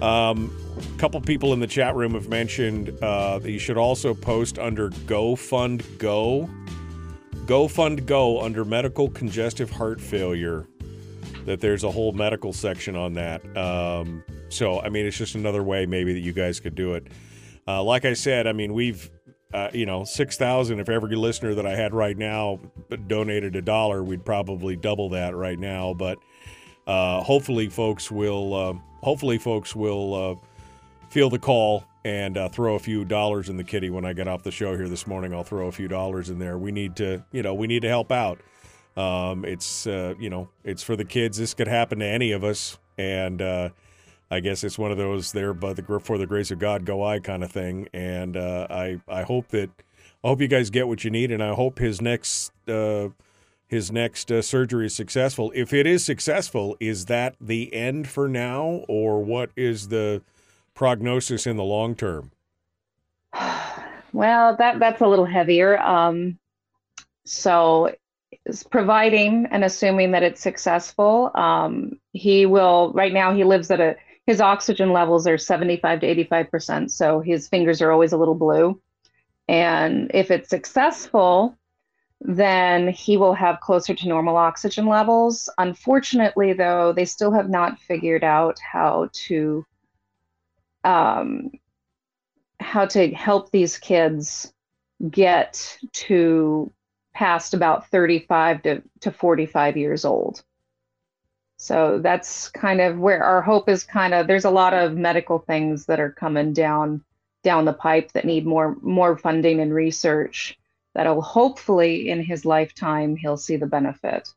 Um, 0.00 0.54
a 0.76 0.98
couple 0.98 1.20
people 1.22 1.52
in 1.52 1.60
the 1.60 1.66
chat 1.66 1.94
room 1.94 2.12
have 2.12 2.28
mentioned 2.28 2.90
uh, 3.02 3.38
that 3.38 3.50
you 3.50 3.58
should 3.58 3.78
also 3.78 4.14
post 4.14 4.58
under 4.58 4.90
GoFundGo. 4.90 6.50
GoFundGo 7.46 8.44
under 8.44 8.64
medical 8.64 9.08
congestive 9.08 9.70
heart 9.70 10.00
failure. 10.00 10.66
That 11.46 11.60
there's 11.60 11.82
a 11.82 11.90
whole 11.90 12.12
medical 12.12 12.52
section 12.52 12.94
on 12.94 13.14
that. 13.14 13.44
Um, 13.56 14.22
so, 14.52 14.80
I 14.80 14.88
mean, 14.88 15.06
it's 15.06 15.16
just 15.16 15.34
another 15.34 15.62
way 15.62 15.86
maybe 15.86 16.12
that 16.12 16.20
you 16.20 16.32
guys 16.32 16.60
could 16.60 16.74
do 16.74 16.94
it. 16.94 17.06
Uh, 17.66 17.82
like 17.82 18.04
I 18.04 18.14
said, 18.14 18.46
I 18.46 18.52
mean, 18.52 18.74
we've, 18.74 19.10
uh, 19.54 19.70
you 19.72 19.86
know, 19.86 20.04
6,000. 20.04 20.80
If 20.80 20.88
every 20.88 21.16
listener 21.16 21.54
that 21.54 21.66
I 21.66 21.76
had 21.76 21.94
right 21.94 22.16
now 22.16 22.60
donated 23.06 23.54
a 23.56 23.62
dollar, 23.62 24.02
we'd 24.02 24.24
probably 24.24 24.76
double 24.76 25.10
that 25.10 25.34
right 25.34 25.58
now. 25.58 25.94
But 25.94 26.18
uh, 26.86 27.22
hopefully, 27.22 27.68
folks 27.68 28.10
will, 28.10 28.54
uh, 28.54 28.74
hopefully, 29.02 29.38
folks 29.38 29.76
will 29.76 30.14
uh, 30.14 30.34
feel 31.10 31.30
the 31.30 31.38
call 31.38 31.84
and 32.04 32.36
uh, 32.36 32.48
throw 32.48 32.74
a 32.74 32.78
few 32.78 33.04
dollars 33.04 33.48
in 33.48 33.56
the 33.56 33.64
kitty 33.64 33.90
when 33.90 34.04
I 34.04 34.12
get 34.12 34.26
off 34.26 34.42
the 34.42 34.50
show 34.50 34.76
here 34.76 34.88
this 34.88 35.06
morning. 35.06 35.32
I'll 35.32 35.44
throw 35.44 35.68
a 35.68 35.72
few 35.72 35.88
dollars 35.88 36.30
in 36.30 36.38
there. 36.38 36.58
We 36.58 36.72
need 36.72 36.96
to, 36.96 37.24
you 37.32 37.42
know, 37.42 37.54
we 37.54 37.66
need 37.66 37.82
to 37.82 37.88
help 37.88 38.10
out. 38.10 38.40
Um, 38.96 39.44
it's, 39.44 39.86
uh, 39.86 40.14
you 40.18 40.28
know, 40.28 40.48
it's 40.64 40.82
for 40.82 40.96
the 40.96 41.04
kids. 41.04 41.38
This 41.38 41.54
could 41.54 41.68
happen 41.68 42.00
to 42.00 42.06
any 42.06 42.32
of 42.32 42.44
us, 42.44 42.78
and 42.98 43.40
uh, 43.40 43.68
I 44.32 44.40
guess 44.40 44.64
it's 44.64 44.78
one 44.78 44.90
of 44.90 44.96
those 44.96 45.32
there, 45.32 45.52
but 45.52 45.76
the 45.76 46.00
for 46.00 46.16
the 46.16 46.26
grace 46.26 46.50
of 46.50 46.58
God, 46.58 46.86
go 46.86 47.04
I 47.04 47.18
kind 47.20 47.44
of 47.44 47.52
thing. 47.52 47.86
And 47.92 48.34
uh, 48.34 48.66
I, 48.70 48.98
I 49.06 49.24
hope 49.24 49.48
that, 49.48 49.68
I 50.24 50.28
hope 50.28 50.40
you 50.40 50.48
guys 50.48 50.70
get 50.70 50.88
what 50.88 51.04
you 51.04 51.10
need, 51.10 51.30
and 51.30 51.42
I 51.42 51.52
hope 51.52 51.78
his 51.78 52.00
next. 52.00 52.50
Uh, 52.66 53.10
his 53.66 53.90
next 53.90 54.30
uh, 54.30 54.42
surgery 54.42 54.84
is 54.84 54.94
successful. 54.94 55.50
If 55.54 55.72
it 55.72 55.86
is 55.86 56.04
successful, 56.04 56.76
is 56.78 57.06
that 57.06 57.36
the 57.40 57.72
end 57.72 58.06
for 58.06 58.28
now, 58.28 58.84
or 58.86 59.24
what 59.24 59.48
is 59.56 59.88
the 59.88 60.20
prognosis 60.74 61.46
in 61.46 61.56
the 61.56 61.64
long 61.64 61.94
term? 61.94 62.30
Well, 64.14 64.56
that 64.56 64.78
that's 64.78 65.00
a 65.00 65.06
little 65.06 65.24
heavier. 65.24 65.80
Um, 65.80 66.38
so, 67.24 67.94
providing 68.70 69.46
and 69.50 69.64
assuming 69.64 70.10
that 70.10 70.22
it's 70.22 70.42
successful, 70.42 71.30
um, 71.34 71.98
he 72.12 72.44
will. 72.44 72.92
Right 72.92 73.14
now, 73.14 73.34
he 73.34 73.44
lives 73.44 73.70
at 73.70 73.80
a 73.80 73.96
his 74.26 74.40
oxygen 74.40 74.92
levels 74.92 75.26
are 75.26 75.38
75 75.38 76.00
to 76.00 76.06
85 76.06 76.50
percent, 76.50 76.90
so 76.92 77.20
his 77.20 77.48
fingers 77.48 77.82
are 77.82 77.90
always 77.90 78.12
a 78.12 78.16
little 78.16 78.34
blue. 78.34 78.80
And 79.48 80.10
if 80.14 80.30
it's 80.30 80.48
successful, 80.48 81.56
then 82.20 82.88
he 82.88 83.16
will 83.16 83.34
have 83.34 83.60
closer 83.60 83.94
to 83.94 84.08
normal 84.08 84.36
oxygen 84.36 84.86
levels. 84.86 85.50
Unfortunately, 85.58 86.52
though, 86.52 86.92
they 86.92 87.04
still 87.04 87.32
have 87.32 87.50
not 87.50 87.80
figured 87.80 88.22
out 88.22 88.58
how 88.60 89.08
to 89.12 89.66
um, 90.84 91.50
how 92.60 92.86
to 92.86 93.10
help 93.12 93.50
these 93.50 93.78
kids 93.78 94.52
get 95.10 95.78
to 95.92 96.72
past 97.12 97.54
about 97.54 97.88
35 97.88 98.62
to, 98.62 98.82
to 99.00 99.10
45 99.10 99.76
years 99.76 100.04
old. 100.04 100.42
So 101.62 102.00
that's 102.02 102.48
kind 102.48 102.80
of 102.80 102.98
where 102.98 103.22
our 103.22 103.40
hope 103.40 103.68
is 103.68 103.84
kind 103.84 104.14
of 104.14 104.26
there's 104.26 104.44
a 104.44 104.50
lot 104.50 104.74
of 104.74 104.96
medical 104.96 105.38
things 105.38 105.86
that 105.86 106.00
are 106.00 106.10
coming 106.10 106.52
down 106.52 107.04
down 107.44 107.66
the 107.66 107.72
pipe 107.72 108.10
that 108.14 108.24
need 108.24 108.44
more 108.44 108.76
more 108.82 109.16
funding 109.16 109.60
and 109.60 109.72
research 109.72 110.58
that'll 110.92 111.22
hopefully 111.22 112.08
in 112.08 112.20
his 112.20 112.44
lifetime 112.44 113.14
he'll 113.14 113.36
see 113.36 113.54
the 113.54 113.68
benefit. 113.68 114.34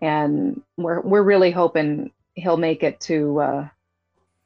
And 0.00 0.62
we're 0.76 1.00
we're 1.00 1.24
really 1.24 1.50
hoping 1.50 2.12
he'll 2.34 2.56
make 2.56 2.84
it 2.84 3.00
to 3.00 3.40
uh, 3.40 3.68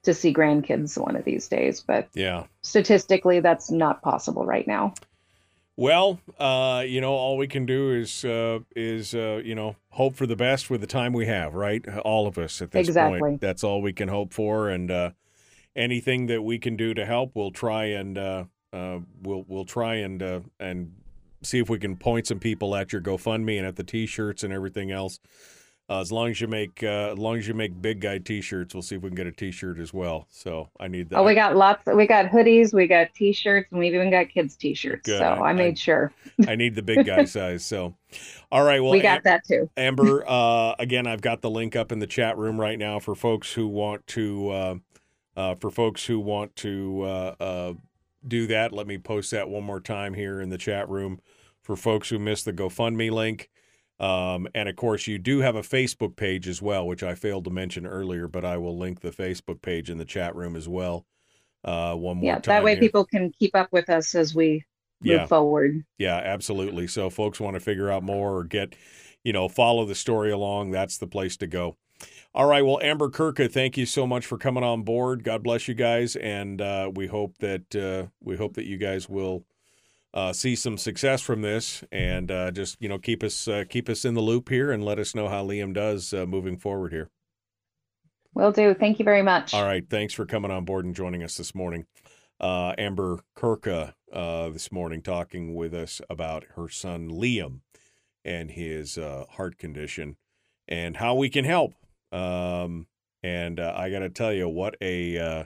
to 0.05 0.15
see 0.15 0.33
grandkids 0.33 0.97
one 0.97 1.17
of 1.17 1.27
these 1.27 1.47
days. 1.49 1.83
But 1.83 2.09
yeah, 2.15 2.45
statistically, 2.63 3.41
that's 3.41 3.71
not 3.71 4.01
possible 4.01 4.47
right 4.47 4.67
now. 4.67 4.95
Well, 5.77 6.21
uh, 6.39 6.85
you 6.87 7.01
know, 7.01 7.13
all 7.13 7.37
we 7.37 7.49
can 7.49 7.67
do 7.67 7.93
is 7.93 8.25
uh, 8.25 8.61
is 8.77 9.15
uh, 9.15 9.41
you 9.45 9.55
know 9.55 9.77
hope 9.91 10.15
for 10.15 10.27
the 10.27 10.37
best 10.37 10.71
with 10.71 10.81
the 10.81 10.87
time 10.87 11.13
we 11.13 11.27
have, 11.27 11.55
right? 11.55 11.85
All 11.99 12.29
of 12.29 12.39
us 12.39 12.63
at 12.63 12.71
this 12.71 12.89
exactly. 12.89 13.19
point. 13.19 13.41
That's 13.41 13.65
all 13.65 13.83
we 13.83 13.93
can 13.93 14.09
hope 14.09 14.33
for, 14.33 14.69
and 14.69 14.91
uh, 14.91 15.11
anything 15.75 16.27
that 16.27 16.43
we 16.43 16.59
can 16.61 16.77
do 16.77 16.95
to 16.95 17.05
help, 17.05 17.33
we'll 17.35 17.51
try 17.51 17.87
and 17.87 18.17
uh, 18.17 18.45
uh, 18.73 19.01
we'll 19.23 19.45
we'll 19.49 19.65
try 19.65 19.97
and 19.97 20.23
and 20.61 20.95
see 21.43 21.59
if 21.59 21.69
we 21.69 21.79
can 21.79 21.97
point 21.97 22.29
some 22.29 22.39
people 22.39 22.75
at 22.77 22.93
your 22.93 23.03
GoFundMe 23.03 23.59
and 23.59 23.67
at 23.67 23.77
the 23.77 23.85
T-shirts 23.85 24.45
and 24.45 24.53
everything 24.53 24.91
else. 24.91 25.19
Uh, 25.87 26.01
as 26.01 26.11
long 26.11 26.31
as 26.31 26.41
you 26.41 26.49
make 26.49 26.83
uh, 26.83 27.13
as 27.13 27.19
long 27.19 27.37
as 27.37 27.47
you 27.47 27.53
make 27.53 27.81
big 27.83 28.01
guy 28.01 28.17
T-shirts, 28.17 28.75
we'll 28.75 28.83
see 28.83 28.97
if 28.97 29.03
we 29.03 29.11
can 29.11 29.17
get 29.17 29.27
a 29.27 29.33
T-shirt 29.33 29.79
as 29.79 29.93
well. 29.93 30.27
So 30.31 30.71
I 30.81 30.89
need 30.89 31.11
that. 31.11 31.19
Oh, 31.19 31.25
we 31.25 31.35
got 31.35 31.57
lots. 31.57 31.85
We 31.85 32.07
got 32.07 32.27
hoodies, 32.27 32.73
we 32.73 32.87
got 32.87 33.13
T-shirts, 33.13 33.71
and 33.71 33.79
we've 33.79 33.95
even 33.95 34.11
got 34.11 34.31
kids 34.31 34.57
T-shirts. 34.57 35.03
Good. 35.05 35.19
So 35.19 35.25
I, 35.25 35.51
I 35.51 35.53
made 35.53 35.75
I, 35.75 35.75
sure. 35.75 36.13
I 36.49 36.57
need 36.57 36.75
the 36.75 36.83
big 36.83 37.05
guy 37.05 37.25
size. 37.27 37.67
So, 37.67 37.95
all 38.51 38.65
right. 38.65 38.83
Well, 38.83 38.93
we 38.93 39.01
got 39.01 39.19
Am- 39.19 39.23
that 39.25 39.45
too. 39.45 39.69
Amber, 39.77 40.25
uh, 40.29 40.75
again, 40.79 41.07
I've 41.07 41.21
got 41.21 41.43
the 41.43 41.51
link 41.51 41.77
up 41.77 41.93
in 41.93 41.99
the 41.99 42.07
chat 42.07 42.39
room 42.39 42.59
right 42.59 42.79
now 42.79 42.99
for 42.99 43.15
folks 43.15 43.53
who 43.53 43.69
want 43.69 44.07
to 44.09 44.49
uh, 44.49 44.75
uh, 45.37 45.55
for 45.57 45.71
folks 45.71 46.07
who 46.07 46.19
want 46.19 46.57
to 46.57 47.03
uh, 47.03 47.73
do 48.27 48.47
that. 48.47 48.73
Let 48.73 48.87
me 48.87 48.97
post 48.97 49.33
that 49.33 49.51
one 49.51 49.65
more 49.65 49.81
time 49.81 50.15
here 50.15 50.41
in 50.41 50.49
the 50.49 50.59
chat 50.59 50.89
room 50.89 51.21
for 51.61 51.77
folks 51.77 52.09
who 52.09 52.19
missed 52.19 52.47
the 52.47 52.55
GoFundMe 52.55 53.11
link. 53.11 53.51
Um, 54.01 54.49
and 54.55 54.69
of 54.69 54.77
course, 54.77 55.07
you 55.07 55.19
do 55.19 55.41
have 55.41 55.57
a 55.57 55.63
Facebook 55.63 56.17
page 56.17 56.49
as 56.49 56.61
well, 56.61 56.87
which 56.87 57.03
I 57.03 57.15
failed 57.15 57.45
to 57.45 57.51
mention 57.51 57.87
earlier, 57.87 58.29
but 58.29 58.45
I 58.45 58.57
will 58.57 58.77
link 58.77 59.01
the 59.01 59.11
Facebook 59.11 59.63
page 59.63 59.89
in 59.91 59.99
the 59.99 60.05
chat 60.05 60.35
room 60.35 60.57
as 60.57 60.69
well. 60.69 61.07
Uh, 61.65 61.95
one 61.95 62.19
more 62.19 62.27
yeah, 62.27 62.35
time. 62.35 62.57
that 62.57 62.65
way 62.65 62.73
here. 62.73 62.81
people 62.81 63.05
can 63.05 63.33
keep 63.39 63.55
up 63.55 63.69
with 63.73 63.89
us 63.89 64.15
as 64.15 64.35
we 64.35 64.65
move 65.01 65.13
Yeah. 65.21 65.27
forward. 65.27 65.85
Yeah, 65.99 66.17
absolutely. 66.17 66.87
So, 66.89 67.09
folks 67.09 67.41
want 67.41 67.55
to 67.55 67.61
figure 67.61 67.91
out 67.91 68.03
more 68.03 68.37
or 68.37 68.45
get, 68.45 68.75
you 69.23 69.33
know, 69.33 69.49
follow 69.49 69.87
the 69.87 69.95
story 69.95 70.31
along. 70.31 70.73
That's 70.73 70.99
the 70.99 71.07
place 71.07 71.37
to 71.39 71.47
go. 71.47 71.77
All 72.35 72.47
right. 72.47 72.65
Well, 72.65 72.81
Amber 72.83 73.09
Kurka, 73.09 73.51
thank 73.51 73.77
you 73.77 73.87
so 73.87 74.07
much 74.07 74.27
for 74.27 74.37
coming 74.37 74.65
on 74.65 74.83
board. 74.83 75.23
God 75.25 75.43
bless 75.43 75.69
you 75.69 75.75
guys, 75.75 76.17
and 76.17 76.61
uh, 76.61 76.91
we 76.93 77.07
hope 77.07 77.39
that 77.39 77.75
uh, 77.77 78.09
we 78.21 78.37
hope 78.37 78.55
that 78.55 78.67
you 78.67 78.77
guys 78.77 79.09
will 79.09 79.45
uh, 80.15 80.33
see 80.33 80.55
some 80.55 80.79
success 80.79 81.21
from 81.21 81.43
this, 81.43 81.85
and 81.93 82.31
uh, 82.31 82.51
just 82.53 82.81
you 82.81 82.89
know 82.89 82.99
keep 82.99 83.23
us 83.23 83.47
uh, 83.47 83.65
keep 83.69 83.89
us 83.89 84.05
in 84.05 84.15
the 84.15 84.23
loop 84.23 84.49
here, 84.49 84.71
and 84.71 84.85
let 84.85 84.99
us 84.99 85.15
know 85.15 85.29
how 85.29 85.45
Liam 85.45 85.75
does 85.75 86.15
uh, 86.15 86.25
moving 86.25 86.57
forward 86.57 86.93
here. 86.93 87.11
Will 88.33 88.53
do. 88.53 88.75
Thank 88.75 88.99
you 88.99 89.05
very 89.05 89.23
much. 89.23 89.53
All 89.53 89.65
right. 89.65 89.85
Thanks 89.89 90.15
for 90.15 90.25
coming 90.25 90.51
on 90.51 90.65
board 90.65 90.85
and 90.85 90.95
joining 90.95 91.23
us 91.23 91.37
this 91.37 91.55
morning. 91.55 91.87
Uh, 92.41 92.75
Amber 92.79 93.21
Kurka 93.37 93.95
uh, 94.13 94.51
this 94.51 94.73
morning 94.73 95.03
talking 95.03 95.55
with 95.55 95.73
us 95.73 96.01
about 96.11 96.45
her 96.57 96.69
son 96.69 97.09
Liam 97.09 97.61
and 98.25 98.51
his 98.51 98.99
uh, 98.99 99.25
heart 99.31 99.59
condition 99.59 100.17
and 100.67 100.97
how 100.97 101.15
we 101.15 101.29
can 101.29 101.45
help. 101.45 101.75
Um, 102.11 102.87
and 103.23 103.61
uh, 103.61 103.73
I 103.77 103.91
got 103.91 104.01
to 104.01 104.11
tell 104.11 104.33
you, 104.33 104.49
what 104.49 104.77
a. 104.81 105.19
Uh, 105.19 105.45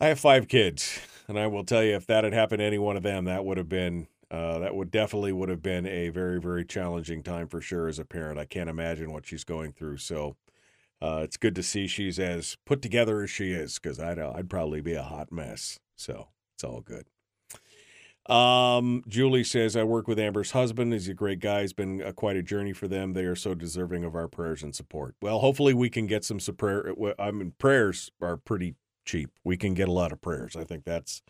I 0.00 0.06
have 0.06 0.20
five 0.20 0.46
kids, 0.46 1.00
and 1.28 1.38
I 1.38 1.46
will 1.46 1.64
tell 1.64 1.84
you, 1.84 1.94
if 1.94 2.06
that 2.06 2.24
had 2.24 2.32
happened 2.32 2.60
to 2.60 2.64
any 2.64 2.78
one 2.78 2.96
of 2.96 3.02
them, 3.02 3.24
that 3.26 3.44
would 3.44 3.58
have 3.58 3.68
been. 3.68 4.08
Uh, 4.30 4.58
that 4.58 4.74
would 4.74 4.90
definitely 4.90 5.32
would 5.32 5.48
have 5.48 5.62
been 5.62 5.86
a 5.86 6.10
very 6.10 6.38
very 6.38 6.62
challenging 6.62 7.22
time 7.22 7.48
for 7.48 7.62
sure 7.62 7.88
as 7.88 7.98
a 7.98 8.04
parent. 8.04 8.38
I 8.38 8.44
can't 8.44 8.68
imagine 8.68 9.10
what 9.10 9.26
she's 9.26 9.42
going 9.42 9.72
through. 9.72 9.96
So, 9.96 10.36
uh, 11.00 11.20
it's 11.22 11.36
good 11.36 11.54
to 11.54 11.62
see 11.62 11.86
she's 11.86 12.18
as 12.18 12.56
put 12.66 12.82
together 12.82 13.22
as 13.22 13.30
she 13.30 13.52
is 13.52 13.78
because 13.78 14.00
I'd, 14.00 14.18
uh, 14.18 14.32
I'd 14.34 14.50
probably 14.50 14.80
be 14.80 14.94
a 14.94 15.02
hot 15.02 15.30
mess. 15.30 15.78
So 15.96 16.28
it's 16.54 16.64
all 16.64 16.80
good. 16.80 17.06
Um, 18.32 19.02
Julie 19.08 19.44
says, 19.44 19.74
I 19.76 19.84
work 19.84 20.06
with 20.06 20.18
Amber's 20.18 20.50
husband. 20.50 20.92
He's 20.92 21.08
a 21.08 21.14
great 21.14 21.40
guy. 21.40 21.60
It's 21.60 21.72
been 21.72 22.02
uh, 22.02 22.12
quite 22.12 22.36
a 22.36 22.42
journey 22.42 22.74
for 22.74 22.86
them. 22.86 23.14
They 23.14 23.24
are 23.24 23.36
so 23.36 23.54
deserving 23.54 24.04
of 24.04 24.14
our 24.14 24.28
prayers 24.28 24.62
and 24.62 24.74
support. 24.74 25.14
Well, 25.22 25.38
hopefully 25.38 25.72
we 25.72 25.88
can 25.88 26.06
get 26.06 26.24
some 26.24 26.38
prayer. 26.56 26.92
I 27.18 27.30
mean, 27.30 27.54
prayers 27.58 28.10
are 28.20 28.36
pretty 28.36 28.74
cheap. 29.08 29.30
We 29.42 29.56
can 29.56 29.74
get 29.74 29.88
a 29.88 29.92
lot 29.92 30.12
of 30.12 30.20
prayers. 30.20 30.54
I 30.54 30.64
think 30.64 30.84
that's, 30.84 31.22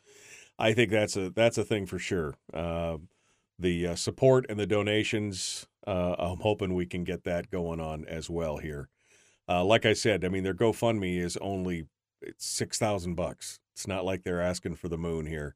I 0.59 0.75
think 0.75 0.91
that's 0.91 1.17
a, 1.17 1.31
that's 1.31 1.59
a 1.59 1.65
thing 1.65 1.87
for 1.87 1.99
sure. 1.99 2.35
Uh, 2.53 2.99
the 3.59 3.89
uh, 3.89 3.95
support 3.95 4.47
and 4.49 4.59
the 4.59 4.67
donations, 4.67 5.67
uh, 5.87 6.15
I'm 6.19 6.41
hoping 6.41 6.75
we 6.75 6.87
can 6.87 7.05
get 7.05 7.25
that 7.25 7.51
going 7.51 7.81
on 7.81 8.05
as 8.05 8.29
well 8.29 8.59
here. 8.59 8.89
Uh, 9.49 9.65
like 9.65 9.87
I 9.87 9.95
said, 9.95 10.25
I 10.25 10.29
mean, 10.29 10.45
their 10.45 10.55
GoFundMe 10.55 11.19
is 11.19 11.37
only 11.39 11.87
it's 12.21 12.47
six 12.47 12.79
thousand 12.79 13.15
bucks. 13.15 13.61
It's 13.75 13.87
not 13.87 14.05
like 14.05 14.23
they're 14.23 14.43
asking 14.43 14.75
for 14.77 14.89
the 14.89 14.99
moon 14.99 15.27
here. 15.27 15.55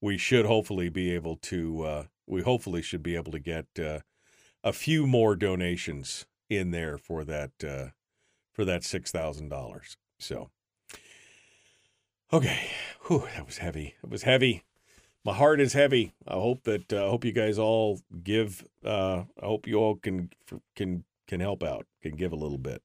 We 0.00 0.16
should 0.18 0.46
hopefully 0.46 0.88
be 0.88 1.14
able 1.14 1.36
to. 1.36 1.82
Uh, 1.82 2.04
we 2.26 2.42
hopefully 2.42 2.82
should 2.82 3.02
be 3.02 3.16
able 3.16 3.32
to 3.32 3.40
get 3.40 3.66
uh, 3.78 4.00
a 4.64 4.72
few 4.72 5.06
more 5.06 5.36
donations 5.36 6.26
in 6.48 6.70
there 6.70 6.96
for 6.96 7.24
that 7.24 7.50
for 8.52 8.64
that 8.64 8.84
six 8.84 9.10
thousand 9.10 9.50
dollars. 9.50 9.96
So, 10.18 10.50
okay, 12.32 12.70
Whew, 13.06 13.24
that 13.36 13.46
was 13.46 13.58
heavy. 13.58 13.94
It 14.02 14.10
was 14.10 14.24
heavy. 14.24 14.64
My 15.24 15.32
heart 15.32 15.60
is 15.60 15.74
heavy. 15.74 16.14
I 16.26 16.34
hope 16.34 16.64
that 16.64 16.92
uh, 16.92 17.06
I 17.06 17.08
hope 17.08 17.24
you 17.24 17.30
guys 17.30 17.56
all 17.56 18.00
give. 18.24 18.66
Uh, 18.84 19.24
I 19.40 19.46
hope 19.46 19.68
you 19.68 19.76
all 19.76 19.94
can 19.94 20.30
can 20.74 21.04
can 21.28 21.38
help 21.38 21.62
out. 21.62 21.86
Can 22.02 22.16
give 22.16 22.32
a 22.32 22.36
little 22.36 22.58
bit. 22.58 22.82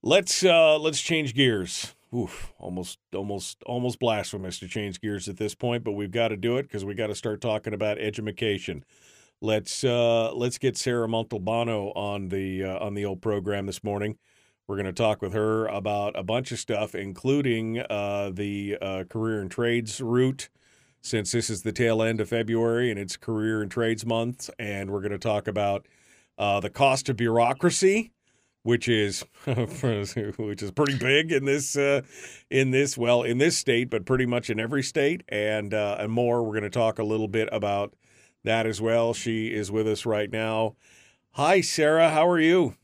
Let's 0.00 0.44
uh 0.44 0.78
let's 0.78 1.00
change 1.00 1.34
gears. 1.34 1.94
Oof, 2.14 2.52
almost 2.58 2.98
almost 3.14 3.62
almost 3.64 3.98
blasphemous 3.98 4.60
to 4.60 4.68
change 4.68 5.00
gears 5.00 5.28
at 5.28 5.38
this 5.38 5.56
point, 5.56 5.82
but 5.82 5.92
we've 5.92 6.10
got 6.12 6.28
to 6.28 6.36
do 6.36 6.56
it 6.56 6.64
because 6.64 6.84
we 6.84 6.94
got 6.94 7.08
to 7.08 7.16
start 7.16 7.40
talking 7.40 7.74
about 7.74 7.98
education. 7.98 8.84
Let's 9.40 9.82
uh 9.82 10.32
let's 10.34 10.58
get 10.58 10.76
Sarah 10.76 11.08
Montalbano 11.08 11.96
on 11.96 12.28
the 12.28 12.62
uh, 12.62 12.78
on 12.78 12.94
the 12.94 13.04
old 13.06 13.22
program 13.22 13.66
this 13.66 13.82
morning. 13.82 14.18
We're 14.66 14.76
going 14.76 14.86
to 14.86 14.92
talk 14.92 15.20
with 15.20 15.32
her 15.32 15.66
about 15.66 16.18
a 16.18 16.22
bunch 16.22 16.52
of 16.52 16.58
stuff, 16.58 16.94
including 16.94 17.80
uh, 17.80 18.30
the 18.32 18.78
uh, 18.80 19.04
career 19.08 19.40
and 19.40 19.50
trades 19.50 20.00
route, 20.00 20.48
since 21.00 21.32
this 21.32 21.50
is 21.50 21.62
the 21.62 21.72
tail 21.72 22.02
end 22.02 22.20
of 22.20 22.28
February 22.28 22.90
and 22.90 22.98
it's 22.98 23.16
career 23.16 23.60
and 23.60 23.70
trades 23.70 24.06
month, 24.06 24.48
and 24.58 24.90
we're 24.90 25.00
going 25.00 25.12
to 25.12 25.18
talk 25.18 25.48
about 25.48 25.86
uh, 26.38 26.60
the 26.60 26.70
cost 26.70 27.08
of 27.08 27.16
bureaucracy 27.16 28.12
which 28.62 28.88
is 28.88 29.24
which 29.44 30.62
is 30.62 30.70
pretty 30.70 30.96
big 30.96 31.32
in 31.32 31.44
this 31.44 31.76
uh, 31.76 32.02
in 32.50 32.70
this 32.70 32.96
well 32.96 33.22
in 33.22 33.38
this 33.38 33.56
state, 33.56 33.90
but 33.90 34.04
pretty 34.04 34.26
much 34.26 34.50
in 34.50 34.60
every 34.60 34.82
state, 34.82 35.22
and 35.28 35.74
uh, 35.74 35.96
and 35.98 36.12
more. 36.12 36.42
We're 36.42 36.52
going 36.52 36.62
to 36.62 36.70
talk 36.70 36.98
a 36.98 37.04
little 37.04 37.28
bit 37.28 37.48
about 37.52 37.94
that 38.44 38.66
as 38.66 38.80
well. 38.80 39.14
She 39.14 39.52
is 39.52 39.70
with 39.70 39.88
us 39.88 40.06
right 40.06 40.30
now. 40.30 40.76
Hi, 41.32 41.60
Sarah. 41.60 42.10
How 42.10 42.28
are 42.28 42.40
you? 42.40 42.76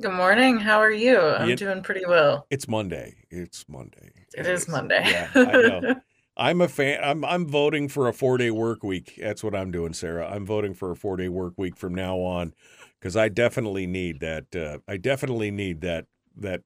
Good 0.00 0.12
morning. 0.12 0.58
How 0.58 0.78
are 0.78 0.92
you? 0.92 1.18
I'm 1.18 1.56
doing 1.56 1.82
pretty 1.82 2.06
well. 2.06 2.46
It's 2.50 2.68
Monday. 2.68 3.16
It's 3.30 3.68
Monday. 3.68 4.12
It 4.36 4.46
is 4.46 4.68
Monday. 4.68 5.02
Yeah, 5.04 5.28
I 5.34 5.40
know. 5.42 5.94
I'm 6.36 6.60
a 6.60 6.68
fan. 6.68 7.00
I'm 7.02 7.24
I'm 7.24 7.48
voting 7.48 7.88
for 7.88 8.06
a 8.06 8.12
four 8.12 8.38
day 8.38 8.52
work 8.52 8.84
week. 8.84 9.18
That's 9.20 9.42
what 9.42 9.56
I'm 9.56 9.72
doing, 9.72 9.92
Sarah. 9.92 10.30
I'm 10.30 10.46
voting 10.46 10.72
for 10.72 10.92
a 10.92 10.96
four 10.96 11.16
day 11.16 11.28
work 11.28 11.54
week 11.56 11.76
from 11.76 11.96
now 11.96 12.18
on 12.18 12.54
because 13.00 13.16
I 13.16 13.28
definitely 13.28 13.88
need 13.88 14.20
that. 14.20 14.54
Uh, 14.54 14.78
I 14.86 14.98
definitely 14.98 15.50
need 15.50 15.80
that 15.80 16.06
that 16.36 16.62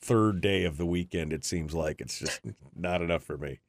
third 0.00 0.40
day 0.40 0.64
of 0.64 0.76
the 0.76 0.86
weekend. 0.86 1.32
It 1.32 1.44
seems 1.44 1.74
like 1.74 2.00
it's 2.00 2.18
just 2.18 2.40
not 2.74 3.00
enough 3.00 3.22
for 3.22 3.38
me. 3.38 3.60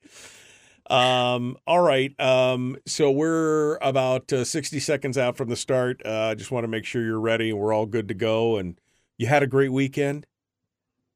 Um. 0.90 1.58
All 1.68 1.82
right. 1.82 2.20
Um. 2.20 2.78
So 2.88 3.12
we're 3.12 3.78
about 3.78 4.34
uh, 4.34 4.44
60 4.44 4.80
seconds 4.80 5.20
out 5.20 5.38
from 5.38 5.50
the 5.50 5.56
start. 5.56 6.02
Uh, 6.04 6.30
I 6.32 6.34
just 6.34 6.50
want 6.50 6.64
to 6.64 6.68
make 6.68 6.86
sure 6.86 7.04
you're 7.04 7.20
ready. 7.20 7.54
We're 7.54 7.74
all 7.74 7.86
good 7.86 8.08
to 8.08 8.16
go. 8.16 8.58
And 8.58 8.76
you 9.24 9.30
had 9.30 9.42
a 9.42 9.48
great 9.48 9.72
weekend. 9.72 10.26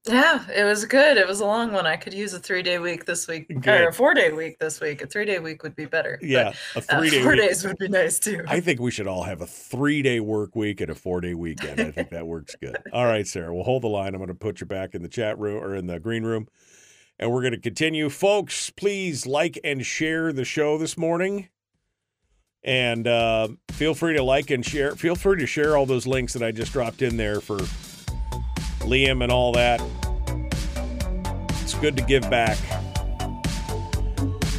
yeah, 0.08 0.45
it 0.49 0.64
was 0.64 0.86
good. 0.86 1.18
It 1.18 1.28
was 1.28 1.41
a 1.41 1.45
long 1.45 1.74
one. 1.74 1.86
I 1.86 1.97
could 1.97 2.14
use 2.14 2.34
a 2.34 2.39
three 2.39 2.64
day 2.64 2.80
week 2.80 3.03
this 3.03 3.28
week, 3.28 3.47
Good. 3.49 3.68
or 3.82 3.89
a 3.89 3.93
four 3.93 4.14
day 4.14 4.32
week 4.32 4.58
this 4.60 4.80
week. 4.80 5.01
A 5.01 5.08
three 5.08 5.26
day 5.26 5.39
week 5.39 5.62
would 5.64 5.76
be 5.76 5.84
better. 5.86 6.18
but, 6.22 6.30
Yeah, 6.30 6.53
a 6.76 6.80
uh, 6.80 6.82
three 6.82 7.10
day 7.10 7.22
four 7.22 7.34
week. 7.34 7.41
days 7.41 7.66
would 7.66 7.78
be 7.78 7.89
nice 7.89 8.18
too. 8.18 8.45
I 8.47 8.62
think 8.62 8.80
we 8.80 8.89
should 8.91 9.08
all 9.08 9.24
have 9.24 9.41
a 9.41 9.45
three 9.45 10.01
day 10.01 10.22
work 10.22 10.55
week 10.55 10.80
and 10.80 10.89
a 10.89 10.95
four 10.95 11.20
day 11.20 11.34
weekend. 11.34 11.82
I 11.82 11.91
think 11.91 12.10
that 12.12 12.26
works 12.26 12.55
good. 12.55 12.78
All 12.93 13.05
right, 13.05 13.28
Sarah, 13.28 13.53
we'll 13.53 13.66
hold 13.66 13.84
the 13.84 13.89
line. 13.89 14.14
I'm 14.16 14.20
going 14.20 14.30
to 14.30 14.34
put 14.34 14.62
you 14.62 14.68
back 14.68 14.95
in 14.95 15.01
the 15.03 15.10
chat 15.10 15.38
room 15.38 15.62
or 15.62 15.76
in 15.76 15.88
the 15.88 15.99
green 15.99 16.24
room, 16.24 16.47
and 17.20 17.30
we're 17.30 17.41
going 17.41 17.51
to 17.51 17.60
continue. 17.60 18.10
Folks, 18.10 18.70
please 18.70 19.28
like 19.28 19.60
and 19.66 19.86
share 19.86 20.32
the 20.32 20.45
show 20.45 20.78
this 20.78 20.97
morning. 20.97 21.49
And 22.64 23.08
uh, 23.08 23.49
feel 23.72 23.93
free 23.93 24.16
to 24.16 24.24
like 24.24 24.49
and 24.51 24.66
share. 24.66 24.95
Feel 24.95 25.16
free 25.16 25.38
to 25.39 25.45
share 25.45 25.78
all 25.78 25.86
those 25.86 26.08
links 26.08 26.34
that 26.34 26.43
I 26.43 26.51
just 26.51 26.72
dropped 26.74 27.01
in 27.01 27.16
there 27.18 27.39
for 27.39 27.60
Liam 28.88 29.24
and 29.24 29.32
all 29.32 29.52
that. 29.54 29.82
It's 31.62 31.74
good 31.76 31.98
to 31.98 32.04
give 32.04 32.30
back. 32.30 32.58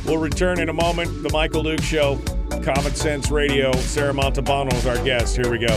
We'll 0.05 0.18
return 0.18 0.61
in 0.61 0.68
a 0.68 0.72
moment. 0.72 1.22
The 1.22 1.31
Michael 1.33 1.62
Duke 1.62 1.83
Show, 1.83 2.18
Common 2.62 2.95
Sense 2.95 3.31
Radio. 3.31 3.72
Sarah 3.72 4.12
Montalbano 4.12 4.72
is 4.74 4.87
our 4.87 5.03
guest. 5.05 5.37
Here 5.37 5.51
we 5.51 5.59
go. 5.59 5.76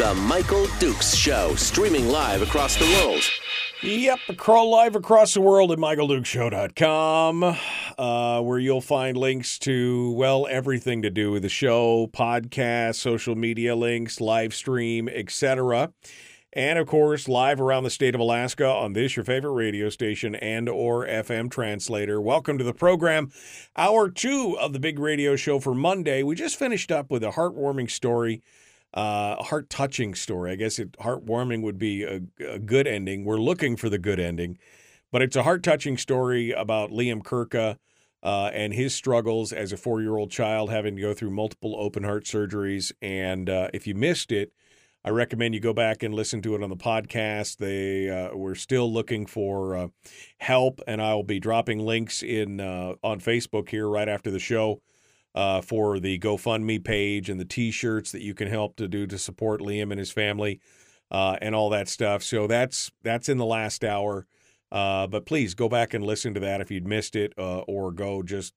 The 0.00 0.14
Michael 0.14 0.66
Dukes 0.78 1.14
Show, 1.14 1.54
streaming 1.56 2.08
live 2.08 2.40
across 2.40 2.74
the 2.74 2.86
world. 2.86 3.22
Yep, 3.82 4.38
crawl 4.38 4.70
live 4.70 4.96
across 4.96 5.34
the 5.34 5.42
world 5.42 5.72
at 5.72 5.78
michaeldukeshow.com, 5.78 7.56
uh, 7.98 8.40
where 8.40 8.58
you'll 8.58 8.80
find 8.80 9.18
links 9.18 9.58
to, 9.58 10.12
well, 10.12 10.46
everything 10.48 11.02
to 11.02 11.10
do 11.10 11.32
with 11.32 11.42
the 11.42 11.50
show, 11.50 12.06
podcast, 12.14 12.94
social 12.94 13.34
media 13.34 13.76
links, 13.76 14.22
live 14.22 14.54
stream, 14.54 15.06
etc. 15.06 15.92
And 16.54 16.78
of 16.78 16.86
course, 16.86 17.28
live 17.28 17.60
around 17.60 17.84
the 17.84 17.90
state 17.90 18.14
of 18.14 18.22
Alaska 18.22 18.66
on 18.66 18.94
this 18.94 19.16
your 19.16 19.24
favorite 19.26 19.52
radio 19.52 19.90
station 19.90 20.34
and 20.34 20.66
or 20.66 21.06
FM 21.06 21.50
translator. 21.50 22.22
Welcome 22.22 22.56
to 22.56 22.64
the 22.64 22.72
program. 22.72 23.30
Hour 23.76 24.08
2 24.08 24.56
of 24.58 24.72
the 24.72 24.80
big 24.80 24.98
radio 24.98 25.36
show 25.36 25.60
for 25.60 25.74
Monday. 25.74 26.22
We 26.22 26.36
just 26.36 26.58
finished 26.58 26.90
up 26.90 27.10
with 27.10 27.22
a 27.22 27.32
heartwarming 27.32 27.90
story 27.90 28.42
uh, 28.94 29.42
heart 29.42 29.70
touching 29.70 30.14
story. 30.14 30.50
I 30.50 30.56
guess 30.56 30.78
it 30.78 30.92
heartwarming 30.92 31.62
would 31.62 31.78
be 31.78 32.02
a, 32.02 32.20
a, 32.44 32.58
good 32.58 32.86
ending. 32.86 33.24
We're 33.24 33.38
looking 33.38 33.76
for 33.76 33.88
the 33.88 33.98
good 33.98 34.18
ending, 34.18 34.58
but 35.12 35.22
it's 35.22 35.36
a 35.36 35.44
heart 35.44 35.62
touching 35.62 35.96
story 35.96 36.50
about 36.50 36.90
Liam 36.90 37.22
Kurka 37.22 37.76
uh, 38.22 38.50
and 38.52 38.74
his 38.74 38.94
struggles 38.94 39.52
as 39.52 39.72
a 39.72 39.76
four 39.76 40.00
year 40.00 40.16
old 40.16 40.30
child, 40.30 40.70
having 40.70 40.96
to 40.96 41.02
go 41.02 41.14
through 41.14 41.30
multiple 41.30 41.76
open 41.78 42.02
heart 42.02 42.24
surgeries. 42.24 42.92
And 43.00 43.48
uh, 43.48 43.68
if 43.72 43.86
you 43.86 43.94
missed 43.94 44.32
it, 44.32 44.52
I 45.04 45.10
recommend 45.10 45.54
you 45.54 45.60
go 45.60 45.72
back 45.72 46.02
and 46.02 46.12
listen 46.12 46.42
to 46.42 46.54
it 46.54 46.62
on 46.62 46.68
the 46.68 46.76
podcast. 46.76 47.56
They 47.56 48.10
uh, 48.10 48.36
we're 48.36 48.54
still 48.54 48.92
looking 48.92 49.24
for 49.24 49.76
uh, 49.76 49.88
help, 50.38 50.80
and 50.86 51.00
I'll 51.00 51.22
be 51.22 51.40
dropping 51.40 51.78
links 51.78 52.22
in 52.22 52.60
uh, 52.60 52.94
on 53.02 53.20
Facebook 53.20 53.70
here 53.70 53.88
right 53.88 54.08
after 54.08 54.30
the 54.30 54.40
show 54.40 54.82
uh, 55.34 55.60
for 55.60 56.00
the 56.00 56.18
GoFundMe 56.18 56.82
page 56.82 57.30
and 57.30 57.38
the 57.38 57.44
T-shirts 57.44 58.12
that 58.12 58.22
you 58.22 58.34
can 58.34 58.48
help 58.48 58.76
to 58.76 58.88
do 58.88 59.06
to 59.06 59.18
support 59.18 59.60
Liam 59.60 59.90
and 59.90 59.98
his 59.98 60.10
family 60.10 60.60
uh, 61.10 61.36
and 61.40 61.54
all 61.54 61.70
that 61.70 61.88
stuff. 61.88 62.22
So 62.22 62.46
that's 62.46 62.90
that's 63.02 63.28
in 63.28 63.38
the 63.38 63.46
last 63.46 63.84
hour. 63.84 64.26
Uh, 64.72 65.06
but 65.06 65.26
please 65.26 65.54
go 65.54 65.68
back 65.68 65.94
and 65.94 66.04
listen 66.04 66.32
to 66.34 66.40
that 66.40 66.60
if 66.60 66.70
you'd 66.70 66.86
missed 66.86 67.16
it, 67.16 67.32
uh, 67.36 67.60
or 67.60 67.90
go 67.90 68.22
just 68.22 68.54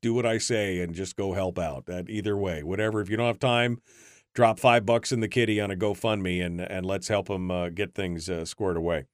do 0.00 0.14
what 0.14 0.24
I 0.24 0.38
say 0.38 0.80
and 0.80 0.94
just 0.94 1.16
go 1.16 1.32
help 1.32 1.58
out. 1.58 1.86
That 1.86 2.08
either 2.08 2.36
way, 2.36 2.62
whatever. 2.62 3.00
If 3.00 3.10
you 3.10 3.16
don't 3.16 3.26
have 3.26 3.40
time, 3.40 3.80
drop 4.32 4.58
five 4.58 4.86
bucks 4.86 5.10
in 5.12 5.20
the 5.20 5.28
kitty 5.28 5.60
on 5.60 5.70
a 5.70 5.76
GoFundMe 5.76 6.44
and 6.44 6.60
and 6.60 6.86
let's 6.86 7.08
help 7.08 7.28
them 7.28 7.50
uh, 7.50 7.68
get 7.68 7.94
things 7.94 8.28
uh, 8.28 8.44
squared 8.44 8.76
away. 8.76 9.04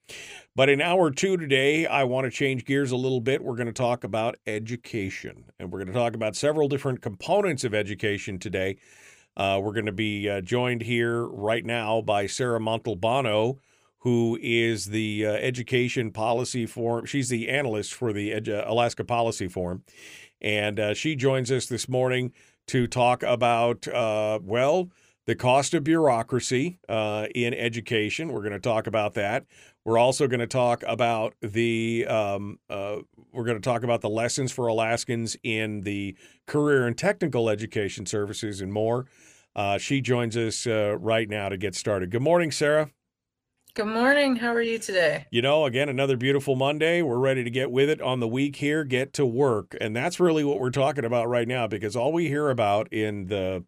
But 0.55 0.69
in 0.69 0.81
hour 0.81 1.11
two 1.11 1.37
today, 1.37 1.87
I 1.87 2.05
want 2.05 2.25
to 2.25 2.31
change 2.31 2.65
gears 2.65 2.93
a 2.93 2.97
little 2.97 3.21
bit. 3.21 3.43
We're 3.43 3.57
going 3.57 3.67
to 3.67 3.73
talk 3.73 4.05
about 4.05 4.37
education, 4.47 5.47
and 5.59 5.73
we're 5.73 5.79
going 5.79 5.93
to 5.93 5.99
talk 5.99 6.15
about 6.15 6.37
several 6.37 6.69
different 6.69 7.03
components 7.03 7.65
of 7.65 7.75
education 7.75 8.39
today. 8.39 8.77
Uh, 9.37 9.61
we're 9.63 9.73
going 9.73 9.87
to 9.87 9.93
be 9.93 10.29
uh, 10.29 10.41
joined 10.41 10.83
here 10.83 11.27
right 11.27 11.65
now 11.65 12.01
by 12.01 12.27
Sarah 12.27 12.59
Montalbano, 12.59 13.59
who 13.99 14.39
is 14.41 14.87
the 14.87 15.27
uh, 15.27 15.31
education 15.33 16.11
policy 16.11 16.65
forum. 16.65 17.05
She's 17.05 17.29
the 17.29 17.49
analyst 17.51 17.93
for 17.93 18.15
the 18.15 18.33
Edu- 18.33 18.67
Alaska 18.67 19.05
Policy 19.05 19.49
Forum, 19.49 19.83
and 20.41 20.81
uh, 20.81 20.95
she 20.95 21.17
joins 21.17 21.51
us 21.51 21.67
this 21.67 21.89
morning 21.89 22.33
to 22.69 22.87
talk 22.87 23.23
about 23.23 23.87
well 24.43 24.91
the 25.27 25.35
cost 25.35 25.75
of 25.75 25.85
bureaucracy 25.85 26.79
uh, 26.89 27.27
in 27.35 27.53
education. 27.53 28.33
We're 28.33 28.43
going 28.43 28.53
to 28.53 28.61
talk 28.61 28.87
about 28.87 29.15
that. 29.15 29.45
We're 29.85 29.99
also 29.99 30.27
going 30.27 30.41
to 30.41 30.47
talk 30.47 30.83
about 30.87 31.35
the 31.41 32.07
um, 32.07 32.59
uh, 32.71 32.99
we're 33.33 33.45
going 33.45 33.61
to 33.61 33.63
talk 33.63 33.83
about 33.83 34.01
the 34.01 34.09
lessons 34.09 34.53
for 34.53 34.67
Alaskans 34.69 35.37
in 35.43 35.83
the 35.83 36.17
career 36.47 36.87
and 36.87 36.97
technical 36.97 37.49
education 37.49 38.07
services 38.07 38.61
and 38.61 38.73
more. 38.73 39.07
Uh, 39.55 39.79
she 39.79 40.01
joins 40.01 40.37
us 40.37 40.67
uh, 40.67 40.97
right 40.99 41.29
now 41.29 41.49
to 41.49 41.57
get 41.57 41.75
started. 41.75 42.11
Good 42.11 42.23
morning, 42.23 42.51
Sarah. 42.51 42.91
Good 43.75 43.87
morning. 43.87 44.37
How 44.37 44.55
are 44.55 44.63
you 44.63 44.79
today? 44.79 45.27
You 45.31 45.43
know, 45.43 45.67
again, 45.67 45.89
another 45.89 46.17
beautiful 46.17 46.57
Monday. 46.57 47.03
We're 47.03 47.19
ready 47.19 47.45
to 47.45 47.51
get 47.51 47.71
with 47.71 47.91
it 47.91 48.01
on 48.01 48.21
the 48.21 48.29
week 48.29 48.57
here, 48.57 48.85
get 48.85 49.13
to 49.15 49.27
work. 49.27 49.77
And 49.81 49.95
that's 49.95 50.19
really 50.19 50.45
what 50.45 50.61
we're 50.61 50.71
talking 50.71 51.05
about 51.05 51.29
right 51.29 51.47
now 51.47 51.67
because 51.67 51.95
all 51.95 52.13
we 52.13 52.29
hear 52.29 52.49
about 52.49 52.91
in 52.93 53.27
the 53.27 53.65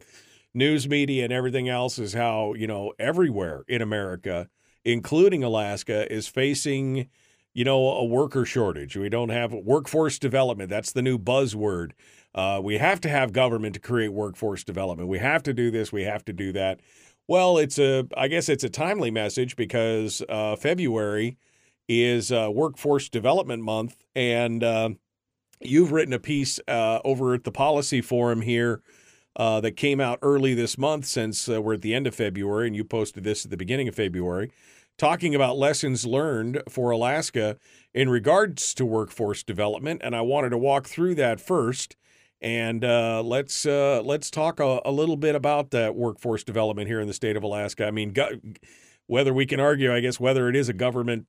news 0.54 0.88
media 0.88 1.24
and 1.24 1.32
everything 1.32 1.68
else 1.68 1.98
is 1.98 2.14
how, 2.14 2.54
you 2.54 2.66
know, 2.66 2.92
everywhere 2.98 3.64
in 3.68 3.82
America, 3.82 4.48
including 4.84 5.44
Alaska, 5.44 6.10
is 6.12 6.28
facing, 6.28 7.08
you 7.54 7.64
know, 7.64 7.78
a 7.78 8.04
worker 8.04 8.44
shortage. 8.44 8.96
We 8.96 9.08
don't 9.08 9.28
have 9.28 9.52
workforce 9.52 10.18
development. 10.18 10.70
That's 10.70 10.92
the 10.92 11.02
new 11.02 11.18
buzzword. 11.18 11.92
Uh, 12.34 12.60
we 12.62 12.78
have 12.78 13.00
to 13.02 13.08
have 13.08 13.32
government 13.32 13.74
to 13.74 13.80
create 13.80 14.12
workforce 14.12 14.64
development. 14.64 15.08
We 15.08 15.18
have 15.18 15.42
to 15.44 15.54
do 15.54 15.70
this. 15.70 15.92
We 15.92 16.02
have 16.02 16.24
to 16.26 16.32
do 16.32 16.52
that. 16.52 16.80
Well, 17.26 17.58
it's 17.58 17.78
a, 17.78 18.06
I 18.16 18.28
guess 18.28 18.48
it's 18.48 18.64
a 18.64 18.70
timely 18.70 19.10
message 19.10 19.54
because 19.56 20.22
uh, 20.28 20.56
February 20.56 21.36
is 21.88 22.32
uh, 22.32 22.50
Workforce 22.52 23.08
Development 23.08 23.62
Month, 23.62 23.96
and 24.14 24.62
uh, 24.62 24.90
you've 25.60 25.92
written 25.92 26.14
a 26.14 26.18
piece 26.18 26.60
uh, 26.68 27.00
over 27.04 27.34
at 27.34 27.44
the 27.44 27.52
Policy 27.52 28.00
Forum 28.00 28.42
here 28.42 28.82
uh, 29.38 29.60
that 29.60 29.76
came 29.76 30.00
out 30.00 30.18
early 30.20 30.52
this 30.52 30.76
month 30.76 31.06
since 31.06 31.48
uh, 31.48 31.62
we're 31.62 31.74
at 31.74 31.82
the 31.82 31.94
end 31.94 32.06
of 32.06 32.14
February, 32.14 32.66
and 32.66 32.74
you 32.74 32.84
posted 32.84 33.22
this 33.24 33.44
at 33.44 33.50
the 33.50 33.56
beginning 33.56 33.86
of 33.86 33.94
February, 33.94 34.50
talking 34.98 35.34
about 35.34 35.56
lessons 35.56 36.04
learned 36.04 36.60
for 36.68 36.90
Alaska 36.90 37.56
in 37.94 38.10
regards 38.10 38.74
to 38.74 38.84
workforce 38.84 39.44
development. 39.44 40.00
And 40.04 40.16
I 40.16 40.22
wanted 40.22 40.50
to 40.50 40.58
walk 40.58 40.88
through 40.88 41.14
that 41.16 41.40
first. 41.40 41.96
And 42.40 42.84
uh, 42.84 43.22
let's 43.24 43.66
uh, 43.66 44.00
let's 44.04 44.30
talk 44.30 44.60
a, 44.60 44.80
a, 44.84 44.92
little 44.92 45.16
bit 45.16 45.34
about 45.34 45.72
that 45.72 45.96
workforce 45.96 46.44
development 46.44 46.86
here 46.86 47.00
in 47.00 47.08
the 47.08 47.14
state 47.14 47.36
of 47.36 47.42
Alaska. 47.42 47.84
I 47.84 47.90
mean, 47.90 48.12
go, 48.12 48.28
whether 49.08 49.34
we 49.34 49.44
can 49.44 49.58
argue, 49.58 49.92
I 49.92 49.98
guess, 49.98 50.20
whether 50.20 50.48
it 50.48 50.54
is 50.54 50.68
a 50.68 50.72
government, 50.72 51.26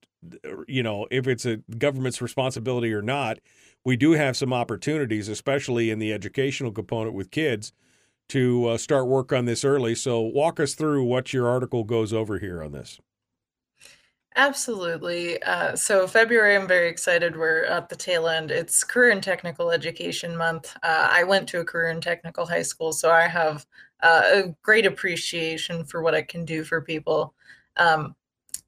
you 0.68 0.84
know, 0.84 1.08
if 1.10 1.28
it's 1.28 1.46
a 1.48 1.58
government's 1.78 2.22
responsibility 2.22 2.94
or 2.94 3.02
not, 3.02 3.40
we 3.84 3.96
do 3.98 4.12
have 4.12 4.38
some 4.38 4.54
opportunities, 4.54 5.30
especially 5.30 5.90
in 5.90 5.98
the 5.98 6.14
educational 6.14 6.72
component 6.72 7.16
with 7.16 7.32
kids, 7.32 7.72
to 8.30 8.68
uh, 8.68 8.78
start 8.78 9.08
work 9.08 9.34
on 9.34 9.46
this 9.46 9.64
early. 9.64 9.96
So, 9.96 10.22
walk 10.22 10.60
us 10.60 10.74
through 10.74 11.04
what 11.04 11.34
your 11.34 11.48
article 11.48 11.84
goes 11.84 12.14
over 12.14 12.40
here 12.40 12.64
on 12.64 12.72
this. 12.72 13.00
Absolutely. 14.36 15.42
Uh, 15.44 15.76
so, 15.76 16.08
February, 16.08 16.56
I'm 16.56 16.68
very 16.68 16.88
excited. 16.88 17.36
We're 17.36 17.66
at 17.66 17.90
the 17.90 17.96
tail 17.96 18.28
end. 18.28 18.52
It's 18.52 18.84
Career 18.84 19.12
and 19.12 19.24
Technical 19.24 19.72
Education 19.72 20.38
Month. 20.38 20.76
Uh, 20.82 21.10
I 21.12 21.24
went 21.24 21.48
to 21.50 21.60
a 21.60 21.66
career 21.66 21.90
and 21.90 22.02
technical 22.02 22.46
high 22.46 22.62
school, 22.62 22.94
so 22.94 23.12
I 23.12 23.24
have 23.24 23.66
uh, 24.02 24.22
a 24.26 24.56
great 24.62 24.86
appreciation 24.86 25.84
for 25.84 26.02
what 26.02 26.14
it 26.14 26.28
can 26.28 26.46
do 26.46 26.64
for 26.64 26.82
people. 26.82 27.34
Um, 27.78 28.16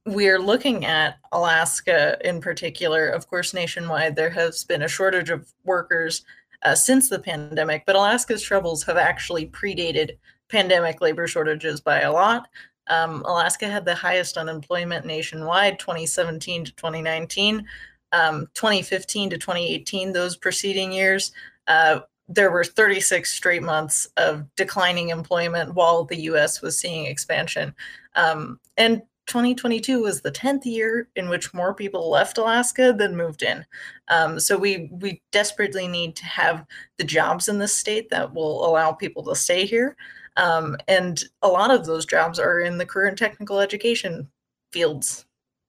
we're 0.05 0.39
looking 0.39 0.85
at 0.85 1.19
Alaska 1.31 2.17
in 2.27 2.41
particular. 2.41 3.07
Of 3.07 3.27
course, 3.27 3.53
nationwide, 3.53 4.15
there 4.15 4.31
has 4.31 4.63
been 4.63 4.81
a 4.81 4.87
shortage 4.87 5.29
of 5.29 5.53
workers 5.63 6.25
uh, 6.63 6.75
since 6.75 7.09
the 7.09 7.19
pandemic, 7.19 7.83
but 7.85 7.95
Alaska's 7.95 8.41
troubles 8.41 8.83
have 8.83 8.97
actually 8.97 9.47
predated 9.47 10.17
pandemic 10.49 11.01
labor 11.01 11.27
shortages 11.27 11.81
by 11.81 12.01
a 12.01 12.11
lot. 12.11 12.47
Um, 12.87 13.23
Alaska 13.25 13.67
had 13.67 13.85
the 13.85 13.95
highest 13.95 14.37
unemployment 14.37 15.05
nationwide 15.05 15.79
2017 15.79 16.65
to 16.65 16.75
2019. 16.75 17.65
Um, 18.11 18.47
2015 18.53 19.29
to 19.29 19.37
2018, 19.37 20.11
those 20.11 20.35
preceding 20.35 20.91
years, 20.91 21.31
uh, 21.67 22.01
there 22.27 22.51
were 22.51 22.63
36 22.63 23.31
straight 23.31 23.63
months 23.63 24.07
of 24.17 24.45
declining 24.55 25.09
employment 25.09 25.73
while 25.75 26.03
the 26.03 26.21
US 26.21 26.61
was 26.61 26.77
seeing 26.77 27.05
expansion. 27.05 27.73
Um, 28.15 28.59
and 28.77 29.01
2022 29.27 30.01
was 30.01 30.21
the 30.21 30.31
10th 30.31 30.65
year 30.65 31.07
in 31.15 31.29
which 31.29 31.53
more 31.53 31.73
people 31.73 32.09
left 32.09 32.37
Alaska 32.37 32.93
than 32.97 33.15
moved 33.15 33.43
in. 33.43 33.65
Um, 34.07 34.39
so 34.39 34.57
we 34.57 34.89
we 34.91 35.21
desperately 35.31 35.87
need 35.87 36.15
to 36.17 36.25
have 36.25 36.65
the 36.97 37.03
jobs 37.03 37.47
in 37.47 37.59
this 37.59 37.75
state 37.75 38.09
that 38.09 38.33
will 38.33 38.65
allow 38.65 38.91
people 38.91 39.23
to 39.23 39.35
stay 39.35 39.65
here. 39.65 39.95
Um, 40.37 40.77
and 40.87 41.23
a 41.41 41.47
lot 41.47 41.71
of 41.71 41.85
those 41.85 42.05
jobs 42.05 42.39
are 42.39 42.59
in 42.59 42.77
the 42.77 42.85
career 42.85 43.07
and 43.07 43.17
technical 43.17 43.59
education 43.59 44.29
fields. 44.71 45.25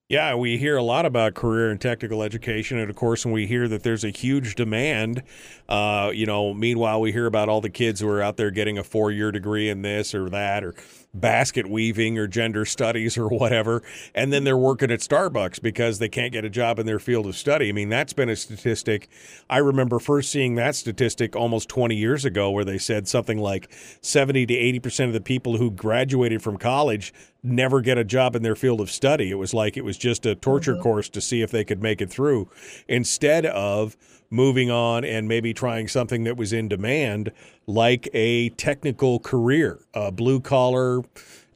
Yeah, 0.09 0.34
we 0.34 0.59
hear 0.59 0.76
a 0.76 0.82
lot 0.82 1.07
about 1.07 1.32
career 1.32 1.70
and 1.70 1.80
technical 1.80 2.22
education, 2.22 2.78
and 2.78 2.90
of 2.90 2.96
course, 2.96 3.24
when 3.24 3.32
we 3.32 3.46
hear 3.46 3.66
that 3.68 3.82
there's 3.82 4.05
a 4.05 4.11
huge 4.11 4.57
demand, 4.57 5.22
uh, 5.70 6.11
you 6.12 6.26
know, 6.26 6.53
meanwhile, 6.53 7.00
we 7.00 7.12
hear 7.12 7.24
about 7.24 7.48
all 7.48 7.62
the 7.62 7.70
kids 7.70 8.00
who 8.00 8.09
are 8.09 8.20
out 8.20 8.36
there 8.36 8.50
getting 8.50 8.76
a 8.76 8.84
four-year 8.84 9.32
degree 9.32 9.70
in 9.70 9.80
this 9.80 10.14
or 10.14 10.28
that, 10.28 10.64
or 10.64 10.74
basket 11.14 11.68
weaving 11.68 12.18
or 12.18 12.26
gender 12.26 12.64
studies 12.64 13.18
or 13.18 13.28
whatever, 13.28 13.82
and 14.14 14.32
then 14.32 14.44
they're 14.44 14.56
working 14.56 14.90
at 14.90 15.00
Starbucks 15.00 15.60
because 15.60 15.98
they 15.98 16.08
can't 16.08 16.32
get 16.32 16.44
a 16.44 16.50
job 16.50 16.78
in 16.78 16.86
their 16.86 16.98
field 16.98 17.26
of 17.26 17.36
study. 17.36 17.68
I 17.68 17.72
mean, 17.72 17.88
that's 17.88 18.12
been 18.12 18.28
a 18.28 18.36
statistic. 18.36 19.08
I 19.50 19.58
remember 19.58 19.98
first 19.98 20.30
seeing 20.30 20.54
that 20.56 20.74
statistic 20.74 21.36
almost 21.36 21.68
20 21.68 21.94
years 21.94 22.24
ago 22.24 22.50
where 22.50 22.64
they 22.64 22.78
said 22.78 23.08
something 23.08 23.38
like 23.38 23.70
70 24.00 24.46
to 24.46 24.54
80% 24.54 25.06
of 25.06 25.12
the 25.12 25.20
people 25.20 25.56
who 25.56 25.70
graduated 25.70 26.42
from 26.42 26.56
college 26.56 27.12
never 27.42 27.80
get 27.80 27.98
a 27.98 28.04
job 28.04 28.36
in 28.36 28.42
their 28.42 28.54
field 28.54 28.80
of 28.80 28.90
study. 28.90 29.30
It 29.30 29.34
was 29.34 29.52
like 29.52 29.76
it 29.76 29.84
was 29.84 29.98
just 29.98 30.24
a 30.26 30.34
torture 30.34 30.74
mm-hmm. 30.74 30.82
course 30.82 31.08
to 31.10 31.20
see 31.20 31.42
if 31.42 31.50
they 31.50 31.64
could 31.64 31.82
make 31.82 32.00
it 32.00 32.10
through 32.10 32.48
instead 32.88 33.46
of 33.46 33.96
moving 34.33 34.70
on 34.70 35.05
and 35.05 35.28
maybe 35.28 35.53
trying 35.53 35.87
something 35.87 36.24
that 36.24 36.37
was 36.37 36.53
in 36.53 36.68
demand, 36.68 37.30
like 37.66 38.09
a 38.14 38.49
technical 38.51 39.18
career, 39.18 39.80
a 39.95 40.11
blue 40.11 40.41
collar 40.41 41.03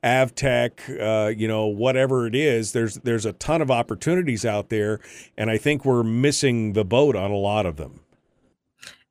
avtech, 0.05 1.01
uh, 1.01 1.29
you 1.31 1.49
know, 1.49 1.67
whatever 1.67 2.27
it 2.27 2.35
is. 2.35 2.73
There's 2.73 2.97
there's 2.97 3.27
a 3.27 3.33
ton 3.33 3.61
of 3.61 3.71
opportunities 3.71 4.45
out 4.45 4.69
there, 4.69 5.01
and 5.37 5.51
I 5.51 5.59
think 5.59 5.85
we're 5.85 6.05
missing 6.05 6.75
the 6.75 6.85
boat 6.85 7.17
on 7.17 7.31
a 7.31 7.37
lot 7.37 7.67
of 7.67 7.77
them. 7.77 8.01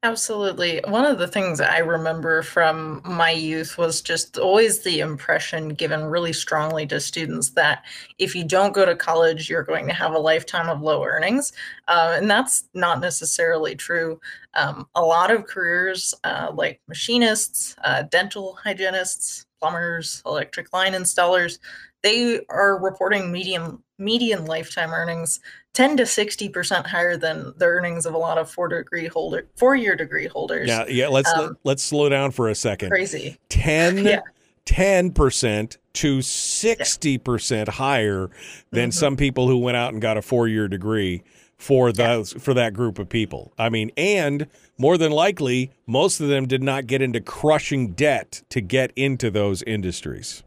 Absolutely. 0.05 0.81
One 0.87 1.03
of 1.03 1.17
the 1.17 1.27
things 1.27 1.59
I 1.59 1.79
remember 1.79 2.43
from 2.43 3.01
my 3.03 3.31
youth 3.31 3.75
was 3.79 4.03
just 4.03 4.37
always 4.37 4.83
the 4.83 4.99
impression 4.99 5.69
given 5.69 6.03
really 6.03 6.31
strongly 6.31 6.85
to 6.87 6.99
students 6.99 7.49
that 7.53 7.83
if 8.19 8.35
you 8.35 8.43
don't 8.43 8.71
go 8.75 8.85
to 8.85 8.95
college, 8.95 9.49
you're 9.49 9.63
going 9.63 9.87
to 9.87 9.95
have 9.95 10.13
a 10.13 10.19
lifetime 10.19 10.69
of 10.69 10.83
low 10.83 11.03
earnings. 11.03 11.53
Uh, 11.87 12.13
and 12.17 12.29
that's 12.29 12.65
not 12.75 13.01
necessarily 13.01 13.73
true. 13.73 14.19
Um, 14.53 14.87
a 14.93 15.01
lot 15.01 15.31
of 15.31 15.47
careers 15.47 16.13
uh, 16.23 16.51
like 16.53 16.79
machinists, 16.87 17.75
uh, 17.83 18.03
dental 18.03 18.59
hygienists, 18.63 19.47
plumbers, 19.59 20.21
electric 20.27 20.71
line 20.71 20.93
installers, 20.93 21.57
they 22.03 22.41
are 22.49 22.77
reporting 22.79 23.31
median 23.31 23.79
median 23.97 24.45
lifetime 24.45 24.91
earnings 24.93 25.39
10 25.75 25.97
to 25.97 26.03
60% 26.03 26.87
higher 26.87 27.17
than 27.17 27.53
the 27.57 27.65
earnings 27.65 28.05
of 28.05 28.13
a 28.13 28.17
lot 28.17 28.37
of 28.37 28.49
four 28.49 28.69
degree 28.69 29.07
holder 29.07 29.45
four 29.55 29.75
year 29.75 29.95
degree 29.95 30.27
holders. 30.27 30.67
Yeah, 30.67 30.85
yeah, 30.87 31.07
let's 31.09 31.31
um, 31.33 31.57
let's 31.63 31.83
slow 31.83 32.09
down 32.09 32.31
for 32.31 32.49
a 32.49 32.55
second. 32.55 32.89
Crazy. 32.89 33.37
10 33.49 33.97
yeah. 34.05 34.21
10% 34.65 35.77
to 35.93 36.17
60% 36.17 37.51
yeah. 37.51 37.71
higher 37.71 38.31
than 38.71 38.89
mm-hmm. 38.89 38.91
some 38.91 39.15
people 39.15 39.47
who 39.47 39.59
went 39.59 39.77
out 39.77 39.93
and 39.93 40.01
got 40.01 40.17
a 40.17 40.23
four-year 40.23 40.67
degree 40.67 41.21
for 41.57 41.91
those 41.91 42.33
yeah. 42.33 42.39
for 42.39 42.53
that 42.53 42.73
group 42.73 42.97
of 42.97 43.07
people. 43.07 43.53
I 43.59 43.69
mean, 43.69 43.91
and 43.95 44.47
more 44.77 44.97
than 44.97 45.11
likely, 45.11 45.71
most 45.85 46.19
of 46.19 46.29
them 46.29 46.47
did 46.47 46.63
not 46.63 46.87
get 46.87 47.01
into 47.01 47.21
crushing 47.21 47.91
debt 47.91 48.41
to 48.49 48.59
get 48.59 48.91
into 48.95 49.29
those 49.29 49.61
industries. 49.63 50.43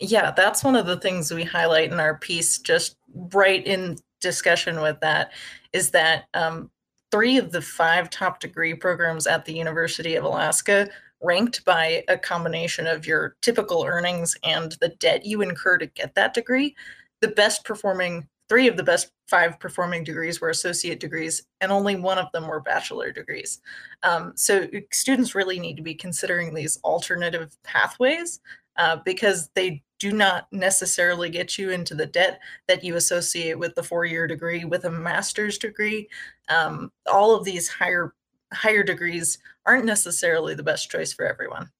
Yeah, 0.00 0.30
that's 0.30 0.64
one 0.64 0.76
of 0.76 0.86
the 0.86 0.98
things 0.98 1.32
we 1.32 1.44
highlight 1.44 1.92
in 1.92 2.00
our 2.00 2.16
piece, 2.16 2.58
just 2.58 2.96
right 3.14 3.64
in 3.64 3.98
discussion 4.20 4.80
with 4.80 5.00
that, 5.00 5.32
is 5.72 5.90
that 5.90 6.24
um, 6.34 6.70
three 7.10 7.38
of 7.38 7.52
the 7.52 7.62
five 7.62 8.10
top 8.10 8.40
degree 8.40 8.74
programs 8.74 9.26
at 9.26 9.44
the 9.44 9.52
University 9.52 10.14
of 10.14 10.24
Alaska 10.24 10.88
ranked 11.22 11.64
by 11.64 12.02
a 12.08 12.16
combination 12.16 12.86
of 12.86 13.06
your 13.06 13.36
typical 13.42 13.84
earnings 13.84 14.36
and 14.44 14.76
the 14.80 14.88
debt 14.88 15.26
you 15.26 15.42
incur 15.42 15.76
to 15.78 15.86
get 15.86 16.14
that 16.14 16.34
degree. 16.34 16.74
The 17.20 17.28
best 17.28 17.64
performing, 17.64 18.26
three 18.48 18.68
of 18.68 18.76
the 18.76 18.82
best 18.82 19.12
five 19.28 19.60
performing 19.60 20.02
degrees 20.02 20.40
were 20.40 20.50
associate 20.50 20.98
degrees, 20.98 21.42
and 21.60 21.70
only 21.70 21.96
one 21.96 22.18
of 22.18 22.32
them 22.32 22.48
were 22.48 22.60
bachelor 22.60 23.12
degrees. 23.12 23.60
Um, 24.02 24.32
so 24.34 24.66
students 24.92 25.34
really 25.34 25.60
need 25.60 25.76
to 25.76 25.82
be 25.82 25.94
considering 25.94 26.54
these 26.54 26.80
alternative 26.82 27.56
pathways 27.64 28.40
uh, 28.76 28.96
because 29.04 29.50
they 29.54 29.82
do 30.00 30.12
not 30.12 30.48
necessarily 30.50 31.28
get 31.28 31.58
you 31.58 31.70
into 31.70 31.94
the 31.94 32.06
debt 32.06 32.40
that 32.66 32.82
you 32.82 32.96
associate 32.96 33.58
with 33.58 33.74
the 33.74 33.82
four-year 33.82 34.26
degree 34.26 34.64
with 34.64 34.86
a 34.86 34.90
master's 34.90 35.58
degree. 35.58 36.08
Um, 36.48 36.90
all 37.06 37.36
of 37.36 37.44
these 37.44 37.68
higher 37.68 38.14
higher 38.52 38.82
degrees 38.82 39.38
aren't 39.64 39.84
necessarily 39.84 40.54
the 40.54 40.62
best 40.64 40.90
choice 40.90 41.12
for 41.12 41.24
everyone. 41.24 41.70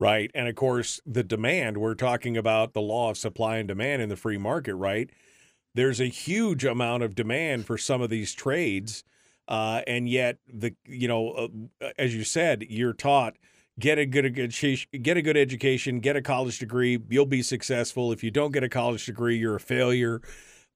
Right 0.00 0.30
and 0.34 0.48
of 0.48 0.54
course 0.54 1.00
the 1.04 1.22
demand 1.22 1.76
we're 1.76 1.94
talking 1.94 2.36
about 2.36 2.72
the 2.72 2.80
law 2.80 3.10
of 3.10 3.18
supply 3.18 3.58
and 3.58 3.68
demand 3.68 4.00
in 4.00 4.08
the 4.08 4.16
free 4.16 4.38
market 4.38 4.74
right? 4.74 5.10
There's 5.74 6.00
a 6.00 6.06
huge 6.06 6.64
amount 6.64 7.02
of 7.02 7.14
demand 7.14 7.66
for 7.66 7.76
some 7.76 8.00
of 8.00 8.08
these 8.08 8.32
trades 8.32 9.04
uh, 9.48 9.82
and 9.86 10.08
yet 10.08 10.38
the 10.48 10.74
you 10.86 11.08
know 11.08 11.50
uh, 11.80 11.90
as 11.98 12.14
you 12.14 12.24
said 12.24 12.64
you're 12.68 12.94
taught 12.94 13.36
get 13.78 13.98
a 13.98 14.06
good, 14.06 14.34
get 15.02 15.16
a 15.16 15.22
good 15.22 15.36
education, 15.36 16.00
get 16.00 16.16
a 16.16 16.22
college 16.22 16.58
degree, 16.58 16.98
you'll 17.08 17.26
be 17.26 17.42
successful. 17.42 18.12
If 18.12 18.22
you 18.22 18.30
don't 18.30 18.52
get 18.52 18.64
a 18.64 18.68
college 18.68 19.06
degree, 19.06 19.36
you're 19.36 19.56
a 19.56 19.60
failure. 19.60 20.20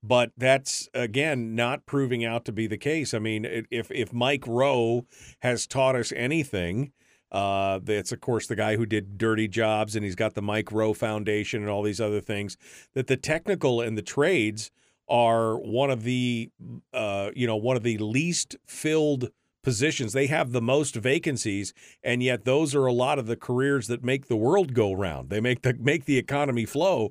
But 0.03 0.31
that's 0.37 0.89
again 0.95 1.55
not 1.55 1.87
proving 1.87 2.25
out 2.25 2.45
to 2.45 2.53
be 2.53 2.67
the 2.67 2.77
case. 2.77 3.13
I 3.13 3.19
mean, 3.19 3.45
if 3.71 3.91
if 3.91 4.13
Mike 4.13 4.47
Rowe 4.47 5.07
has 5.41 5.67
taught 5.67 5.97
us 5.97 6.13
anything, 6.15 6.93
uh, 7.33 7.81
that's 7.83 8.13
of 8.13 8.21
course 8.21 8.47
the 8.47 8.57
guy 8.57 8.77
who 8.77 8.87
did 8.87 9.19
Dirty 9.19 9.49
Jobs, 9.49 9.97
and 9.97 10.05
he's 10.05 10.15
got 10.15 10.35
the 10.35 10.43
Mike 10.43 10.71
Rowe 10.71 10.93
Foundation 10.93 11.63
and 11.63 11.71
all 11.71 11.83
these 11.83 12.01
other 12.01 12.21
things. 12.21 12.57
That 12.95 13.09
the 13.09 13.17
technical 13.17 13.81
and 13.81 13.99
the 13.99 14.03
trades 14.03 14.71
are 15.09 15.57
one 15.59 15.91
of 15.91 16.03
the 16.03 16.51
uh, 16.93 17.31
you 17.35 17.47
know 17.47 17.57
one 17.57 17.77
of 17.77 17.83
the 17.83 17.99
least 17.99 18.57
filled 18.67 19.31
positions. 19.67 20.13
They 20.13 20.29
have 20.29 20.53
the 20.53 20.63
most 20.63 20.95
vacancies, 20.95 21.75
and 22.05 22.23
yet 22.23 22.45
those 22.45 22.73
are 22.73 22.87
a 22.87 22.93
lot 22.93 23.19
of 23.19 23.27
the 23.27 23.35
careers 23.35 23.89
that 23.89 24.05
make 24.05 24.29
the 24.29 24.37
world 24.37 24.75
go 24.75 24.93
round. 24.93 25.29
They 25.29 25.41
make 25.41 25.63
the 25.63 25.75
make 25.75 26.05
the 26.05 26.19
economy 26.19 26.65
flow, 26.65 27.11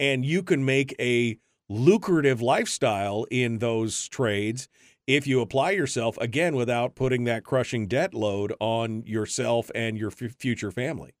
and 0.00 0.26
you 0.26 0.42
can 0.42 0.64
make 0.64 0.96
a 0.98 1.38
lucrative 1.68 2.42
lifestyle 2.42 3.24
in 3.30 3.58
those 3.58 4.08
trades 4.08 4.68
if 5.06 5.28
you 5.28 5.40
apply 5.40 5.70
yourself 5.70 6.18
again 6.18 6.56
without 6.56 6.96
putting 6.96 7.22
that 7.24 7.44
crushing 7.44 7.86
debt 7.86 8.14
load 8.14 8.52
on 8.58 9.04
yourself 9.06 9.70
and 9.72 9.96
your 9.96 10.10
f- 10.10 10.32
future 10.36 10.72
family. 10.72 11.14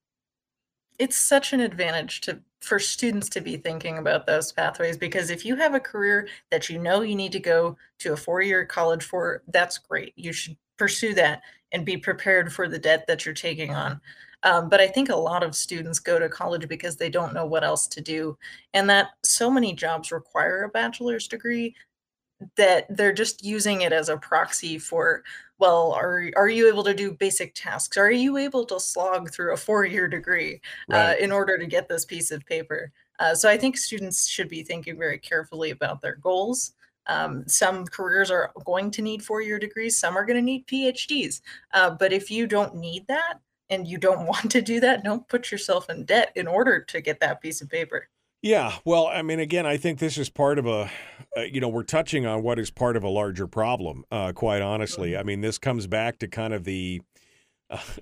It's 0.98 1.16
such 1.16 1.52
an 1.52 1.60
advantage 1.60 2.22
to 2.22 2.40
for 2.60 2.80
students 2.80 3.28
to 3.28 3.40
be 3.40 3.56
thinking 3.56 3.98
about 3.98 4.26
those 4.26 4.50
pathways 4.50 4.96
because 4.96 5.30
if 5.30 5.44
you 5.44 5.54
have 5.54 5.74
a 5.74 5.80
career 5.80 6.26
that 6.50 6.68
you 6.68 6.80
know 6.80 7.02
you 7.02 7.14
need 7.14 7.32
to 7.32 7.40
go 7.40 7.76
to 7.98 8.14
a 8.14 8.16
four-year 8.16 8.64
college 8.66 9.04
for, 9.04 9.42
that's 9.48 9.78
great. 9.78 10.12
You 10.16 10.32
should 10.32 10.56
pursue 10.76 11.14
that 11.14 11.42
and 11.72 11.84
be 11.84 11.96
prepared 11.96 12.52
for 12.52 12.68
the 12.68 12.78
debt 12.78 13.04
that 13.06 13.24
you're 13.24 13.34
taking 13.34 13.74
on. 13.74 14.00
Um, 14.44 14.68
but 14.68 14.80
I 14.80 14.88
think 14.88 15.08
a 15.08 15.16
lot 15.16 15.42
of 15.42 15.54
students 15.54 15.98
go 15.98 16.18
to 16.18 16.28
college 16.28 16.68
because 16.68 16.96
they 16.96 17.08
don't 17.08 17.34
know 17.34 17.46
what 17.46 17.62
else 17.62 17.86
to 17.88 18.00
do, 18.00 18.36
and 18.74 18.90
that 18.90 19.10
so 19.22 19.50
many 19.50 19.72
jobs 19.72 20.10
require 20.10 20.64
a 20.64 20.68
bachelor's 20.68 21.28
degree 21.28 21.74
that 22.56 22.86
they're 22.96 23.12
just 23.12 23.44
using 23.44 23.82
it 23.82 23.92
as 23.92 24.08
a 24.08 24.16
proxy 24.16 24.78
for 24.78 25.22
well 25.58 25.92
are 25.92 26.30
are 26.36 26.48
you 26.48 26.68
able 26.68 26.82
to 26.82 26.94
do 26.94 27.12
basic 27.12 27.54
tasks 27.54 27.96
are 27.96 28.10
you 28.10 28.36
able 28.36 28.64
to 28.64 28.80
slog 28.80 29.30
through 29.30 29.52
a 29.52 29.56
four 29.56 29.84
year 29.84 30.08
degree 30.08 30.60
uh, 30.92 30.96
right. 30.96 31.12
uh, 31.12 31.14
in 31.20 31.30
order 31.30 31.56
to 31.56 31.66
get 31.66 31.88
this 31.88 32.04
piece 32.04 32.30
of 32.30 32.44
paper 32.46 32.90
uh, 33.20 33.34
so 33.34 33.48
i 33.48 33.56
think 33.56 33.76
students 33.76 34.26
should 34.26 34.48
be 34.48 34.62
thinking 34.62 34.98
very 34.98 35.18
carefully 35.18 35.70
about 35.70 36.00
their 36.00 36.16
goals 36.16 36.72
um, 37.06 37.44
some 37.46 37.86
careers 37.86 38.30
are 38.30 38.52
going 38.64 38.90
to 38.92 39.02
need 39.02 39.24
four 39.24 39.40
year 39.42 39.58
degrees, 39.58 39.98
some 39.98 40.16
are 40.16 40.24
going 40.24 40.36
to 40.36 40.42
need 40.42 40.66
PhDs. 40.66 41.40
Uh, 41.72 41.90
but 41.90 42.12
if 42.12 42.30
you 42.30 42.46
don't 42.46 42.74
need 42.76 43.06
that 43.08 43.40
and 43.70 43.86
you 43.86 43.98
don't 43.98 44.26
want 44.26 44.50
to 44.50 44.62
do 44.62 44.80
that, 44.80 45.04
don't 45.04 45.28
put 45.28 45.50
yourself 45.50 45.88
in 45.90 46.04
debt 46.04 46.32
in 46.34 46.46
order 46.46 46.80
to 46.80 47.00
get 47.00 47.20
that 47.20 47.40
piece 47.40 47.60
of 47.60 47.68
paper. 47.68 48.08
Yeah, 48.42 48.72
well, 48.84 49.06
I 49.06 49.22
mean, 49.22 49.38
again, 49.38 49.66
I 49.66 49.76
think 49.76 50.00
this 50.00 50.18
is 50.18 50.28
part 50.28 50.58
of 50.58 50.66
a, 50.66 50.90
uh, 51.36 51.42
you 51.42 51.60
know, 51.60 51.68
we're 51.68 51.84
touching 51.84 52.26
on 52.26 52.42
what 52.42 52.58
is 52.58 52.72
part 52.72 52.96
of 52.96 53.04
a 53.04 53.08
larger 53.08 53.46
problem. 53.46 54.04
Uh, 54.10 54.32
quite 54.32 54.60
honestly, 54.60 55.12
mm-hmm. 55.12 55.20
I 55.20 55.22
mean, 55.22 55.42
this 55.42 55.58
comes 55.58 55.86
back 55.86 56.18
to 56.18 56.26
kind 56.26 56.52
of 56.52 56.64
the 56.64 57.02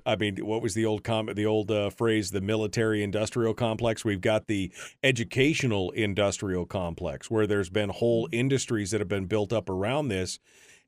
I 0.06 0.16
mean, 0.16 0.36
what 0.38 0.62
was 0.62 0.74
the 0.74 0.86
old 0.86 1.04
comment, 1.04 1.36
the 1.36 1.46
old 1.46 1.70
uh, 1.70 1.90
phrase, 1.90 2.30
the 2.30 2.40
military 2.40 3.02
industrial 3.02 3.54
complex? 3.54 4.04
We've 4.04 4.20
got 4.20 4.46
the 4.46 4.72
educational 5.02 5.90
industrial 5.90 6.66
complex 6.66 7.30
where 7.30 7.46
there's 7.46 7.70
been 7.70 7.90
whole 7.90 8.26
mm-hmm. 8.26 8.34
industries 8.34 8.90
that 8.90 9.00
have 9.00 9.08
been 9.08 9.26
built 9.26 9.52
up 9.52 9.68
around 9.68 10.08
this, 10.08 10.38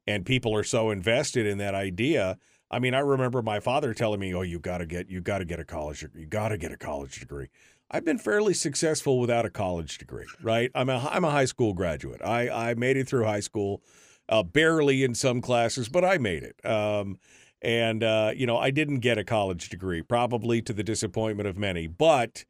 and 0.06 0.26
people 0.26 0.54
are 0.54 0.64
so 0.64 0.90
invested 0.90 1.46
in 1.46 1.58
that 1.58 1.74
idea. 1.74 2.38
I 2.70 2.78
mean, 2.78 2.94
I 2.94 3.00
remember 3.00 3.42
my 3.42 3.60
father 3.60 3.94
telling 3.94 4.20
me, 4.20 4.34
"Oh, 4.34 4.42
you 4.42 4.58
got 4.58 4.78
to 4.78 4.86
get, 4.86 5.08
you 5.10 5.20
got 5.20 5.38
to 5.38 5.44
get 5.44 5.60
a 5.60 5.64
college 5.64 6.00
degree. 6.00 6.22
You 6.22 6.26
got 6.26 6.48
to 6.48 6.58
get 6.58 6.72
a 6.72 6.76
college 6.76 7.20
degree." 7.20 7.48
I've 7.92 8.06
been 8.06 8.18
fairly 8.18 8.54
successful 8.54 9.20
without 9.20 9.44
a 9.44 9.50
college 9.50 9.98
degree, 9.98 10.24
right? 10.42 10.70
I'm 10.74 10.88
a 10.88 11.08
I'm 11.10 11.24
a 11.24 11.30
high 11.30 11.44
school 11.44 11.74
graduate. 11.74 12.22
I 12.24 12.48
I 12.48 12.74
made 12.74 12.96
it 12.96 13.06
through 13.06 13.24
high 13.24 13.40
school, 13.40 13.82
uh, 14.30 14.42
barely 14.42 15.04
in 15.04 15.14
some 15.14 15.42
classes, 15.42 15.90
but 15.90 16.04
I 16.04 16.16
made 16.16 16.42
it. 16.42 16.64
Um, 16.64 17.18
and, 17.62 18.02
uh, 18.02 18.32
you 18.34 18.46
know, 18.46 18.58
I 18.58 18.70
didn't 18.70 18.98
get 18.98 19.18
a 19.18 19.24
college 19.24 19.68
degree, 19.68 20.02
probably 20.02 20.60
to 20.62 20.72
the 20.72 20.82
disappointment 20.82 21.48
of 21.48 21.56
many. 21.56 21.86
But 21.86 22.44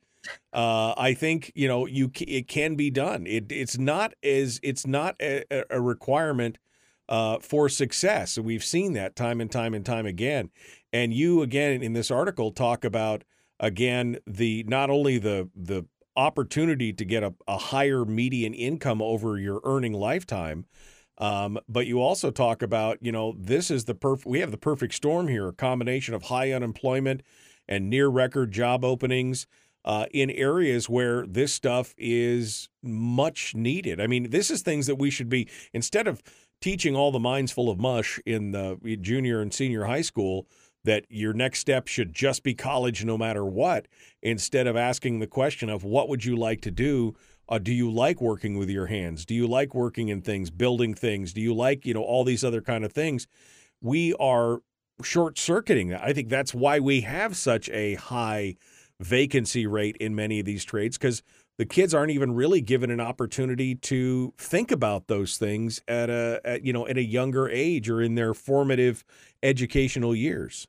uh, 0.52 0.94
I 0.96 1.14
think, 1.14 1.52
you 1.54 1.68
know, 1.68 1.86
you 1.86 2.10
it 2.20 2.48
can 2.48 2.74
be 2.74 2.90
done. 2.90 3.26
It, 3.26 3.52
it's 3.52 3.78
not 3.78 4.14
as 4.22 4.58
it's 4.62 4.86
not 4.86 5.16
a, 5.20 5.44
a 5.70 5.80
requirement 5.80 6.58
uh, 7.08 7.38
for 7.40 7.68
success. 7.68 8.38
we've 8.38 8.64
seen 8.64 8.94
that 8.94 9.14
time 9.14 9.40
and 9.40 9.50
time 9.50 9.74
and 9.74 9.84
time 9.84 10.06
again. 10.06 10.50
And 10.92 11.12
you, 11.12 11.42
again, 11.42 11.82
in 11.82 11.92
this 11.92 12.10
article, 12.10 12.52
talk 12.52 12.84
about, 12.84 13.24
again, 13.60 14.18
the 14.26 14.64
not 14.66 14.90
only 14.90 15.18
the 15.18 15.50
the 15.54 15.84
opportunity 16.16 16.92
to 16.92 17.04
get 17.04 17.22
a, 17.22 17.34
a 17.48 17.58
higher 17.58 18.04
median 18.04 18.54
income 18.54 19.02
over 19.02 19.38
your 19.38 19.60
earning 19.64 19.92
lifetime, 19.92 20.66
um, 21.22 21.56
but 21.68 21.86
you 21.86 22.00
also 22.00 22.32
talk 22.32 22.62
about, 22.62 22.98
you 23.00 23.12
know, 23.12 23.36
this 23.38 23.70
is 23.70 23.84
the 23.84 23.94
perfect, 23.94 24.26
we 24.26 24.40
have 24.40 24.50
the 24.50 24.58
perfect 24.58 24.92
storm 24.92 25.28
here 25.28 25.46
a 25.46 25.52
combination 25.52 26.14
of 26.14 26.24
high 26.24 26.50
unemployment 26.50 27.22
and 27.68 27.88
near 27.88 28.08
record 28.08 28.50
job 28.50 28.84
openings 28.84 29.46
uh, 29.84 30.06
in 30.12 30.30
areas 30.30 30.88
where 30.88 31.24
this 31.24 31.52
stuff 31.52 31.94
is 31.96 32.68
much 32.82 33.54
needed. 33.54 34.00
I 34.00 34.08
mean, 34.08 34.30
this 34.30 34.50
is 34.50 34.62
things 34.62 34.88
that 34.88 34.96
we 34.96 35.10
should 35.10 35.28
be, 35.28 35.48
instead 35.72 36.08
of 36.08 36.24
teaching 36.60 36.96
all 36.96 37.12
the 37.12 37.20
minds 37.20 37.52
full 37.52 37.70
of 37.70 37.78
mush 37.78 38.18
in 38.26 38.50
the 38.50 38.76
junior 39.00 39.40
and 39.40 39.54
senior 39.54 39.84
high 39.84 40.02
school, 40.02 40.48
that 40.82 41.04
your 41.08 41.32
next 41.32 41.60
step 41.60 41.86
should 41.86 42.12
just 42.12 42.42
be 42.42 42.54
college 42.54 43.04
no 43.04 43.16
matter 43.16 43.44
what, 43.44 43.86
instead 44.22 44.66
of 44.66 44.76
asking 44.76 45.20
the 45.20 45.28
question 45.28 45.70
of 45.70 45.84
what 45.84 46.08
would 46.08 46.24
you 46.24 46.34
like 46.34 46.60
to 46.62 46.72
do? 46.72 47.14
Uh, 47.52 47.58
do 47.58 47.70
you 47.70 47.90
like 47.90 48.18
working 48.22 48.56
with 48.56 48.70
your 48.70 48.86
hands? 48.86 49.26
Do 49.26 49.34
you 49.34 49.46
like 49.46 49.74
working 49.74 50.08
in 50.08 50.22
things, 50.22 50.48
building 50.48 50.94
things? 50.94 51.34
Do 51.34 51.42
you 51.42 51.52
like, 51.52 51.84
you 51.84 51.92
know, 51.92 52.02
all 52.02 52.24
these 52.24 52.42
other 52.42 52.62
kind 52.62 52.82
of 52.82 52.92
things? 52.94 53.26
We 53.82 54.14
are 54.14 54.62
short 55.02 55.38
circuiting. 55.38 55.92
I 55.92 56.14
think 56.14 56.30
that's 56.30 56.54
why 56.54 56.80
we 56.80 57.02
have 57.02 57.36
such 57.36 57.68
a 57.68 57.96
high 57.96 58.56
vacancy 59.00 59.66
rate 59.66 59.98
in 59.98 60.14
many 60.14 60.40
of 60.40 60.46
these 60.46 60.64
trades 60.64 60.96
because 60.96 61.22
the 61.58 61.66
kids 61.66 61.92
aren't 61.92 62.12
even 62.12 62.32
really 62.32 62.62
given 62.62 62.90
an 62.90 63.00
opportunity 63.00 63.74
to 63.74 64.32
think 64.38 64.70
about 64.70 65.08
those 65.08 65.36
things 65.36 65.82
at 65.86 66.08
a 66.08 66.40
at, 66.46 66.64
you 66.64 66.72
know 66.72 66.86
at 66.86 66.96
a 66.96 67.04
younger 67.04 67.50
age 67.50 67.90
or 67.90 68.00
in 68.00 68.14
their 68.14 68.32
formative 68.32 69.04
educational 69.42 70.16
years. 70.16 70.66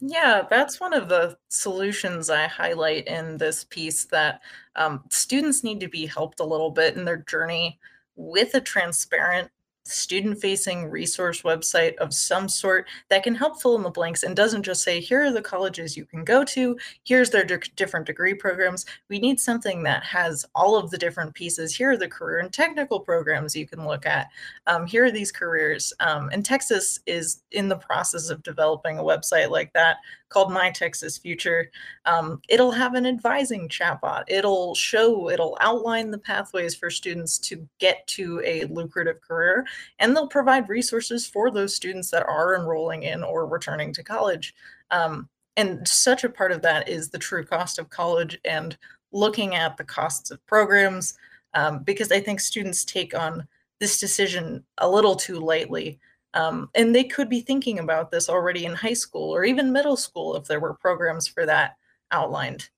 Yeah, 0.00 0.46
that's 0.48 0.80
one 0.80 0.94
of 0.94 1.08
the 1.08 1.36
solutions 1.48 2.30
I 2.30 2.46
highlight 2.46 3.06
in 3.06 3.36
this 3.36 3.64
piece 3.64 4.04
that 4.06 4.40
um, 4.76 5.04
students 5.10 5.62
need 5.62 5.80
to 5.80 5.88
be 5.88 6.06
helped 6.06 6.40
a 6.40 6.44
little 6.44 6.70
bit 6.70 6.96
in 6.96 7.04
their 7.04 7.18
journey 7.18 7.78
with 8.16 8.54
a 8.54 8.60
transparent 8.60 9.50
student 9.90 10.40
facing 10.40 10.90
resource 10.90 11.42
website 11.42 11.96
of 11.96 12.14
some 12.14 12.48
sort 12.48 12.86
that 13.08 13.22
can 13.22 13.34
help 13.34 13.60
fill 13.60 13.76
in 13.76 13.82
the 13.82 13.90
blanks 13.90 14.22
and 14.22 14.36
doesn't 14.36 14.62
just 14.62 14.82
say 14.82 15.00
here 15.00 15.24
are 15.24 15.32
the 15.32 15.42
colleges 15.42 15.96
you 15.96 16.04
can 16.04 16.24
go 16.24 16.44
to. 16.44 16.78
Here's 17.04 17.30
their 17.30 17.44
di- 17.44 17.58
different 17.76 18.06
degree 18.06 18.34
programs. 18.34 18.86
We 19.08 19.18
need 19.18 19.40
something 19.40 19.82
that 19.84 20.02
has 20.04 20.44
all 20.54 20.76
of 20.76 20.90
the 20.90 20.98
different 20.98 21.34
pieces. 21.34 21.74
Here 21.74 21.92
are 21.92 21.96
the 21.96 22.08
career 22.08 22.38
and 22.38 22.52
technical 22.52 23.00
programs 23.00 23.56
you 23.56 23.66
can 23.66 23.86
look 23.86 24.06
at. 24.06 24.28
Um, 24.66 24.86
here 24.86 25.04
are 25.04 25.10
these 25.10 25.32
careers. 25.32 25.92
Um, 26.00 26.30
and 26.32 26.44
texas 26.44 27.00
is 27.06 27.42
in 27.52 27.68
the 27.68 27.76
process 27.76 28.30
of 28.30 28.42
developing 28.42 28.98
a 28.98 29.02
website 29.02 29.50
like 29.50 29.72
that 29.72 29.98
called 30.30 30.50
My 30.50 30.70
Texas 30.70 31.18
Future. 31.18 31.70
Um, 32.06 32.40
it'll 32.48 32.70
have 32.70 32.94
an 32.94 33.04
advising 33.04 33.68
chatbot. 33.68 34.24
It'll 34.28 34.74
show, 34.74 35.28
it'll 35.28 35.58
outline 35.60 36.10
the 36.10 36.18
pathways 36.18 36.74
for 36.74 36.88
students 36.88 37.36
to 37.38 37.68
get 37.78 38.06
to 38.08 38.40
a 38.44 38.64
lucrative 38.64 39.20
career, 39.20 39.66
and 39.98 40.16
they'll 40.16 40.26
provide 40.28 40.68
resources 40.70 41.26
for 41.26 41.50
those 41.50 41.76
students 41.76 42.10
that 42.12 42.26
are 42.26 42.56
enrolling 42.56 43.02
in 43.02 43.22
or 43.22 43.46
returning 43.46 43.92
to 43.92 44.02
college. 44.02 44.54
Um, 44.90 45.28
and 45.56 45.86
such 45.86 46.24
a 46.24 46.30
part 46.30 46.52
of 46.52 46.62
that 46.62 46.88
is 46.88 47.10
the 47.10 47.18
true 47.18 47.44
cost 47.44 47.78
of 47.78 47.90
college 47.90 48.38
and 48.44 48.78
looking 49.12 49.54
at 49.56 49.76
the 49.76 49.84
costs 49.84 50.30
of 50.30 50.44
programs, 50.46 51.14
um, 51.54 51.82
because 51.82 52.12
I 52.12 52.20
think 52.20 52.40
students 52.40 52.84
take 52.84 53.14
on 53.14 53.46
this 53.80 53.98
decision 53.98 54.64
a 54.78 54.88
little 54.88 55.16
too 55.16 55.40
lightly. 55.40 55.98
Um, 56.34 56.70
and 56.74 56.94
they 56.94 57.04
could 57.04 57.28
be 57.28 57.40
thinking 57.40 57.78
about 57.78 58.10
this 58.10 58.28
already 58.28 58.64
in 58.64 58.74
high 58.74 58.94
school 58.94 59.34
or 59.34 59.44
even 59.44 59.72
middle 59.72 59.96
school 59.96 60.36
if 60.36 60.44
there 60.44 60.60
were 60.60 60.74
programs 60.74 61.26
for 61.26 61.44
that 61.46 61.76
outlined. 62.12 62.68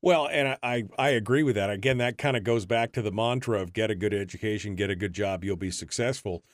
Well, 0.00 0.28
and 0.28 0.56
I, 0.62 0.84
I 0.98 1.10
agree 1.10 1.42
with 1.42 1.56
that. 1.56 1.70
Again, 1.70 1.98
that 1.98 2.18
kind 2.18 2.36
of 2.36 2.44
goes 2.44 2.66
back 2.66 2.92
to 2.92 3.02
the 3.02 3.10
mantra 3.10 3.60
of 3.60 3.72
get 3.72 3.90
a 3.90 3.94
good 3.94 4.14
education, 4.14 4.76
get 4.76 4.90
a 4.90 4.96
good 4.96 5.12
job, 5.12 5.42
you'll 5.42 5.56
be 5.56 5.70
successful. 5.70 6.44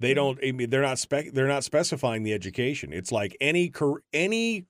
They 0.00 0.10
mm-hmm. 0.10 0.16
don't. 0.16 0.38
I 0.44 0.52
mean, 0.52 0.70
they're 0.70 0.82
not 0.82 0.98
spec. 0.98 1.32
They're 1.32 1.48
not 1.48 1.64
specifying 1.64 2.22
the 2.22 2.34
education. 2.34 2.92
It's 2.92 3.10
like 3.10 3.36
any 3.40 3.72
any 4.12 4.66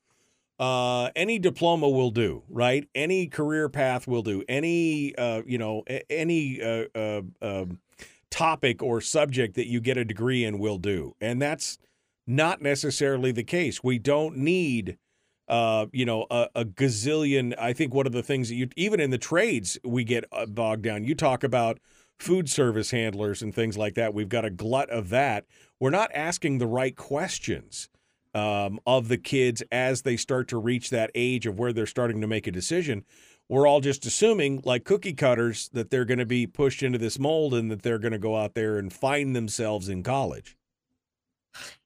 uh, 0.58 1.10
any 1.14 1.38
diploma 1.38 1.88
will 1.88 2.10
do, 2.10 2.42
right? 2.48 2.88
Any 2.94 3.26
career 3.26 3.68
path 3.68 4.06
will 4.06 4.22
do. 4.22 4.42
Any 4.48 5.14
uh, 5.16 5.42
you 5.46 5.58
know 5.58 5.84
any 6.08 6.62
uh, 6.62 6.84
uh, 6.94 7.22
um, 7.42 7.78
topic 8.30 8.82
or 8.82 9.00
subject 9.00 9.54
that 9.54 9.66
you 9.66 9.80
get 9.80 9.96
a 9.96 10.04
degree 10.04 10.44
in 10.44 10.58
will 10.58 10.78
do. 10.78 11.14
And 11.20 11.40
that's 11.40 11.78
not 12.26 12.60
necessarily 12.60 13.32
the 13.32 13.44
case. 13.44 13.82
We 13.82 13.98
don't 13.98 14.36
need 14.36 14.98
uh, 15.48 15.86
you 15.92 16.04
know, 16.04 16.26
a, 16.30 16.48
a, 16.54 16.64
gazillion. 16.66 17.54
I 17.58 17.72
think 17.72 17.94
one 17.94 18.06
of 18.06 18.12
the 18.12 18.22
things 18.22 18.50
that 18.50 18.54
you, 18.54 18.68
even 18.76 19.00
in 19.00 19.10
the 19.10 19.16
trades, 19.16 19.78
we 19.82 20.04
get 20.04 20.24
uh, 20.30 20.44
bogged 20.44 20.82
down. 20.82 21.04
You 21.04 21.14
talk 21.14 21.42
about 21.42 21.78
food 22.18 22.50
service 22.50 22.90
handlers 22.90 23.40
and 23.40 23.54
things 23.54 23.78
like 23.78 23.94
that. 23.94 24.12
We've 24.12 24.28
got 24.28 24.44
a 24.44 24.50
glut 24.50 24.90
of 24.90 25.08
that. 25.08 25.46
We're 25.80 25.90
not 25.90 26.10
asking 26.14 26.58
the 26.58 26.66
right 26.66 26.94
questions 26.94 27.88
um, 28.34 28.78
of 28.86 29.08
the 29.08 29.16
kids 29.16 29.62
as 29.72 30.02
they 30.02 30.16
start 30.16 30.48
to 30.48 30.58
reach 30.58 30.90
that 30.90 31.10
age 31.14 31.46
of 31.46 31.58
where 31.58 31.72
they're 31.72 31.86
starting 31.86 32.20
to 32.20 32.26
make 32.26 32.46
a 32.46 32.52
decision 32.52 33.04
we're 33.48 33.66
all 33.66 33.80
just 33.80 34.04
assuming, 34.04 34.62
like 34.64 34.84
cookie 34.84 35.14
cutters, 35.14 35.68
that 35.72 35.90
they're 35.90 36.04
going 36.04 36.18
to 36.18 36.26
be 36.26 36.46
pushed 36.46 36.82
into 36.82 36.98
this 36.98 37.18
mold 37.18 37.54
and 37.54 37.70
that 37.70 37.82
they're 37.82 37.98
going 37.98 38.12
to 38.12 38.18
go 38.18 38.36
out 38.36 38.54
there 38.54 38.78
and 38.78 38.92
find 38.92 39.34
themselves 39.34 39.88
in 39.88 40.02
college. 40.02 40.56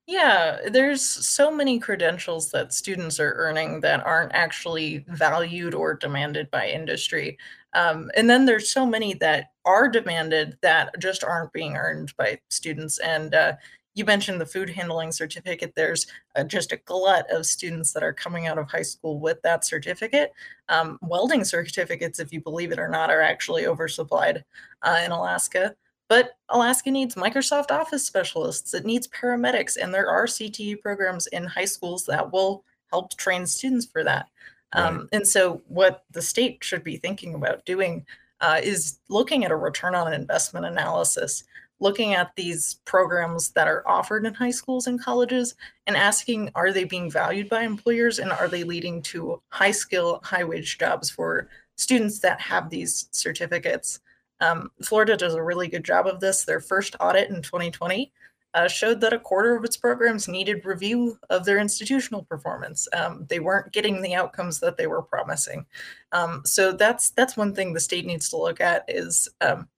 Yeah, 0.07 0.59
there's 0.69 1.01
so 1.01 1.51
many 1.51 1.79
credentials 1.79 2.51
that 2.51 2.75
students 2.75 3.21
are 3.21 3.35
earning 3.35 3.81
that 3.81 4.05
aren't 4.05 4.35
actually 4.35 5.05
valued 5.09 5.75
or 5.75 5.95
demanded 5.95 6.51
by 6.51 6.69
industry. 6.69 7.39
Um, 7.73 8.11
and 8.17 8.29
then 8.29 8.45
there's 8.45 8.73
so 8.73 8.85
many 8.85 9.15
that 9.15 9.53
are 9.65 9.89
demanded 9.89 10.59
that 10.61 10.99
just 10.99 11.23
aren't 11.23 11.53
being 11.53 11.77
earned 11.77 12.13
by 12.17 12.41
students. 12.51 12.99
And 12.99 13.35
uh, 13.35 13.55
you 13.95 14.05
mentioned 14.05 14.41
the 14.41 14.47
food 14.47 14.71
handling 14.71 15.13
certificate. 15.13 15.75
There's 15.77 16.07
uh, 16.37 16.45
just 16.45 16.73
a 16.73 16.79
glut 16.79 17.27
of 17.31 17.47
students 17.47 17.93
that 17.93 18.03
are 18.03 18.13
coming 18.13 18.47
out 18.47 18.59
of 18.59 18.71
high 18.71 18.83
school 18.83 19.21
with 19.21 19.41
that 19.43 19.65
certificate. 19.65 20.33
Um, 20.69 20.99
welding 21.03 21.45
certificates, 21.45 22.19
if 22.19 22.33
you 22.33 22.41
believe 22.41 22.73
it 22.73 22.79
or 22.79 22.89
not, 22.89 23.11
are 23.11 23.21
actually 23.21 23.65
oversupplied 23.65 24.43
uh, 24.83 25.01
in 25.05 25.11
Alaska. 25.11 25.75
But 26.09 26.33
Alaska 26.49 26.91
needs 26.91 27.15
Microsoft 27.15 27.71
Office 27.71 28.05
specialists, 28.05 28.75
it 28.75 28.85
needs 28.85 29.09
paramedics, 29.09 29.77
and 29.81 29.95
there 29.95 30.11
are 30.11 30.27
CTE 30.27 30.81
programs 30.81 31.27
in 31.29 31.45
high 31.45 31.65
schools 31.65 32.05
that 32.07 32.33
will 32.33 32.65
help 32.91 33.17
train 33.17 33.47
students 33.47 33.87
for 33.87 34.05
that. 34.05 34.29
Right. 34.75 34.85
Um, 34.85 35.09
and 35.13 35.27
so, 35.27 35.63
what 35.69 36.05
the 36.11 36.21
state 36.21 36.63
should 36.63 36.85
be 36.85 36.97
thinking 36.97 37.35
about 37.35 37.65
doing 37.65 38.05
uh, 38.43 38.61
is 38.63 38.99
looking 39.09 39.45
at 39.45 39.51
a 39.51 39.57
return 39.57 39.95
on 39.95 40.13
investment 40.13 40.67
analysis 40.67 41.45
looking 41.83 42.15
at 42.15 42.35
these 42.37 42.81
programs 42.85 43.51
that 43.51 43.67
are 43.67 43.87
offered 43.87 44.25
in 44.25 44.33
high 44.33 44.51
schools 44.51 44.87
and 44.87 45.03
colleges 45.03 45.57
and 45.87 45.97
asking 45.97 46.49
are 46.55 46.73
they 46.73 46.85
being 46.85 47.11
valued 47.11 47.49
by 47.49 47.63
employers 47.63 48.21
and 48.21 48.31
are 48.31 48.49
they 48.49 48.63
leading 48.63 49.03
to 49.03 49.43
high 49.49 49.73
skill, 49.73 50.21
high 50.23 50.45
wage 50.45 50.79
jobs 50.79 51.11
for 51.11 51.49
students 51.77 52.21
that 52.21 52.41
have 52.41 52.71
these 52.71 53.09
certificates? 53.11 54.01
Um, 54.41 54.71
Florida 54.83 55.17
does 55.17 55.35
a 55.35 55.43
really 55.43 55.69
good 55.69 55.85
job 55.85 56.07
of 56.07 56.21
this. 56.21 56.45
Their 56.45 56.61
first 56.61 56.97
audit 57.01 57.31
in 57.31 57.43
2020 57.43 58.13
uh, 58.55 58.69
showed 58.69 59.01
that 59.01 59.13
a 59.13 59.19
quarter 59.19 59.57
of 59.57 59.65
its 59.65 59.77
programs 59.77 60.29
needed 60.29 60.65
review 60.65 61.19
of 61.31 61.45
their 61.45 61.59
institutional 61.59 62.23
performance. 62.25 62.87
Um, 62.93 63.27
they 63.29 63.41
weren't 63.41 63.73
getting 63.73 64.03
the 64.03 64.15
outcomes 64.15 64.61
that 64.61 64.77
they 64.77 64.87
were 64.87 65.03
promising. 65.03 65.67
Um, 66.13 66.43
so 66.45 66.73
that's 66.73 67.11
that's 67.11 67.37
one 67.37 67.55
thing 67.55 67.73
the 67.73 67.81
state 67.81 68.07
needs 68.07 68.29
to 68.31 68.37
look 68.37 68.61
at 68.61 68.85
is 68.89 69.29
um, 69.41 69.69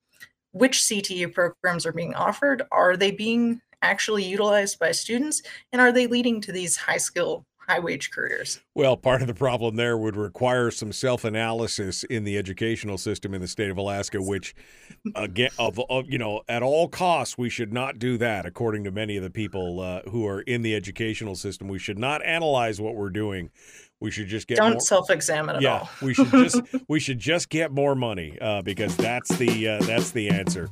which 0.55 0.79
CTE 0.79 1.35
programs 1.35 1.85
are 1.85 1.93
being 1.93 2.15
offered? 2.15 2.63
Are 2.71 2.97
they 2.97 3.11
being 3.11 3.61
actually 3.83 4.25
utilized 4.25 4.79
by 4.79 4.93
students? 4.93 5.43
And 5.73 5.83
are 5.83 5.93
they 5.93 6.07
leading 6.07 6.41
to 6.43 6.53
these 6.53 6.77
high 6.77 6.97
skill, 6.97 7.45
high 7.59 7.81
wage 7.81 8.13
careers? 8.13 8.61
Well, 8.75 8.97
part 8.97 9.21
of 9.21 9.27
the 9.27 9.35
problem 9.35 9.75
there 9.75 9.99
would 9.99 10.17
require 10.17 10.71
some 10.71 10.93
self 10.93 11.25
analysis 11.25 12.05
in 12.05 12.23
the 12.23 12.39
educational 12.39 12.99
system 12.99 13.35
in 13.35 13.41
the 13.41 13.49
state 13.49 13.69
of 13.69 13.77
Alaska, 13.77 14.23
which, 14.23 14.55
again, 15.17 15.51
of, 15.59 15.81
of, 15.91 16.09
you 16.09 16.19
know, 16.19 16.43
at 16.49 16.63
all 16.63 16.89
costs, 16.89 17.37
we 17.37 17.51
should 17.51 17.73
not 17.73 17.99
do 17.99 18.17
that. 18.19 18.47
According 18.47 18.85
to 18.85 18.93
many 18.93 19.17
of 19.17 19.25
the 19.25 19.31
people 19.31 19.81
uh, 19.81 20.03
who 20.09 20.27
are 20.27 20.41
in 20.43 20.63
the 20.63 20.75
educational 20.75 21.35
system, 21.35 21.67
we 21.67 21.81
should 21.81 21.99
not 21.99 22.25
analyze 22.25 22.81
what 22.81 22.95
we're 22.95 23.11
doing. 23.11 23.51
We 24.01 24.11
should 24.11 24.27
just 24.27 24.47
get 24.47 24.59
don't 24.59 24.73
more, 24.73 24.81
self-examine 24.81 25.57
at 25.57 25.63
yeah, 25.63 25.79
all. 25.79 25.89
we 26.03 26.15
should 26.15 26.31
just 26.31 26.61
we 26.89 27.01
should 27.01 27.19
just 27.19 27.49
get 27.49 27.73
more 27.73 27.95
money 27.95 28.37
uh, 28.41 28.63
because 28.63 28.97
that's 28.97 29.35
the 29.37 29.69
uh, 29.69 29.83
that's 29.83 30.11
the 30.11 30.29
answer. 30.29 30.69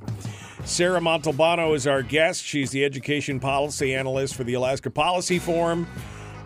Sarah 0.65 1.01
Montalbano 1.01 1.75
is 1.75 1.87
our 1.87 2.03
guest. 2.03 2.45
She's 2.45 2.71
the 2.71 2.85
education 2.85 3.41
policy 3.41 3.95
analyst 3.95 4.35
for 4.35 4.45
the 4.45 4.55
Alaska 4.55 4.91
Policy 4.91 5.39
Forum, 5.39 5.87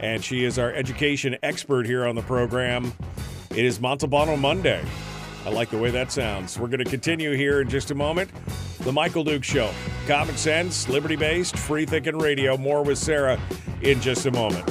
and 0.01 0.25
she 0.25 0.45
is 0.45 0.59
our 0.59 0.73
education 0.73 1.37
expert 1.43 1.87
here 1.87 2.07
on 2.07 2.15
the 2.15 2.23
program. 2.23 2.93
It 3.51 3.65
is 3.65 3.79
Montalbano 3.79 4.39
Monday. 4.39 4.85
I 5.45 5.51
like 5.51 5.71
the 5.71 5.79
way 5.79 5.91
that 5.91 6.11
sounds. 6.11 6.59
We're 6.59 6.67
going 6.67 6.85
to 6.85 6.91
continue 6.91 7.33
here 7.33 7.61
in 7.61 7.69
just 7.69 7.91
a 7.91 7.95
moment. 7.95 8.31
The 8.81 8.93
Michael 8.93 9.23
Duke 9.23 9.45
Show. 9.45 9.71
Common 10.07 10.37
sense, 10.37 10.89
liberty 10.89 11.17
based, 11.17 11.57
free 11.57 11.87
thinking 11.87 12.19
radio. 12.19 12.57
More 12.57 12.83
with 12.83 12.99
Sarah 12.99 13.41
in 13.83 14.01
just 14.01 14.27
a 14.27 14.31
moment. 14.31 14.69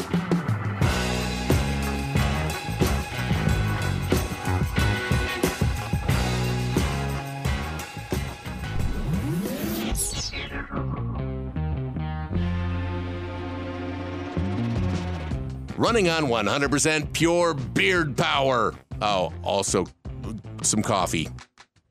Running 15.85 16.09
on 16.09 16.23
100% 16.23 17.13
pure 17.13 17.53
beard 17.53 18.17
power. 18.17 18.73
Oh, 19.03 19.31
also 19.43 19.85
some 20.63 20.81
coffee. 20.81 21.29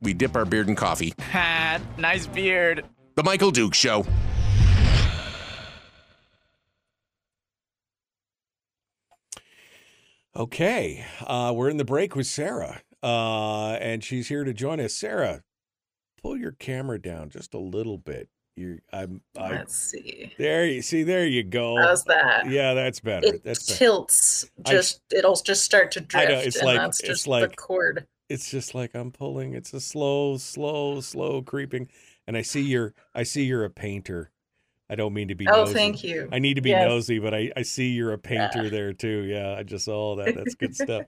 We 0.02 0.12
dip 0.12 0.34
our 0.34 0.44
beard 0.44 0.68
in 0.68 0.74
coffee. 0.74 1.14
Ha, 1.30 1.78
nice 1.96 2.26
beard. 2.26 2.84
The 3.14 3.22
Michael 3.22 3.52
Duke 3.52 3.72
Show. 3.72 4.04
Okay, 10.36 11.04
uh, 11.24 11.52
we're 11.54 11.70
in 11.70 11.76
the 11.76 11.84
break 11.84 12.16
with 12.16 12.26
Sarah, 12.26 12.82
uh, 13.04 13.74
and 13.74 14.02
she's 14.02 14.26
here 14.26 14.42
to 14.42 14.52
join 14.52 14.80
us. 14.80 14.92
Sarah, 14.92 15.44
pull 16.20 16.36
your 16.36 16.50
camera 16.50 17.00
down 17.00 17.30
just 17.30 17.54
a 17.54 17.60
little 17.60 17.98
bit. 17.98 18.28
You, 18.56 18.78
I'm, 18.92 19.20
I, 19.36 19.50
Let's 19.50 19.74
see. 19.74 20.32
there 20.38 20.64
you 20.64 20.80
see, 20.80 21.02
there 21.02 21.26
you 21.26 21.42
go. 21.42 21.76
How's 21.76 22.04
that? 22.04 22.48
Yeah, 22.48 22.72
that's 22.74 23.00
better. 23.00 23.26
It 23.26 23.44
that's 23.44 23.66
better. 23.66 23.78
tilts. 23.78 24.48
I- 24.64 24.70
Just 24.70 25.00
it'll 25.12 25.34
just 25.34 25.64
start 25.64 25.90
to 25.92 26.00
I 26.00 26.04
drift, 26.04 26.28
know, 26.30 26.38
it's 26.38 26.62
like- 26.62 26.88
it's 26.88 27.02
just 27.02 27.26
like- 27.26 27.50
the 27.50 27.56
cord. 27.56 28.06
It's 28.30 28.50
just 28.50 28.74
like 28.74 28.94
I'm 28.94 29.10
pulling. 29.10 29.52
It's 29.54 29.74
a 29.74 29.80
slow, 29.80 30.38
slow, 30.38 31.00
slow 31.00 31.42
creeping, 31.42 31.88
and 32.26 32.36
I 32.38 32.42
see 32.42 32.62
you're, 32.62 32.94
I 33.14 33.22
see 33.22 33.44
you're 33.44 33.64
a 33.66 33.70
painter. 33.70 34.30
I 34.88 34.94
don't 34.94 35.12
mean 35.12 35.28
to 35.28 35.34
be. 35.34 35.46
Oh, 35.46 35.64
nosy. 35.64 35.74
thank 35.74 36.02
you. 36.04 36.28
I 36.32 36.38
need 36.38 36.54
to 36.54 36.62
be 36.62 36.70
Yes. 36.70 36.88
nosy, 36.88 37.18
but 37.18 37.34
I, 37.34 37.52
I 37.56 37.62
see 37.62 37.88
you're 37.90 38.12
a 38.14 38.18
painter 38.18 38.70
there 38.70 38.92
too. 38.94 39.24
Yeah, 39.24 39.54
I 39.58 39.62
just 39.62 39.84
saw 39.84 39.94
all 39.96 40.16
that. 40.16 40.34
That's 40.34 40.54
good 40.54 40.74
stuff. 40.76 41.04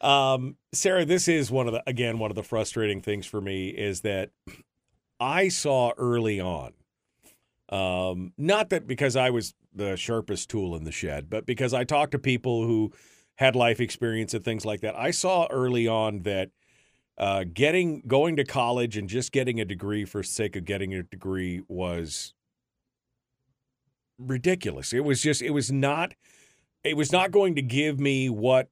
Um, 0.00 0.56
Sarah, 0.72 1.04
this 1.04 1.28
is 1.28 1.50
one 1.50 1.66
of 1.66 1.74
the 1.74 1.82
again 1.86 2.18
one 2.18 2.30
of 2.30 2.34
the 2.34 2.42
frustrating 2.42 3.00
things 3.02 3.26
for 3.26 3.40
me 3.40 3.68
is 3.68 4.00
that 4.00 4.30
I 5.22 5.48
saw 5.48 5.92
early 5.96 6.40
on, 6.40 6.72
um, 7.68 8.32
not 8.36 8.70
that 8.70 8.88
because 8.88 9.14
I 9.14 9.30
was 9.30 9.54
the 9.72 9.96
sharpest 9.96 10.50
tool 10.50 10.74
in 10.74 10.82
the 10.82 10.90
shed, 10.90 11.30
but 11.30 11.46
because 11.46 11.72
I 11.72 11.84
talked 11.84 12.10
to 12.12 12.18
people 12.18 12.66
who 12.66 12.92
had 13.36 13.54
life 13.54 13.80
experience 13.80 14.34
and 14.34 14.44
things 14.44 14.64
like 14.64 14.80
that. 14.80 14.96
I 14.96 15.12
saw 15.12 15.46
early 15.48 15.86
on 15.86 16.22
that 16.22 16.50
uh, 17.16 17.44
getting 17.52 18.02
going 18.06 18.34
to 18.36 18.44
college 18.44 18.96
and 18.96 19.08
just 19.08 19.30
getting 19.30 19.60
a 19.60 19.64
degree 19.64 20.04
for 20.04 20.24
sake 20.24 20.56
of 20.56 20.64
getting 20.64 20.92
a 20.92 21.04
degree 21.04 21.62
was 21.68 22.34
ridiculous. 24.18 24.92
It 24.92 25.04
was 25.04 25.22
just 25.22 25.40
it 25.40 25.50
was 25.50 25.70
not 25.70 26.14
it 26.82 26.96
was 26.96 27.12
not 27.12 27.30
going 27.30 27.54
to 27.54 27.62
give 27.62 28.00
me 28.00 28.28
what 28.28 28.70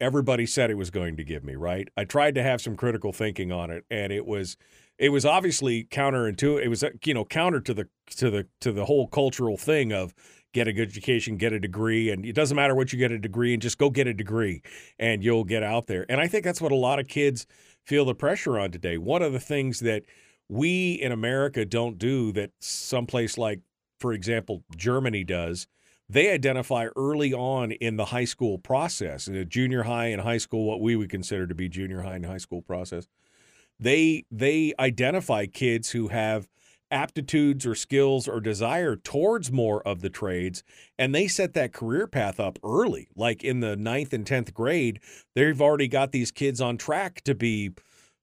everybody 0.00 0.46
said 0.46 0.70
it 0.70 0.76
was 0.76 0.90
going 0.90 1.16
to 1.16 1.24
give 1.24 1.44
me, 1.44 1.56
right? 1.56 1.88
I 1.96 2.04
tried 2.04 2.36
to 2.36 2.42
have 2.42 2.60
some 2.60 2.76
critical 2.76 3.12
thinking 3.12 3.50
on 3.50 3.70
it 3.70 3.84
and 3.90 4.12
it 4.12 4.24
was 4.24 4.56
it 5.00 5.08
was 5.08 5.24
obviously 5.24 5.84
counterintuitive. 5.84 6.62
It 6.62 6.68
was 6.68 6.84
uh, 6.84 6.90
you 7.04 7.14
know 7.14 7.24
counter 7.24 7.60
to 7.60 7.74
the 7.74 7.88
to 8.10 8.30
the 8.30 8.46
to 8.60 8.70
the 8.70 8.84
whole 8.84 9.08
cultural 9.08 9.56
thing 9.56 9.92
of 9.92 10.14
get 10.52 10.68
a 10.68 10.72
good 10.72 10.88
education, 10.88 11.36
get 11.36 11.52
a 11.52 11.60
degree 11.60 12.10
and 12.10 12.26
it 12.26 12.34
doesn't 12.34 12.56
matter 12.56 12.74
what 12.74 12.92
you 12.92 12.98
get 12.98 13.12
a 13.12 13.18
degree 13.18 13.52
and 13.52 13.62
just 13.62 13.78
go 13.78 13.88
get 13.88 14.06
a 14.08 14.14
degree 14.14 14.60
and 14.98 15.22
you'll 15.22 15.44
get 15.44 15.62
out 15.62 15.86
there. 15.86 16.04
And 16.08 16.20
I 16.20 16.26
think 16.26 16.44
that's 16.44 16.60
what 16.60 16.72
a 16.72 16.76
lot 16.76 16.98
of 16.98 17.06
kids 17.06 17.46
feel 17.86 18.04
the 18.04 18.16
pressure 18.16 18.58
on 18.58 18.72
today. 18.72 18.98
One 18.98 19.22
of 19.22 19.32
the 19.32 19.38
things 19.40 19.78
that 19.80 20.02
we 20.48 20.94
in 20.94 21.12
America 21.12 21.64
don't 21.64 21.98
do 21.98 22.32
that 22.32 22.50
someplace 22.58 23.38
like 23.38 23.60
for 24.00 24.12
example, 24.12 24.64
Germany 24.76 25.22
does, 25.24 25.66
they 26.08 26.30
identify 26.30 26.88
early 26.96 27.32
on 27.32 27.70
in 27.70 27.96
the 27.96 28.06
high 28.06 28.24
school 28.24 28.58
process, 28.58 29.28
in 29.28 29.36
a 29.36 29.44
junior 29.44 29.84
high 29.84 30.06
and 30.06 30.22
high 30.22 30.38
school, 30.38 30.64
what 30.64 30.80
we 30.80 30.96
would 30.96 31.10
consider 31.10 31.46
to 31.46 31.54
be 31.54 31.68
junior 31.68 32.00
high 32.00 32.16
and 32.16 32.26
high 32.26 32.38
school 32.38 32.62
process. 32.62 33.06
They 33.80 34.24
they 34.30 34.74
identify 34.78 35.46
kids 35.46 35.90
who 35.90 36.08
have 36.08 36.46
aptitudes 36.90 37.64
or 37.64 37.74
skills 37.74 38.28
or 38.28 38.40
desire 38.40 38.96
towards 38.96 39.50
more 39.50 39.86
of 39.86 40.02
the 40.02 40.10
trades, 40.10 40.62
and 40.98 41.14
they 41.14 41.26
set 41.28 41.54
that 41.54 41.72
career 41.72 42.06
path 42.06 42.38
up 42.38 42.58
early. 42.62 43.08
Like 43.16 43.42
in 43.42 43.60
the 43.60 43.76
ninth 43.76 44.12
and 44.12 44.26
tenth 44.26 44.52
grade, 44.52 45.00
they've 45.34 45.60
already 45.60 45.88
got 45.88 46.12
these 46.12 46.30
kids 46.30 46.60
on 46.60 46.76
track 46.76 47.22
to 47.22 47.34
be 47.34 47.70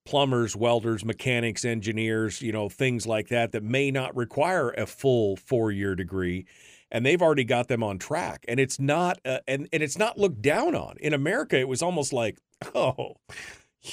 plumbers, 0.05 0.55
welders, 0.55 1.03
mechanics, 1.03 1.65
engineers, 1.65 2.41
you 2.41 2.51
know, 2.51 2.69
things 2.69 3.07
like 3.07 3.27
that 3.29 3.51
that 3.51 3.63
may 3.63 3.91
not 3.91 4.15
require 4.15 4.69
a 4.71 4.85
full 4.85 5.35
4-year 5.35 5.95
degree 5.95 6.45
and 6.89 7.05
they've 7.05 7.21
already 7.21 7.43
got 7.43 7.67
them 7.67 7.83
on 7.83 7.97
track 7.97 8.45
and 8.47 8.59
it's 8.59 8.79
not 8.79 9.19
uh, 9.25 9.39
and 9.47 9.67
and 9.73 9.83
it's 9.83 9.97
not 9.97 10.17
looked 10.17 10.41
down 10.41 10.75
on. 10.75 10.95
In 10.99 11.13
America 11.13 11.57
it 11.57 11.67
was 11.67 11.81
almost 11.81 12.13
like, 12.13 12.37
"Oh, 12.75 13.15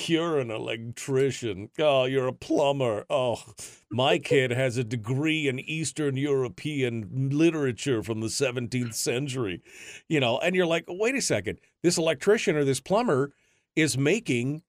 you're 0.08 0.38
an 0.38 0.50
electrician. 0.50 1.70
Oh, 1.78 2.04
you're 2.04 2.28
a 2.28 2.32
plumber. 2.32 3.04
Oh, 3.08 3.42
my 3.90 4.18
kid 4.18 4.50
has 4.50 4.76
a 4.76 4.84
degree 4.84 5.48
in 5.48 5.58
Eastern 5.60 6.16
European 6.16 7.30
literature 7.30 8.02
from 8.02 8.20
the 8.20 8.30
17th 8.30 8.94
century." 8.94 9.62
You 10.08 10.20
know, 10.20 10.38
and 10.38 10.54
you're 10.54 10.66
like, 10.66 10.84
"Wait 10.88 11.14
a 11.14 11.22
second. 11.22 11.58
This 11.82 11.98
electrician 11.98 12.56
or 12.56 12.64
this 12.64 12.80
plumber 12.80 13.32
is 13.76 13.98
making 13.98 14.62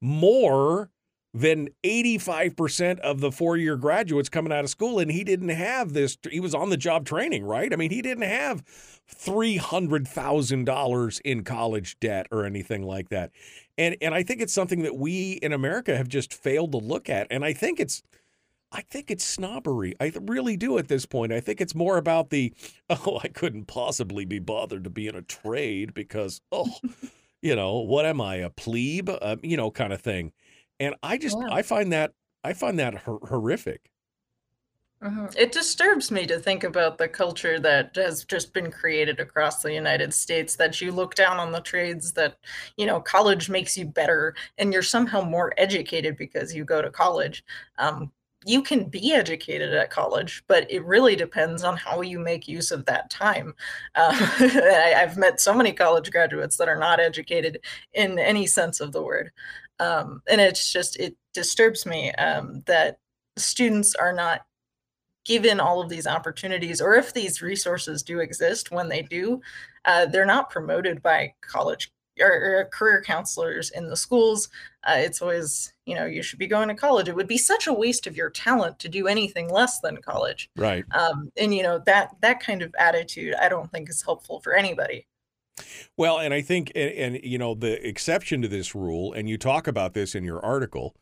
more 0.00 0.90
than 1.34 1.68
85% 1.84 3.00
of 3.00 3.20
the 3.20 3.30
four 3.30 3.56
year 3.56 3.76
graduates 3.76 4.28
coming 4.28 4.52
out 4.52 4.64
of 4.64 4.70
school. 4.70 4.98
And 4.98 5.10
he 5.10 5.24
didn't 5.24 5.50
have 5.50 5.92
this, 5.92 6.16
he 6.30 6.40
was 6.40 6.54
on 6.54 6.70
the 6.70 6.76
job 6.76 7.06
training, 7.06 7.44
right? 7.44 7.72
I 7.72 7.76
mean, 7.76 7.90
he 7.90 8.02
didn't 8.02 8.24
have 8.24 8.64
$300,000 9.24 11.20
in 11.24 11.44
college 11.44 12.00
debt 12.00 12.26
or 12.30 12.44
anything 12.44 12.82
like 12.82 13.10
that. 13.10 13.30
And, 13.78 13.96
and 14.02 14.14
I 14.14 14.24
think 14.24 14.40
it's 14.42 14.52
something 14.52 14.82
that 14.82 14.96
we 14.96 15.32
in 15.34 15.52
America 15.52 15.96
have 15.96 16.08
just 16.08 16.34
failed 16.34 16.72
to 16.72 16.78
look 16.78 17.08
at. 17.08 17.28
And 17.30 17.44
I 17.44 17.52
think 17.52 17.78
it's, 17.78 18.02
I 18.72 18.82
think 18.82 19.10
it's 19.10 19.24
snobbery. 19.24 19.94
I 20.00 20.12
really 20.20 20.56
do 20.56 20.76
at 20.78 20.88
this 20.88 21.06
point. 21.06 21.32
I 21.32 21.40
think 21.40 21.60
it's 21.60 21.74
more 21.74 21.96
about 21.96 22.30
the, 22.30 22.52
oh, 22.90 23.20
I 23.22 23.28
couldn't 23.28 23.66
possibly 23.66 24.24
be 24.24 24.40
bothered 24.40 24.84
to 24.84 24.90
be 24.90 25.06
in 25.06 25.14
a 25.14 25.22
trade 25.22 25.94
because, 25.94 26.40
oh, 26.52 26.74
you 27.42 27.54
know, 27.54 27.76
what 27.78 28.04
am 28.04 28.20
I, 28.20 28.36
a 28.36 28.50
plebe, 28.50 29.08
uh, 29.08 29.36
you 29.42 29.56
know, 29.56 29.70
kind 29.70 29.92
of 29.92 30.02
thing. 30.02 30.32
And 30.80 30.96
I 31.02 31.16
just, 31.16 31.36
Yeah. 31.40 31.54
I 31.54 31.62
find 31.62 31.92
that, 31.92 32.12
I 32.44 32.52
find 32.52 32.78
that 32.78 32.94
hor- 32.94 33.20
horrific. 33.28 33.90
Mhm. 35.02 35.32
It 35.36 35.52
disturbs 35.52 36.10
me 36.10 36.26
to 36.26 36.40
think 36.40 36.64
about 36.64 36.98
the 36.98 37.08
culture 37.08 37.60
that 37.60 37.94
has 37.94 38.24
just 38.24 38.52
been 38.52 38.70
created 38.72 39.20
across 39.20 39.62
the 39.62 39.72
United 39.72 40.12
States 40.12 40.56
that 40.56 40.80
you 40.80 40.90
look 40.90 41.14
down 41.14 41.38
on 41.38 41.52
the 41.52 41.60
trades 41.60 42.12
that, 42.14 42.36
you 42.76 42.84
know, 42.84 43.00
college 43.00 43.48
makes 43.48 43.76
you 43.76 43.86
better 43.86 44.34
and 44.58 44.72
you're 44.72 44.82
somehow 44.82 45.22
more 45.22 45.52
educated 45.56 46.16
because 46.16 46.52
you 46.52 46.64
go 46.64 46.82
to 46.82 46.90
college. 46.90 47.44
Um, 47.78 48.10
you 48.44 48.60
can 48.62 48.84
be 48.88 49.12
educated 49.14 49.72
at 49.72 49.90
college, 49.90 50.42
but 50.48 50.68
it 50.70 50.84
really 50.84 51.14
depends 51.14 51.62
on 51.62 51.76
how 51.76 52.00
you 52.00 52.18
make 52.18 52.48
use 52.48 52.70
of 52.72 52.84
that 52.86 53.08
time. 53.10 53.54
Uh, 53.94 54.10
I, 54.40 54.94
I've 54.96 55.16
met 55.16 55.40
so 55.40 55.54
many 55.54 55.72
college 55.72 56.10
graduates 56.10 56.56
that 56.56 56.68
are 56.68 56.78
not 56.78 56.98
educated 56.98 57.60
in 57.92 58.18
any 58.18 58.46
sense 58.46 58.80
of 58.80 58.90
the 58.92 59.02
word. 59.02 59.30
Um, 59.78 60.22
and 60.28 60.40
it's 60.40 60.72
just, 60.72 60.98
it 60.98 61.16
disturbs 61.34 61.86
me 61.86 62.12
um, 62.14 62.62
that 62.66 62.98
students 63.36 63.94
are 63.94 64.12
not 64.12 64.44
given 65.28 65.60
all 65.60 65.82
of 65.82 65.90
these 65.90 66.06
opportunities, 66.06 66.80
or 66.80 66.94
if 66.94 67.12
these 67.12 67.42
resources 67.42 68.02
do 68.02 68.20
exist, 68.20 68.70
when 68.70 68.88
they 68.88 69.02
do, 69.02 69.42
uh, 69.84 70.06
they're 70.06 70.24
not 70.24 70.48
promoted 70.48 71.02
by 71.02 71.30
college 71.42 71.92
or, 72.18 72.32
or 72.32 72.64
career 72.72 73.02
counselors 73.06 73.70
in 73.70 73.90
the 73.90 73.96
schools. 73.96 74.48
Uh, 74.84 74.96
it's 74.96 75.20
always, 75.20 75.74
you 75.84 75.94
know, 75.94 76.06
you 76.06 76.22
should 76.22 76.38
be 76.38 76.46
going 76.46 76.68
to 76.68 76.74
college. 76.74 77.08
It 77.08 77.14
would 77.14 77.28
be 77.28 77.36
such 77.36 77.66
a 77.66 77.72
waste 77.74 78.06
of 78.06 78.16
your 78.16 78.30
talent 78.30 78.78
to 78.78 78.88
do 78.88 79.06
anything 79.06 79.50
less 79.50 79.80
than 79.80 79.98
college. 79.98 80.48
Right. 80.56 80.84
Um, 80.92 81.30
and 81.36 81.54
you 81.54 81.62
know 81.62 81.78
that 81.84 82.16
that 82.22 82.40
kind 82.40 82.62
of 82.62 82.74
attitude, 82.78 83.34
I 83.34 83.50
don't 83.50 83.70
think 83.70 83.90
is 83.90 84.02
helpful 84.02 84.40
for 84.40 84.54
anybody. 84.54 85.06
Well, 85.98 86.18
and 86.18 86.32
I 86.32 86.40
think, 86.40 86.72
and, 86.74 86.90
and 86.92 87.20
you 87.22 87.36
know, 87.36 87.54
the 87.54 87.86
exception 87.86 88.40
to 88.42 88.48
this 88.48 88.74
rule, 88.74 89.12
and 89.12 89.28
you 89.28 89.36
talk 89.36 89.66
about 89.66 89.92
this 89.92 90.14
in 90.14 90.24
your 90.24 90.42
article, 90.42 90.94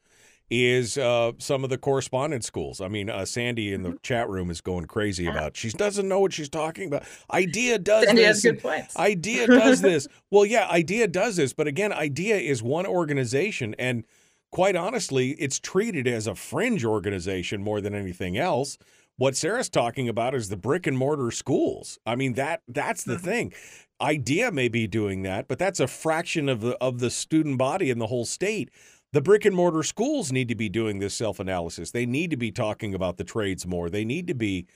is 0.51 0.97
uh, 0.97 1.32
some 1.39 1.64
of 1.64 1.70
the 1.70 1.78
correspondence 1.78 2.47
schools. 2.47 2.81
I 2.81 2.89
mean, 2.89 3.10
uh, 3.10 3.24
Sandy 3.24 3.73
in 3.73 3.82
the 3.82 3.98
chat 4.02 4.28
room 4.28 4.51
is 4.51 4.60
going 4.60 4.85
crazy 4.85 5.27
about. 5.27 5.56
She 5.56 5.70
doesn't 5.70 6.09
know 6.09 6.20
what 6.20 6.32
she's 6.32 6.48
talking 6.48 6.86
about. 6.86 7.02
Idea 7.32 7.78
does 7.78 8.05
Sandy 8.05 8.23
this. 8.23 8.28
has 8.28 8.43
good 8.43 8.62
points. 8.62 8.97
Idea 8.97 9.47
does 9.48 9.81
this. 9.81 10.06
Well, 10.31 10.47
yeah, 10.47 10.68
Idea 10.68 11.09
does 11.09 11.36
this, 11.36 11.52
but 11.52 11.66
again, 11.66 11.93
Idea 11.93 12.36
is 12.36 12.62
one 12.62 12.86
organization, 12.86 13.74
and 13.78 14.05
quite 14.52 14.77
honestly, 14.77 15.31
it's 15.32 15.59
treated 15.59 16.06
as 16.06 16.27
a 16.27 16.35
fringe 16.35 16.85
organization 16.85 17.62
more 17.62 17.81
than 17.81 17.94
anything 17.94 18.39
else. 18.39 18.78
What 19.18 19.35
Sarah's 19.35 19.70
talking 19.70 20.09
about 20.09 20.35
is 20.35 20.51
the 20.51 20.56
brick 20.59 20.86
and 20.86 20.97
mortar 20.97 21.31
schools. 21.31 21.98
I 22.05 22.16
mean 22.16 22.35
that 22.35 22.60
that's 22.68 23.02
the 23.02 23.18
thing. 23.18 23.52
Idea 23.98 24.52
may 24.52 24.68
be 24.68 24.86
doing 24.86 25.23
that, 25.23 25.48
but 25.48 25.59
that's 25.59 25.81
a 25.81 25.86
fraction 25.86 26.51
of 26.51 26.60
the 26.60 26.77
of 26.82 26.98
the 26.98 27.09
student 27.09 27.56
body 27.56 27.89
in 27.89 27.98
the 27.98 28.09
whole 28.09 28.27
state. 28.27 28.70
The 29.12 29.20
brick 29.22 29.44
and 29.44 29.56
mortar 29.56 29.82
schools 29.82 30.32
need 30.32 30.48
to 30.48 30.54
be 30.54 30.68
doing 30.68 30.98
this 30.98 31.14
self 31.14 31.40
analysis. 31.40 31.90
They 31.90 32.06
need 32.06 32.30
to 32.30 32.36
be 32.36 32.50
talking 32.50 32.94
about 32.94 33.16
the 33.16 33.24
trades 33.24 33.66
more. 33.66 33.88
They 33.88 34.04
need 34.04 34.26
to 34.26 34.34
be, 34.34 34.66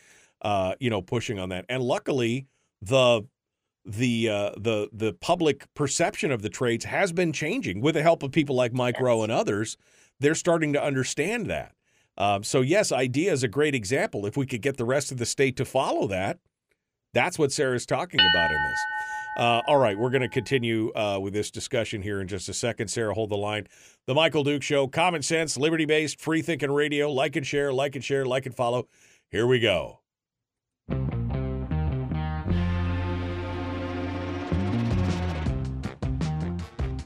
uh, 0.42 0.74
you 0.80 0.90
know, 0.90 1.02
pushing 1.02 1.38
on 1.38 1.48
that. 1.50 1.66
And 1.68 1.82
luckily, 1.82 2.46
the 2.80 3.22
the 3.84 4.28
uh, 4.28 4.50
the 4.56 4.88
the 4.92 5.12
public 5.14 5.66
perception 5.74 6.30
of 6.30 6.42
the 6.42 6.48
trades 6.48 6.84
has 6.84 7.12
been 7.12 7.32
changing 7.32 7.80
with 7.80 7.94
the 7.94 8.02
help 8.02 8.22
of 8.22 8.32
people 8.32 8.54
like 8.54 8.72
Mike 8.72 9.00
Rowe 9.00 9.22
and 9.22 9.32
others. 9.32 9.76
They're 10.20 10.34
starting 10.34 10.72
to 10.74 10.82
understand 10.82 11.46
that. 11.46 11.74
Um, 12.18 12.44
so 12.44 12.60
yes, 12.60 12.92
idea 12.92 13.32
is 13.32 13.42
a 13.42 13.48
great 13.48 13.74
example. 13.74 14.26
If 14.26 14.36
we 14.36 14.46
could 14.46 14.62
get 14.62 14.76
the 14.76 14.84
rest 14.84 15.10
of 15.10 15.18
the 15.18 15.26
state 15.26 15.56
to 15.56 15.64
follow 15.64 16.06
that, 16.08 16.38
that's 17.12 17.38
what 17.38 17.52
Sarah's 17.52 17.86
talking 17.86 18.20
about 18.20 18.50
in 18.50 18.62
this. 18.62 18.78
Uh, 19.36 19.62
all 19.66 19.78
right, 19.78 19.96
we're 19.96 20.10
going 20.10 20.22
to 20.22 20.28
continue 20.28 20.92
uh, 20.94 21.18
with 21.20 21.32
this 21.32 21.50
discussion 21.50 22.02
here 22.02 22.20
in 22.20 22.28
just 22.28 22.48
a 22.48 22.52
second. 22.52 22.88
Sarah, 22.88 23.14
hold 23.14 23.30
the 23.30 23.36
line. 23.36 23.66
The 24.06 24.14
Michael 24.14 24.44
Duke 24.44 24.62
Show, 24.62 24.88
common 24.88 25.22
sense, 25.22 25.56
liberty 25.56 25.84
based, 25.84 26.20
free 26.20 26.42
thinking 26.42 26.70
radio. 26.70 27.10
Like 27.10 27.36
and 27.36 27.46
share, 27.46 27.72
like 27.72 27.94
and 27.94 28.04
share, 28.04 28.26
like 28.26 28.46
and 28.46 28.54
follow. 28.54 28.88
Here 29.30 29.46
we 29.46 29.60
go. 29.60 30.00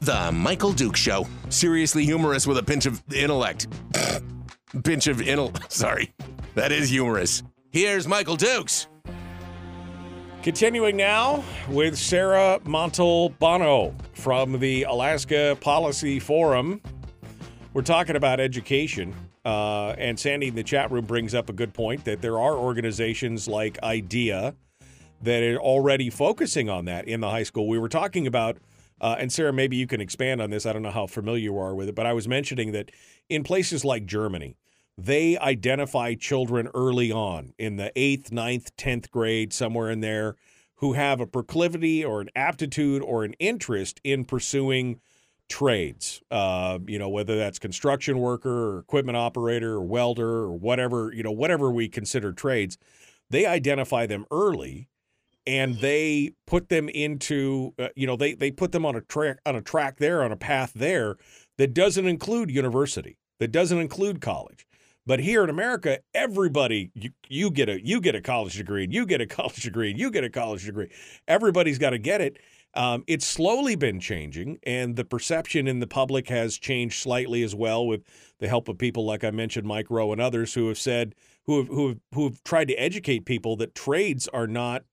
The 0.01 0.31
Michael 0.33 0.71
Duke 0.71 0.95
Show. 0.95 1.27
Seriously 1.49 2.05
humorous 2.05 2.45
with 2.45 2.57
a 2.57 2.63
pinch 2.63 2.85
of 2.85 3.01
intellect. 3.13 3.67
pinch 4.83 5.07
of 5.07 5.17
intel. 5.17 5.71
Sorry. 5.71 6.13
That 6.55 6.71
is 6.71 6.89
humorous. 6.89 7.43
Here's 7.71 8.07
Michael 8.07 8.35
Dukes. 8.35 8.87
Continuing 10.45 10.95
now 10.95 11.43
with 11.69 11.97
Sarah 11.97 12.59
Montalbano 12.65 13.95
from 14.13 14.59
the 14.59 14.83
Alaska 14.83 15.57
Policy 15.59 16.19
Forum. 16.19 16.81
We're 17.73 17.81
talking 17.81 18.15
about 18.15 18.39
education. 18.39 19.15
Uh, 19.43 19.95
and 19.97 20.19
Sandy 20.19 20.49
in 20.49 20.53
the 20.53 20.61
chat 20.61 20.91
room 20.91 21.05
brings 21.05 21.33
up 21.33 21.49
a 21.49 21.53
good 21.53 21.73
point 21.73 22.05
that 22.05 22.21
there 22.21 22.39
are 22.39 22.55
organizations 22.55 23.47
like 23.47 23.81
IDEA 23.81 24.53
that 25.23 25.41
are 25.41 25.57
already 25.57 26.11
focusing 26.11 26.69
on 26.69 26.85
that 26.85 27.07
in 27.07 27.21
the 27.21 27.29
high 27.31 27.41
school. 27.41 27.67
We 27.67 27.79
were 27.79 27.89
talking 27.89 28.27
about, 28.27 28.57
uh, 29.01 29.15
and 29.17 29.33
Sarah, 29.33 29.51
maybe 29.51 29.77
you 29.77 29.87
can 29.87 29.99
expand 29.99 30.43
on 30.43 30.51
this. 30.51 30.67
I 30.67 30.73
don't 30.73 30.83
know 30.83 30.91
how 30.91 31.07
familiar 31.07 31.41
you 31.41 31.57
are 31.57 31.73
with 31.73 31.89
it, 31.89 31.95
but 31.95 32.05
I 32.05 32.13
was 32.13 32.27
mentioning 32.27 32.71
that 32.73 32.91
in 33.29 33.43
places 33.43 33.83
like 33.83 34.05
Germany, 34.05 34.57
they 34.97 35.37
identify 35.37 36.15
children 36.15 36.69
early 36.73 37.11
on 37.11 37.53
in 37.57 37.75
the 37.75 37.91
eighth, 37.95 38.31
ninth, 38.31 38.75
10th 38.77 39.09
grade, 39.11 39.51
somewhere 39.51 39.89
in 39.89 39.99
there, 39.99 40.35
who 40.75 40.93
have 40.93 41.19
a 41.19 41.27
proclivity 41.27 42.03
or 42.03 42.21
an 42.21 42.29
aptitude 42.35 43.01
or 43.01 43.23
an 43.23 43.33
interest 43.39 43.99
in 44.03 44.25
pursuing 44.25 44.99
trades. 45.49 46.21
Uh, 46.31 46.79
you 46.87 46.97
know, 46.97 47.09
whether 47.09 47.37
that's 47.37 47.59
construction 47.59 48.19
worker 48.19 48.75
or 48.75 48.79
equipment 48.79 49.17
operator 49.17 49.73
or 49.73 49.83
welder 49.83 50.27
or 50.27 50.57
whatever, 50.57 51.11
you 51.13 51.23
know, 51.23 51.31
whatever 51.31 51.71
we 51.71 51.87
consider 51.87 52.31
trades, 52.31 52.77
they 53.29 53.45
identify 53.45 54.05
them 54.05 54.25
early 54.31 54.87
and 55.47 55.79
they 55.79 56.31
put 56.47 56.69
them 56.69 56.89
into 56.89 57.73
uh, 57.77 57.89
you 57.95 58.07
know 58.07 58.15
they 58.15 58.33
they 58.33 58.51
put 58.51 58.71
them 58.71 58.85
on 58.85 58.95
a 58.95 59.01
track 59.01 59.37
on 59.45 59.55
a 59.55 59.61
track 59.61 59.97
there 59.97 60.23
on 60.23 60.31
a 60.31 60.35
path 60.35 60.71
there 60.73 61.17
that 61.57 61.73
doesn't 61.73 62.07
include 62.07 62.49
university 62.49 63.17
that 63.39 63.51
doesn't 63.51 63.79
include 63.79 64.21
college 64.21 64.65
but 65.05 65.19
here 65.19 65.43
in 65.43 65.49
America, 65.49 65.99
everybody 66.13 66.91
you, 66.93 67.11
you 67.27 67.51
get 67.51 67.69
a 67.69 67.85
you 67.85 68.01
get 68.01 68.15
a 68.15 68.21
college 68.21 68.55
degree, 68.55 68.83
and 68.83 68.93
you 68.93 69.05
get 69.05 69.21
a 69.21 69.27
college 69.27 69.61
degree, 69.61 69.91
and 69.91 69.99
you 69.99 70.11
get 70.11 70.23
a 70.23 70.29
college 70.29 70.65
degree. 70.65 70.89
Everybody's 71.27 71.77
got 71.77 71.91
to 71.91 71.99
get 71.99 72.21
it. 72.21 72.37
Um, 72.73 73.05
it's 73.07 73.25
slowly 73.25 73.75
been 73.75 74.01
changing, 74.01 74.59
and 74.63 74.97
the 74.97 75.05
perception 75.05 75.67
in 75.67 75.79
the 75.79 75.87
public 75.87 76.27
has 76.27 76.57
changed 76.57 77.01
slightly 77.01 77.41
as 77.41 77.55
well, 77.55 77.87
with 77.87 78.03
the 78.39 78.49
help 78.49 78.67
of 78.67 78.77
people 78.77 79.05
like 79.05 79.23
I 79.23 79.31
mentioned, 79.31 79.65
Mike 79.65 79.89
Rowe 79.89 80.11
and 80.11 80.19
others 80.19 80.53
who 80.53 80.67
have 80.67 80.77
said 80.77 81.15
who 81.45 81.59
have 81.59 81.67
who 81.67 81.87
have, 81.89 81.99
who 82.13 82.23
have 82.25 82.43
tried 82.43 82.67
to 82.67 82.75
educate 82.75 83.25
people 83.25 83.55
that 83.57 83.75
trades 83.75 84.27
are 84.29 84.47
not 84.47 84.83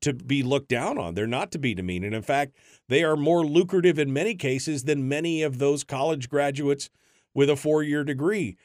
to 0.00 0.12
be 0.12 0.42
looked 0.42 0.68
down 0.68 0.98
on. 0.98 1.14
They're 1.14 1.26
not 1.26 1.52
to 1.52 1.58
be 1.58 1.74
demeaned, 1.74 2.04
and 2.04 2.14
in 2.14 2.22
fact, 2.22 2.56
they 2.88 3.04
are 3.04 3.16
more 3.16 3.44
lucrative 3.44 3.98
in 3.98 4.12
many 4.12 4.34
cases 4.34 4.84
than 4.84 5.08
many 5.08 5.42
of 5.42 5.58
those 5.58 5.84
college 5.84 6.28
graduates 6.28 6.90
with 7.34 7.50
a 7.50 7.56
four-year 7.56 8.02
degree. 8.02 8.56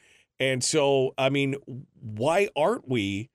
And 0.42 0.64
so, 0.64 1.14
I 1.16 1.28
mean, 1.28 1.54
why 2.00 2.48
aren't 2.56 2.88
we 2.88 3.30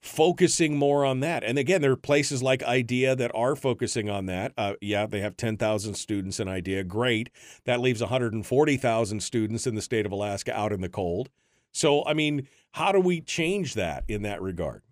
focusing 0.00 0.76
more 0.76 1.04
on 1.04 1.18
that? 1.18 1.42
And 1.42 1.58
again, 1.58 1.82
there 1.82 1.90
are 1.90 1.96
places 1.96 2.40
like 2.40 2.62
IDEA 2.62 3.16
that 3.16 3.32
are 3.34 3.56
focusing 3.56 4.08
on 4.08 4.26
that. 4.26 4.52
Uh, 4.56 4.74
yeah, 4.80 5.06
they 5.06 5.18
have 5.18 5.36
10,000 5.36 5.94
students 5.94 6.38
in 6.38 6.46
IDEA. 6.46 6.84
Great. 6.84 7.30
That 7.64 7.80
leaves 7.80 8.00
140,000 8.00 9.20
students 9.20 9.66
in 9.66 9.74
the 9.74 9.82
state 9.82 10.06
of 10.06 10.12
Alaska 10.12 10.56
out 10.56 10.72
in 10.72 10.82
the 10.82 10.88
cold. 10.88 11.30
So, 11.72 12.04
I 12.04 12.14
mean, 12.14 12.46
how 12.70 12.92
do 12.92 13.00
we 13.00 13.20
change 13.20 13.74
that 13.74 14.04
in 14.06 14.22
that 14.22 14.40
regard? 14.40 14.82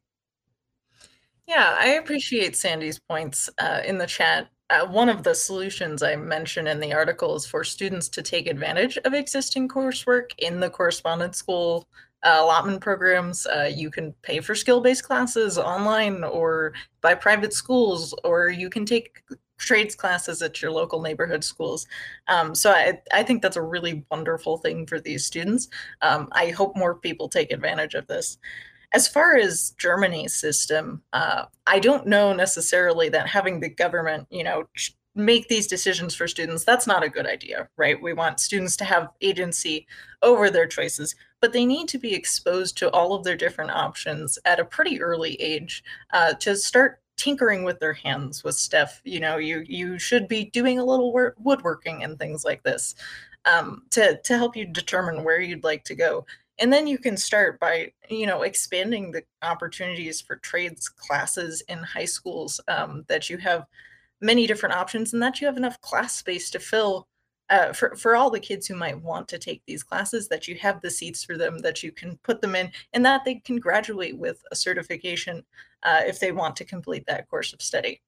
Yeah, 1.47 1.77
I 1.79 1.91
appreciate 1.91 2.57
Sandy's 2.57 2.99
points 2.99 3.49
uh, 3.59 3.83
in 3.85 3.99
the 3.99 4.09
chat 4.09 4.49
uh, 4.71 4.87
one 4.87 5.09
of 5.09 5.23
the 5.23 5.35
solutions 5.35 6.03
I 6.03 6.17
mentioned 6.17 6.69
in 6.69 6.81
the 6.81 6.93
article 6.93 7.35
is 7.35 7.45
for 7.45 7.65
students 7.65 8.09
to 8.11 8.23
take 8.23 8.47
advantage 8.47 8.97
of 9.05 9.15
existing 9.15 9.69
coursework 9.69 10.31
in 10.39 10.61
the 10.61 10.71
correspondence 10.71 11.39
school 11.39 11.87
uh, 12.23 12.39
allotment 12.41 12.81
programs. 12.81 13.47
Uh, 13.47 13.71
you 13.75 13.91
can 13.91 14.13
pay 14.23 14.41
for 14.41 14.55
skill 14.55 14.81
based 14.81 15.05
classes 15.05 15.59
online 15.59 16.23
or 16.23 16.73
by 17.01 17.15
private 17.15 17.53
schools, 17.53 18.15
or 18.25 18.49
you 18.49 18.71
can 18.71 18.85
take 18.85 19.23
trades 19.59 19.95
classes 19.95 20.41
at 20.41 20.63
your 20.63 20.71
local 20.71 21.03
neighborhood 21.03 21.45
schools. 21.45 21.87
Um, 22.29 22.55
so 22.55 22.71
I, 22.71 23.01
I 23.13 23.23
think 23.23 23.43
that's 23.43 23.57
a 23.57 23.63
really 23.63 24.05
wonderful 24.11 24.57
thing 24.57 24.87
for 24.87 25.01
these 25.01 25.25
students. 25.25 25.69
Um, 26.01 26.29
I 26.33 26.49
hope 26.51 26.77
more 26.77 26.95
people 26.95 27.29
take 27.29 27.53
advantage 27.53 27.95
of 27.95 28.07
this. 28.07 28.39
As 28.93 29.07
far 29.07 29.37
as 29.37 29.75
Germany's 29.79 30.35
system, 30.35 31.03
uh, 31.13 31.45
I 31.67 31.79
don't 31.79 32.07
know 32.07 32.33
necessarily 32.33 33.09
that 33.11 33.29
having 33.29 33.61
the 33.61 33.69
government, 33.69 34.27
you 34.31 34.43
know, 34.43 34.65
make 35.15 35.49
these 35.49 35.67
decisions 35.67 36.15
for 36.15 36.29
students, 36.29 36.65
that's 36.65 36.87
not 36.87 37.03
a 37.03 37.09
good 37.09 37.27
idea, 37.27 37.69
right? 37.77 38.01
We 38.01 38.13
want 38.13 38.41
students 38.41 38.77
to 38.77 38.85
have 38.85 39.11
agency 39.21 39.87
over 40.23 40.51
their 40.51 40.67
choices, 40.67 41.15
but 41.41 41.53
they 41.53 41.65
need 41.65 41.89
to 41.89 41.99
be 41.99 42.15
exposed 42.15 42.77
to 42.79 42.91
all 42.91 43.15
of 43.15 43.25
their 43.25 43.37
different 43.37 43.73
options 43.73 44.39
at 44.45 44.61
a 44.61 44.65
pretty 44.65 45.01
early 45.01 45.35
age 45.41 45.83
uh, 46.13 46.35
to 46.35 46.57
start 46.57 47.01
tinkering 47.17 47.65
with 47.65 47.79
their 47.81 47.93
hands 47.93 48.43
with 48.45 48.55
stuff. 48.55 49.01
You 49.05 49.21
know, 49.21 49.37
you 49.37 49.65
you 49.67 49.99
should 49.99 50.27
be 50.27 50.47
doing 50.47 50.79
a 50.79 50.85
little 50.85 51.13
work, 51.13 51.37
woodworking 51.39 52.03
and 52.03 52.19
things 52.19 52.45
like 52.45 52.63
this 52.63 52.95
um, 53.45 53.83
to 53.91 54.21
to 54.23 54.37
help 54.37 54.57
you 54.57 54.65
determine 54.67 55.25
where 55.25 55.41
you'd 55.41 55.65
like 55.65 55.85
to 55.85 55.95
go 55.95 56.27
and 56.61 56.73
then 56.73 56.87
you 56.87 56.99
can 56.99 57.17
start 57.17 57.59
by 57.59 57.93
you 58.09 58.27
know 58.27 58.43
expanding 58.43 59.11
the 59.11 59.23
opportunities 59.43 60.21
for 60.21 60.37
trades 60.37 60.89
classes 60.89 61.63
in 61.69 61.79
high 61.79 62.05
schools 62.05 62.61
um, 62.69 63.05
that 63.09 63.29
you 63.29 63.39
have 63.39 63.67
many 64.21 64.47
different 64.47 64.75
options 64.75 65.13
and 65.13 65.23
that 65.23 65.41
you 65.41 65.47
have 65.47 65.57
enough 65.57 65.81
class 65.81 66.15
space 66.15 66.51
to 66.51 66.61
fill 66.61 67.09
uh, 67.49 67.73
for, 67.73 67.97
for 67.97 68.15
all 68.15 68.31
the 68.31 68.39
kids 68.39 68.67
who 68.67 68.77
might 68.77 69.01
want 69.03 69.27
to 69.27 69.39
take 69.39 69.61
these 69.67 69.83
classes 69.83 70.29
that 70.29 70.47
you 70.47 70.55
have 70.55 70.81
the 70.83 70.91
seats 70.91 71.25
for 71.25 71.37
them 71.37 71.59
that 71.59 71.83
you 71.83 71.91
can 71.91 72.17
put 72.23 72.41
them 72.41 72.55
in 72.55 72.71
and 72.93 73.05
that 73.05 73.25
they 73.25 73.37
can 73.37 73.57
graduate 73.57 74.17
with 74.17 74.45
a 74.53 74.57
certification 74.57 75.43
uh, 75.83 76.03
if 76.07 76.21
they 76.21 76.31
want 76.31 76.55
to 76.55 76.65
complete 76.65 77.05
that 77.07 77.29
course 77.29 77.53
of 77.53 77.61
study 77.61 78.01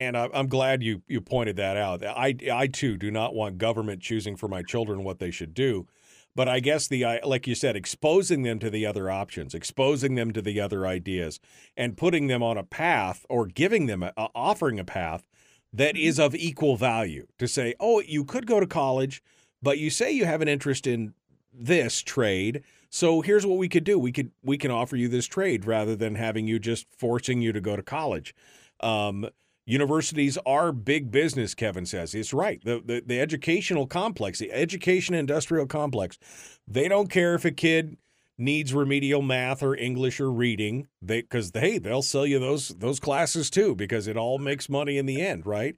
and 0.00 0.16
I'm 0.16 0.48
glad 0.48 0.82
you 0.82 1.02
you 1.06 1.20
pointed 1.20 1.56
that 1.56 1.76
out. 1.76 2.04
I 2.04 2.34
I 2.52 2.66
too 2.66 2.96
do 2.96 3.12
not 3.12 3.34
want 3.34 3.58
government 3.58 4.02
choosing 4.02 4.36
for 4.36 4.48
my 4.48 4.62
children 4.62 5.04
what 5.04 5.20
they 5.20 5.30
should 5.30 5.54
do. 5.54 5.86
But 6.34 6.48
I 6.48 6.60
guess 6.60 6.88
the 6.88 7.20
like 7.24 7.46
you 7.46 7.54
said, 7.54 7.76
exposing 7.76 8.42
them 8.42 8.58
to 8.60 8.70
the 8.70 8.86
other 8.86 9.10
options, 9.10 9.54
exposing 9.54 10.14
them 10.14 10.32
to 10.32 10.40
the 10.42 10.60
other 10.60 10.86
ideas, 10.86 11.40
and 11.76 11.96
putting 11.96 12.26
them 12.26 12.42
on 12.42 12.56
a 12.56 12.62
path 12.62 13.26
or 13.28 13.46
giving 13.46 13.86
them 13.86 14.02
a, 14.02 14.12
offering 14.34 14.80
a 14.80 14.84
path 14.84 15.24
that 15.72 15.96
is 15.96 16.18
of 16.18 16.34
equal 16.34 16.76
value. 16.76 17.26
To 17.38 17.46
say, 17.46 17.74
oh, 17.80 18.00
you 18.00 18.24
could 18.24 18.46
go 18.46 18.60
to 18.60 18.66
college, 18.66 19.22
but 19.60 19.78
you 19.78 19.90
say 19.90 20.10
you 20.10 20.24
have 20.24 20.40
an 20.40 20.48
interest 20.48 20.86
in 20.86 21.14
this 21.52 22.00
trade. 22.00 22.62
So 22.88 23.20
here's 23.20 23.46
what 23.46 23.58
we 23.58 23.68
could 23.68 23.84
do. 23.84 23.98
We 23.98 24.12
could 24.12 24.30
we 24.42 24.56
can 24.56 24.70
offer 24.70 24.96
you 24.96 25.08
this 25.08 25.26
trade 25.26 25.66
rather 25.66 25.96
than 25.96 26.14
having 26.14 26.46
you 26.46 26.58
just 26.58 26.86
forcing 26.96 27.42
you 27.42 27.52
to 27.52 27.60
go 27.60 27.76
to 27.76 27.82
college. 27.82 28.34
Um, 28.80 29.28
Universities 29.64 30.38
are 30.44 30.72
big 30.72 31.10
business, 31.10 31.54
Kevin 31.54 31.86
says. 31.86 32.14
It's 32.14 32.34
right. 32.34 32.60
The, 32.64 32.82
the, 32.84 33.02
the 33.06 33.20
educational 33.20 33.86
complex, 33.86 34.38
the 34.38 34.52
education 34.52 35.14
industrial 35.14 35.66
complex, 35.66 36.18
they 36.66 36.88
don't 36.88 37.08
care 37.08 37.34
if 37.34 37.44
a 37.44 37.52
kid 37.52 37.96
needs 38.38 38.74
remedial 38.74 39.22
math 39.22 39.62
or 39.62 39.76
English 39.76 40.20
or 40.20 40.32
reading. 40.32 40.88
They 41.00 41.22
because 41.22 41.52
hey, 41.54 41.78
they'll 41.78 42.02
sell 42.02 42.26
you 42.26 42.38
those 42.38 42.68
those 42.68 42.98
classes 42.98 43.50
too 43.50 43.74
because 43.76 44.08
it 44.08 44.16
all 44.16 44.38
makes 44.38 44.68
money 44.68 44.98
in 44.98 45.06
the 45.06 45.20
end, 45.20 45.46
right? 45.46 45.76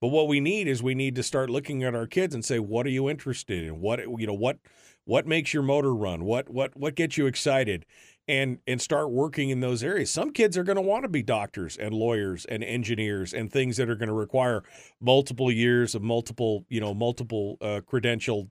But 0.00 0.08
what 0.08 0.28
we 0.28 0.40
need 0.40 0.68
is 0.68 0.82
we 0.82 0.94
need 0.94 1.14
to 1.16 1.22
start 1.22 1.50
looking 1.50 1.82
at 1.82 1.94
our 1.94 2.06
kids 2.06 2.34
and 2.34 2.44
say, 2.44 2.58
what 2.58 2.86
are 2.86 2.90
you 2.90 3.08
interested 3.08 3.64
in? 3.64 3.80
What 3.80 4.00
you 4.18 4.26
know, 4.26 4.34
what 4.34 4.58
what 5.04 5.26
makes 5.26 5.54
your 5.54 5.62
motor 5.62 5.94
run? 5.94 6.24
What 6.24 6.48
what 6.48 6.76
what 6.76 6.94
gets 6.94 7.16
you 7.16 7.26
excited? 7.26 7.86
And 8.28 8.58
and 8.66 8.80
start 8.80 9.10
working 9.10 9.50
in 9.50 9.60
those 9.60 9.82
areas. 9.82 10.10
Some 10.10 10.32
kids 10.32 10.56
are 10.56 10.64
going 10.64 10.76
to 10.76 10.82
want 10.82 11.04
to 11.04 11.08
be 11.08 11.22
doctors 11.22 11.76
and 11.76 11.94
lawyers 11.94 12.44
and 12.44 12.64
engineers 12.64 13.32
and 13.32 13.50
things 13.50 13.76
that 13.76 13.88
are 13.88 13.94
going 13.94 14.08
to 14.08 14.14
require 14.14 14.62
multiple 15.00 15.50
years 15.50 15.94
of 15.94 16.02
multiple, 16.02 16.64
you 16.68 16.80
know, 16.80 16.94
multiple 16.94 17.56
uh, 17.60 17.80
credentialed 17.86 18.50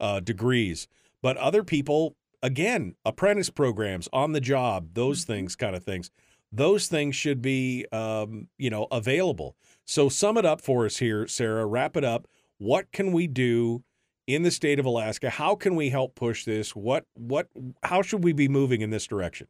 uh, 0.00 0.20
degrees. 0.20 0.86
But 1.22 1.36
other 1.38 1.64
people, 1.64 2.16
again, 2.42 2.94
apprentice 3.04 3.50
programs, 3.50 4.08
on 4.12 4.32
the 4.32 4.40
job, 4.40 4.90
those 4.94 5.22
mm-hmm. 5.22 5.32
things, 5.32 5.56
kind 5.56 5.74
of 5.74 5.84
things. 5.84 6.10
Those 6.52 6.86
things 6.86 7.16
should 7.16 7.42
be, 7.42 7.84
um, 7.90 8.48
you 8.56 8.70
know, 8.70 8.86
available. 8.92 9.56
So 9.84 10.08
sum 10.08 10.38
it 10.38 10.46
up 10.46 10.60
for 10.60 10.86
us 10.86 10.98
here, 10.98 11.26
Sarah. 11.26 11.66
Wrap 11.66 11.96
it 11.96 12.04
up. 12.04 12.28
What 12.58 12.92
can 12.92 13.12
we 13.12 13.26
do 13.26 13.82
in 14.26 14.42
the 14.42 14.50
state 14.50 14.78
of 14.78 14.86
Alaska. 14.86 15.30
How 15.30 15.54
can 15.54 15.76
we 15.76 15.90
help 15.90 16.14
push 16.14 16.44
this? 16.44 16.74
What 16.74 17.04
what 17.14 17.48
how 17.82 18.02
should 18.02 18.24
we 18.24 18.32
be 18.32 18.48
moving 18.48 18.80
in 18.80 18.90
this 18.90 19.06
direction? 19.06 19.48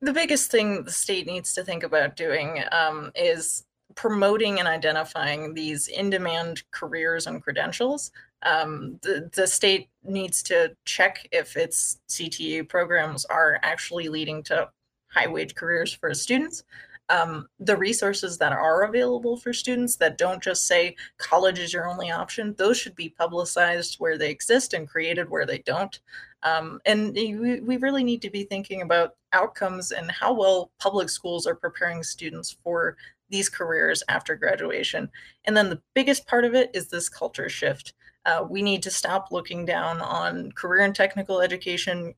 The 0.00 0.12
biggest 0.12 0.50
thing 0.50 0.84
the 0.84 0.92
state 0.92 1.26
needs 1.26 1.52
to 1.54 1.64
think 1.64 1.82
about 1.82 2.16
doing 2.16 2.62
um, 2.72 3.12
is 3.14 3.64
promoting 3.96 4.58
and 4.58 4.68
identifying 4.68 5.52
these 5.52 5.88
in-demand 5.88 6.62
careers 6.70 7.26
and 7.26 7.42
credentials. 7.42 8.12
Um, 8.42 8.98
the, 9.02 9.28
the 9.34 9.46
state 9.46 9.88
needs 10.02 10.42
to 10.44 10.74
check 10.84 11.28
if 11.32 11.56
its 11.56 11.98
CTE 12.08 12.68
programs 12.68 13.24
are 13.26 13.58
actually 13.62 14.08
leading 14.08 14.42
to 14.44 14.70
high 15.08 15.26
wage 15.26 15.54
careers 15.54 15.92
for 15.92 16.14
students. 16.14 16.62
Um, 17.10 17.48
the 17.58 17.76
resources 17.76 18.38
that 18.38 18.52
are 18.52 18.84
available 18.84 19.36
for 19.36 19.52
students 19.52 19.96
that 19.96 20.16
don't 20.16 20.42
just 20.42 20.66
say 20.66 20.94
college 21.18 21.58
is 21.58 21.72
your 21.72 21.88
only 21.88 22.10
option, 22.10 22.54
those 22.56 22.78
should 22.78 22.94
be 22.94 23.08
publicized 23.08 23.96
where 23.98 24.16
they 24.16 24.30
exist 24.30 24.74
and 24.74 24.88
created 24.88 25.28
where 25.28 25.44
they 25.44 25.58
don't. 25.58 26.00
Um, 26.44 26.80
and 26.86 27.12
we, 27.12 27.60
we 27.60 27.76
really 27.76 28.04
need 28.04 28.22
to 28.22 28.30
be 28.30 28.44
thinking 28.44 28.82
about 28.82 29.16
outcomes 29.32 29.90
and 29.90 30.10
how 30.10 30.32
well 30.32 30.70
public 30.78 31.10
schools 31.10 31.46
are 31.46 31.56
preparing 31.56 32.02
students 32.02 32.56
for 32.62 32.96
these 33.28 33.48
careers 33.48 34.02
after 34.08 34.36
graduation. 34.36 35.10
And 35.44 35.56
then 35.56 35.68
the 35.68 35.82
biggest 35.94 36.26
part 36.26 36.44
of 36.44 36.54
it 36.54 36.70
is 36.74 36.88
this 36.88 37.08
culture 37.08 37.48
shift. 37.48 37.94
Uh, 38.24 38.44
we 38.48 38.62
need 38.62 38.82
to 38.84 38.90
stop 38.90 39.28
looking 39.32 39.64
down 39.64 40.00
on 40.00 40.52
career 40.52 40.84
and 40.84 40.94
technical 40.94 41.40
education 41.40 42.14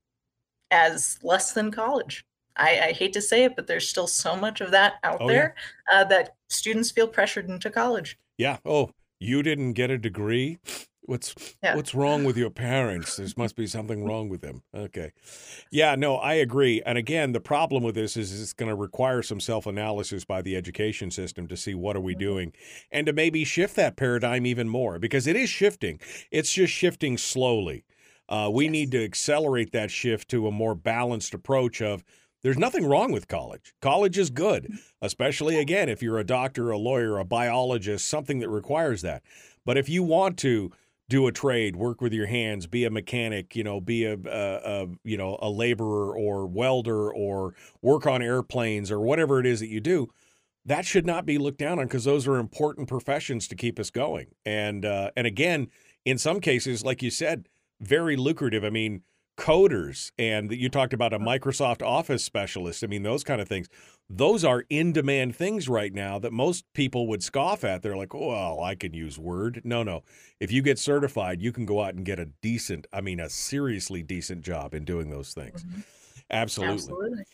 as 0.71 1.19
less 1.23 1.53
than 1.53 1.71
college. 1.71 2.25
I, 2.57 2.81
I, 2.81 2.93
hate 2.93 3.13
to 3.15 3.23
say 3.23 3.45
it, 3.45 3.57
but 3.57 3.67
there's 3.67 3.89
still 3.89 4.07
so 4.07 4.37
much 4.37 4.61
of 4.61 4.71
that 4.73 4.95
out 5.05 5.19
oh, 5.21 5.29
there 5.29 5.55
yeah. 5.91 6.01
uh, 6.01 6.05
that 6.05 6.37
students 6.49 6.91
feel 6.91 7.09
pressured 7.09 7.49
into 7.49 7.71
college. 7.71 8.19
Yeah. 8.37 8.59
Oh, 8.65 8.91
you 9.19 9.43
didn't 9.43 9.75
get 9.75 9.91
a 9.91 9.99
degree. 9.99 10.59
What's 11.05 11.35
yeah. 11.63 11.75
what's 11.75 11.97
wrong 11.97 12.23
with 12.23 12.37
your 12.37 12.51
parents? 12.51 13.17
There 13.17 13.27
must 13.37 13.57
be 13.57 13.67
something 13.67 14.05
wrong 14.05 14.29
with 14.29 14.41
them. 14.41 14.63
Okay. 14.73 15.13
Yeah, 15.71 15.97
no, 15.97 16.17
I 16.17 16.35
agree. 16.35 16.81
And 16.87 16.97
again, 16.97 17.33
the 17.33 17.41
problem 17.41 17.83
with 17.83 17.97
this 17.97 18.17
is 18.17 18.41
it's 18.41 18.53
going 18.53 18.69
to 18.69 18.77
require 18.77 19.21
some 19.21 19.41
self-analysis 19.41 20.25
by 20.25 20.43
the 20.43 20.57
education 20.57 21.11
system 21.11 21.49
to 21.49 21.57
see 21.57 21.75
what 21.75 21.97
are 21.97 22.01
we 22.01 22.13
mm-hmm. 22.13 22.21
doing 22.21 22.53
and 22.93 23.07
to 23.07 23.13
maybe 23.13 23.43
shift 23.43 23.75
that 23.77 23.97
paradigm 23.97 24.47
even 24.47 24.69
more 24.69 25.01
because 25.01 25.27
it 25.27 25.35
is 25.35 25.51
shifting. 25.51 25.99
It's 26.31 26.53
just 26.53 26.73
shifting 26.73 27.19
slowly. 27.19 27.85
Uh, 28.29 28.49
we 28.53 28.65
yes. 28.65 28.73
need 28.73 28.91
to 28.93 29.05
accelerate 29.05 29.73
that 29.73 29.91
shift 29.91 30.29
to 30.31 30.47
a 30.47 30.53
more 30.53 30.75
balanced 30.75 31.35
approach 31.35 31.83
of 31.83 32.05
there's 32.43 32.59
nothing 32.59 32.85
wrong 32.87 33.13
with 33.13 33.29
college. 33.29 33.75
College 33.81 34.19
is 34.19 34.31
good, 34.31 34.79
especially 35.01 35.59
again 35.59 35.89
if 35.89 36.03
you're 36.03 36.19
a 36.19 36.25
doctor, 36.25 36.71
a 36.71 36.79
lawyer, 36.79 37.19
a 37.19 37.25
biologist, 37.25 38.07
something 38.07 38.41
that 38.41 38.49
requires 38.49 39.03
that. 39.03 39.23
But 39.65 39.79
if 39.79 39.89
you 39.89 40.03
want 40.03 40.39
to 40.39 40.73
do 41.09 41.27
a 41.27 41.33
trade, 41.33 41.77
work 41.77 42.01
with 42.01 42.13
your 42.13 42.27
hands, 42.27 42.67
be 42.67 42.85
a 42.85 42.91
mechanic, 42.91 43.55
you 43.55 43.63
know, 43.63 43.81
be 43.81 44.05
a, 44.05 44.15
a, 44.15 44.83
a, 44.85 44.89
you 45.05 45.17
know 45.17 45.39
a 45.41 45.51
laborer 45.51 46.17
or 46.17 46.47
welder 46.47 47.13
or 47.13 47.55
work 47.81 48.07
on 48.07 48.23
airplanes 48.23 48.91
or 48.91 49.01
whatever 49.01 49.39
it 49.39 49.47
is 49.47 49.61
that 49.61 49.69
you 49.69 49.81
do, 49.81 50.09
that 50.65 50.85
should 50.85 51.07
not 51.07 51.27
be 51.27 51.39
looked 51.39 51.59
down 51.59 51.79
on 51.79 51.87
because 51.87 52.05
those 52.05 52.27
are 52.27 52.37
important 52.37 52.89
professions 52.89 53.47
to 53.49 53.55
keep 53.55 53.79
us 53.79 53.91
going. 53.91 54.29
And 54.45 54.85
uh, 54.85 55.11
and 55.17 55.27
again, 55.27 55.69
in 56.05 56.19
some 56.19 56.41
cases, 56.41 56.85
like 56.85 57.03
you 57.03 57.11
said, 57.11 57.49
very 57.81 58.17
lucrative. 58.17 58.65
I 58.65 58.71
mean, 58.71 59.03
coders 59.37 60.13
and 60.19 60.53
you 60.53 60.69
talked 60.69 60.93
about 60.93 61.13
a 61.13 61.19
Microsoft 61.19 61.83
Office 61.83 62.25
specialist. 62.25 62.85
I 62.85 62.87
mean, 62.87 63.03
those 63.03 63.25
kind 63.25 63.41
of 63.41 63.49
things. 63.49 63.69
Those 64.11 64.45
are 64.45 64.65
in 64.69 64.93
demand 64.93 65.35
things 65.37 65.69
right 65.69 65.93
now 65.93 66.19
that 66.19 66.33
most 66.33 66.65
people 66.75 67.07
would 67.09 67.23
scoff 67.23 67.65
at. 67.65 67.83
They're 67.83 67.97
like, 67.97 68.13
well, 68.13 68.61
I 68.61 68.75
can 68.75 68.93
use 68.93 69.19
Word. 69.19 69.63
No, 69.65 69.83
no. 69.83 70.03
If 70.39 70.53
you 70.53 70.61
get 70.61 70.79
certified, 70.79 71.41
you 71.41 71.51
can 71.51 71.65
go 71.65 71.83
out 71.83 71.95
and 71.95 72.05
get 72.05 72.19
a 72.19 72.27
decent, 72.43 72.87
I 72.93 73.01
mean, 73.01 73.21
a 73.21 73.31
seriously 73.31 74.03
decent 74.03 74.43
job 74.43 74.75
in 74.75 74.85
doing 74.85 75.09
those 75.09 75.33
things. 75.33 75.65
Mm-hmm. 75.65 75.81
Absolutely. 76.31 76.75
Absolutely. 76.75 77.25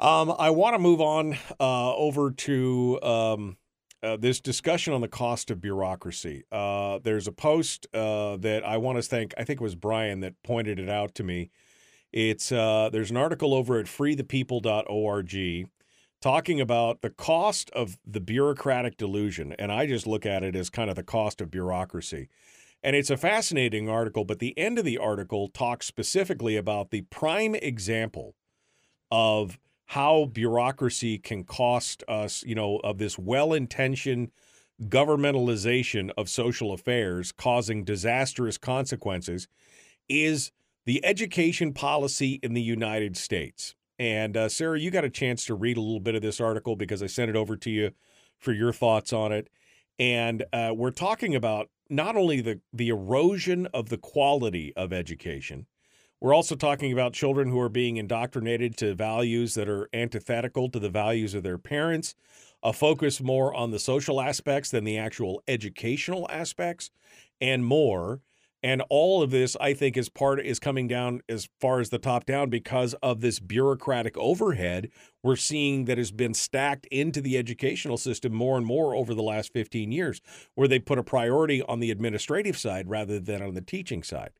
Um, 0.00 0.34
I 0.38 0.50
want 0.50 0.74
to 0.74 0.78
move 0.78 1.00
on 1.00 1.36
uh, 1.60 1.94
over 1.94 2.30
to 2.30 3.02
um, 3.02 3.56
uh, 4.02 4.16
this 4.16 4.40
discussion 4.40 4.92
on 4.92 5.00
the 5.00 5.08
cost 5.08 5.50
of 5.50 5.60
bureaucracy. 5.60 6.44
Uh, 6.50 6.98
there's 7.02 7.26
a 7.26 7.32
post 7.32 7.86
uh, 7.94 8.36
that 8.38 8.64
I 8.64 8.76
want 8.76 8.96
to 8.98 9.02
thank. 9.02 9.34
I 9.36 9.44
think 9.44 9.60
it 9.60 9.64
was 9.64 9.74
Brian 9.74 10.20
that 10.20 10.42
pointed 10.42 10.78
it 10.78 10.88
out 10.88 11.14
to 11.16 11.22
me. 11.22 11.50
It's 12.12 12.50
uh, 12.50 12.90
there's 12.92 13.10
an 13.10 13.16
article 13.16 13.54
over 13.54 13.78
at 13.78 13.86
freethepeople.org 13.86 15.68
talking 16.20 16.60
about 16.60 17.00
the 17.00 17.10
cost 17.10 17.70
of 17.70 17.98
the 18.06 18.20
bureaucratic 18.20 18.96
delusion, 18.96 19.54
and 19.58 19.72
I 19.72 19.86
just 19.86 20.06
look 20.06 20.26
at 20.26 20.42
it 20.42 20.56
as 20.56 20.70
kind 20.70 20.90
of 20.90 20.96
the 20.96 21.02
cost 21.02 21.40
of 21.40 21.50
bureaucracy. 21.50 22.28
And 22.82 22.96
it's 22.96 23.10
a 23.10 23.16
fascinating 23.16 23.88
article, 23.88 24.24
but 24.24 24.38
the 24.38 24.58
end 24.58 24.78
of 24.78 24.84
the 24.84 24.98
article 24.98 25.48
talks 25.48 25.86
specifically 25.86 26.56
about 26.56 26.90
the 26.90 27.02
prime 27.02 27.54
example 27.54 28.34
of 29.10 29.58
how 29.90 30.24
bureaucracy 30.24 31.18
can 31.18 31.42
cost 31.42 32.04
us, 32.06 32.44
you 32.44 32.54
know, 32.54 32.76
of 32.84 32.98
this 32.98 33.18
well 33.18 33.52
intentioned 33.52 34.30
governmentalization 34.84 36.12
of 36.16 36.28
social 36.28 36.72
affairs 36.72 37.32
causing 37.32 37.82
disastrous 37.82 38.56
consequences 38.56 39.48
is 40.08 40.52
the 40.86 41.04
education 41.04 41.72
policy 41.72 42.38
in 42.40 42.54
the 42.54 42.62
United 42.62 43.16
States. 43.16 43.74
And 43.98 44.36
uh, 44.36 44.48
Sarah, 44.48 44.78
you 44.78 44.92
got 44.92 45.04
a 45.04 45.10
chance 45.10 45.44
to 45.46 45.54
read 45.56 45.76
a 45.76 45.80
little 45.80 45.98
bit 45.98 46.14
of 46.14 46.22
this 46.22 46.40
article 46.40 46.76
because 46.76 47.02
I 47.02 47.06
sent 47.06 47.28
it 47.28 47.36
over 47.36 47.56
to 47.56 47.70
you 47.70 47.90
for 48.38 48.52
your 48.52 48.72
thoughts 48.72 49.12
on 49.12 49.32
it. 49.32 49.48
And 49.98 50.44
uh, 50.52 50.72
we're 50.72 50.92
talking 50.92 51.34
about 51.34 51.68
not 51.88 52.14
only 52.14 52.40
the, 52.40 52.60
the 52.72 52.90
erosion 52.90 53.66
of 53.74 53.88
the 53.88 53.98
quality 53.98 54.72
of 54.76 54.92
education, 54.92 55.66
we're 56.20 56.34
also 56.34 56.54
talking 56.54 56.92
about 56.92 57.14
children 57.14 57.50
who 57.50 57.60
are 57.60 57.70
being 57.70 57.96
indoctrinated 57.96 58.76
to 58.76 58.94
values 58.94 59.54
that 59.54 59.68
are 59.68 59.88
antithetical 59.92 60.68
to 60.70 60.78
the 60.78 60.90
values 60.90 61.34
of 61.34 61.42
their 61.42 61.58
parents, 61.58 62.14
a 62.62 62.72
focus 62.72 63.22
more 63.22 63.54
on 63.54 63.70
the 63.70 63.78
social 63.78 64.20
aspects 64.20 64.70
than 64.70 64.84
the 64.84 64.98
actual 64.98 65.42
educational 65.48 66.26
aspects, 66.30 66.90
and 67.40 67.64
more. 67.64 68.20
And 68.62 68.82
all 68.90 69.22
of 69.22 69.30
this, 69.30 69.56
I 69.58 69.72
think, 69.72 69.96
is 69.96 70.10
part 70.10 70.44
is 70.44 70.58
coming 70.58 70.86
down 70.86 71.22
as 71.30 71.48
far 71.58 71.80
as 71.80 71.88
the 71.88 71.98
top 71.98 72.26
down 72.26 72.50
because 72.50 72.92
of 73.02 73.22
this 73.22 73.40
bureaucratic 73.40 74.18
overhead 74.18 74.90
we're 75.22 75.36
seeing 75.36 75.86
that 75.86 75.96
has 75.96 76.12
been 76.12 76.34
stacked 76.34 76.86
into 76.90 77.22
the 77.22 77.38
educational 77.38 77.96
system 77.96 78.34
more 78.34 78.58
and 78.58 78.66
more 78.66 78.94
over 78.94 79.14
the 79.14 79.22
last 79.22 79.54
15 79.54 79.90
years, 79.90 80.20
where 80.54 80.68
they 80.68 80.78
put 80.78 80.98
a 80.98 81.02
priority 81.02 81.62
on 81.62 81.80
the 81.80 81.90
administrative 81.90 82.58
side 82.58 82.90
rather 82.90 83.18
than 83.18 83.40
on 83.40 83.54
the 83.54 83.62
teaching 83.62 84.02
side. 84.02 84.32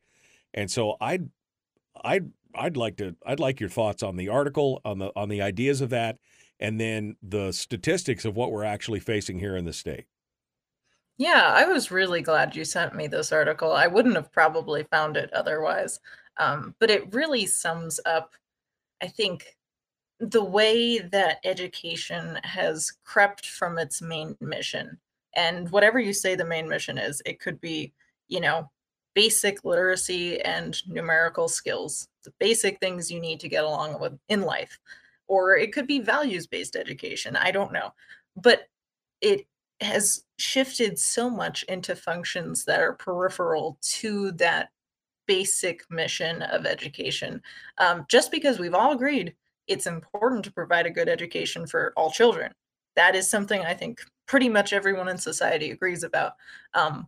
And 0.53 0.69
so 0.69 0.97
I 1.01 1.21
I'd 2.03 2.31
I'd 2.55 2.77
like 2.77 2.97
to 2.97 3.15
I'd 3.25 3.39
like 3.39 3.59
your 3.59 3.69
thoughts 3.69 4.03
on 4.03 4.15
the 4.15 4.29
article 4.29 4.81
on 4.85 4.99
the 4.99 5.11
on 5.15 5.29
the 5.29 5.41
ideas 5.41 5.81
of 5.81 5.89
that 5.91 6.17
and 6.59 6.79
then 6.79 7.15
the 7.21 7.51
statistics 7.51 8.25
of 8.25 8.35
what 8.35 8.51
we're 8.51 8.63
actually 8.63 8.99
facing 8.99 9.39
here 9.39 9.57
in 9.57 9.65
the 9.65 9.73
state. 9.73 10.05
Yeah, 11.17 11.51
I 11.53 11.65
was 11.65 11.91
really 11.91 12.21
glad 12.21 12.55
you 12.55 12.65
sent 12.65 12.95
me 12.95 13.07
this 13.07 13.31
article. 13.31 13.71
I 13.73 13.87
wouldn't 13.87 14.15
have 14.15 14.31
probably 14.31 14.83
found 14.83 15.17
it 15.17 15.31
otherwise. 15.33 15.99
Um, 16.37 16.75
but 16.79 16.89
it 16.89 17.13
really 17.13 17.45
sums 17.45 17.99
up, 18.05 18.33
I 19.01 19.07
think, 19.07 19.57
the 20.19 20.43
way 20.43 20.99
that 20.99 21.39
education 21.43 22.39
has 22.43 22.91
crept 23.03 23.47
from 23.47 23.77
its 23.77 24.01
main 24.01 24.35
mission. 24.39 24.99
And 25.35 25.69
whatever 25.71 25.99
you 25.99 26.13
say 26.13 26.35
the 26.35 26.45
main 26.45 26.67
mission 26.67 26.97
is, 26.97 27.21
it 27.25 27.39
could 27.39 27.59
be, 27.61 27.93
you 28.27 28.39
know, 28.39 28.69
basic 29.13 29.63
literacy 29.63 30.39
and 30.41 30.77
numerical 30.87 31.47
skills, 31.47 32.07
the 32.23 32.33
basic 32.39 32.79
things 32.79 33.11
you 33.11 33.19
need 33.19 33.39
to 33.39 33.49
get 33.49 33.63
along 33.63 33.99
with 33.99 34.17
in 34.29 34.41
life. 34.41 34.79
Or 35.27 35.55
it 35.55 35.73
could 35.73 35.87
be 35.87 35.99
values 35.99 36.47
based 36.47 36.75
education. 36.75 37.35
I 37.35 37.51
don't 37.51 37.71
know. 37.71 37.93
But 38.35 38.67
it 39.21 39.45
has 39.81 40.23
shifted 40.37 40.99
so 40.99 41.29
much 41.29 41.63
into 41.63 41.95
functions 41.95 42.65
that 42.65 42.81
are 42.81 42.93
peripheral 42.93 43.77
to 43.81 44.31
that 44.33 44.69
basic 45.27 45.89
mission 45.89 46.41
of 46.41 46.65
education. 46.65 47.41
Um, 47.77 48.05
just 48.09 48.31
because 48.31 48.59
we've 48.59 48.73
all 48.73 48.93
agreed 48.93 49.33
it's 49.67 49.87
important 49.87 50.43
to 50.43 50.51
provide 50.51 50.85
a 50.85 50.91
good 50.91 51.07
education 51.07 51.65
for 51.65 51.93
all 51.95 52.11
children. 52.11 52.51
That 52.95 53.15
is 53.15 53.29
something 53.29 53.61
I 53.61 53.73
think 53.73 54.01
pretty 54.27 54.49
much 54.49 54.73
everyone 54.73 55.07
in 55.07 55.17
society 55.17 55.71
agrees 55.71 56.03
about. 56.03 56.33
Um, 56.73 57.07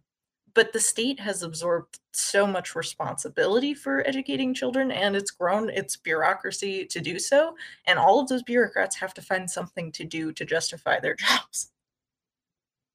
but 0.54 0.74
the 0.74 0.80
state 0.80 1.20
has 1.20 1.44
absorbed 1.44 2.00
so 2.12 2.46
much 2.46 2.76
responsibility 2.76 3.74
for 3.74 4.08
educating 4.08 4.54
children 4.54 4.92
and 4.92 5.16
it's 5.16 5.32
grown 5.32 5.70
its 5.70 5.96
bureaucracy 5.98 6.86
to 6.86 7.00
do 7.00 7.20
so 7.20 7.56
and 7.86 7.98
all 7.98 8.20
of 8.20 8.28
those 8.28 8.44
bureaucrats 8.44 8.96
have 8.96 9.14
to 9.14 9.22
find 9.22 9.50
something 9.50 9.92
to 9.92 10.04
do 10.04 10.32
to 10.32 10.46
justify 10.46 11.00
their 11.00 11.16
jobs 11.16 11.72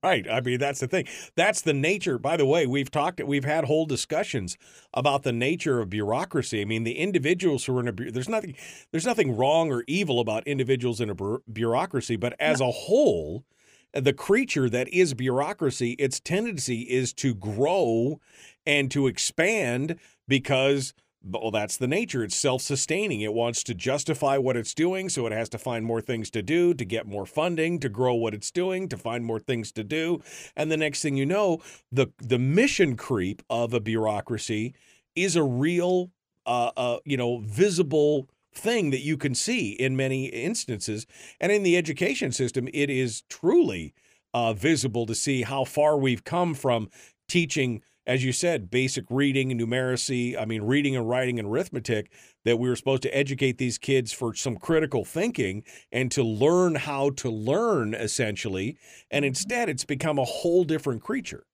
Right. 0.05 0.31
I 0.31 0.41
mean, 0.41 0.61
that's 0.61 0.79
the 0.79 0.87
thing. 0.87 1.09
That's 1.35 1.63
the 1.63 1.73
nature. 1.73 2.19
By 2.19 2.37
the 2.37 2.47
way, 2.47 2.69
we've 2.69 2.91
talked, 2.91 3.21
we've 3.25 3.45
had 3.45 3.65
whole 3.65 3.85
discussions 3.85 4.57
about 4.95 5.25
the 5.25 5.33
nature 5.33 5.81
of 5.81 5.91
bureaucracy. 5.91 6.61
I 6.61 6.67
mean, 6.67 6.85
the 6.85 6.99
individuals 6.99 7.65
who 7.65 7.77
are 7.77 7.81
in 7.81 7.89
a 7.89 7.93
there's 7.93 8.29
nothing 8.29 8.55
there's 8.93 9.07
nothing 9.07 9.37
wrong 9.37 9.73
or 9.73 9.83
evil 9.89 10.21
about 10.21 10.47
individuals 10.47 11.01
in 11.01 11.11
a 11.11 11.39
bureaucracy, 11.53 12.15
but 12.15 12.37
as 12.39 12.61
no. 12.61 12.69
a 12.69 12.71
whole, 12.71 13.45
the 13.93 14.12
creature 14.12 14.69
that 14.69 14.89
is 14.89 15.15
bureaucracy, 15.15 15.93
its 15.93 16.20
tendency 16.20 16.82
is 16.82 17.12
to 17.15 17.35
grow 17.35 18.20
and 18.66 18.90
to 18.90 19.06
expand 19.06 19.97
because 20.27 20.94
well 21.23 21.51
that's 21.51 21.77
the 21.77 21.89
nature. 21.89 22.23
It's 22.23 22.36
self-sustaining. 22.36 23.23
It 23.23 23.32
wants 23.32 23.62
to 23.65 23.74
justify 23.74 24.39
what 24.39 24.56
it's 24.56 24.74
doing 24.74 25.09
so 25.09 25.27
it 25.27 25.32
has 25.32 25.48
to 25.51 25.59
find 25.59 25.85
more 25.85 26.01
things 26.01 26.31
to 26.31 26.43
do 26.43 26.74
to 26.74 26.85
get 26.85 27.06
more 27.06 27.27
funding 27.27 27.81
to 27.81 27.89
grow 27.89 28.15
what 28.15 28.35
it's 28.35 28.51
doing 28.51 28.89
to 28.89 28.97
find 28.97 29.24
more 29.24 29.40
things 29.40 29.73
to 29.73 29.85
do. 29.85 30.23
And 30.56 30.70
the 30.70 30.77
next 30.77 31.02
thing 31.02 31.16
you 31.16 31.27
know 31.27 31.60
the 31.90 32.09
the 32.19 32.39
mission 32.39 32.97
creep 32.97 33.43
of 33.51 33.74
a 33.74 33.81
bureaucracy 33.81 34.74
is 35.16 35.35
a 35.35 35.43
real 35.43 36.10
uh, 36.47 36.70
uh 36.77 36.98
you 37.05 37.16
know 37.16 37.39
visible 37.39 38.28
thing 38.59 38.91
that 38.91 39.01
you 39.01 39.17
can 39.17 39.35
see 39.35 39.71
in 39.71 39.97
many 39.97 40.27
instances. 40.27 41.07
And 41.41 41.53
in 41.53 41.63
the 41.63 41.77
education 41.77 42.33
system, 42.33 42.69
it 42.75 42.91
is 42.91 43.23
truly 43.29 43.95
uh, 44.35 44.53
visible 44.53 45.07
to 45.07 45.15
see 45.15 45.43
how 45.43 45.65
far 45.65 45.97
we've 45.97 46.25
come 46.25 46.55
from 46.55 46.91
teaching, 47.29 47.83
as 48.07 48.25
you 48.25 48.33
said, 48.33 48.71
basic 48.71 49.05
reading 49.11 49.51
numeracy. 49.59 50.39
I 50.39 50.45
mean, 50.45 50.63
reading 50.63 50.97
and 50.97 51.09
writing 51.09 51.39
and 51.39 51.49
arithmetic. 51.49 52.11
That 52.45 52.59
we 52.59 52.69
were 52.69 52.77
supposed 52.77 53.03
to 53.03 53.17
educate 53.17 53.59
these 53.59 53.79
kids 53.79 54.13
for 54.13 54.35
some 54.35 54.57
critical 54.57 55.05
thinking 55.05 55.65
and 55.93 56.11
to 56.13 56.23
learn 56.23 56.77
how 56.77 57.11
to 57.11 57.31
learn, 57.31 57.95
essentially. 57.95 58.79
And 59.11 59.25
instead, 59.25 59.69
it's 59.69 59.85
become 59.85 60.19
a 60.19 60.25
whole 60.25 60.65
different 60.65 61.03
creature. 61.03 61.45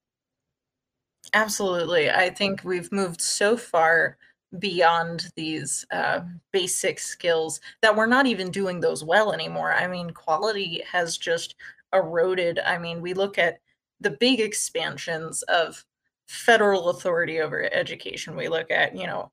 Absolutely. 1.32 2.10
I 2.10 2.30
think 2.30 2.62
we've 2.64 2.92
moved 2.92 3.20
so 3.20 3.56
far 3.56 4.18
beyond 4.58 5.32
these 5.36 5.86
uh, 5.90 6.20
basic 6.52 6.98
skills 6.98 7.60
that 7.82 7.94
we're 7.94 8.06
not 8.06 8.26
even 8.26 8.50
doing 8.50 8.80
those 8.80 9.04
well 9.04 9.32
anymore. 9.32 9.72
I 9.72 9.86
mean, 9.86 10.10
quality 10.10 10.82
has 10.90 11.16
just 11.18 11.56
eroded. 11.92 12.58
I 12.60 12.78
mean, 12.78 13.00
we 13.00 13.14
look 13.14 13.38
at 13.38 13.58
the 14.00 14.10
big 14.10 14.40
expansions 14.40 15.42
of 15.42 15.84
federal 16.26 16.90
authority 16.90 17.40
over 17.40 17.72
education. 17.72 18.36
We 18.36 18.48
look 18.48 18.70
at, 18.70 18.96
you 18.96 19.06
know, 19.06 19.30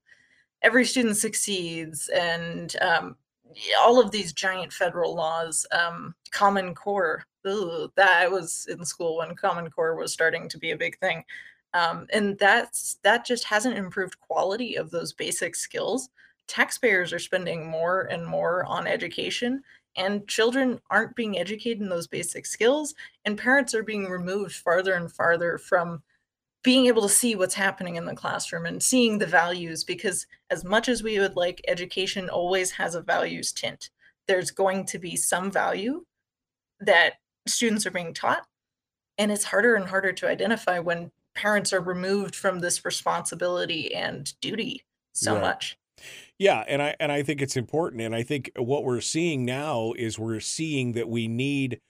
every 0.62 0.84
student 0.84 1.16
succeeds 1.16 2.08
and 2.08 2.74
um, 2.80 3.16
all 3.80 4.00
of 4.00 4.10
these 4.10 4.32
giant 4.32 4.72
federal 4.72 5.14
laws, 5.14 5.66
um, 5.72 6.14
Common 6.30 6.74
Core. 6.74 7.24
Ugh, 7.44 7.90
that 7.96 8.30
was 8.30 8.66
in 8.70 8.84
school 8.84 9.18
when 9.18 9.34
Common 9.34 9.68
Core 9.70 9.96
was 9.96 10.12
starting 10.12 10.48
to 10.48 10.58
be 10.58 10.70
a 10.70 10.76
big 10.76 10.96
thing. 10.98 11.24
Um, 11.74 12.06
and 12.12 12.38
that's 12.38 12.98
that 13.02 13.24
just 13.24 13.44
hasn't 13.44 13.78
improved 13.78 14.20
quality 14.20 14.76
of 14.76 14.90
those 14.90 15.12
basic 15.12 15.54
skills. 15.54 16.10
Taxpayers 16.46 17.12
are 17.12 17.18
spending 17.18 17.66
more 17.66 18.02
and 18.02 18.26
more 18.26 18.64
on 18.66 18.86
education, 18.86 19.62
and 19.96 20.26
children 20.28 20.80
aren't 20.90 21.16
being 21.16 21.38
educated 21.38 21.80
in 21.80 21.88
those 21.88 22.06
basic 22.06 22.46
skills, 22.46 22.94
and 23.24 23.38
parents 23.38 23.74
are 23.74 23.82
being 23.82 24.06
removed 24.06 24.54
farther 24.54 24.94
and 24.94 25.10
farther 25.10 25.58
from 25.58 26.02
being 26.62 26.86
able 26.86 27.02
to 27.02 27.08
see 27.08 27.34
what's 27.34 27.54
happening 27.54 27.96
in 27.96 28.04
the 28.04 28.14
classroom 28.14 28.66
and 28.66 28.82
seeing 28.82 29.18
the 29.18 29.26
values 29.26 29.82
because 29.82 30.26
as 30.50 30.64
much 30.64 30.88
as 30.88 31.02
we 31.02 31.18
would 31.18 31.36
like 31.36 31.60
education 31.66 32.28
always 32.28 32.70
has 32.70 32.94
a 32.94 33.00
values 33.00 33.52
tint 33.52 33.90
there's 34.28 34.50
going 34.50 34.84
to 34.86 34.98
be 34.98 35.16
some 35.16 35.50
value 35.50 36.04
that 36.80 37.14
students 37.46 37.84
are 37.84 37.90
being 37.90 38.14
taught 38.14 38.46
and 39.18 39.32
it's 39.32 39.44
harder 39.44 39.74
and 39.74 39.86
harder 39.86 40.12
to 40.12 40.28
identify 40.28 40.78
when 40.78 41.10
parents 41.34 41.72
are 41.72 41.80
removed 41.80 42.34
from 42.36 42.60
this 42.60 42.84
responsibility 42.84 43.94
and 43.94 44.38
duty 44.40 44.84
so 45.12 45.36
Right. 45.36 45.38
much. 45.38 45.78
Yeah, 46.38 46.64
and 46.68 46.82
I 46.82 46.96
and 47.00 47.12
I 47.12 47.22
think 47.22 47.42
it's 47.42 47.56
important, 47.56 48.02
and 48.02 48.14
I 48.14 48.22
think 48.22 48.50
what 48.56 48.84
we're 48.84 49.00
seeing 49.02 49.44
now 49.44 49.92
is 49.98 50.18
we're 50.18 50.40
seeing 50.40 50.92
that 50.92 51.08
we 51.08 51.28
need 51.28 51.80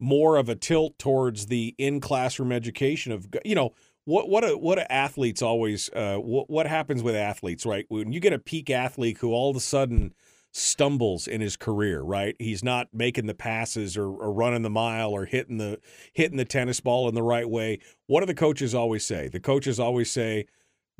more 0.00 0.36
of 0.36 0.48
a 0.48 0.56
tilt 0.56 0.98
towards 0.98 1.46
the 1.46 1.74
in 1.78 2.00
classroom 2.00 2.52
education 2.52 3.12
of 3.12 3.28
you 3.44 3.54
know 3.54 3.74
what 4.04 4.28
what 4.28 4.44
a, 4.44 4.56
what 4.58 4.78
a 4.78 4.92
athletes 4.92 5.42
always 5.42 5.90
uh, 5.94 6.18
what 6.18 6.50
what 6.50 6.66
happens 6.66 7.02
with 7.02 7.16
athletes 7.16 7.66
right 7.66 7.86
when 7.88 8.12
you 8.12 8.20
get 8.20 8.32
a 8.32 8.38
peak 8.38 8.70
athlete 8.70 9.18
who 9.18 9.32
all 9.32 9.50
of 9.50 9.56
a 9.56 9.60
sudden 9.60 10.14
stumbles 10.56 11.28
in 11.28 11.40
his 11.40 11.56
career 11.56 12.00
right? 12.00 12.34
He's 12.38 12.64
not 12.64 12.88
making 12.92 13.26
the 13.26 13.34
passes 13.34 13.96
or, 13.96 14.06
or 14.06 14.32
running 14.32 14.62
the 14.62 14.70
mile 14.70 15.10
or 15.10 15.26
hitting 15.26 15.58
the 15.58 15.78
hitting 16.12 16.38
the 16.38 16.44
tennis 16.44 16.80
ball 16.80 17.08
in 17.08 17.14
the 17.14 17.22
right 17.22 17.48
way. 17.48 17.78
What 18.06 18.20
do 18.20 18.26
the 18.26 18.34
coaches 18.34 18.74
always 18.74 19.04
say? 19.04 19.28
The 19.28 19.40
coaches 19.40 19.78
always 19.78 20.10
say 20.10 20.46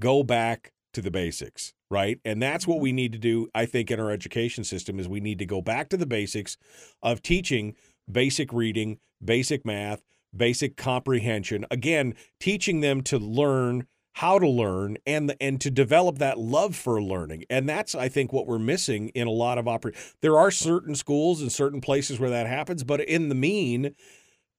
go 0.01 0.23
back 0.23 0.73
to 0.93 1.01
the 1.03 1.11
basics 1.11 1.73
right? 1.89 2.19
And 2.25 2.43
that's 2.43 2.67
what 2.67 2.81
we 2.81 2.91
mm-hmm. 2.91 2.97
need 2.97 3.13
to 3.13 3.19
do 3.19 3.49
i 3.55 3.65
think 3.65 3.91
in 3.91 4.01
our 4.01 4.11
education 4.11 4.65
system 4.65 4.99
is 4.99 5.09
we 5.09 5.21
need 5.21 5.39
to 5.39 5.47
go 5.47 5.63
back 5.63 5.89
to 5.91 5.97
the 5.97 6.07
basics 6.07 6.57
of 7.03 7.23
teaching 7.23 7.75
basic 8.11 8.53
reading 8.53 8.99
basic 9.25 9.65
math 9.65 10.03
basic 10.37 10.77
comprehension. 10.77 11.65
Again 11.71 12.15
teaching 12.41 12.81
them 12.81 13.03
to 13.03 13.19
learn 13.19 13.87
how 14.17 14.39
to 14.39 14.49
learn 14.49 14.97
and 15.07 15.35
and 15.43 15.61
to 15.61 15.71
develop 15.71 16.17
that 16.17 16.39
love 16.39 16.75
for 16.75 17.03
learning. 17.03 17.45
And 17.51 17.69
that's 17.69 17.95
i 17.95 18.09
think 18.09 18.33
what 18.33 18.47
we're 18.47 18.59
missing 18.59 19.11
in 19.11 19.27
a 19.27 19.31
lot 19.31 19.59
of 19.59 19.67
oper- 19.67 19.95
there 20.23 20.39
are 20.39 20.51
certain 20.51 20.95
schools 20.95 21.43
and 21.43 21.53
certain 21.53 21.83
places 21.83 22.19
where 22.19 22.31
that 22.31 22.47
happens 22.47 22.83
but 22.83 23.03
in 23.03 23.29
the 23.29 23.35
mean 23.35 23.95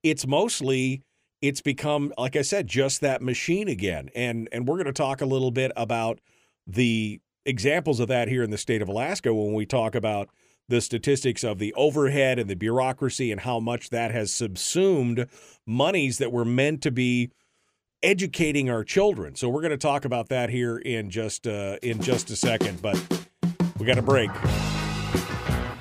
it's 0.04 0.28
mostly 0.28 1.02
it's 1.42 1.62
become 1.62 2.14
like 2.20 2.36
i 2.36 2.44
said 2.44 2.68
just 2.68 3.02
that 3.02 3.22
machine 3.24 3.68
again. 3.68 4.10
And 4.16 4.48
and 4.52 4.68
we're 4.68 4.76
going 4.76 4.86
to 4.86 4.94
talk 4.94 5.22
a 5.22 5.26
little 5.26 5.52
bit 5.52 5.72
about 5.76 6.20
the 6.68 7.20
examples 7.44 8.00
of 8.00 8.10
that 8.10 8.28
here 8.28 8.44
in 8.44 8.52
the 8.52 8.60
state 8.60 8.84
of 8.84 8.90
alaska 8.90 9.34
when 9.34 9.54
we 9.54 9.66
talk 9.66 9.96
about 9.96 10.30
the 10.70 10.82
statistics 10.82 11.44
of 11.44 11.58
the 11.58 11.74
overhead 11.74 12.38
and 12.38 12.48
the 12.48 12.56
bureaucracy 12.56 13.32
and 13.32 13.42
how 13.42 13.60
much 13.60 13.90
that 13.90 14.12
has 14.12 14.32
subsumed 14.32 15.28
monies 15.66 16.20
that 16.20 16.32
were 16.32 16.46
meant 16.46 16.84
to 16.84 16.92
be 16.92 17.32
educating 18.04 18.70
our 18.70 18.84
children. 18.84 19.36
So 19.36 19.50
we're 19.50 19.62
going 19.62 19.72
to 19.72 19.78
talk 19.78 20.06
about 20.06 20.30
that 20.30 20.50
here 20.50 20.78
in 20.78 21.10
just 21.10 21.48
uh, 21.48 21.78
in 21.82 22.02
just 22.02 22.30
a 22.30 22.36
second, 22.36 22.82
but 22.82 23.02
we 23.80 23.86
got 23.86 23.98
a 23.98 24.02
break. 24.02 24.30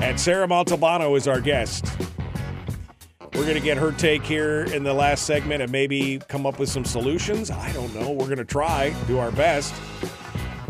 And 0.01 0.21
Sarah 0.21 0.47
Montalbano 0.47 1.17
is 1.17 1.27
our 1.27 1.41
guest. 1.41 1.87
We're 3.35 3.43
going 3.43 3.55
to 3.55 3.61
get 3.61 3.77
her 3.77 3.93
take 3.93 4.23
here 4.23 4.65
in 4.65 4.83
the 4.83 4.95
last 4.95 5.27
segment 5.27 5.63
and 5.63 5.71
maybe 5.71 6.21
come 6.29 6.47
up 6.47 6.59
with 6.59 6.69
some 6.71 6.85
solutions. 6.85 7.51
I 7.51 7.71
don't 7.73 7.95
know. 7.95 8.11
We're 8.11 8.27
going 8.27 8.39
to 8.39 8.45
try, 8.45 8.95
do 9.07 9.19
our 9.19 9.31
best. 9.33 9.75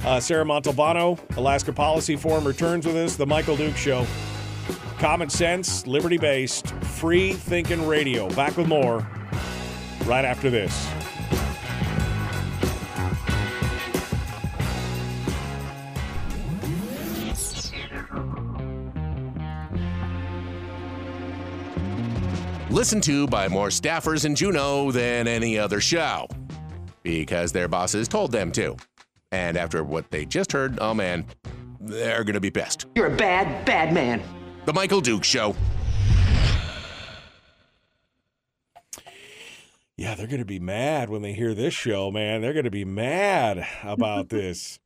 Uh, 0.05 0.19
Sarah 0.21 0.45
Montalbano, 0.45 1.19
Alaska 1.37 1.73
Policy 1.73 2.17
Forum, 2.17 2.45
returns 2.45 2.87
with 2.87 2.97
us. 2.97 3.17
The 3.17 3.27
Michael 3.27 3.57
Duke 3.57 3.77
Show. 3.77 4.07
Common 4.99 5.29
sense, 5.29 5.87
liberty 5.87 6.19
based, 6.19 6.69
free 6.85 7.35
thinking 7.35 7.87
radio. 7.87 8.29
Back 8.31 8.57
with 8.57 8.67
more 8.67 9.07
right 10.07 10.25
after 10.25 10.51
this. 10.51 10.89
Listened 22.71 23.05
to 23.05 23.29
by 23.29 23.47
more 23.47 23.69
staffers 23.69 24.25
in 24.25 24.35
Juneau 24.35 24.91
than 24.91 25.29
any 25.29 25.57
other 25.57 25.81
show. 25.81 26.27
Because 27.05 27.53
their 27.53 27.69
bosses 27.69 28.09
told 28.09 28.33
them 28.33 28.51
to. 28.53 28.77
And 29.31 29.57
after 29.57 29.85
what 29.85 30.11
they 30.11 30.25
just 30.25 30.51
heard, 30.51 30.77
oh 30.81 30.93
man, 30.93 31.27
they're 31.81 32.25
going 32.25 32.35
to 32.35 32.41
be 32.41 32.51
pissed. 32.51 32.87
You're 32.97 33.07
a 33.07 33.17
bad, 33.17 33.65
bad 33.65 33.95
man. 33.95 34.21
The 34.65 34.73
Michael 34.73 35.01
Duke 35.01 35.23
Show. 35.23 35.55
Yeah, 39.97 40.17
they're 40.17 40.27
going 40.27 40.41
to 40.41 40.45
be 40.45 40.59
mad 40.59 41.09
when 41.09 41.23
they 41.23 41.35
hear 41.35 41.55
this 41.55 41.73
show, 41.73 42.11
man. 42.11 42.43
They're 42.43 42.53
going 42.53 42.65
to 42.65 42.71
be 42.73 42.85
mad 42.85 43.65
about 43.85 44.29
this. 44.29 44.81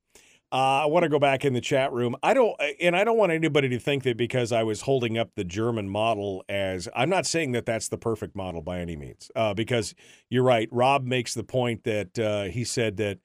Uh, 0.53 0.83
I 0.83 0.87
want 0.87 1.05
to 1.05 1.09
go 1.09 1.21
back 1.21 1.45
in 1.45 1.53
the 1.53 1.61
chat 1.61 1.93
room. 1.93 2.17
I 2.25 2.35
don't, 2.35 2.61
and 2.81 2.97
I 2.97 3.05
don't 3.05 3.17
want 3.17 3.31
anybody 3.31 3.69
to 3.69 3.79
think 3.79 4.03
that 4.03 4.17
because 4.17 4.51
I 4.51 4.65
was 4.65 4.81
holding 4.81 5.17
up 5.17 5.31
the 5.37 5.45
German 5.45 5.89
model 5.89 6.45
as 6.49 6.89
I'm 6.95 7.09
not 7.09 7.25
saying 7.25 7.53
that 7.53 7.67
that's 7.67 7.89
the 7.89 7.99
perfect 7.99 8.35
model 8.35 8.61
by 8.61 8.81
any 8.81 8.97
means. 8.97 9.31
Uh, 9.37 9.55
because 9.55 9.95
you're 10.29 10.43
right. 10.43 10.69
Rob 10.73 11.05
makes 11.05 11.35
the 11.35 11.45
point 11.45 11.85
that 11.85 12.19
uh, 12.19 12.45
he 12.45 12.65
said 12.65 12.97
that 12.97 13.19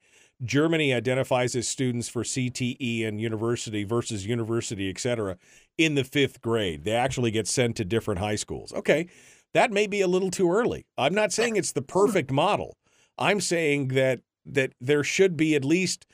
Germany 0.44 0.94
identifies 0.94 1.56
as 1.56 1.66
students 1.66 2.08
for 2.08 2.22
CTE 2.22 3.06
and 3.06 3.20
university 3.20 3.82
versus 3.82 4.26
university, 4.26 4.88
et 4.88 4.98
cetera, 4.98 5.36
in 5.78 5.96
the 5.96 6.04
fifth 6.04 6.40
grade. 6.40 6.84
They 6.84 6.92
actually 6.92 7.32
get 7.32 7.48
sent 7.48 7.76
to 7.76 7.84
different 7.84 8.20
high 8.20 8.36
schools. 8.36 8.72
Okay, 8.72 9.08
that 9.52 9.72
may 9.72 9.86
be 9.86 10.00
a 10.00 10.08
little 10.08 10.30
too 10.30 10.52
early. 10.52 10.86
I'm 10.96 11.14
not 11.14 11.32
saying 11.32 11.56
it's 11.56 11.72
the 11.72 11.82
perfect 11.82 12.30
model. 12.30 12.76
I'm 13.18 13.40
saying 13.40 13.88
that 13.88 14.20
that 14.44 14.74
there 14.80 15.02
should 15.02 15.36
be 15.36 15.56
at 15.56 15.64
least 15.64 16.06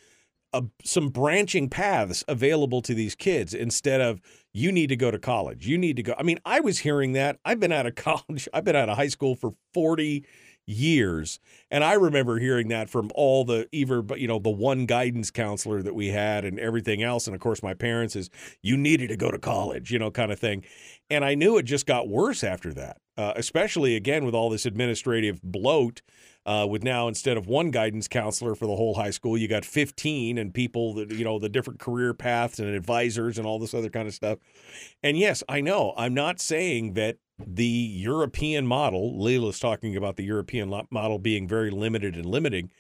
a, 0.53 0.65
some 0.85 1.09
branching 1.09 1.69
paths 1.69 2.25
available 2.29 2.83
to 2.83 2.95
these 2.95 3.15
kids 3.15 3.55
instead 3.55 4.01
of 4.01 4.21
you 4.53 4.71
need 4.71 4.89
to 4.89 4.97
go 4.97 5.11
to 5.11 5.19
college. 5.19 5.67
You 5.67 5.79
need 5.79 5.97
to 5.97 6.03
go. 6.03 6.15
I 6.19 6.23
mean, 6.23 6.39
I 6.45 6.61
was 6.61 6.81
hearing 6.81 7.13
that. 7.13 7.39
I've 7.45 7.61
been 7.61 7.73
out 7.73 7.87
of 7.87 7.95
college. 7.97 8.49
I've 8.53 8.65
been 8.65 8.77
out 8.77 8.89
of 8.89 8.97
high 8.97 9.09
school 9.09 9.35
for 9.35 9.55
40 9.75 10.25
years 10.65 11.41
and 11.73 11.83
i 11.83 11.93
remember 11.95 12.39
hearing 12.39 12.69
that 12.69 12.89
from 12.89 13.11
all 13.17 13.45
the 13.45 13.69
either 13.73 14.01
but 14.01 14.21
you 14.21 14.29
know 14.29 14.39
the 14.39 14.49
one 14.49 14.87
guidance 14.87 15.29
counselor 15.29 15.83
that 15.83 15.95
we 15.95 16.09
had 16.09 16.45
and 16.45 16.59
everything 16.61 17.03
else 17.03 17.27
and 17.27 17.35
of 17.35 17.41
course 17.41 17.65
my 17.65 17.75
parents 17.75 18.15
is 18.15 18.31
you 18.63 18.77
needed 18.77 19.09
to 19.09 19.17
go 19.17 19.31
to 19.33 19.41
college 19.41 19.91
you 19.91 19.99
know 19.99 20.09
kind 20.09 20.31
of 20.31 20.39
thing 20.39 20.65
and 21.11 21.25
i 21.25 21.35
knew 21.35 21.59
it 21.59 21.65
just 21.65 21.85
got 21.85 22.09
worse 22.09 22.45
after 22.45 22.73
that 22.73 22.99
uh, 23.17 23.33
especially 23.35 23.97
again 23.97 24.25
with 24.25 24.37
all 24.37 24.49
this 24.49 24.65
administrative 24.65 25.43
bloat 25.43 26.01
uh, 26.45 26.67
with 26.69 26.83
now 26.83 27.09
instead 27.09 27.37
of 27.37 27.47
one 27.47 27.71
guidance 27.71 28.09
counselor 28.09 28.55
for 28.55 28.67
the 28.67 28.77
whole 28.77 28.95
high 28.95 29.11
school 29.11 29.37
you 29.37 29.49
got 29.49 29.65
15 29.65 30.39
and 30.39 30.55
people 30.55 30.95
that 30.95 31.11
you 31.11 31.25
know 31.25 31.39
the 31.39 31.49
different 31.49 31.79
career 31.79 32.15
paths 32.15 32.59
and 32.59 32.69
advisors 32.69 33.39
and 33.39 33.47
all 33.47 33.59
this 33.59 33.75
other 33.75 33.91
kind 33.91 34.09
of 34.09 34.15
stuff 34.15 34.39
and 35.03 35.19
yes 35.19 35.43
i 35.49 35.61
know 35.61 35.95
i'm 35.97 36.15
not 36.15 36.41
saying 36.41 36.95
that 36.95 37.17
the 37.47 37.67
European 37.67 38.67
model, 38.67 39.19
Leila's 39.19 39.59
talking 39.59 39.97
about 39.97 40.17
the 40.17 40.25
European 40.25 40.69
model 40.91 41.19
being 41.19 41.49
very 41.49 41.71
limited 41.71 42.15
and 42.15 42.27
limiting. 42.27 42.71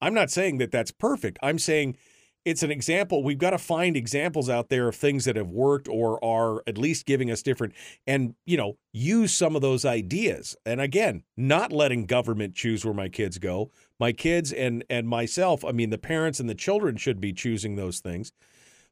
I'm 0.00 0.14
not 0.14 0.30
saying 0.30 0.58
that 0.58 0.72
that's 0.72 0.90
perfect. 0.90 1.38
I'm 1.42 1.58
saying 1.58 1.96
it's 2.44 2.62
an 2.62 2.70
example. 2.70 3.22
We've 3.22 3.38
got 3.38 3.50
to 3.50 3.58
find 3.58 3.96
examples 3.96 4.48
out 4.48 4.68
there 4.68 4.88
of 4.88 4.96
things 4.96 5.24
that 5.24 5.36
have 5.36 5.50
worked 5.50 5.88
or 5.88 6.22
are 6.24 6.62
at 6.66 6.78
least 6.78 7.06
giving 7.06 7.30
us 7.30 7.42
different, 7.42 7.74
and 8.06 8.34
you 8.46 8.56
know, 8.56 8.76
use 8.92 9.32
some 9.32 9.56
of 9.56 9.62
those 9.62 9.84
ideas. 9.84 10.56
And 10.66 10.80
again, 10.80 11.22
not 11.36 11.72
letting 11.72 12.06
government 12.06 12.54
choose 12.54 12.84
where 12.84 12.94
my 12.94 13.08
kids 13.08 13.38
go. 13.38 13.70
My 13.98 14.12
kids 14.12 14.52
and 14.52 14.84
and 14.90 15.08
myself. 15.08 15.64
I 15.64 15.72
mean, 15.72 15.90
the 15.90 15.98
parents 15.98 16.40
and 16.40 16.48
the 16.48 16.54
children 16.54 16.96
should 16.96 17.20
be 17.20 17.32
choosing 17.32 17.76
those 17.76 18.00
things 18.00 18.32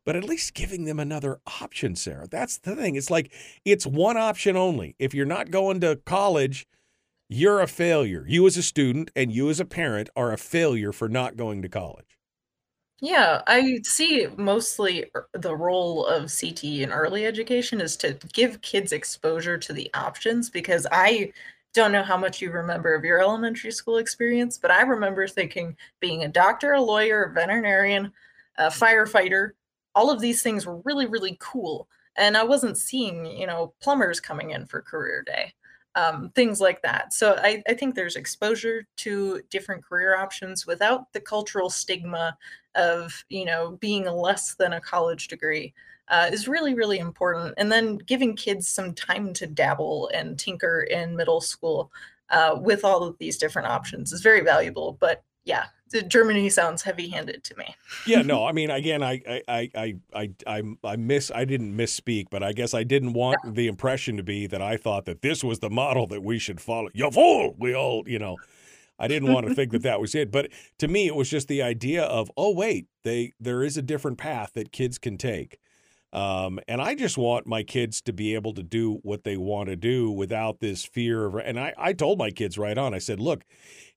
but 0.05 0.17
at 0.17 0.25
least 0.25 0.55
giving 0.55 0.85
them 0.87 0.99
another 0.99 1.41
option, 1.61 1.95
Sarah. 1.95 2.27
That's 2.27 2.59
the 2.59 2.75
thing. 2.75 2.97
It's 2.97 3.11
like 3.11 3.33
it's 3.65 3.87
one 3.87 4.17
option 4.17 4.57
only. 4.57 4.97
If 4.99 5.15
you're 5.15 5.27
not 5.27 5.51
going 5.51 5.81
to 5.81 5.97
college, 6.07 6.67
you're 7.29 7.61
a 7.61 7.67
failure. 7.67 8.25
You 8.27 8.47
as 8.47 8.57
a 8.57 8.63
student 8.63 9.11
and 9.15 9.31
you 9.31 9.51
as 9.51 9.61
a 9.61 9.65
parent 9.65 10.11
are 10.17 10.33
a 10.33 10.39
failure 10.39 10.93
for 10.93 11.09
not 11.09 11.37
going 11.37 11.63
to 11.63 11.69
college. 11.69 12.19
Yeah, 13.03 13.43
I 13.47 13.79
see 13.83 14.27
mostly 14.37 15.07
er, 15.17 15.29
the 15.33 15.57
role 15.57 16.05
of 16.07 16.31
CT 16.31 16.83
in 16.83 16.93
early 16.93 17.25
education 17.25 17.81
is 17.81 17.97
to 17.99 18.19
give 18.33 18.61
kids 18.61 18.93
exposure 18.93 19.57
to 19.59 19.73
the 19.73 19.91
options 19.95 20.51
because 20.51 20.87
I 20.93 21.33
don't 21.73 21.93
know 21.93 22.03
how 22.03 22.17
much 22.19 22.43
you 22.43 22.51
remember 22.51 22.95
of 22.95 23.05
your 23.05 23.21
elementary 23.21 23.71
school 23.71 23.97
experience, 23.97 24.59
but 24.59 24.71
I 24.71 24.83
remember 24.83 25.27
thinking 25.29 25.77
being 26.01 26.25
a 26.25 26.29
doctor, 26.29 26.73
a 26.75 26.83
lawyer, 26.83 27.25
a 27.25 27.33
veterinarian, 27.33 28.13
a 28.59 28.67
firefighter, 28.69 29.53
all 29.95 30.11
of 30.11 30.21
these 30.21 30.43
things 30.43 30.67
were 30.67 30.81
really, 30.85 31.07
really 31.07 31.37
cool. 31.41 31.89
And 32.17 32.37
I 32.37 32.45
wasn't 32.45 32.77
seeing, 32.77 33.25
you 33.25 33.47
know, 33.47 33.73
plumbers 33.81 34.21
coming 34.21 34.51
in 34.51 34.67
for 34.67 34.83
career 34.83 35.23
day, 35.27 35.55
um, 35.95 36.31
things 36.35 36.61
like 36.61 36.83
that. 36.83 37.13
So 37.13 37.37
I, 37.39 37.63
I 37.69 37.75
think 37.75 37.95
there's 37.95 38.17
exposure 38.17 38.87
to 38.99 39.43
different 39.51 39.85
career 39.85 40.17
options 40.17 40.67
without 40.67 41.13
the 41.13 41.21
cultural 41.21 41.71
stigma 41.71 42.37
of, 42.75 43.25
you 43.29 43.45
know, 43.45 43.79
being 43.81 44.05
less 44.05 44.55
than 44.55 44.73
a 44.73 44.81
college 44.81 45.29
degree. 45.29 45.75
Uh, 46.09 46.29
is 46.33 46.49
really 46.49 46.75
really 46.75 46.99
important 46.99 47.55
and 47.57 47.71
then 47.71 47.97
giving 47.97 48.35
kids 48.35 48.67
some 48.67 48.93
time 48.95 49.33
to 49.33 49.47
dabble 49.47 50.11
and 50.13 50.41
tinker 50.41 50.83
in 50.91 51.15
middle 51.15 51.41
school 51.41 51.89
uh, 52.31 52.57
with 52.61 52.85
all 52.85 53.05
of 53.05 53.17
these 53.19 53.39
different 53.39 53.69
options 53.69 54.13
is 54.13 54.21
very 54.21 54.41
valuable 54.41 54.97
but 54.99 55.23
yeah 55.45 55.65
Germany 56.07 56.49
sounds 56.49 56.83
heavy-handed 56.83 57.43
to 57.45 57.57
me. 57.57 57.75
yeah, 58.07 58.23
no, 58.23 58.47
I 58.47 58.53
mean, 58.53 58.71
again, 58.71 59.03
I, 59.03 59.21
I, 59.49 59.71
I, 59.75 59.95
I, 60.15 60.31
I, 60.47 60.63
I 60.85 60.97
miss, 60.97 61.33
I 61.35 61.45
didn't 61.45 61.77
misspeak, 61.77 62.27
but 62.31 62.43
I 62.43 62.53
guess 62.53 62.75
I 62.75 62.85
didn't 62.85 63.13
want 63.13 63.39
the 63.45 63.67
impression 63.67 64.17
to 64.17 64.23
be 64.23 64.47
that 64.47 64.63
I 64.63 64.77
thought 64.77 65.05
that 65.07 65.23
this 65.23 65.43
was 65.43 65.59
the 65.59 65.71
model 65.71 66.07
that 66.09 66.23
we 66.23 66.39
should 66.39 66.61
follow. 66.61 66.91
You 66.95 67.11
fool! 67.11 67.55
We 67.59 67.75
all, 67.75 68.05
you 68.07 68.19
know, 68.19 68.37
I 68.99 69.09
didn't 69.09 69.33
want 69.33 69.49
to 69.49 69.55
think 69.55 69.73
that 69.73 69.83
that 69.83 70.01
was 70.01 70.15
it. 70.15 70.31
But 70.31 70.51
to 70.79 70.87
me, 70.87 71.07
it 71.07 71.17
was 71.17 71.31
just 71.31 71.49
the 71.49 71.63
idea 71.63 72.05
of, 72.05 72.31
oh 72.37 72.55
wait, 72.55 72.87
they 73.03 73.33
there 73.41 73.63
is 73.63 73.77
a 73.77 73.83
different 73.83 74.19
path 74.19 74.53
that 74.55 74.73
kids 74.73 74.99
can 74.99 75.17
take. 75.19 75.59
Um, 76.13 76.59
and 76.67 76.81
I 76.81 76.95
just 76.95 77.17
want 77.17 77.47
my 77.47 77.63
kids 77.63 78.01
to 78.03 78.13
be 78.13 78.35
able 78.35 78.53
to 78.55 78.63
do 78.63 78.99
what 79.03 79.23
they 79.23 79.37
want 79.37 79.69
to 79.69 79.77
do 79.77 80.11
without 80.11 80.61
this 80.61 80.85
fear 80.85 81.27
of. 81.27 81.37
And 81.37 81.59
I, 81.59 81.73
I 81.79 81.93
told 81.93 82.19
my 82.19 82.31
kids 82.31 82.59
right 82.59 82.77
on. 82.77 82.95
I 82.95 82.99
said, 82.99 83.21
look, 83.21 83.45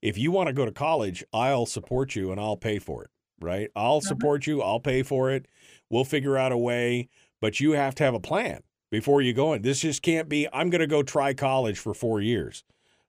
if 0.01 0.17
you 0.17 0.31
want 0.31 0.47
to 0.47 0.53
go 0.53 0.65
to 0.65 0.71
college, 0.71 1.23
I'll 1.33 1.65
support 1.65 2.15
you 2.15 2.31
and 2.31 2.39
I'll 2.39 2.57
pay 2.57 2.77
for 2.79 3.03
it. 3.03 3.09
Right? 3.41 3.69
I'll 3.75 3.97
uh-huh. 3.97 4.01
support 4.01 4.47
you. 4.47 4.61
I'll 4.61 4.79
pay 4.79 5.01
for 5.01 5.31
it. 5.31 5.47
We'll 5.89 6.05
figure 6.05 6.37
out 6.37 6.51
a 6.51 6.57
way. 6.57 7.09
But 7.41 7.59
you 7.59 7.71
have 7.71 7.95
to 7.95 8.03
have 8.03 8.13
a 8.13 8.19
plan 8.19 8.61
before 8.89 9.21
you 9.21 9.33
go 9.33 9.53
in. 9.53 9.63
This 9.63 9.81
just 9.81 10.01
can't 10.01 10.29
be. 10.29 10.47
I'm 10.53 10.69
going 10.69 10.81
to 10.81 10.87
go 10.87 11.03
try 11.03 11.33
college 11.33 11.79
for 11.79 11.93
four 11.93 12.21
years. 12.21 12.63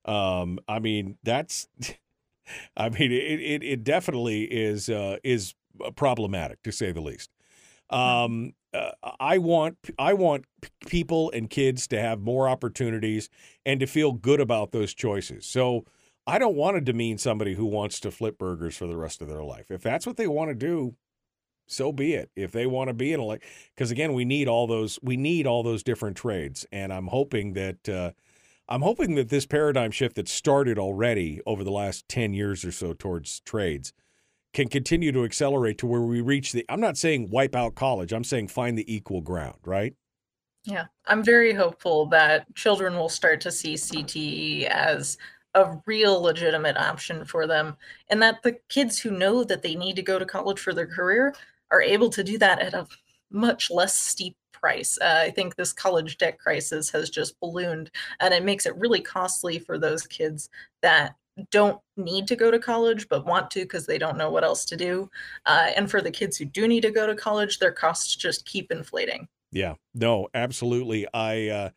Um, 0.07 0.59
I 0.67 0.79
mean, 0.79 1.19
that's. 1.23 1.69
I 2.77 2.89
mean, 2.91 3.13
it 3.13 3.41
it, 3.41 3.63
it 3.63 3.85
definitely 3.85 4.45
is 4.45 4.91
uh, 4.91 5.17
is 5.23 5.55
problematic 5.95 6.63
to 6.63 6.73
say 6.73 6.91
the 6.91 7.01
least. 7.01 7.31
Um, 7.91 8.55
uh, 8.73 8.91
I 9.21 9.39
want 9.39 9.77
I 9.99 10.15
want 10.15 10.47
people 10.87 11.31
and 11.31 11.49
kids 11.49 11.87
to 11.89 12.01
have 12.01 12.21
more 12.21 12.49
opportunities 12.49 13.29
and 13.65 13.79
to 13.81 13.87
feel 13.87 14.13
good 14.13 14.41
about 14.41 14.73
those 14.73 14.93
choices. 14.93 15.47
So 15.47 15.85
I 16.27 16.39
don't 16.39 16.57
want 16.57 16.77
to 16.77 16.81
demean 16.81 17.19
somebody 17.19 17.55
who 17.55 17.67
wants 17.67 18.01
to 18.01 18.11
flip 18.11 18.39
burgers 18.39 18.77
for 18.77 18.87
the 18.87 18.97
rest 18.97 19.23
of 19.23 19.29
their 19.29 19.45
life. 19.45 19.71
If 19.71 19.83
that's 19.83 20.07
what 20.07 20.17
they 20.17 20.27
want 20.27 20.51
to 20.51 20.55
do, 20.55 20.97
so 21.67 21.93
be 21.93 22.15
it. 22.15 22.31
If 22.35 22.53
they 22.53 22.67
want 22.67 22.89
to 22.89 22.95
be 22.95 23.13
an 23.13 23.21
elect, 23.21 23.45
because 23.75 23.91
again, 23.91 24.13
we 24.13 24.25
need 24.25 24.49
all 24.49 24.67
those 24.67 24.99
we 25.03 25.17
need 25.17 25.47
all 25.47 25.63
those 25.63 25.83
different 25.83 26.17
trades, 26.17 26.67
and 26.73 26.93
I'm 26.93 27.09
hoping 27.09 27.53
that 27.53 27.89
uh, 27.89 28.11
I'm 28.69 28.83
hoping 28.83 29.15
that 29.15 29.29
this 29.29 29.47
paradigm 29.47 29.91
shift 29.91 30.17
that 30.17 30.29
started 30.29 30.79
already 30.79 31.41
over 31.47 31.63
the 31.63 31.71
last 31.71 32.09
ten 32.09 32.35
years 32.35 32.65
or 32.65 32.73
so 32.73 32.93
towards 32.93 33.41
trades 33.41 33.93
can 34.55 34.69
continue 34.69 35.13
to 35.13 35.25
accelerate 35.25 35.77
to 35.79 35.87
where 35.87 36.01
we 36.01 36.21
reach 36.21 36.53
the 36.53 36.65
I'm 36.69 36.81
not 36.81 36.97
saying 36.97 37.29
wipe 37.31 37.55
out 37.55 37.75
college. 37.75 38.13
I'm 38.13 38.25
saying 38.25 38.49
find 38.49 38.79
the 38.79 38.95
equal 38.95 39.21
ground, 39.21 39.59
right? 39.65 39.95
Yeah. 40.65 40.87
I'm 41.07 41.23
very 41.23 41.53
hopeful 41.53 42.07
that 42.07 42.47
children 42.55 42.95
will 42.95 43.11
start 43.11 43.41
to 43.43 43.53
see 43.53 43.75
CTE 43.75 44.65
as 44.65 45.19
a 45.55 45.77
real 45.87 46.21
legitimate 46.23 46.77
option 46.77 47.25
for 47.25 47.47
them 47.47 47.77
and 48.09 48.23
that 48.23 48.43
the 48.43 48.59
kids 48.69 48.99
who 48.99 49.11
know 49.11 49.45
that 49.45 49.63
they 49.63 49.75
need 49.75 49.97
to 49.97 50.03
go 50.03 50.19
to 50.19 50.25
college 50.25 50.59
for 50.59 50.73
their 50.73 50.87
career 50.87 51.35
are 51.71 51.83
able 51.83 52.09
to 52.11 52.25
do 52.25 52.39
that 52.39 52.61
at 52.61 52.75
a 52.75 52.87
much 53.31 53.71
less 53.71 53.97
steep 53.97 54.37
price. 54.53 54.99
Uh, 55.01 55.23
I 55.27 55.31
think 55.31 55.55
this 55.55 55.73
college 55.73 56.17
debt 56.17 56.39
crisis 56.39 56.91
has 56.91 57.11
just 57.11 57.39
ballooned 57.41 57.91
and 58.21 58.33
it 58.33 58.45
makes 58.45 58.67
it 58.67 58.77
really 58.77 59.01
costly 59.01 59.59
for 59.59 59.79
those 59.79 60.07
kids 60.07 60.49
that 60.81 61.15
don't 61.51 61.81
need 61.97 62.27
to 62.29 62.37
go 62.37 62.51
to 62.51 62.59
college 62.59 63.09
but 63.09 63.27
want 63.27 63.51
to 63.51 63.61
because 63.61 63.87
they 63.87 63.99
don't 63.99 64.17
know 64.17 64.31
what 64.31 64.45
else 64.45 64.65
to 64.67 64.77
do. 64.77 65.11
Uh, 65.47 65.71
and 65.77 65.91
for 65.91 66.01
the 66.01 66.11
kids 66.11 66.37
who 66.37 66.45
do 66.45 66.69
need 66.69 66.83
to 66.83 66.91
go 66.91 67.07
to 67.07 67.15
college, 67.15 67.59
their 67.59 67.73
costs 67.73 68.15
just 68.15 68.47
keep 68.47 68.71
inflating. 68.71 69.27
Yeah, 69.51 69.75
no, 69.95 70.29
absolutely. 70.35 71.07
I, 71.13 71.49
uh, 71.49 71.71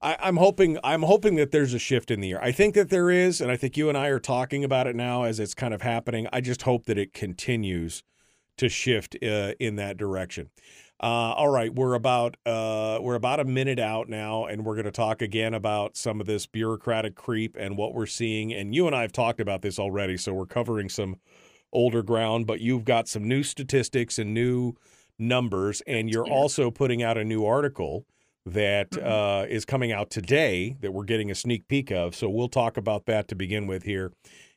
I, 0.00 0.28
am 0.28 0.36
hoping 0.36 0.78
I'm 0.84 1.02
hoping 1.02 1.36
that 1.36 1.50
there's 1.50 1.74
a 1.74 1.78
shift 1.78 2.10
in 2.10 2.20
the 2.20 2.28
year. 2.28 2.40
I 2.40 2.52
think 2.52 2.74
that 2.74 2.90
there 2.90 3.10
is, 3.10 3.40
and 3.40 3.50
I 3.50 3.56
think 3.56 3.76
you 3.76 3.88
and 3.88 3.96
I 3.96 4.08
are 4.08 4.18
talking 4.18 4.64
about 4.64 4.86
it 4.86 4.96
now 4.96 5.24
as 5.24 5.40
it's 5.40 5.54
kind 5.54 5.74
of 5.74 5.82
happening. 5.82 6.26
I 6.32 6.40
just 6.40 6.62
hope 6.62 6.84
that 6.86 6.98
it 6.98 7.12
continues 7.12 8.02
to 8.58 8.68
shift 8.68 9.16
uh, 9.22 9.52
in 9.58 9.76
that 9.76 9.96
direction. 9.96 10.50
Uh, 10.98 11.34
all 11.36 11.48
right, 11.48 11.74
we're 11.74 11.92
about 11.92 12.38
uh, 12.46 12.98
we're 13.02 13.16
about 13.16 13.38
a 13.38 13.44
minute 13.44 13.78
out 13.78 14.08
now, 14.08 14.46
and 14.46 14.64
we're 14.64 14.74
going 14.74 14.86
to 14.86 14.90
talk 14.90 15.20
again 15.20 15.52
about 15.52 15.94
some 15.94 16.22
of 16.22 16.26
this 16.26 16.46
bureaucratic 16.46 17.14
creep 17.14 17.54
and 17.58 17.76
what 17.76 17.92
we're 17.92 18.06
seeing. 18.06 18.52
And 18.54 18.74
you 18.74 18.86
and 18.86 18.96
I 18.96 19.02
have 19.02 19.12
talked 19.12 19.38
about 19.38 19.60
this 19.60 19.78
already, 19.78 20.16
so 20.16 20.32
we're 20.32 20.46
covering 20.46 20.88
some 20.88 21.16
older 21.70 22.02
ground. 22.02 22.46
But 22.46 22.60
you've 22.60 22.86
got 22.86 23.08
some 23.08 23.28
new 23.28 23.42
statistics 23.42 24.18
and 24.18 24.32
new 24.32 24.72
numbers, 25.18 25.82
and 25.86 26.08
you're 26.08 26.26
also 26.26 26.70
putting 26.70 27.02
out 27.02 27.18
a 27.18 27.24
new 27.24 27.44
article 27.44 28.06
that 28.46 28.92
mm-hmm. 28.92 29.06
uh, 29.06 29.42
is 29.42 29.66
coming 29.66 29.92
out 29.92 30.08
today 30.08 30.76
that 30.80 30.92
we're 30.94 31.04
getting 31.04 31.30
a 31.30 31.34
sneak 31.34 31.68
peek 31.68 31.90
of. 31.90 32.14
So 32.14 32.30
we'll 32.30 32.48
talk 32.48 32.78
about 32.78 33.04
that 33.04 33.28
to 33.28 33.34
begin 33.34 33.66
with 33.66 33.82
here, 33.82 34.12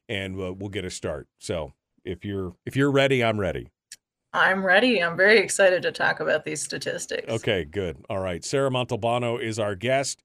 and 0.08 0.40
uh, 0.40 0.54
we'll 0.54 0.70
get 0.70 0.86
a 0.86 0.90
start. 0.90 1.28
So 1.38 1.74
if 2.06 2.24
you're 2.24 2.56
if 2.66 2.78
you're 2.78 2.92
ready, 2.92 3.22
I'm 3.22 3.42
ready. 3.42 3.68
I'm 4.34 4.64
ready. 4.64 5.04
I'm 5.04 5.18
very 5.18 5.40
excited 5.40 5.82
to 5.84 5.92
talk 5.92 6.20
about 6.20 6.46
these 6.46 6.62
statistics. 6.62 7.28
Okay, 7.28 7.66
good. 7.66 7.98
All 8.10 8.20
right. 8.20 8.44
Sarah 8.46 8.70
Montalbano 8.70 9.42
is 9.42 9.58
our 9.58 9.76
guest. 9.76 10.22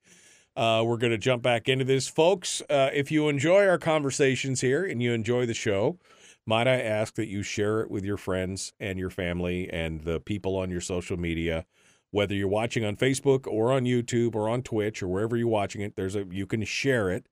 Uh, 0.57 0.83
we're 0.87 0.99
going 0.99 1.11
to 1.11 1.19
jump 1.19 1.43
back 1.43 1.69
into 1.69 1.85
this. 1.85 2.07
Folks, 2.07 2.63
uh, 2.69 2.91
if 2.93 3.11
you 3.11 3.29
enjoy 3.29 3.67
our 3.67 3.79
conversations 3.79 4.61
here 4.61 4.85
and 4.85 5.03
you 5.03 5.13
enjoy 5.13 5.47
the 5.47 5.55
show, 5.55 5.99
might 6.47 6.69
I 6.69 6.81
ask 6.81 7.15
that 7.15 7.29
you 7.29 7.43
share 7.43 7.81
it 7.81 7.91
with 7.91 8.05
your 8.05 8.19
friends 8.19 8.73
and 8.79 8.99
your 8.99 9.11
family 9.11 9.69
and 9.71 10.03
the 10.03 10.21
people 10.21 10.57
on 10.57 10.71
your 10.71 10.83
social 10.83 11.17
media, 11.17 11.65
whether 12.11 12.35
you're 12.35 12.47
watching 12.47 12.85
on 12.85 12.97
Facebook 12.97 13.47
or 13.47 13.73
on 13.73 13.85
YouTube 13.85 14.35
or 14.35 14.49
on 14.49 14.63
Twitch 14.63 15.03
or 15.03 15.09
wherever 15.09 15.37
you're 15.37 15.49
watching 15.49 15.81
it. 15.81 15.97
There's 15.97 16.15
a 16.15 16.25
you 16.31 16.47
can 16.47 16.63
share 16.65 17.11
it. 17.11 17.27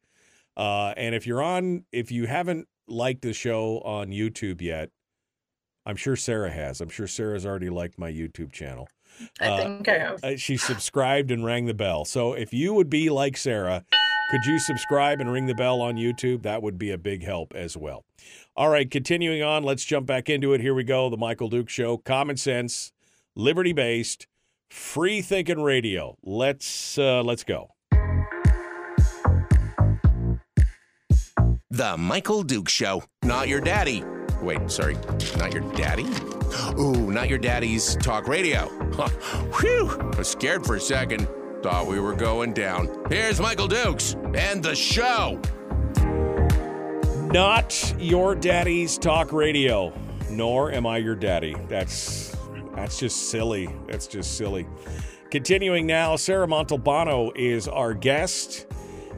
Uh, 0.56 0.94
and 0.96 1.14
if 1.14 1.26
you're 1.26 1.42
on, 1.42 1.84
if 1.92 2.10
you 2.10 2.26
haven't 2.26 2.66
liked 2.88 3.22
the 3.22 3.34
show 3.34 3.80
on 3.84 4.08
YouTube 4.08 4.60
yet, 4.60 4.90
I'm 5.84 5.96
sure 5.96 6.16
Sarah 6.16 6.50
has. 6.50 6.80
I'm 6.80 6.88
sure 6.88 7.06
Sarah's 7.06 7.44
already 7.44 7.70
liked 7.70 7.98
my 7.98 8.10
YouTube 8.10 8.52
channel. 8.52 8.88
I 9.40 9.48
uh, 9.48 9.56
think 9.56 9.88
I 9.88 9.98
have. 9.98 10.24
Uh, 10.24 10.36
she 10.36 10.56
subscribed 10.56 11.30
and 11.30 11.44
rang 11.44 11.66
the 11.66 11.74
bell. 11.74 12.04
So 12.04 12.32
if 12.34 12.52
you 12.52 12.72
would 12.74 12.88
be 12.88 13.10
like 13.10 13.36
Sarah, 13.36 13.84
could 14.30 14.46
you 14.46 14.58
subscribe 14.58 15.20
and 15.20 15.30
ring 15.30 15.46
the 15.46 15.54
bell 15.54 15.80
on 15.80 15.96
YouTube? 15.96 16.42
That 16.42 16.62
would 16.62 16.78
be 16.78 16.90
a 16.90 16.98
big 16.98 17.22
help 17.24 17.54
as 17.54 17.76
well. 17.76 18.04
All 18.56 18.68
right, 18.68 18.90
continuing 18.90 19.42
on, 19.42 19.64
let's 19.64 19.84
jump 19.84 20.06
back 20.06 20.30
into 20.30 20.52
it. 20.54 20.60
Here 20.60 20.74
we 20.74 20.84
go. 20.84 21.10
The 21.10 21.16
Michael 21.16 21.48
Duke 21.48 21.68
Show. 21.68 21.98
Common 21.98 22.36
sense, 22.36 22.92
liberty 23.34 23.72
based, 23.72 24.26
free 24.70 25.20
thinking 25.20 25.62
radio. 25.62 26.16
Let's 26.22 26.96
uh, 26.96 27.22
let's 27.22 27.44
go. 27.44 27.74
The 31.70 31.96
Michael 31.98 32.42
Duke 32.42 32.68
Show. 32.68 33.04
Not 33.22 33.48
your 33.48 33.60
daddy 33.60 34.04
Wait, 34.42 34.70
sorry, 34.70 34.96
not 35.38 35.52
your 35.54 35.62
daddy? 35.72 36.06
Ooh, 36.78 37.10
not 37.12 37.28
your 37.28 37.38
daddy's 37.38 37.96
talk 37.96 38.26
radio. 38.28 38.66
Whew, 39.60 39.88
I 40.12 40.16
was 40.18 40.28
scared 40.28 40.66
for 40.66 40.76
a 40.76 40.80
second. 40.80 41.28
Thought 41.62 41.86
we 41.86 42.00
were 42.00 42.14
going 42.14 42.52
down. 42.52 43.06
Here's 43.08 43.40
Michael 43.40 43.68
Dukes 43.68 44.16
and 44.34 44.62
the 44.62 44.74
show. 44.74 45.40
Not 47.32 47.94
your 47.98 48.34
daddy's 48.34 48.98
talk 48.98 49.32
radio. 49.32 49.92
nor 50.30 50.72
am 50.72 50.86
I 50.86 50.98
your 50.98 51.14
daddy. 51.14 51.54
That's 51.68 52.36
that's 52.74 52.98
just 52.98 53.30
silly. 53.30 53.68
That's 53.86 54.06
just 54.06 54.36
silly. 54.36 54.66
Continuing 55.30 55.86
now, 55.86 56.16
Sarah 56.16 56.46
Montalbano 56.46 57.32
is 57.36 57.68
our 57.68 57.94
guest, 57.94 58.66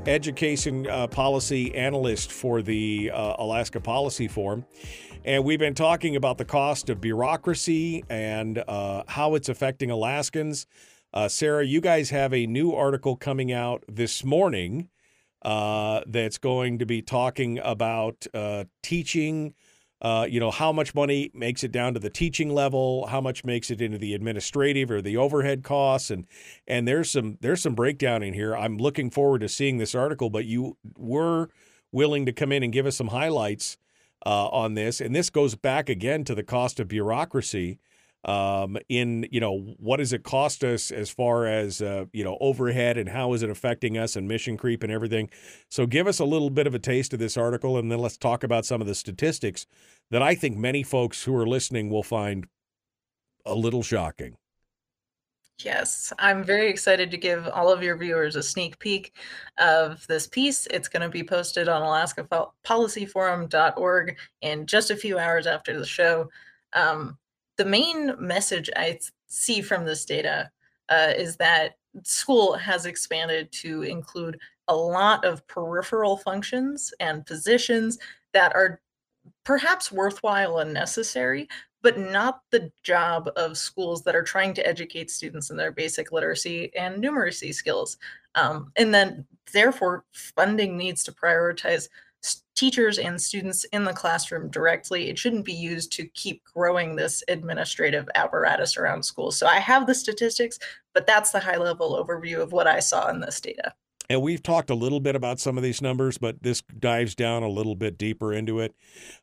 education 0.06 0.86
uh, 0.88 1.06
policy 1.08 1.74
analyst 1.74 2.30
for 2.32 2.62
the 2.62 3.10
uh, 3.12 3.34
Alaska 3.38 3.80
Policy 3.80 4.28
Forum. 4.28 4.64
And 5.26 5.42
we've 5.42 5.58
been 5.58 5.74
talking 5.74 6.16
about 6.16 6.36
the 6.36 6.44
cost 6.44 6.90
of 6.90 7.00
bureaucracy 7.00 8.04
and 8.10 8.62
uh, 8.68 9.04
how 9.08 9.36
it's 9.36 9.48
affecting 9.48 9.90
Alaskans. 9.90 10.66
Uh, 11.14 11.28
Sarah, 11.28 11.64
you 11.64 11.80
guys 11.80 12.10
have 12.10 12.34
a 12.34 12.46
new 12.46 12.72
article 12.72 13.16
coming 13.16 13.50
out 13.50 13.84
this 13.88 14.22
morning 14.22 14.90
uh, 15.40 16.02
that's 16.06 16.36
going 16.36 16.78
to 16.78 16.84
be 16.84 17.00
talking 17.00 17.58
about 17.60 18.26
uh, 18.34 18.64
teaching. 18.82 19.54
Uh, 20.02 20.26
you 20.28 20.40
know 20.40 20.50
how 20.50 20.72
much 20.72 20.94
money 20.94 21.30
makes 21.32 21.64
it 21.64 21.72
down 21.72 21.94
to 21.94 22.00
the 22.00 22.10
teaching 22.10 22.52
level, 22.52 23.06
how 23.06 23.22
much 23.22 23.44
makes 23.44 23.70
it 23.70 23.80
into 23.80 23.96
the 23.96 24.12
administrative 24.12 24.90
or 24.90 25.00
the 25.00 25.16
overhead 25.16 25.62
costs, 25.62 26.10
and 26.10 26.26
and 26.66 26.86
there's 26.86 27.10
some 27.10 27.38
there's 27.40 27.62
some 27.62 27.74
breakdown 27.74 28.22
in 28.22 28.34
here. 28.34 28.54
I'm 28.54 28.76
looking 28.76 29.08
forward 29.08 29.40
to 29.40 29.48
seeing 29.48 29.78
this 29.78 29.94
article, 29.94 30.28
but 30.28 30.44
you 30.44 30.76
were 30.98 31.48
willing 31.92 32.26
to 32.26 32.32
come 32.32 32.52
in 32.52 32.62
and 32.62 32.72
give 32.72 32.84
us 32.84 32.96
some 32.96 33.08
highlights 33.08 33.78
uh, 34.26 34.48
on 34.48 34.74
this, 34.74 35.00
and 35.00 35.14
this 35.14 35.30
goes 35.30 35.54
back 35.54 35.88
again 35.88 36.24
to 36.24 36.34
the 36.34 36.42
cost 36.42 36.80
of 36.80 36.88
bureaucracy 36.88 37.78
um, 38.24 38.78
in 38.88 39.28
you 39.30 39.38
know 39.38 39.74
what 39.78 39.98
does 39.98 40.14
it 40.14 40.22
cost 40.22 40.64
us 40.64 40.90
as 40.90 41.10
far 41.10 41.46
as 41.46 41.82
uh, 41.82 42.06
you 42.12 42.24
know 42.24 42.38
overhead 42.40 42.96
and 42.96 43.10
how 43.10 43.34
is 43.34 43.42
it 43.42 43.50
affecting 43.50 43.98
us 43.98 44.16
and 44.16 44.26
mission 44.26 44.56
creep 44.56 44.82
and 44.82 44.90
everything? 44.90 45.28
So 45.68 45.86
give 45.86 46.06
us 46.06 46.20
a 46.20 46.24
little 46.24 46.48
bit 46.48 46.66
of 46.66 46.74
a 46.74 46.78
taste 46.78 47.12
of 47.12 47.18
this 47.18 47.36
article 47.36 47.76
and 47.76 47.92
then 47.92 47.98
let's 47.98 48.16
talk 48.16 48.42
about 48.42 48.64
some 48.64 48.80
of 48.80 48.86
the 48.86 48.94
statistics 48.94 49.66
that 50.10 50.22
i 50.22 50.34
think 50.34 50.56
many 50.56 50.82
folks 50.82 51.24
who 51.24 51.36
are 51.36 51.46
listening 51.46 51.90
will 51.90 52.02
find 52.02 52.46
a 53.44 53.54
little 53.54 53.82
shocking 53.82 54.36
Yes, 55.58 56.12
I'm 56.18 56.42
very 56.42 56.68
excited 56.68 57.12
to 57.12 57.16
give 57.16 57.46
all 57.48 57.70
of 57.70 57.82
your 57.82 57.96
viewers 57.96 58.34
a 58.34 58.42
sneak 58.42 58.78
peek 58.80 59.12
of 59.58 60.04
this 60.08 60.26
piece. 60.26 60.66
It's 60.66 60.88
going 60.88 61.02
to 61.02 61.08
be 61.08 61.22
posted 61.22 61.68
on 61.68 61.82
alaskapolicyforum.org 61.82 64.18
in 64.42 64.66
just 64.66 64.90
a 64.90 64.96
few 64.96 65.16
hours 65.18 65.46
after 65.46 65.78
the 65.78 65.86
show. 65.86 66.28
Um, 66.72 67.16
the 67.56 67.64
main 67.64 68.14
message 68.18 68.68
I 68.74 68.98
see 69.28 69.62
from 69.62 69.84
this 69.84 70.04
data 70.04 70.50
uh, 70.88 71.12
is 71.16 71.36
that 71.36 71.76
school 72.02 72.54
has 72.54 72.86
expanded 72.86 73.52
to 73.52 73.82
include 73.82 74.40
a 74.68 74.74
lot 74.74 75.24
of 75.24 75.46
peripheral 75.46 76.16
functions 76.16 76.92
and 76.98 77.26
positions 77.26 77.98
that 78.32 78.52
are 78.54 78.80
perhaps 79.44 79.92
worthwhile 79.92 80.58
and 80.58 80.74
necessary, 80.74 81.48
but 81.84 81.98
not 81.98 82.40
the 82.50 82.72
job 82.82 83.30
of 83.36 83.58
schools 83.58 84.02
that 84.02 84.16
are 84.16 84.22
trying 84.22 84.54
to 84.54 84.66
educate 84.66 85.10
students 85.10 85.50
in 85.50 85.56
their 85.58 85.70
basic 85.70 86.12
literacy 86.12 86.74
and 86.74 87.04
numeracy 87.04 87.54
skills. 87.54 87.98
Um, 88.34 88.72
and 88.76 88.92
then, 88.92 89.26
therefore, 89.52 90.04
funding 90.12 90.78
needs 90.78 91.04
to 91.04 91.12
prioritize 91.12 91.88
teachers 92.56 92.98
and 92.98 93.20
students 93.20 93.64
in 93.64 93.84
the 93.84 93.92
classroom 93.92 94.48
directly. 94.48 95.10
It 95.10 95.18
shouldn't 95.18 95.44
be 95.44 95.52
used 95.52 95.92
to 95.92 96.06
keep 96.06 96.42
growing 96.54 96.96
this 96.96 97.22
administrative 97.28 98.08
apparatus 98.14 98.78
around 98.78 99.02
schools. 99.02 99.36
So 99.36 99.46
I 99.46 99.58
have 99.58 99.86
the 99.86 99.94
statistics, 99.94 100.58
but 100.94 101.06
that's 101.06 101.32
the 101.32 101.40
high 101.40 101.58
level 101.58 102.02
overview 102.02 102.40
of 102.40 102.52
what 102.52 102.66
I 102.66 102.80
saw 102.80 103.10
in 103.10 103.20
this 103.20 103.42
data. 103.42 103.74
And 104.08 104.20
we've 104.20 104.42
talked 104.42 104.70
a 104.70 104.74
little 104.74 105.00
bit 105.00 105.16
about 105.16 105.40
some 105.40 105.56
of 105.56 105.62
these 105.62 105.80
numbers, 105.80 106.18
but 106.18 106.42
this 106.42 106.62
dives 106.78 107.14
down 107.14 107.42
a 107.42 107.48
little 107.48 107.74
bit 107.74 107.96
deeper 107.96 108.32
into 108.32 108.60
it. 108.60 108.74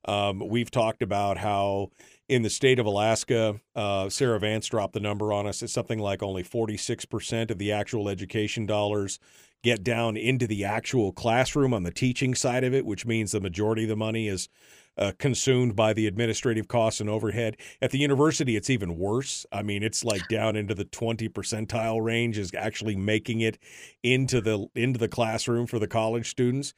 Um, 0.06 0.40
we've 0.48 0.72
talked 0.72 1.04
about 1.04 1.38
how 1.38 1.92
in 2.32 2.44
the 2.44 2.49
state 2.49 2.80
of 2.80 2.86
Alaska, 2.86 3.60
uh, 3.76 4.08
Sarah 4.08 4.40
Vance 4.40 4.66
dropped 4.68 4.94
the 4.94 5.02
number 5.02 5.34
on 5.34 5.45
us. 5.45 5.62
It's 5.62 5.74
something 5.74 5.99
like 5.99 6.24
only 6.24 6.44
46% 6.44 7.52
of 7.52 7.58
the 7.58 7.74
actual 7.74 8.08
education 8.08 8.66
dollars 8.66 9.20
get 9.64 9.84
down 9.84 10.16
into 10.16 10.48
the 10.48 10.64
actual 10.64 11.12
classroom 11.12 11.74
on 11.74 11.84
the 11.84 11.91
teaching 11.91 12.34
side 12.34 12.64
of 12.64 12.74
it, 12.74 12.86
which 12.86 13.06
means 13.06 13.34
the 13.34 13.41
majority 13.41 13.84
of 13.84 13.90
the 13.90 13.98
money 13.98 14.30
is 14.30 14.48
uh, 14.98 15.12
consumed 15.20 15.76
by 15.76 15.91
the 15.91 16.08
administrative 16.08 16.70
costs 16.70 17.02
and 17.02 17.10
overhead. 17.10 17.58
At 17.82 17.91
the 17.91 17.99
university, 17.99 18.56
it's 18.56 18.70
even 18.70 18.98
worse. 18.98 19.45
I 19.52 19.62
mean, 19.62 19.84
it's 19.84 20.06
like 20.06 20.26
down 20.30 20.56
into 20.56 20.74
the 20.74 20.86
20 20.86 21.28
percentile 21.28 22.02
range 22.02 22.38
is 22.38 22.53
actually 22.53 22.95
making 22.95 23.41
it 23.41 23.58
into 24.03 24.40
the 24.40 24.68
into 24.74 24.99
the 24.99 25.10
classroom 25.10 25.68
for 25.68 25.80
the 25.80 25.88
college 25.88 26.30
students. 26.30 26.74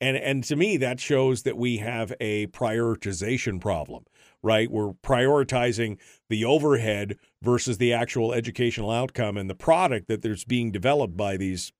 And 0.00 0.18
and 0.18 0.44
to 0.44 0.56
me, 0.56 0.76
that 0.76 1.00
shows 1.00 1.42
that 1.44 1.56
we 1.56 1.78
have 1.78 2.12
a 2.20 2.46
prioritization 2.48 3.60
problem, 3.60 4.04
right? 4.42 4.70
We're 4.70 4.92
prioritizing 4.92 5.98
the 6.28 6.44
overhead 6.44 7.18
versus 7.42 7.78
the 7.78 7.92
actual 7.92 8.32
educational 8.32 8.90
outcome 8.90 9.36
and 9.36 9.48
the 9.48 9.54
product 9.54 10.08
that 10.08 10.22
there's 10.22 10.44
being 10.44 10.70
developed 10.70 11.16
by 11.16 11.36
these 11.36 11.72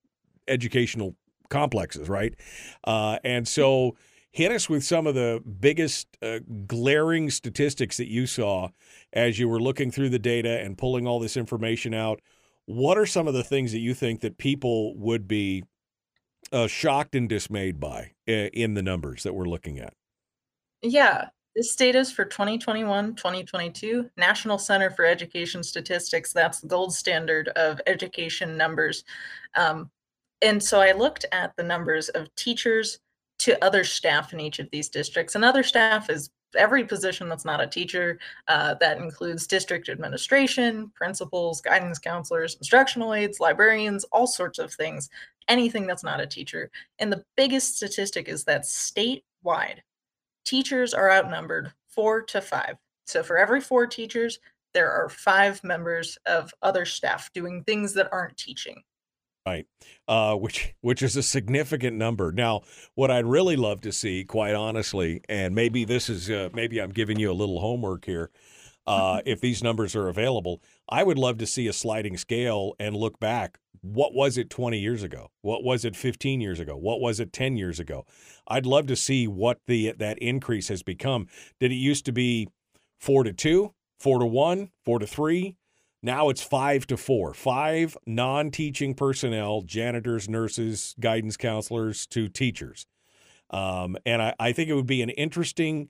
educational 0.47 1.17
complexes, 1.51 2.09
right? 2.09 2.35
Uh, 2.85 3.19
and 3.25 3.47
so 3.47 3.97
hit 4.31 4.53
us 4.53 4.69
with 4.69 4.85
some 4.85 5.07
of 5.07 5.15
the 5.15 5.43
biggest 5.61 6.07
uh, 6.23 6.41
glaring 6.67 7.31
statistics 7.31 7.97
that 7.97 8.09
you 8.09 8.27
saw 8.27 8.69
as 9.13 9.39
you 9.39 9.49
were 9.49 9.61
looking 9.61 9.91
through 9.91 10.11
the 10.11 10.19
data 10.19 10.61
and 10.61 10.79
pulling 10.79 11.07
all 11.07 11.19
this 11.19 11.37
information 11.37 11.95
out. 11.95 12.21
What 12.67 12.99
are 12.99 13.07
some 13.07 13.27
of 13.27 13.35
the 13.35 13.45
things 13.45 13.73
that 13.73 13.79
you 13.79 13.95
think 13.95 14.21
that 14.21 14.37
people 14.37 14.97
would 14.99 15.27
be 15.27 15.65
uh, 16.53 16.67
shocked 16.67 17.15
and 17.15 17.29
dismayed 17.29 17.81
by 17.81 18.13
uh, 18.29 18.53
in 18.53 18.75
the 18.75 18.83
numbers 18.83 19.23
that 19.23 19.35
we're 19.35 19.47
looking 19.47 19.79
at? 19.79 19.95
Yeah, 20.83 21.29
this 21.59 21.75
data 21.75 21.99
is 21.99 22.13
for 22.13 22.25
2021 22.25 23.17
2022. 23.17 24.09
National 24.17 24.59
Center 24.59 24.91
for 24.91 25.05
Education 25.05 25.65
Statistics, 25.65 26.33
that's 26.33 26.61
the 26.61 26.69
gold 26.69 26.95
standard 26.95 27.49
of 27.49 27.81
education 27.89 28.57
numbers. 28.57 29.03
Um, 29.57 29.91
and 30.41 30.63
so 30.63 30.81
I 30.81 30.93
looked 30.93 31.27
at 31.33 31.57
the 31.57 31.65
numbers 31.65 32.11
of 32.11 32.33
teachers 32.37 33.01
to 33.41 33.63
other 33.65 33.83
staff 33.83 34.33
in 34.33 34.39
each 34.39 34.61
of 34.61 34.71
these 34.71 34.89
districts. 34.89 35.35
And 35.35 35.45
other 35.45 35.65
staff 35.65 36.11
is 36.11 36.31
every 36.57 36.85
position 36.85 37.29
that's 37.29 37.45
not 37.45 37.61
a 37.61 37.67
teacher. 37.67 38.21
Uh, 38.47 38.75
that 38.75 38.99
includes 38.99 39.49
district 39.49 39.89
administration, 39.89 40.93
principals, 40.95 41.61
guidance 41.61 41.99
counselors, 41.99 42.55
instructional 42.55 43.15
aides, 43.15 43.41
librarians, 43.41 44.05
all 44.13 44.29
sorts 44.29 44.61
of 44.61 44.73
things, 44.73 45.11
anything 45.49 45.89
that's 45.89 46.05
not 46.05 46.21
a 46.21 46.27
teacher. 46.27 46.71
And 47.01 47.11
the 47.11 47.25
biggest 47.37 47.79
statistic 47.79 48.29
is 48.29 48.45
that 48.45 48.63
statewide, 48.63 49.81
teachers 50.49 50.95
are 50.95 51.11
outnumbered 51.11 51.73
four 51.89 52.23
to 52.23 52.41
five. 52.41 52.77
So 53.07 53.23
for 53.23 53.37
every 53.37 53.61
four 53.61 53.87
teachers, 53.87 54.39
there 54.73 54.91
are 54.91 55.09
five 55.09 55.63
members 55.63 56.19
of 56.27 56.53
other 56.63 56.85
staff 56.85 57.31
doing 57.35 57.65
things 57.65 57.93
that 57.95 58.09
aren't 58.13 58.37
teaching. 58.37 58.83
Right, 59.47 59.67
uh, 60.09 60.35
which 60.35 60.75
which 60.83 61.03
is 61.03 61.17
a 61.17 61.23
significant 61.23 61.97
number. 61.97 62.33
Now, 62.33 62.63
what 62.95 63.11
I'd 63.11 63.25
really 63.25 63.57
love 63.57 63.81
to 63.83 63.93
see, 63.93 64.25
quite 64.25 64.55
honestly, 64.55 65.23
and 65.29 65.55
maybe 65.55 65.85
this 65.85 66.11
is 66.11 66.29
uh, 66.29 66.51
maybe 66.53 66.81
I'm 66.81 66.91
giving 66.91 67.19
you 67.19 67.31
a 67.31 67.33
little 67.33 67.61
homework 67.61 68.05
here. 68.05 68.31
Uh, 68.87 69.21
if 69.27 69.41
these 69.41 69.63
numbers 69.63 69.97
are 69.97 70.09
available, 70.09 70.61
I 70.89 71.03
would 71.03 71.19
love 71.19 71.39
to 71.39 71.47
see 71.47 71.67
a 71.67 71.73
sliding 71.73 72.17
scale 72.17 72.75
and 72.79 72.97
look 72.97 73.21
back. 73.21 73.59
What 73.81 74.15
was 74.15 74.39
it 74.39 74.51
20 74.51 74.79
years 74.79 75.03
ago? 75.03 75.31
What 75.43 75.63
was 75.63 75.85
it 75.85 75.95
15 75.95 76.41
years 76.41 76.59
ago? 76.59 76.77
What 76.77 77.01
was 77.01 77.21
it 77.21 77.33
10 77.33 77.57
years 77.57 77.79
ago? 77.79 78.05
I'd 78.49 78.67
love 78.67 78.87
to 78.87 78.97
see 78.97 79.29
what 79.29 79.59
the 79.67 79.93
that 79.99 80.19
increase 80.19 80.69
has 80.69 80.83
become. 80.83 81.27
Did 81.61 81.71
it 81.71 81.77
used 81.77 82.05
to 82.07 82.13
be 82.13 82.49
four 82.99 83.23
to 83.25 83.33
two, 83.33 83.75
four 84.01 84.19
to 84.19 84.27
one, 84.27 84.71
four 84.85 84.99
to 84.99 85.07
three? 85.07 85.57
Now 86.03 86.29
it's 86.29 86.43
five 86.43 86.87
to 86.89 86.97
four. 86.97 87.35
Five 87.35 87.97
non 88.07 88.51
teaching 88.51 88.95
personnel, 88.95 89.63
janitors, 89.63 90.29
nurses, 90.29 90.95
guidance 90.99 91.37
counselors 91.37 92.07
to 92.09 92.29
teachers. 92.29 92.87
Um, 93.51 93.97
and 94.05 94.23
I, 94.23 94.35
I 94.39 94.53
think 94.53 94.69
it 94.69 94.75
would 94.75 94.87
be 94.87 95.03
an 95.03 95.11
interesting 95.11 95.89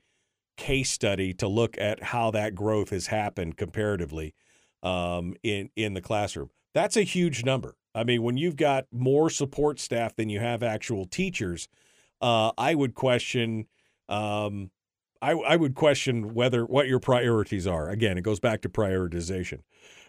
case 0.57 0.91
study 0.91 1.33
to 1.35 1.49
look 1.49 1.77
at 1.79 2.03
how 2.03 2.31
that 2.33 2.55
growth 2.55 2.91
has 2.91 3.07
happened 3.09 3.57
comparatively 3.57 4.35
um, 4.83 5.35
in, 5.43 5.71
in 5.77 5.95
the 5.95 6.01
classroom. 6.01 6.51
That's 6.75 6.97
a 6.97 7.03
huge 7.03 7.45
number. 7.45 7.77
I 7.95 8.05
mean, 8.05 8.23
when 8.23 8.37
you've 8.37 8.57
got 8.57 8.87
more 8.93 9.31
support 9.31 9.81
staff 9.81 10.15
than 10.15 10.29
you 10.29 10.41
have 10.41 10.63
actual 10.63 11.07
teachers, 11.07 11.69
uh, 12.21 12.53
I 12.57 12.75
would 12.75 12.95
question. 12.95 13.67
Um, 14.09 14.71
I, 15.21 15.33
I 15.33 15.57
would 15.57 15.75
question 15.75 16.33
whether 16.35 16.65
what 16.65 16.87
your 16.87 17.01
priorities 17.01 17.67
are. 17.67 17.89
Again, 17.89 18.17
it 18.17 18.23
goes 18.23 18.39
back 18.39 18.61
to 18.63 18.69
prioritization. 18.69 19.61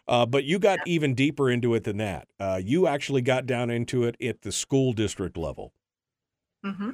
Uh, 0.07 0.25
but 0.25 0.43
you 0.43 0.59
got 0.59 0.79
even 0.85 1.13
deeper 1.13 1.49
into 1.49 1.73
it 1.75 1.83
than 1.83 1.97
that. 1.97 2.27
Uh, 2.39 2.59
you 2.63 2.87
actually 2.87 3.21
got 3.21 3.45
down 3.45 3.69
into 3.69 4.03
it 4.03 4.15
at 4.21 4.41
the 4.41 4.51
school 4.51 4.93
district 4.93 5.37
level. 5.37 5.73
Mm-hmm. 6.65 6.89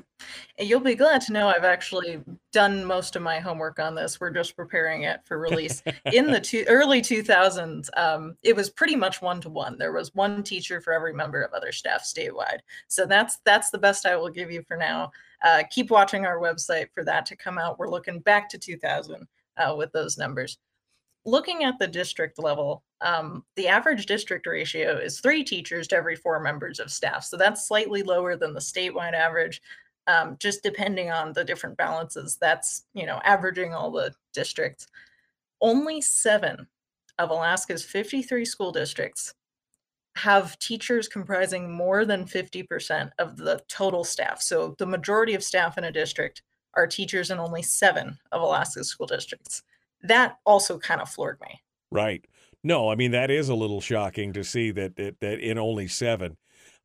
And 0.59 0.69
you'll 0.69 0.79
be 0.79 0.93
glad 0.93 1.21
to 1.21 1.33
know 1.33 1.47
I've 1.47 1.63
actually 1.63 2.21
done 2.51 2.85
most 2.85 3.15
of 3.15 3.23
my 3.23 3.39
homework 3.39 3.79
on 3.79 3.95
this. 3.95 4.19
We're 4.19 4.29
just 4.29 4.55
preparing 4.55 5.03
it 5.03 5.21
for 5.25 5.39
release. 5.39 5.81
In 6.13 6.27
the 6.31 6.39
two, 6.41 6.65
early 6.67 7.01
2000s, 7.01 7.89
um, 7.97 8.37
it 8.43 8.55
was 8.55 8.69
pretty 8.69 8.95
much 8.95 9.23
one 9.23 9.41
to 9.41 9.49
one. 9.49 9.77
There 9.77 9.91
was 9.91 10.13
one 10.13 10.43
teacher 10.43 10.81
for 10.81 10.93
every 10.93 11.13
member 11.13 11.41
of 11.41 11.51
other 11.53 11.71
staff 11.71 12.03
statewide. 12.03 12.59
So 12.87 13.07
that's 13.07 13.39
that's 13.43 13.71
the 13.71 13.79
best 13.79 14.05
I 14.05 14.15
will 14.15 14.29
give 14.29 14.51
you 14.51 14.61
for 14.67 14.77
now. 14.77 15.11
Uh, 15.43 15.63
keep 15.71 15.89
watching 15.89 16.25
our 16.25 16.37
website 16.37 16.87
for 16.93 17.03
that 17.03 17.25
to 17.27 17.35
come 17.35 17.57
out. 17.57 17.79
We're 17.79 17.89
looking 17.89 18.19
back 18.19 18.49
to 18.49 18.59
2000 18.59 19.27
uh, 19.57 19.75
with 19.75 19.91
those 19.91 20.17
numbers. 20.17 20.59
Looking 21.25 21.63
at 21.63 21.79
the 21.79 21.87
district 21.87 22.37
level, 22.37 22.83
um, 23.01 23.43
the 23.55 23.67
average 23.67 24.05
district 24.05 24.45
ratio 24.45 24.97
is 24.97 25.19
three 25.19 25.43
teachers 25.43 25.87
to 25.87 25.95
every 25.95 26.15
four 26.15 26.39
members 26.39 26.79
of 26.79 26.91
staff. 26.91 27.23
So 27.23 27.35
that's 27.35 27.67
slightly 27.67 28.03
lower 28.03 28.35
than 28.35 28.53
the 28.53 28.59
statewide 28.59 29.13
average, 29.13 29.61
um, 30.07 30.37
just 30.39 30.61
depending 30.61 31.09
on 31.09 31.33
the 31.33 31.43
different 31.43 31.77
balances. 31.77 32.37
That's, 32.39 32.85
you 32.93 33.05
know, 33.05 33.19
averaging 33.23 33.73
all 33.73 33.91
the 33.91 34.13
districts. 34.33 34.87
Only 35.61 35.99
seven 35.99 36.67
of 37.17 37.31
Alaska's 37.31 37.83
53 37.83 38.45
school 38.45 38.71
districts 38.71 39.33
have 40.15 40.57
teachers 40.59 41.07
comprising 41.07 41.71
more 41.71 42.05
than 42.05 42.25
50% 42.25 43.11
of 43.19 43.37
the 43.37 43.61
total 43.67 44.03
staff. 44.03 44.41
So 44.41 44.75
the 44.77 44.85
majority 44.85 45.33
of 45.33 45.43
staff 45.43 45.77
in 45.77 45.83
a 45.83 45.91
district 45.91 46.41
are 46.75 46.87
teachers 46.87 47.31
in 47.31 47.39
only 47.39 47.61
seven 47.61 48.17
of 48.31 48.41
Alaska's 48.41 48.89
school 48.89 49.07
districts. 49.07 49.63
That 50.07 50.37
also 50.45 50.77
kind 50.77 51.01
of 51.01 51.09
floored 51.09 51.39
me. 51.41 51.61
Right. 51.91 52.25
No, 52.63 52.89
I 52.89 52.95
mean 52.95 53.11
that 53.11 53.29
is 53.29 53.49
a 53.49 53.55
little 53.55 53.81
shocking 53.81 54.33
to 54.33 54.43
see 54.43 54.71
that 54.71 54.95
that, 54.95 55.19
that 55.19 55.39
in 55.39 55.57
only 55.57 55.87
seven, 55.87 56.37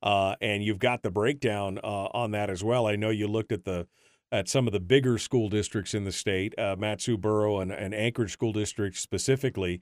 uh, 0.03 0.37
and 0.41 0.63
you've 0.63 0.79
got 0.79 1.03
the 1.03 1.11
breakdown 1.11 1.79
uh, 1.83 2.09
on 2.13 2.33
that 2.33 2.51
as 2.51 2.63
well. 2.63 2.87
I 2.87 2.97
know 2.97 3.11
you 3.11 3.29
looked 3.29 3.53
at 3.53 3.65
the 3.65 3.87
at 4.33 4.49
some 4.49 4.67
of 4.67 4.73
the 4.73 4.81
bigger 4.81 5.19
school 5.19 5.49
districts 5.49 5.93
in 5.93 6.05
the 6.05 6.13
state, 6.13 6.57
uh, 6.57 6.77
Mat-Su-Borough 6.79 7.59
and, 7.59 7.73
and 7.73 7.93
Anchorage 7.93 8.31
school 8.31 8.53
district 8.53 8.97
specifically 8.97 9.81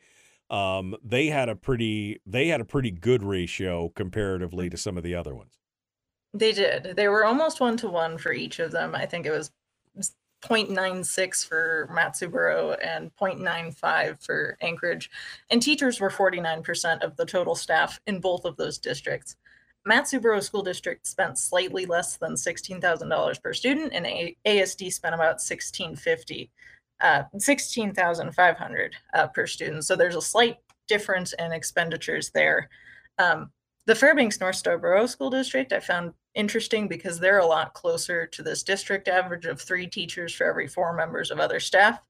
um, 0.50 0.96
they 1.04 1.26
had 1.26 1.48
a 1.48 1.56
pretty 1.56 2.20
they 2.26 2.48
had 2.48 2.60
a 2.60 2.64
pretty 2.64 2.90
good 2.90 3.22
ratio 3.22 3.90
comparatively 3.90 4.70
to 4.70 4.76
some 4.76 4.96
of 4.96 5.02
the 5.02 5.14
other 5.14 5.34
ones. 5.34 5.58
They 6.34 6.52
did. 6.52 6.94
They 6.96 7.08
were 7.08 7.24
almost 7.24 7.60
one 7.60 7.76
to 7.78 7.88
one 7.88 8.18
for 8.18 8.32
each 8.32 8.58
of 8.58 8.70
them. 8.70 8.94
I 8.94 9.06
think 9.06 9.26
it 9.26 9.30
was 9.30 9.50
0.96 10.42 11.46
for 11.46 11.90
Mat-Su-Borough 11.92 12.72
and 12.74 13.10
0.95 13.16 14.24
for 14.24 14.56
Anchorage. 14.60 15.10
And 15.50 15.60
teachers 15.60 16.00
were 16.00 16.10
49% 16.10 17.02
of 17.02 17.16
the 17.16 17.26
total 17.26 17.54
staff 17.54 18.00
in 18.06 18.20
both 18.20 18.44
of 18.44 18.56
those 18.56 18.78
districts. 18.78 19.36
Mat-Su-Borough 19.84 20.40
School 20.40 20.62
District 20.62 21.06
spent 21.06 21.38
slightly 21.38 21.86
less 21.86 22.16
than 22.16 22.34
$16,000 22.34 23.42
per 23.42 23.52
student, 23.52 23.92
and 23.94 24.06
ASD 24.46 24.92
spent 24.92 25.14
about 25.14 25.40
1650 25.40 26.50
uh, 27.00 27.22
16,500 27.36 28.96
uh, 29.14 29.26
per 29.28 29.46
student. 29.46 29.84
So 29.84 29.96
there's 29.96 30.16
a 30.16 30.22
slight 30.22 30.56
difference 30.88 31.32
in 31.38 31.52
expenditures 31.52 32.30
there. 32.30 32.68
Um, 33.18 33.50
the 33.86 33.94
Fairbanks 33.94 34.40
North 34.40 34.56
Star 34.56 34.78
Borough 34.78 35.06
School 35.06 35.30
District 35.30 35.72
I 35.72 35.80
found 35.80 36.12
interesting 36.38 36.86
because 36.86 37.18
they're 37.18 37.40
a 37.40 37.46
lot 37.46 37.74
closer 37.74 38.26
to 38.26 38.42
this 38.42 38.62
district 38.62 39.08
average 39.08 39.44
of 39.44 39.60
three 39.60 39.88
teachers 39.88 40.32
for 40.32 40.44
every 40.44 40.68
four 40.68 40.94
members 40.94 41.30
of 41.30 41.40
other 41.40 41.58
staff. 41.60 42.00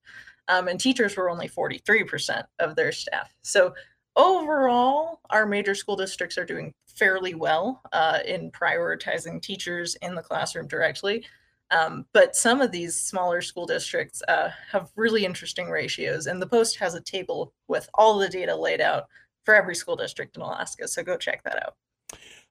Um, 0.49 0.69
and 0.69 0.79
teachers 0.79 1.17
were 1.17 1.31
only 1.31 1.49
43% 1.49 2.45
of 2.59 2.77
their 2.77 2.93
staff. 2.93 3.35
So 3.43 3.75
overall, 4.17 5.21
our 5.31 5.47
major 5.47 5.75
school 5.75 5.97
districts 5.97 6.37
are 6.37 6.45
doing 6.45 6.73
fairly 6.87 7.35
well 7.35 7.81
uh, 7.93 8.19
in 8.27 8.51
prioritizing 8.51 9.41
teachers 9.41 9.97
in 10.03 10.15
the 10.15 10.23
classroom 10.23 10.69
directly. 10.69 11.25
Um, 11.71 12.07
but 12.13 12.37
some 12.37 12.61
of 12.61 12.73
these 12.73 12.99
smaller 12.99 13.41
school 13.41 13.67
districts 13.67 14.23
uh, 14.29 14.51
have 14.73 14.91
really 14.97 15.25
interesting 15.25 15.69
ratios, 15.69 16.27
and 16.27 16.41
the 16.41 16.47
Post 16.47 16.79
has 16.79 16.95
a 16.95 17.01
table 17.01 17.53
with 17.67 17.89
all 17.95 18.19
the 18.19 18.29
data 18.29 18.57
laid 18.57 18.81
out 18.81 19.05
for 19.45 19.55
every 19.55 19.75
school 19.75 19.97
district 19.97 20.37
in 20.37 20.43
Alaska. 20.43 20.89
So 20.89 21.03
go 21.03 21.17
check 21.17 21.43
that 21.45 21.63
out. 21.63 21.75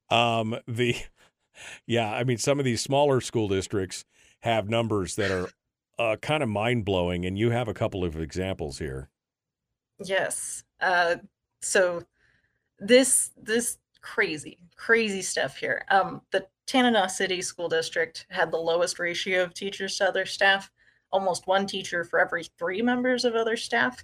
Um, 0.09 0.57
the 0.67 0.95
yeah, 1.85 2.11
I 2.11 2.23
mean, 2.23 2.37
some 2.37 2.59
of 2.59 2.65
these 2.65 2.81
smaller 2.81 3.21
school 3.21 3.47
districts 3.47 4.05
have 4.41 4.69
numbers 4.69 5.15
that 5.15 5.31
are 5.31 5.49
uh, 5.99 6.15
kind 6.21 6.43
of 6.43 6.49
mind 6.49 6.85
blowing, 6.85 7.25
and 7.25 7.37
you 7.37 7.49
have 7.51 7.67
a 7.67 7.73
couple 7.73 8.03
of 8.03 8.19
examples 8.19 8.79
here. 8.79 9.09
Yes. 10.03 10.63
Uh, 10.79 11.17
so 11.61 12.03
this 12.79 13.31
this 13.35 13.77
crazy 14.01 14.59
crazy 14.75 15.21
stuff 15.21 15.57
here. 15.57 15.83
Um, 15.89 16.21
the 16.31 16.47
Tanana 16.67 17.09
City 17.09 17.41
School 17.41 17.67
District 17.67 18.25
had 18.29 18.51
the 18.51 18.57
lowest 18.57 18.99
ratio 18.99 19.43
of 19.43 19.53
teachers 19.53 19.97
to 19.97 20.07
other 20.07 20.25
staff, 20.25 20.71
almost 21.11 21.47
one 21.47 21.65
teacher 21.65 22.03
for 22.03 22.19
every 22.19 22.43
three 22.59 22.81
members 22.81 23.25
of 23.25 23.35
other 23.35 23.57
staff. 23.57 24.03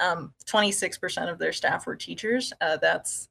Um, 0.00 0.32
26% 0.46 1.30
of 1.30 1.38
their 1.38 1.52
staff 1.52 1.86
were 1.86 1.94
teachers. 1.94 2.52
Uh, 2.60 2.78
that's 2.78 3.28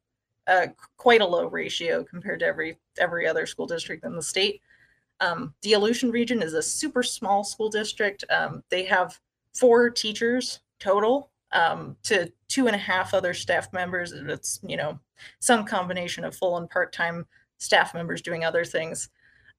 uh, 0.47 0.67
quite 0.97 1.21
a 1.21 1.25
low 1.25 1.47
ratio 1.47 2.03
compared 2.03 2.39
to 2.39 2.45
every 2.45 2.77
every 2.99 3.27
other 3.27 3.45
school 3.45 3.67
district 3.67 4.05
in 4.05 4.15
the 4.15 4.21
state. 4.21 4.61
Um, 5.19 5.53
the 5.61 5.73
Aleutian 5.73 6.11
region 6.11 6.41
is 6.41 6.53
a 6.53 6.61
super 6.61 7.03
small 7.03 7.43
school 7.43 7.69
district. 7.69 8.23
Um, 8.29 8.63
they 8.69 8.83
have 8.83 9.19
four 9.53 9.89
teachers 9.89 10.59
total 10.79 11.31
um, 11.53 11.95
to 12.03 12.31
two 12.49 12.67
and 12.67 12.75
a 12.75 12.79
half 12.79 13.13
other 13.13 13.33
staff 13.33 13.71
members. 13.71 14.11
It's 14.11 14.59
you 14.63 14.77
know 14.77 14.99
some 15.39 15.65
combination 15.65 16.25
of 16.25 16.35
full 16.35 16.57
and 16.57 16.69
part 16.69 16.91
time 16.91 17.25
staff 17.57 17.93
members 17.93 18.21
doing 18.21 18.43
other 18.43 18.65
things. 18.65 19.09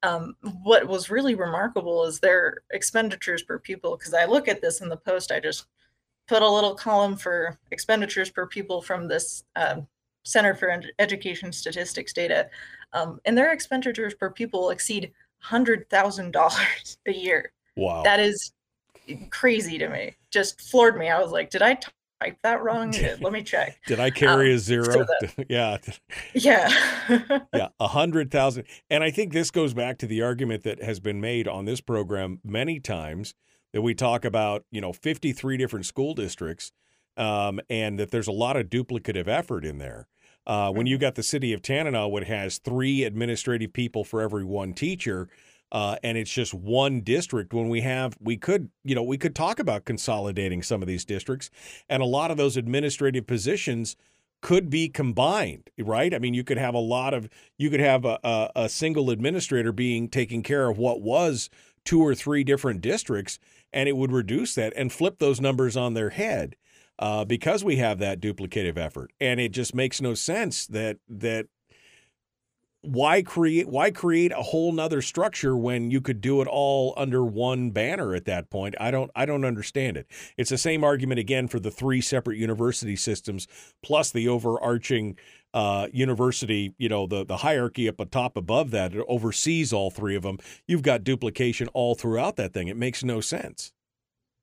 Um, 0.03 0.37
what 0.63 0.87
was 0.87 1.09
really 1.09 1.35
remarkable 1.35 2.05
is 2.05 2.21
their 2.21 2.59
expenditures 2.73 3.43
per 3.43 3.59
pupil. 3.59 3.97
Because 3.97 4.13
I 4.13 4.27
look 4.27 4.49
at 4.49 4.61
this 4.61 4.83
in 4.83 4.91
the 4.91 4.99
post, 4.99 5.33
I 5.33 5.41
just 5.41 5.65
put 6.29 6.43
a 6.43 6.49
little 6.49 6.75
column 6.75 7.17
for 7.17 7.59
expenditures 7.71 8.31
per 8.31 8.47
pupil 8.47 8.83
from 8.83 9.09
this 9.09 9.45
uh, 9.57 9.81
Center 10.25 10.55
for 10.55 10.71
Ed- 10.71 10.93
Education 10.99 11.53
Statistics 11.53 12.13
data, 12.13 12.49
um, 12.93 13.21
and 13.25 13.37
their 13.37 13.53
expenditures 13.53 14.15
per 14.15 14.31
pupil 14.31 14.71
exceed 14.71 15.13
hundred 15.39 15.89
thousand 15.91 16.33
dollars 16.33 16.99
a 17.07 17.13
year. 17.13 17.53
Wow, 17.77 18.03
that 18.03 18.21
is 18.21 18.53
crazy 19.31 19.79
to 19.79 19.89
me. 19.89 20.17
Just 20.31 20.61
floored 20.61 20.99
me. 20.99 21.09
I 21.11 21.21
was 21.21 21.31
like, 21.31 21.51
did 21.51 21.63
I 21.63 21.79
type 22.25 22.39
that 22.43 22.63
wrong. 22.63 22.93
Let 23.21 23.33
me 23.33 23.43
check. 23.43 23.79
Did 23.87 24.01
I 24.01 24.11
carry 24.11 24.51
um, 24.51 24.57
a 24.57 24.59
zero? 24.59 24.85
So 24.85 25.05
that, 25.05 25.47
yeah. 25.49 25.79
Yeah. 26.33 26.71
yeah. 27.55 27.69
A 27.81 27.89
hundred 27.89 28.31
thousand. 28.31 28.65
And 28.91 29.03
I 29.03 29.11
think 29.11 29.33
this 29.33 29.51
goes 29.51 29.75
back 29.75 29.99
to 29.99 30.07
the 30.07 30.23
argument 30.23 30.63
that 30.65 30.83
has 30.83 31.01
been 31.01 31.21
made 31.21 31.49
on 31.49 31.65
this 31.65 31.81
program 31.81 32.41
many 32.45 32.81
times 32.81 33.35
that 33.73 33.83
we 33.83 33.95
talk 33.95 34.25
about, 34.25 34.65
you 34.71 34.81
know, 34.81 34.93
53 34.93 35.57
different 35.57 35.87
school 35.87 36.15
districts 36.15 36.73
um, 37.17 37.61
and 37.69 37.99
that 37.99 38.11
there's 38.11 38.29
a 38.29 38.33
lot 38.33 38.57
of 38.57 38.67
duplicative 38.67 39.29
effort 39.29 39.65
in 39.65 39.79
there. 39.79 40.07
Uh, 40.47 40.71
when 40.71 40.87
you 40.87 40.99
got 40.99 41.15
the 41.15 41.23
city 41.23 41.53
of 41.53 41.63
Tanana, 41.63 42.09
which 42.09 42.29
has 42.29 42.59
three 42.59 43.05
administrative 43.05 43.73
people 43.73 44.05
for 44.05 44.21
every 44.21 44.45
one 44.45 44.75
teacher, 44.75 45.29
uh, 45.73 45.97
and 46.03 46.17
it's 46.17 46.33
just 46.33 46.55
one 46.55 47.01
district 47.01 47.53
when 47.53 47.69
we 47.69 47.81
have 47.81 48.17
we 48.21 48.37
could 48.37 48.71
you 48.85 48.95
know 48.95 49.03
we 49.03 49.19
could 49.19 49.35
talk 49.35 49.59
about 49.59 49.85
consolidating 49.85 50.63
some 50.63 50.83
of 50.83 50.89
these 50.89 51.05
districts. 51.05 51.51
And 51.89 52.03
a 52.03 52.07
lot 52.07 52.31
of 52.31 52.37
those 52.37 52.57
administrative 52.57 53.27
positions 53.27 53.97
could 54.41 54.69
be 54.69 54.89
combined 54.89 55.71
right? 55.79 56.15
I 56.15 56.19
mean 56.19 56.35
you 56.35 56.45
could 56.45 56.59
have 56.59 56.75
a 56.75 56.79
lot 56.79 57.15
of 57.15 57.29
you 57.59 57.71
could 57.71 57.81
have 57.81 58.05
a, 58.05 58.19
a, 58.23 58.51
a 58.55 58.69
single 58.69 59.11
administrator 59.11 59.73
being 59.73 60.09
taking 60.09 60.43
care 60.43 60.69
of 60.69 60.79
what 60.79 61.01
was 61.01 61.51
two 61.85 62.01
or 62.01 62.15
three 62.15 62.45
different 62.45 62.81
districts 62.81 63.39
and 63.73 63.89
it 63.89 63.97
would 63.97 64.13
reduce 64.13 64.55
that 64.55 64.73
and 64.77 64.93
flip 64.93 65.19
those 65.19 65.41
numbers 65.41 65.77
on 65.77 65.95
their 65.95 66.11
head 66.11 66.57
uh, 66.99 67.25
because 67.25 67.65
we 67.65 67.77
have 67.77 67.99
that 67.99 68.21
duplicative 68.21 68.79
effort. 68.79 69.13
And 69.21 69.41
it 69.41 69.51
just 69.51 69.75
makes 69.75 70.01
no 70.01 70.15
sense 70.15 70.67
that 70.67 70.99
that 71.09 71.47
why 72.85 73.23
create 73.23 73.67
why 73.67 73.91
create 73.91 74.31
a 74.33 74.43
whole 74.43 74.71
nother 74.71 75.01
structure 75.01 75.57
when 75.57 75.91
you 75.91 76.03
could 76.03 76.21
do 76.21 76.43
it 76.43 76.49
all 76.49 76.93
under 76.99 77.25
one 77.25 77.71
banner 77.71 78.15
at 78.15 78.27
that 78.27 78.51
point? 78.51 78.75
I 78.79 78.91
don't 78.91 79.11
i 79.17 79.25
don't 79.25 79.45
understand 79.45 79.97
it. 79.97 80.07
It's 80.37 80.51
the 80.51 80.59
same 80.59 80.85
argument 80.85 81.19
again 81.19 81.49
for 81.49 81.59
the 81.59 81.71
three 81.71 82.01
separate 82.01 82.37
university 82.37 82.97
systems 82.97 83.49
plus 83.83 84.11
the 84.11 84.29
overarching 84.29 85.17
uh, 85.55 85.87
university 85.93 86.75
you 86.79 86.89
know 86.89 87.07
the 87.07 87.25
the 87.25 87.39
hierarchy 87.39 87.89
up 87.89 88.01
atop 88.01 88.37
above 88.37 88.71
that 88.73 88.95
oversees 89.09 89.73
all 89.73 89.91
three 89.91 90.15
of 90.15 90.23
them. 90.23 90.39
You've 90.67 90.83
got 90.83 91.05
duplication 91.05 91.69
all 91.69 91.95
throughout 91.95 92.37
that 92.37 92.53
thing. 92.53 92.69
It 92.69 92.77
makes 92.77 93.03
no 93.03 93.21
sense 93.21 93.73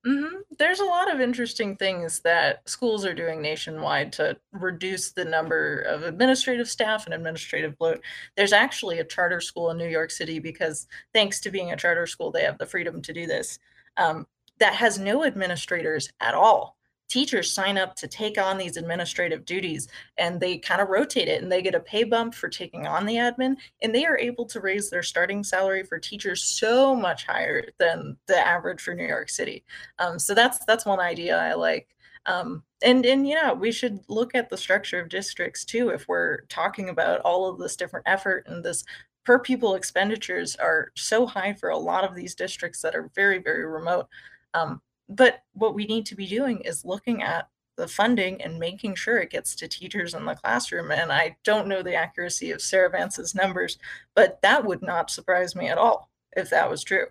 Mm-hmm. 0.06 0.36
There's 0.58 0.80
a 0.80 0.84
lot 0.84 1.12
of 1.14 1.20
interesting 1.20 1.76
things 1.76 2.20
that 2.20 2.68
schools 2.68 3.04
are 3.04 3.14
doing 3.14 3.40
nationwide 3.40 4.12
to 4.14 4.36
reduce 4.50 5.12
the 5.12 5.24
number 5.24 5.80
of 5.82 6.02
administrative 6.02 6.68
staff 6.68 7.04
and 7.04 7.14
administrative 7.14 7.78
bloat. 7.78 8.02
There's 8.36 8.52
actually 8.52 8.98
a 8.98 9.04
charter 9.04 9.40
school 9.40 9.70
in 9.70 9.78
New 9.78 9.88
York 9.88 10.10
City 10.10 10.40
because, 10.40 10.88
thanks 11.12 11.40
to 11.40 11.50
being 11.50 11.70
a 11.70 11.76
charter 11.76 12.06
school, 12.06 12.32
they 12.32 12.42
have 12.42 12.58
the 12.58 12.66
freedom 12.66 13.00
to 13.00 13.12
do 13.12 13.26
this. 13.26 13.60
Um, 13.96 14.26
that 14.58 14.74
has 14.74 14.98
no 14.98 15.24
administrators 15.24 16.10
at 16.20 16.34
all 16.34 16.76
teachers 17.12 17.52
sign 17.52 17.76
up 17.76 17.94
to 17.94 18.08
take 18.08 18.38
on 18.38 18.56
these 18.56 18.78
administrative 18.78 19.44
duties 19.44 19.86
and 20.16 20.40
they 20.40 20.56
kind 20.56 20.80
of 20.80 20.88
rotate 20.88 21.28
it 21.28 21.42
and 21.42 21.52
they 21.52 21.60
get 21.60 21.74
a 21.74 21.80
pay 21.80 22.04
bump 22.04 22.34
for 22.34 22.48
taking 22.48 22.86
on 22.86 23.04
the 23.04 23.16
admin 23.16 23.54
and 23.82 23.94
they 23.94 24.06
are 24.06 24.16
able 24.16 24.46
to 24.46 24.60
raise 24.60 24.88
their 24.88 25.02
starting 25.02 25.44
salary 25.44 25.82
for 25.82 25.98
teachers 25.98 26.42
so 26.42 26.96
much 26.96 27.26
higher 27.26 27.68
than 27.76 28.16
the 28.28 28.38
average 28.38 28.80
for 28.80 28.94
new 28.94 29.06
york 29.06 29.28
city. 29.28 29.62
Um, 29.98 30.18
so 30.18 30.34
that's 30.34 30.64
that's 30.64 30.86
one 30.86 31.00
idea 31.00 31.36
i 31.36 31.52
like. 31.52 31.86
Um, 32.24 32.62
and 32.82 33.04
and 33.04 33.28
yeah 33.28 33.52
we 33.52 33.72
should 33.72 34.00
look 34.08 34.34
at 34.34 34.48
the 34.48 34.56
structure 34.56 34.98
of 34.98 35.10
districts 35.10 35.66
too 35.66 35.90
if 35.90 36.08
we're 36.08 36.42
talking 36.46 36.88
about 36.88 37.20
all 37.20 37.46
of 37.46 37.58
this 37.58 37.76
different 37.76 38.08
effort 38.08 38.46
and 38.46 38.64
this 38.64 38.84
per 39.24 39.38
pupil 39.38 39.74
expenditures 39.74 40.56
are 40.56 40.92
so 40.96 41.26
high 41.26 41.52
for 41.52 41.68
a 41.68 41.76
lot 41.76 42.04
of 42.04 42.14
these 42.14 42.34
districts 42.34 42.80
that 42.80 42.94
are 42.94 43.10
very 43.14 43.38
very 43.38 43.66
remote. 43.66 44.08
Um, 44.54 44.80
but 45.16 45.42
what 45.52 45.74
we 45.74 45.86
need 45.86 46.06
to 46.06 46.14
be 46.14 46.26
doing 46.26 46.60
is 46.60 46.84
looking 46.84 47.22
at 47.22 47.48
the 47.76 47.88
funding 47.88 48.40
and 48.42 48.58
making 48.58 48.94
sure 48.94 49.18
it 49.18 49.30
gets 49.30 49.54
to 49.56 49.68
teachers 49.68 50.14
in 50.14 50.24
the 50.24 50.34
classroom. 50.34 50.90
And 50.90 51.10
I 51.10 51.36
don't 51.42 51.68
know 51.68 51.82
the 51.82 51.94
accuracy 51.94 52.50
of 52.50 52.60
Sarah 52.60 52.90
Vance's 52.90 53.34
numbers, 53.34 53.78
but 54.14 54.40
that 54.42 54.64
would 54.64 54.82
not 54.82 55.10
surprise 55.10 55.56
me 55.56 55.68
at 55.68 55.78
all 55.78 56.10
if 56.36 56.50
that 56.50 56.70
was 56.70 56.84
true. 56.84 57.06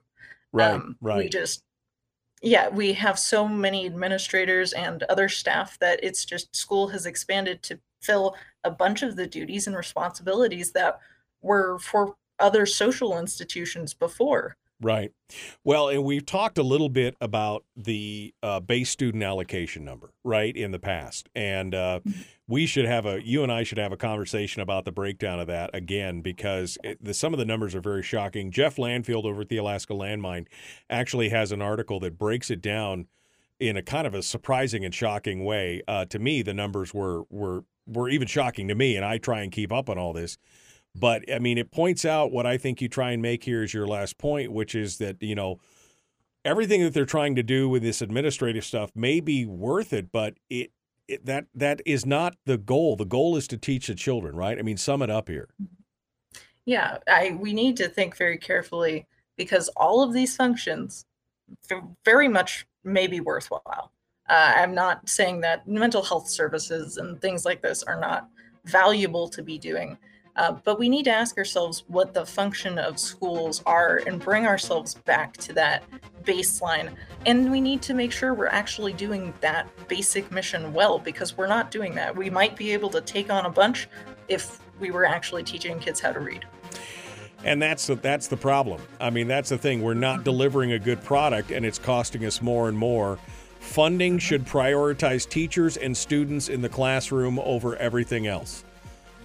Right, 0.53 0.73
Um, 0.73 0.97
right. 1.01 1.17
We 1.23 1.29
just, 1.29 1.63
yeah, 2.41 2.69
we 2.69 2.93
have 2.93 3.17
so 3.17 3.47
many 3.47 3.85
administrators 3.85 4.73
and 4.73 5.03
other 5.03 5.29
staff 5.29 5.79
that 5.79 5.99
it's 6.03 6.25
just 6.25 6.55
school 6.55 6.87
has 6.89 7.05
expanded 7.05 7.63
to 7.63 7.79
fill 8.01 8.35
a 8.63 8.71
bunch 8.71 9.03
of 9.03 9.15
the 9.15 9.27
duties 9.27 9.67
and 9.67 9.75
responsibilities 9.75 10.71
that 10.73 10.99
were 11.41 11.79
for 11.79 12.15
other 12.39 12.65
social 12.65 13.17
institutions 13.17 13.93
before. 13.93 14.55
Right. 14.83 15.11
Well, 15.63 15.89
and 15.89 16.03
we've 16.03 16.25
talked 16.25 16.57
a 16.57 16.63
little 16.63 16.89
bit 16.89 17.15
about 17.21 17.65
the 17.75 18.33
uh, 18.41 18.59
base 18.59 18.89
student 18.89 19.23
allocation 19.23 19.85
number, 19.85 20.11
right, 20.23 20.55
in 20.57 20.71
the 20.71 20.79
past. 20.79 21.29
And 21.35 21.75
uh, 21.75 21.99
we 22.47 22.65
should 22.65 22.85
have 22.85 23.05
a, 23.05 23.23
you 23.23 23.43
and 23.43 23.51
I 23.51 23.61
should 23.61 23.77
have 23.77 23.91
a 23.91 23.97
conversation 23.97 24.59
about 24.59 24.85
the 24.85 24.91
breakdown 24.91 25.39
of 25.39 25.45
that 25.47 25.69
again, 25.75 26.21
because 26.21 26.79
it, 26.83 26.97
the, 27.03 27.13
some 27.13 27.31
of 27.31 27.37
the 27.37 27.45
numbers 27.45 27.75
are 27.75 27.81
very 27.81 28.01
shocking. 28.01 28.49
Jeff 28.49 28.77
Landfield 28.77 29.25
over 29.25 29.41
at 29.41 29.49
the 29.49 29.57
Alaska 29.57 29.93
Landmine 29.93 30.47
actually 30.89 31.29
has 31.29 31.51
an 31.51 31.61
article 31.61 31.99
that 31.99 32.17
breaks 32.17 32.49
it 32.49 32.59
down 32.59 33.05
in 33.59 33.77
a 33.77 33.83
kind 33.83 34.07
of 34.07 34.15
a 34.15 34.23
surprising 34.23 34.83
and 34.83 34.95
shocking 34.95 35.45
way. 35.45 35.83
Uh, 35.87 36.05
to 36.05 36.17
me, 36.17 36.41
the 36.41 36.55
numbers 36.55 36.91
were, 36.91 37.21
were, 37.29 37.65
were 37.85 38.09
even 38.09 38.27
shocking 38.27 38.67
to 38.67 38.73
me, 38.73 38.95
and 38.95 39.05
I 39.05 39.19
try 39.19 39.43
and 39.43 39.51
keep 39.51 39.71
up 39.71 39.89
on 39.89 39.99
all 39.99 40.13
this. 40.13 40.39
But 40.95 41.23
I 41.31 41.39
mean, 41.39 41.57
it 41.57 41.71
points 41.71 42.05
out 42.05 42.31
what 42.31 42.45
I 42.45 42.57
think 42.57 42.81
you 42.81 42.89
try 42.89 43.11
and 43.11 43.21
make 43.21 43.43
here 43.43 43.63
is 43.63 43.73
your 43.73 43.87
last 43.87 44.17
point, 44.17 44.51
which 44.51 44.75
is 44.75 44.97
that, 44.97 45.21
you 45.21 45.35
know, 45.35 45.59
everything 46.43 46.81
that 46.83 46.93
they're 46.93 47.05
trying 47.05 47.35
to 47.35 47.43
do 47.43 47.69
with 47.69 47.81
this 47.81 48.01
administrative 48.01 48.65
stuff 48.65 48.91
may 48.95 49.19
be 49.19 49.45
worth 49.45 49.93
it, 49.93 50.11
but 50.11 50.35
it, 50.49 50.71
it 51.07 51.25
that 51.25 51.45
that 51.55 51.81
is 51.85 52.05
not 52.05 52.35
the 52.45 52.57
goal. 52.57 52.95
The 52.95 53.05
goal 53.05 53.37
is 53.37 53.47
to 53.49 53.57
teach 53.57 53.87
the 53.87 53.95
children, 53.95 54.35
right? 54.35 54.57
I 54.57 54.61
mean, 54.61 54.77
sum 54.77 55.01
it 55.01 55.09
up 55.09 55.29
here. 55.29 55.49
Yeah, 56.65 56.97
I 57.07 57.37
we 57.39 57.53
need 57.53 57.77
to 57.77 57.87
think 57.87 58.17
very 58.17 58.37
carefully 58.37 59.07
because 59.37 59.69
all 59.69 60.03
of 60.03 60.13
these 60.13 60.35
functions 60.35 61.05
very 62.05 62.27
much 62.27 62.65
may 62.83 63.07
be 63.07 63.19
worthwhile. 63.19 63.91
Uh, 64.29 64.53
I'm 64.55 64.73
not 64.73 65.09
saying 65.09 65.41
that 65.41 65.67
mental 65.67 66.01
health 66.01 66.29
services 66.29 66.97
and 66.97 67.19
things 67.19 67.45
like 67.45 67.61
this 67.61 67.83
are 67.83 67.99
not 67.99 68.29
valuable 68.65 69.27
to 69.27 69.41
be 69.41 69.57
doing, 69.57 69.97
uh, 70.35 70.53
but 70.63 70.79
we 70.79 70.89
need 70.89 71.03
to 71.03 71.11
ask 71.11 71.37
ourselves 71.37 71.83
what 71.87 72.13
the 72.13 72.25
function 72.25 72.77
of 72.77 72.99
schools 72.99 73.61
are 73.65 74.01
and 74.07 74.19
bring 74.19 74.45
ourselves 74.45 74.95
back 75.05 75.35
to 75.37 75.53
that 75.53 75.83
baseline. 76.23 76.93
And 77.25 77.51
we 77.51 77.59
need 77.59 77.81
to 77.83 77.93
make 77.93 78.11
sure 78.11 78.33
we're 78.33 78.47
actually 78.47 78.93
doing 78.93 79.33
that 79.41 79.67
basic 79.87 80.31
mission 80.31 80.73
well 80.73 80.99
because 80.99 81.37
we're 81.37 81.47
not 81.47 81.71
doing 81.71 81.95
that. 81.95 82.15
We 82.15 82.29
might 82.29 82.55
be 82.55 82.71
able 82.71 82.89
to 82.91 83.01
take 83.01 83.31
on 83.31 83.45
a 83.45 83.49
bunch 83.49 83.87
if 84.27 84.59
we 84.79 84.91
were 84.91 85.05
actually 85.05 85.43
teaching 85.43 85.79
kids 85.79 85.99
how 85.99 86.11
to 86.11 86.19
read. 86.19 86.45
And 87.43 87.61
that's 87.61 87.87
the, 87.87 87.95
that's 87.95 88.27
the 88.27 88.37
problem. 88.37 88.81
I 88.99 89.09
mean, 89.09 89.27
that's 89.27 89.49
the 89.49 89.57
thing. 89.57 89.81
We're 89.81 89.93
not 89.95 90.23
delivering 90.23 90.73
a 90.73 90.79
good 90.79 91.03
product, 91.03 91.51
and 91.51 91.65
it's 91.65 91.79
costing 91.79 92.23
us 92.25 92.41
more 92.41 92.69
and 92.69 92.77
more. 92.77 93.17
Funding 93.59 94.19
should 94.19 94.45
prioritize 94.45 95.27
teachers 95.27 95.77
and 95.77 95.95
students 95.95 96.49
in 96.49 96.61
the 96.61 96.69
classroom 96.69 97.39
over 97.39 97.75
everything 97.77 98.27
else, 98.27 98.63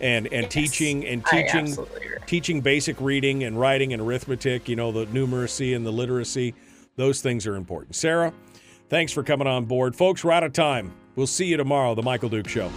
and 0.00 0.26
and 0.26 0.44
Yes, 0.44 0.52
teaching 0.52 1.06
and 1.06 1.24
teaching 1.26 1.76
teaching 2.26 2.60
basic 2.60 3.00
reading 3.00 3.44
and 3.44 3.58
writing 3.58 3.92
and 3.92 4.02
arithmetic. 4.02 4.68
You 4.68 4.76
know, 4.76 4.92
the 4.92 5.06
numeracy 5.06 5.74
and 5.74 5.86
the 5.86 5.92
literacy. 5.92 6.54
Those 6.96 7.20
things 7.20 7.46
are 7.46 7.56
important. 7.56 7.94
Sarah, 7.94 8.32
thanks 8.88 9.12
for 9.12 9.22
coming 9.22 9.46
on 9.46 9.66
board, 9.66 9.94
folks. 9.94 10.24
We're 10.24 10.32
out 10.32 10.44
of 10.44 10.52
time. 10.52 10.92
We'll 11.14 11.26
see 11.26 11.46
you 11.46 11.56
tomorrow. 11.56 11.94
The 11.94 12.02
Michael 12.02 12.28
Duke 12.28 12.48
Show. 12.48 12.70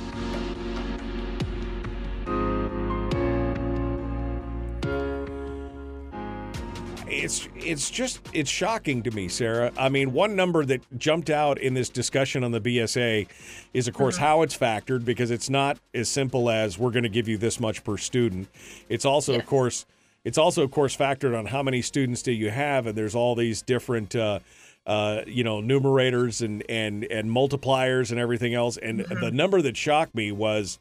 It's 7.29 7.47
it's 7.57 7.89
just 7.91 8.21
it's 8.33 8.49
shocking 8.49 9.03
to 9.03 9.11
me, 9.11 9.27
Sarah. 9.27 9.71
I 9.77 9.89
mean, 9.89 10.13
one 10.13 10.35
number 10.35 10.65
that 10.65 10.81
jumped 10.97 11.29
out 11.29 11.59
in 11.59 11.75
this 11.75 11.87
discussion 11.87 12.43
on 12.43 12.51
the 12.51 12.59
BSA 12.59 13.27
is, 13.71 13.87
of 13.87 13.93
course, 13.93 14.17
how 14.17 14.41
it's 14.41 14.57
factored 14.57 15.05
because 15.05 15.29
it's 15.29 15.49
not 15.49 15.77
as 15.93 16.09
simple 16.09 16.49
as 16.49 16.79
we're 16.79 16.89
going 16.89 17.03
to 17.03 17.09
give 17.09 17.27
you 17.27 17.37
this 17.37 17.59
much 17.59 17.83
per 17.83 17.97
student. 17.97 18.47
It's 18.89 19.05
also, 19.05 19.35
of 19.35 19.45
course, 19.45 19.85
it's 20.23 20.39
also, 20.39 20.63
of 20.63 20.71
course, 20.71 20.97
factored 20.97 21.37
on 21.37 21.45
how 21.45 21.61
many 21.61 21.83
students 21.83 22.23
do 22.23 22.31
you 22.31 22.49
have, 22.49 22.87
and 22.87 22.97
there's 22.97 23.15
all 23.15 23.35
these 23.35 23.61
different. 23.61 24.15
Uh, 24.15 24.39
uh, 24.87 25.21
you 25.27 25.43
know, 25.43 25.61
numerators 25.61 26.43
and, 26.43 26.63
and 26.67 27.03
and 27.11 27.29
multipliers 27.29 28.09
and 28.09 28.19
everything 28.19 28.55
else. 28.55 28.75
And 28.77 29.01
the 29.01 29.29
number 29.29 29.61
that 29.61 29.77
shocked 29.77 30.15
me 30.15 30.31
was, 30.31 30.79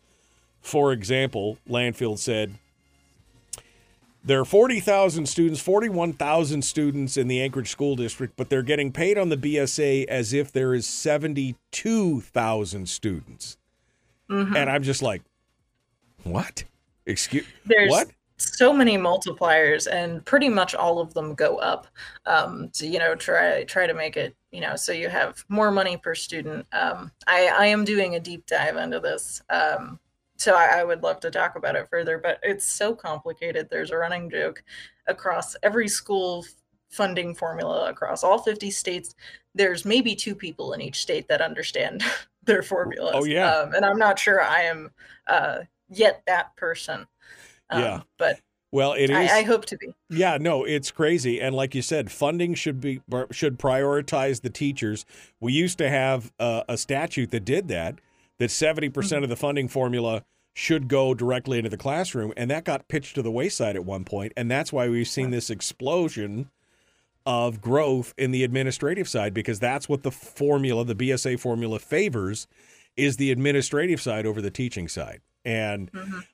for 0.63 0.93
example, 0.93 1.59
Landfield 1.69 2.19
said 2.19 2.55
there 4.29 4.41
are 4.41 4.45
40,000 4.45 5.27
students, 5.27 5.61
41,000 5.61 6.63
students 6.63 7.17
in 7.17 7.29
the 7.29 7.41
Anchorage 7.41 7.71
School 7.71 7.97
District, 7.97 8.35
but 8.37 8.51
they're 8.51 8.63
getting 8.63 8.93
paid 8.93 9.17
on 9.17 9.31
the 9.31 9.37
BSA 9.37 10.05
as 10.07 10.35
if 10.35 10.53
there 10.53 10.75
is 10.75 10.87
72,000 10.87 12.89
students. 12.89 13.57
Mhm. 14.31 14.55
And 14.55 14.71
I'm 14.71 14.83
just 14.83 15.01
like, 15.01 15.23
what? 16.25 16.65
Excuse 17.07 17.47
There's 17.65 17.91
what? 17.91 18.11
so 18.37 18.71
many 18.71 18.99
multipliers, 18.99 19.91
and 19.91 20.23
pretty 20.27 20.51
much 20.51 20.75
all 20.75 21.01
of 21.01 21.15
them 21.15 21.35
go 21.35 21.57
up. 21.57 21.87
Um, 22.27 22.69
to 22.75 22.87
you 22.87 22.99
know, 22.99 23.15
try 23.15 23.65
try 23.65 23.87
to 23.87 23.95
make 23.95 24.19
it 24.19 24.37
you 24.51 24.61
know 24.61 24.77
so 24.77 24.93
you 24.93 25.09
have 25.09 25.43
more 25.49 25.71
money 25.71 25.97
per 25.97 26.15
student. 26.15 26.67
Um, 26.73 27.11
I 27.27 27.47
I 27.47 27.65
am 27.67 27.87
doing 27.87 28.15
a 28.15 28.21
deep 28.21 28.45
dive 28.47 28.77
into 28.77 29.01
this. 29.01 29.41
Um, 29.49 29.99
so 30.39 30.55
I, 30.55 30.81
I 30.81 30.85
would 30.85 31.03
love 31.03 31.21
to 31.21 31.31
talk 31.31 31.57
about 31.57 31.77
it 31.77 31.89
further, 31.91 32.17
but 32.19 32.39
it's 32.43 32.65
so 32.65 32.95
complicated. 32.95 33.69
There's 33.69 33.91
a 33.91 33.97
running 33.97 34.31
joke 34.31 34.63
across 35.09 35.57
every 35.63 35.89
school 35.89 36.45
funding 36.91 37.35
formula 37.35 37.91
across 37.91 38.23
all 38.23 38.39
50 38.39 38.71
states. 38.71 39.15
There's 39.55 39.85
maybe 39.85 40.15
two 40.15 40.35
people 40.35 40.73
in 40.73 40.81
each 40.81 41.01
state 41.01 41.29
that 41.29 41.41
understand 41.41 42.05
their 42.45 42.63
formulas. 42.63 43.15
Oh, 43.15 43.25
yeah. 43.25 43.51
um, 43.51 43.75
and 43.75 43.85
I'm 43.85 43.99
not 43.99 44.19
sure 44.19 44.41
I 44.41 44.63
am 44.63 44.91
uh, 45.27 45.59
yet 45.91 46.23
that 46.27 46.55
person. 46.57 47.07
Um, 47.71 47.83
Yeah. 47.83 48.01
but 48.17 48.41
Well, 48.71 48.93
it 48.93 49.11
is. 49.11 49.17
I, 49.17 49.39
I 49.39 49.43
hope 49.43 49.67
to 49.67 49.77
be. 49.77 49.89
Yeah, 50.09 50.39
no, 50.41 50.65
it's 50.65 50.91
crazy, 50.91 51.41
and 51.41 51.55
like 51.55 51.75
you 51.75 51.83
said, 51.83 52.11
funding 52.13 52.55
should 52.55 52.81
be 52.81 53.01
should 53.31 53.59
prioritize 53.59 54.43
the 54.43 54.51
teachers. 54.51 55.05
We 55.41 55.53
used 55.53 55.79
to 55.79 55.91
have 55.91 56.33
uh, 56.39 56.63
a 56.69 56.79
statute 56.79 57.31
that 57.33 57.45
did 57.45 57.69
that. 57.69 57.99
That 58.39 58.51
seventy 58.51 58.89
percent 58.89 59.25
of 59.25 59.31
the 59.31 59.37
funding 59.37 59.69
formula 59.69 60.25
should 60.55 60.89
go 60.89 61.15
directly 61.15 61.59
into 61.59 61.71
the 61.71 61.77
classroom, 61.77 62.33
and 62.37 62.51
that 62.51 62.65
got 62.65 62.89
pitched 62.89 63.15
to 63.15 63.23
the 63.23 63.31
wayside 63.31 63.77
at 63.77 63.85
one 63.85 64.05
point, 64.05 64.33
and 64.37 64.51
that's 64.51 64.73
why 64.73 64.89
we've 64.89 65.09
seen 65.09 65.31
this 65.31 65.51
explosion 65.51 66.51
of 67.29 67.61
growth 67.61 68.15
in 68.17 68.31
the 68.31 68.43
administrative 68.43 69.07
side 69.07 69.35
because 69.35 69.61
that's 69.61 69.89
what 69.89 70.03
the 70.03 70.11
formula, 70.11 70.83
the 70.85 70.95
BSA 70.95 71.39
formula, 71.39 71.79
favors 71.79 72.47
is 72.97 73.19
the 73.19 73.31
administrative 73.31 74.01
side 74.01 74.25
over 74.25 74.41
the 74.41 74.51
teaching 74.51 74.89
side. 74.89 75.21
And 75.45 75.91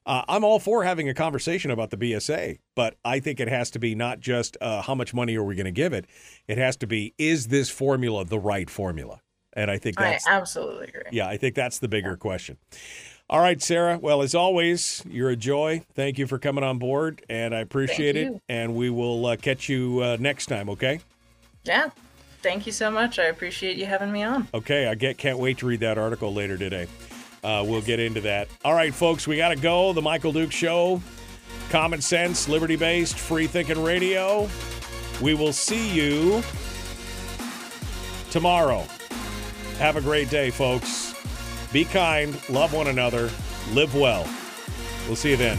uh, 0.06 0.22
I'm 0.28 0.44
all 0.44 0.58
for 0.58 0.84
having 0.84 1.08
a 1.08 1.14
conversation 1.14 1.70
about 1.70 1.90
the 1.90 1.96
BSA, 1.96 2.58
but 2.74 2.96
I 3.04 3.20
think 3.20 3.40
it 3.40 3.48
has 3.48 3.70
to 3.72 3.78
be 3.78 3.94
not 3.94 4.20
just 4.20 4.56
uh, 4.60 4.82
how 4.82 4.94
much 4.94 5.12
money 5.12 5.36
are 5.36 5.42
we 5.42 5.56
going 5.56 5.66
to 5.66 5.72
give 5.72 5.92
it. 5.92 6.06
It 6.48 6.58
has 6.58 6.76
to 6.78 6.86
be 6.86 7.12
is 7.18 7.48
this 7.48 7.70
formula 7.70 8.24
the 8.24 8.38
right 8.38 8.70
formula? 8.70 9.20
And 9.54 9.70
I 9.70 9.78
think 9.78 10.00
I 10.00 10.10
that's 10.10 10.26
absolutely 10.26 10.88
agree. 10.88 11.02
yeah, 11.12 11.28
I 11.28 11.36
think 11.36 11.54
that's 11.54 11.78
the 11.78 11.88
bigger 11.88 12.16
question. 12.16 12.56
All 13.30 13.40
right, 13.40 13.60
Sarah. 13.62 13.98
Well, 13.98 14.20
as 14.20 14.34
always, 14.34 15.02
you're 15.08 15.30
a 15.30 15.36
joy. 15.36 15.82
Thank 15.94 16.18
you 16.18 16.26
for 16.26 16.38
coming 16.38 16.62
on 16.62 16.78
board, 16.78 17.24
and 17.30 17.54
I 17.54 17.60
appreciate 17.60 18.16
it. 18.16 18.42
And 18.48 18.74
we 18.74 18.90
will 18.90 19.24
uh, 19.24 19.36
catch 19.36 19.68
you 19.68 20.00
uh, 20.02 20.16
next 20.20 20.46
time. 20.46 20.68
Okay. 20.68 21.00
Yeah. 21.64 21.88
Thank 22.42 22.66
you 22.66 22.72
so 22.72 22.90
much. 22.90 23.18
I 23.18 23.24
appreciate 23.24 23.78
you 23.78 23.86
having 23.86 24.12
me 24.12 24.22
on. 24.22 24.46
Okay, 24.52 24.86
I 24.86 24.94
get 24.94 25.16
can't 25.16 25.38
wait 25.38 25.56
to 25.58 25.66
read 25.66 25.80
that 25.80 25.96
article 25.96 26.34
later 26.34 26.58
today. 26.58 26.86
Uh, 27.42 27.64
we'll 27.66 27.80
get 27.80 28.00
into 28.00 28.20
that. 28.22 28.48
All 28.64 28.74
right, 28.74 28.92
folks, 28.92 29.26
we 29.26 29.38
got 29.38 29.48
to 29.48 29.56
go. 29.56 29.94
The 29.94 30.02
Michael 30.02 30.32
Duke 30.32 30.52
Show, 30.52 31.00
common 31.70 32.02
sense, 32.02 32.46
liberty 32.46 32.76
based, 32.76 33.18
free 33.18 33.46
thinking 33.46 33.82
radio. 33.82 34.46
We 35.22 35.32
will 35.32 35.54
see 35.54 35.90
you 35.94 36.42
tomorrow. 38.30 38.84
Have 39.78 39.96
a 39.96 40.00
great 40.00 40.30
day, 40.30 40.50
folks. 40.50 41.14
Be 41.72 41.84
kind, 41.84 42.36
love 42.48 42.72
one 42.72 42.86
another, 42.86 43.30
live 43.72 43.94
well. 43.94 44.28
We'll 45.06 45.16
see 45.16 45.30
you 45.30 45.36
then. 45.36 45.58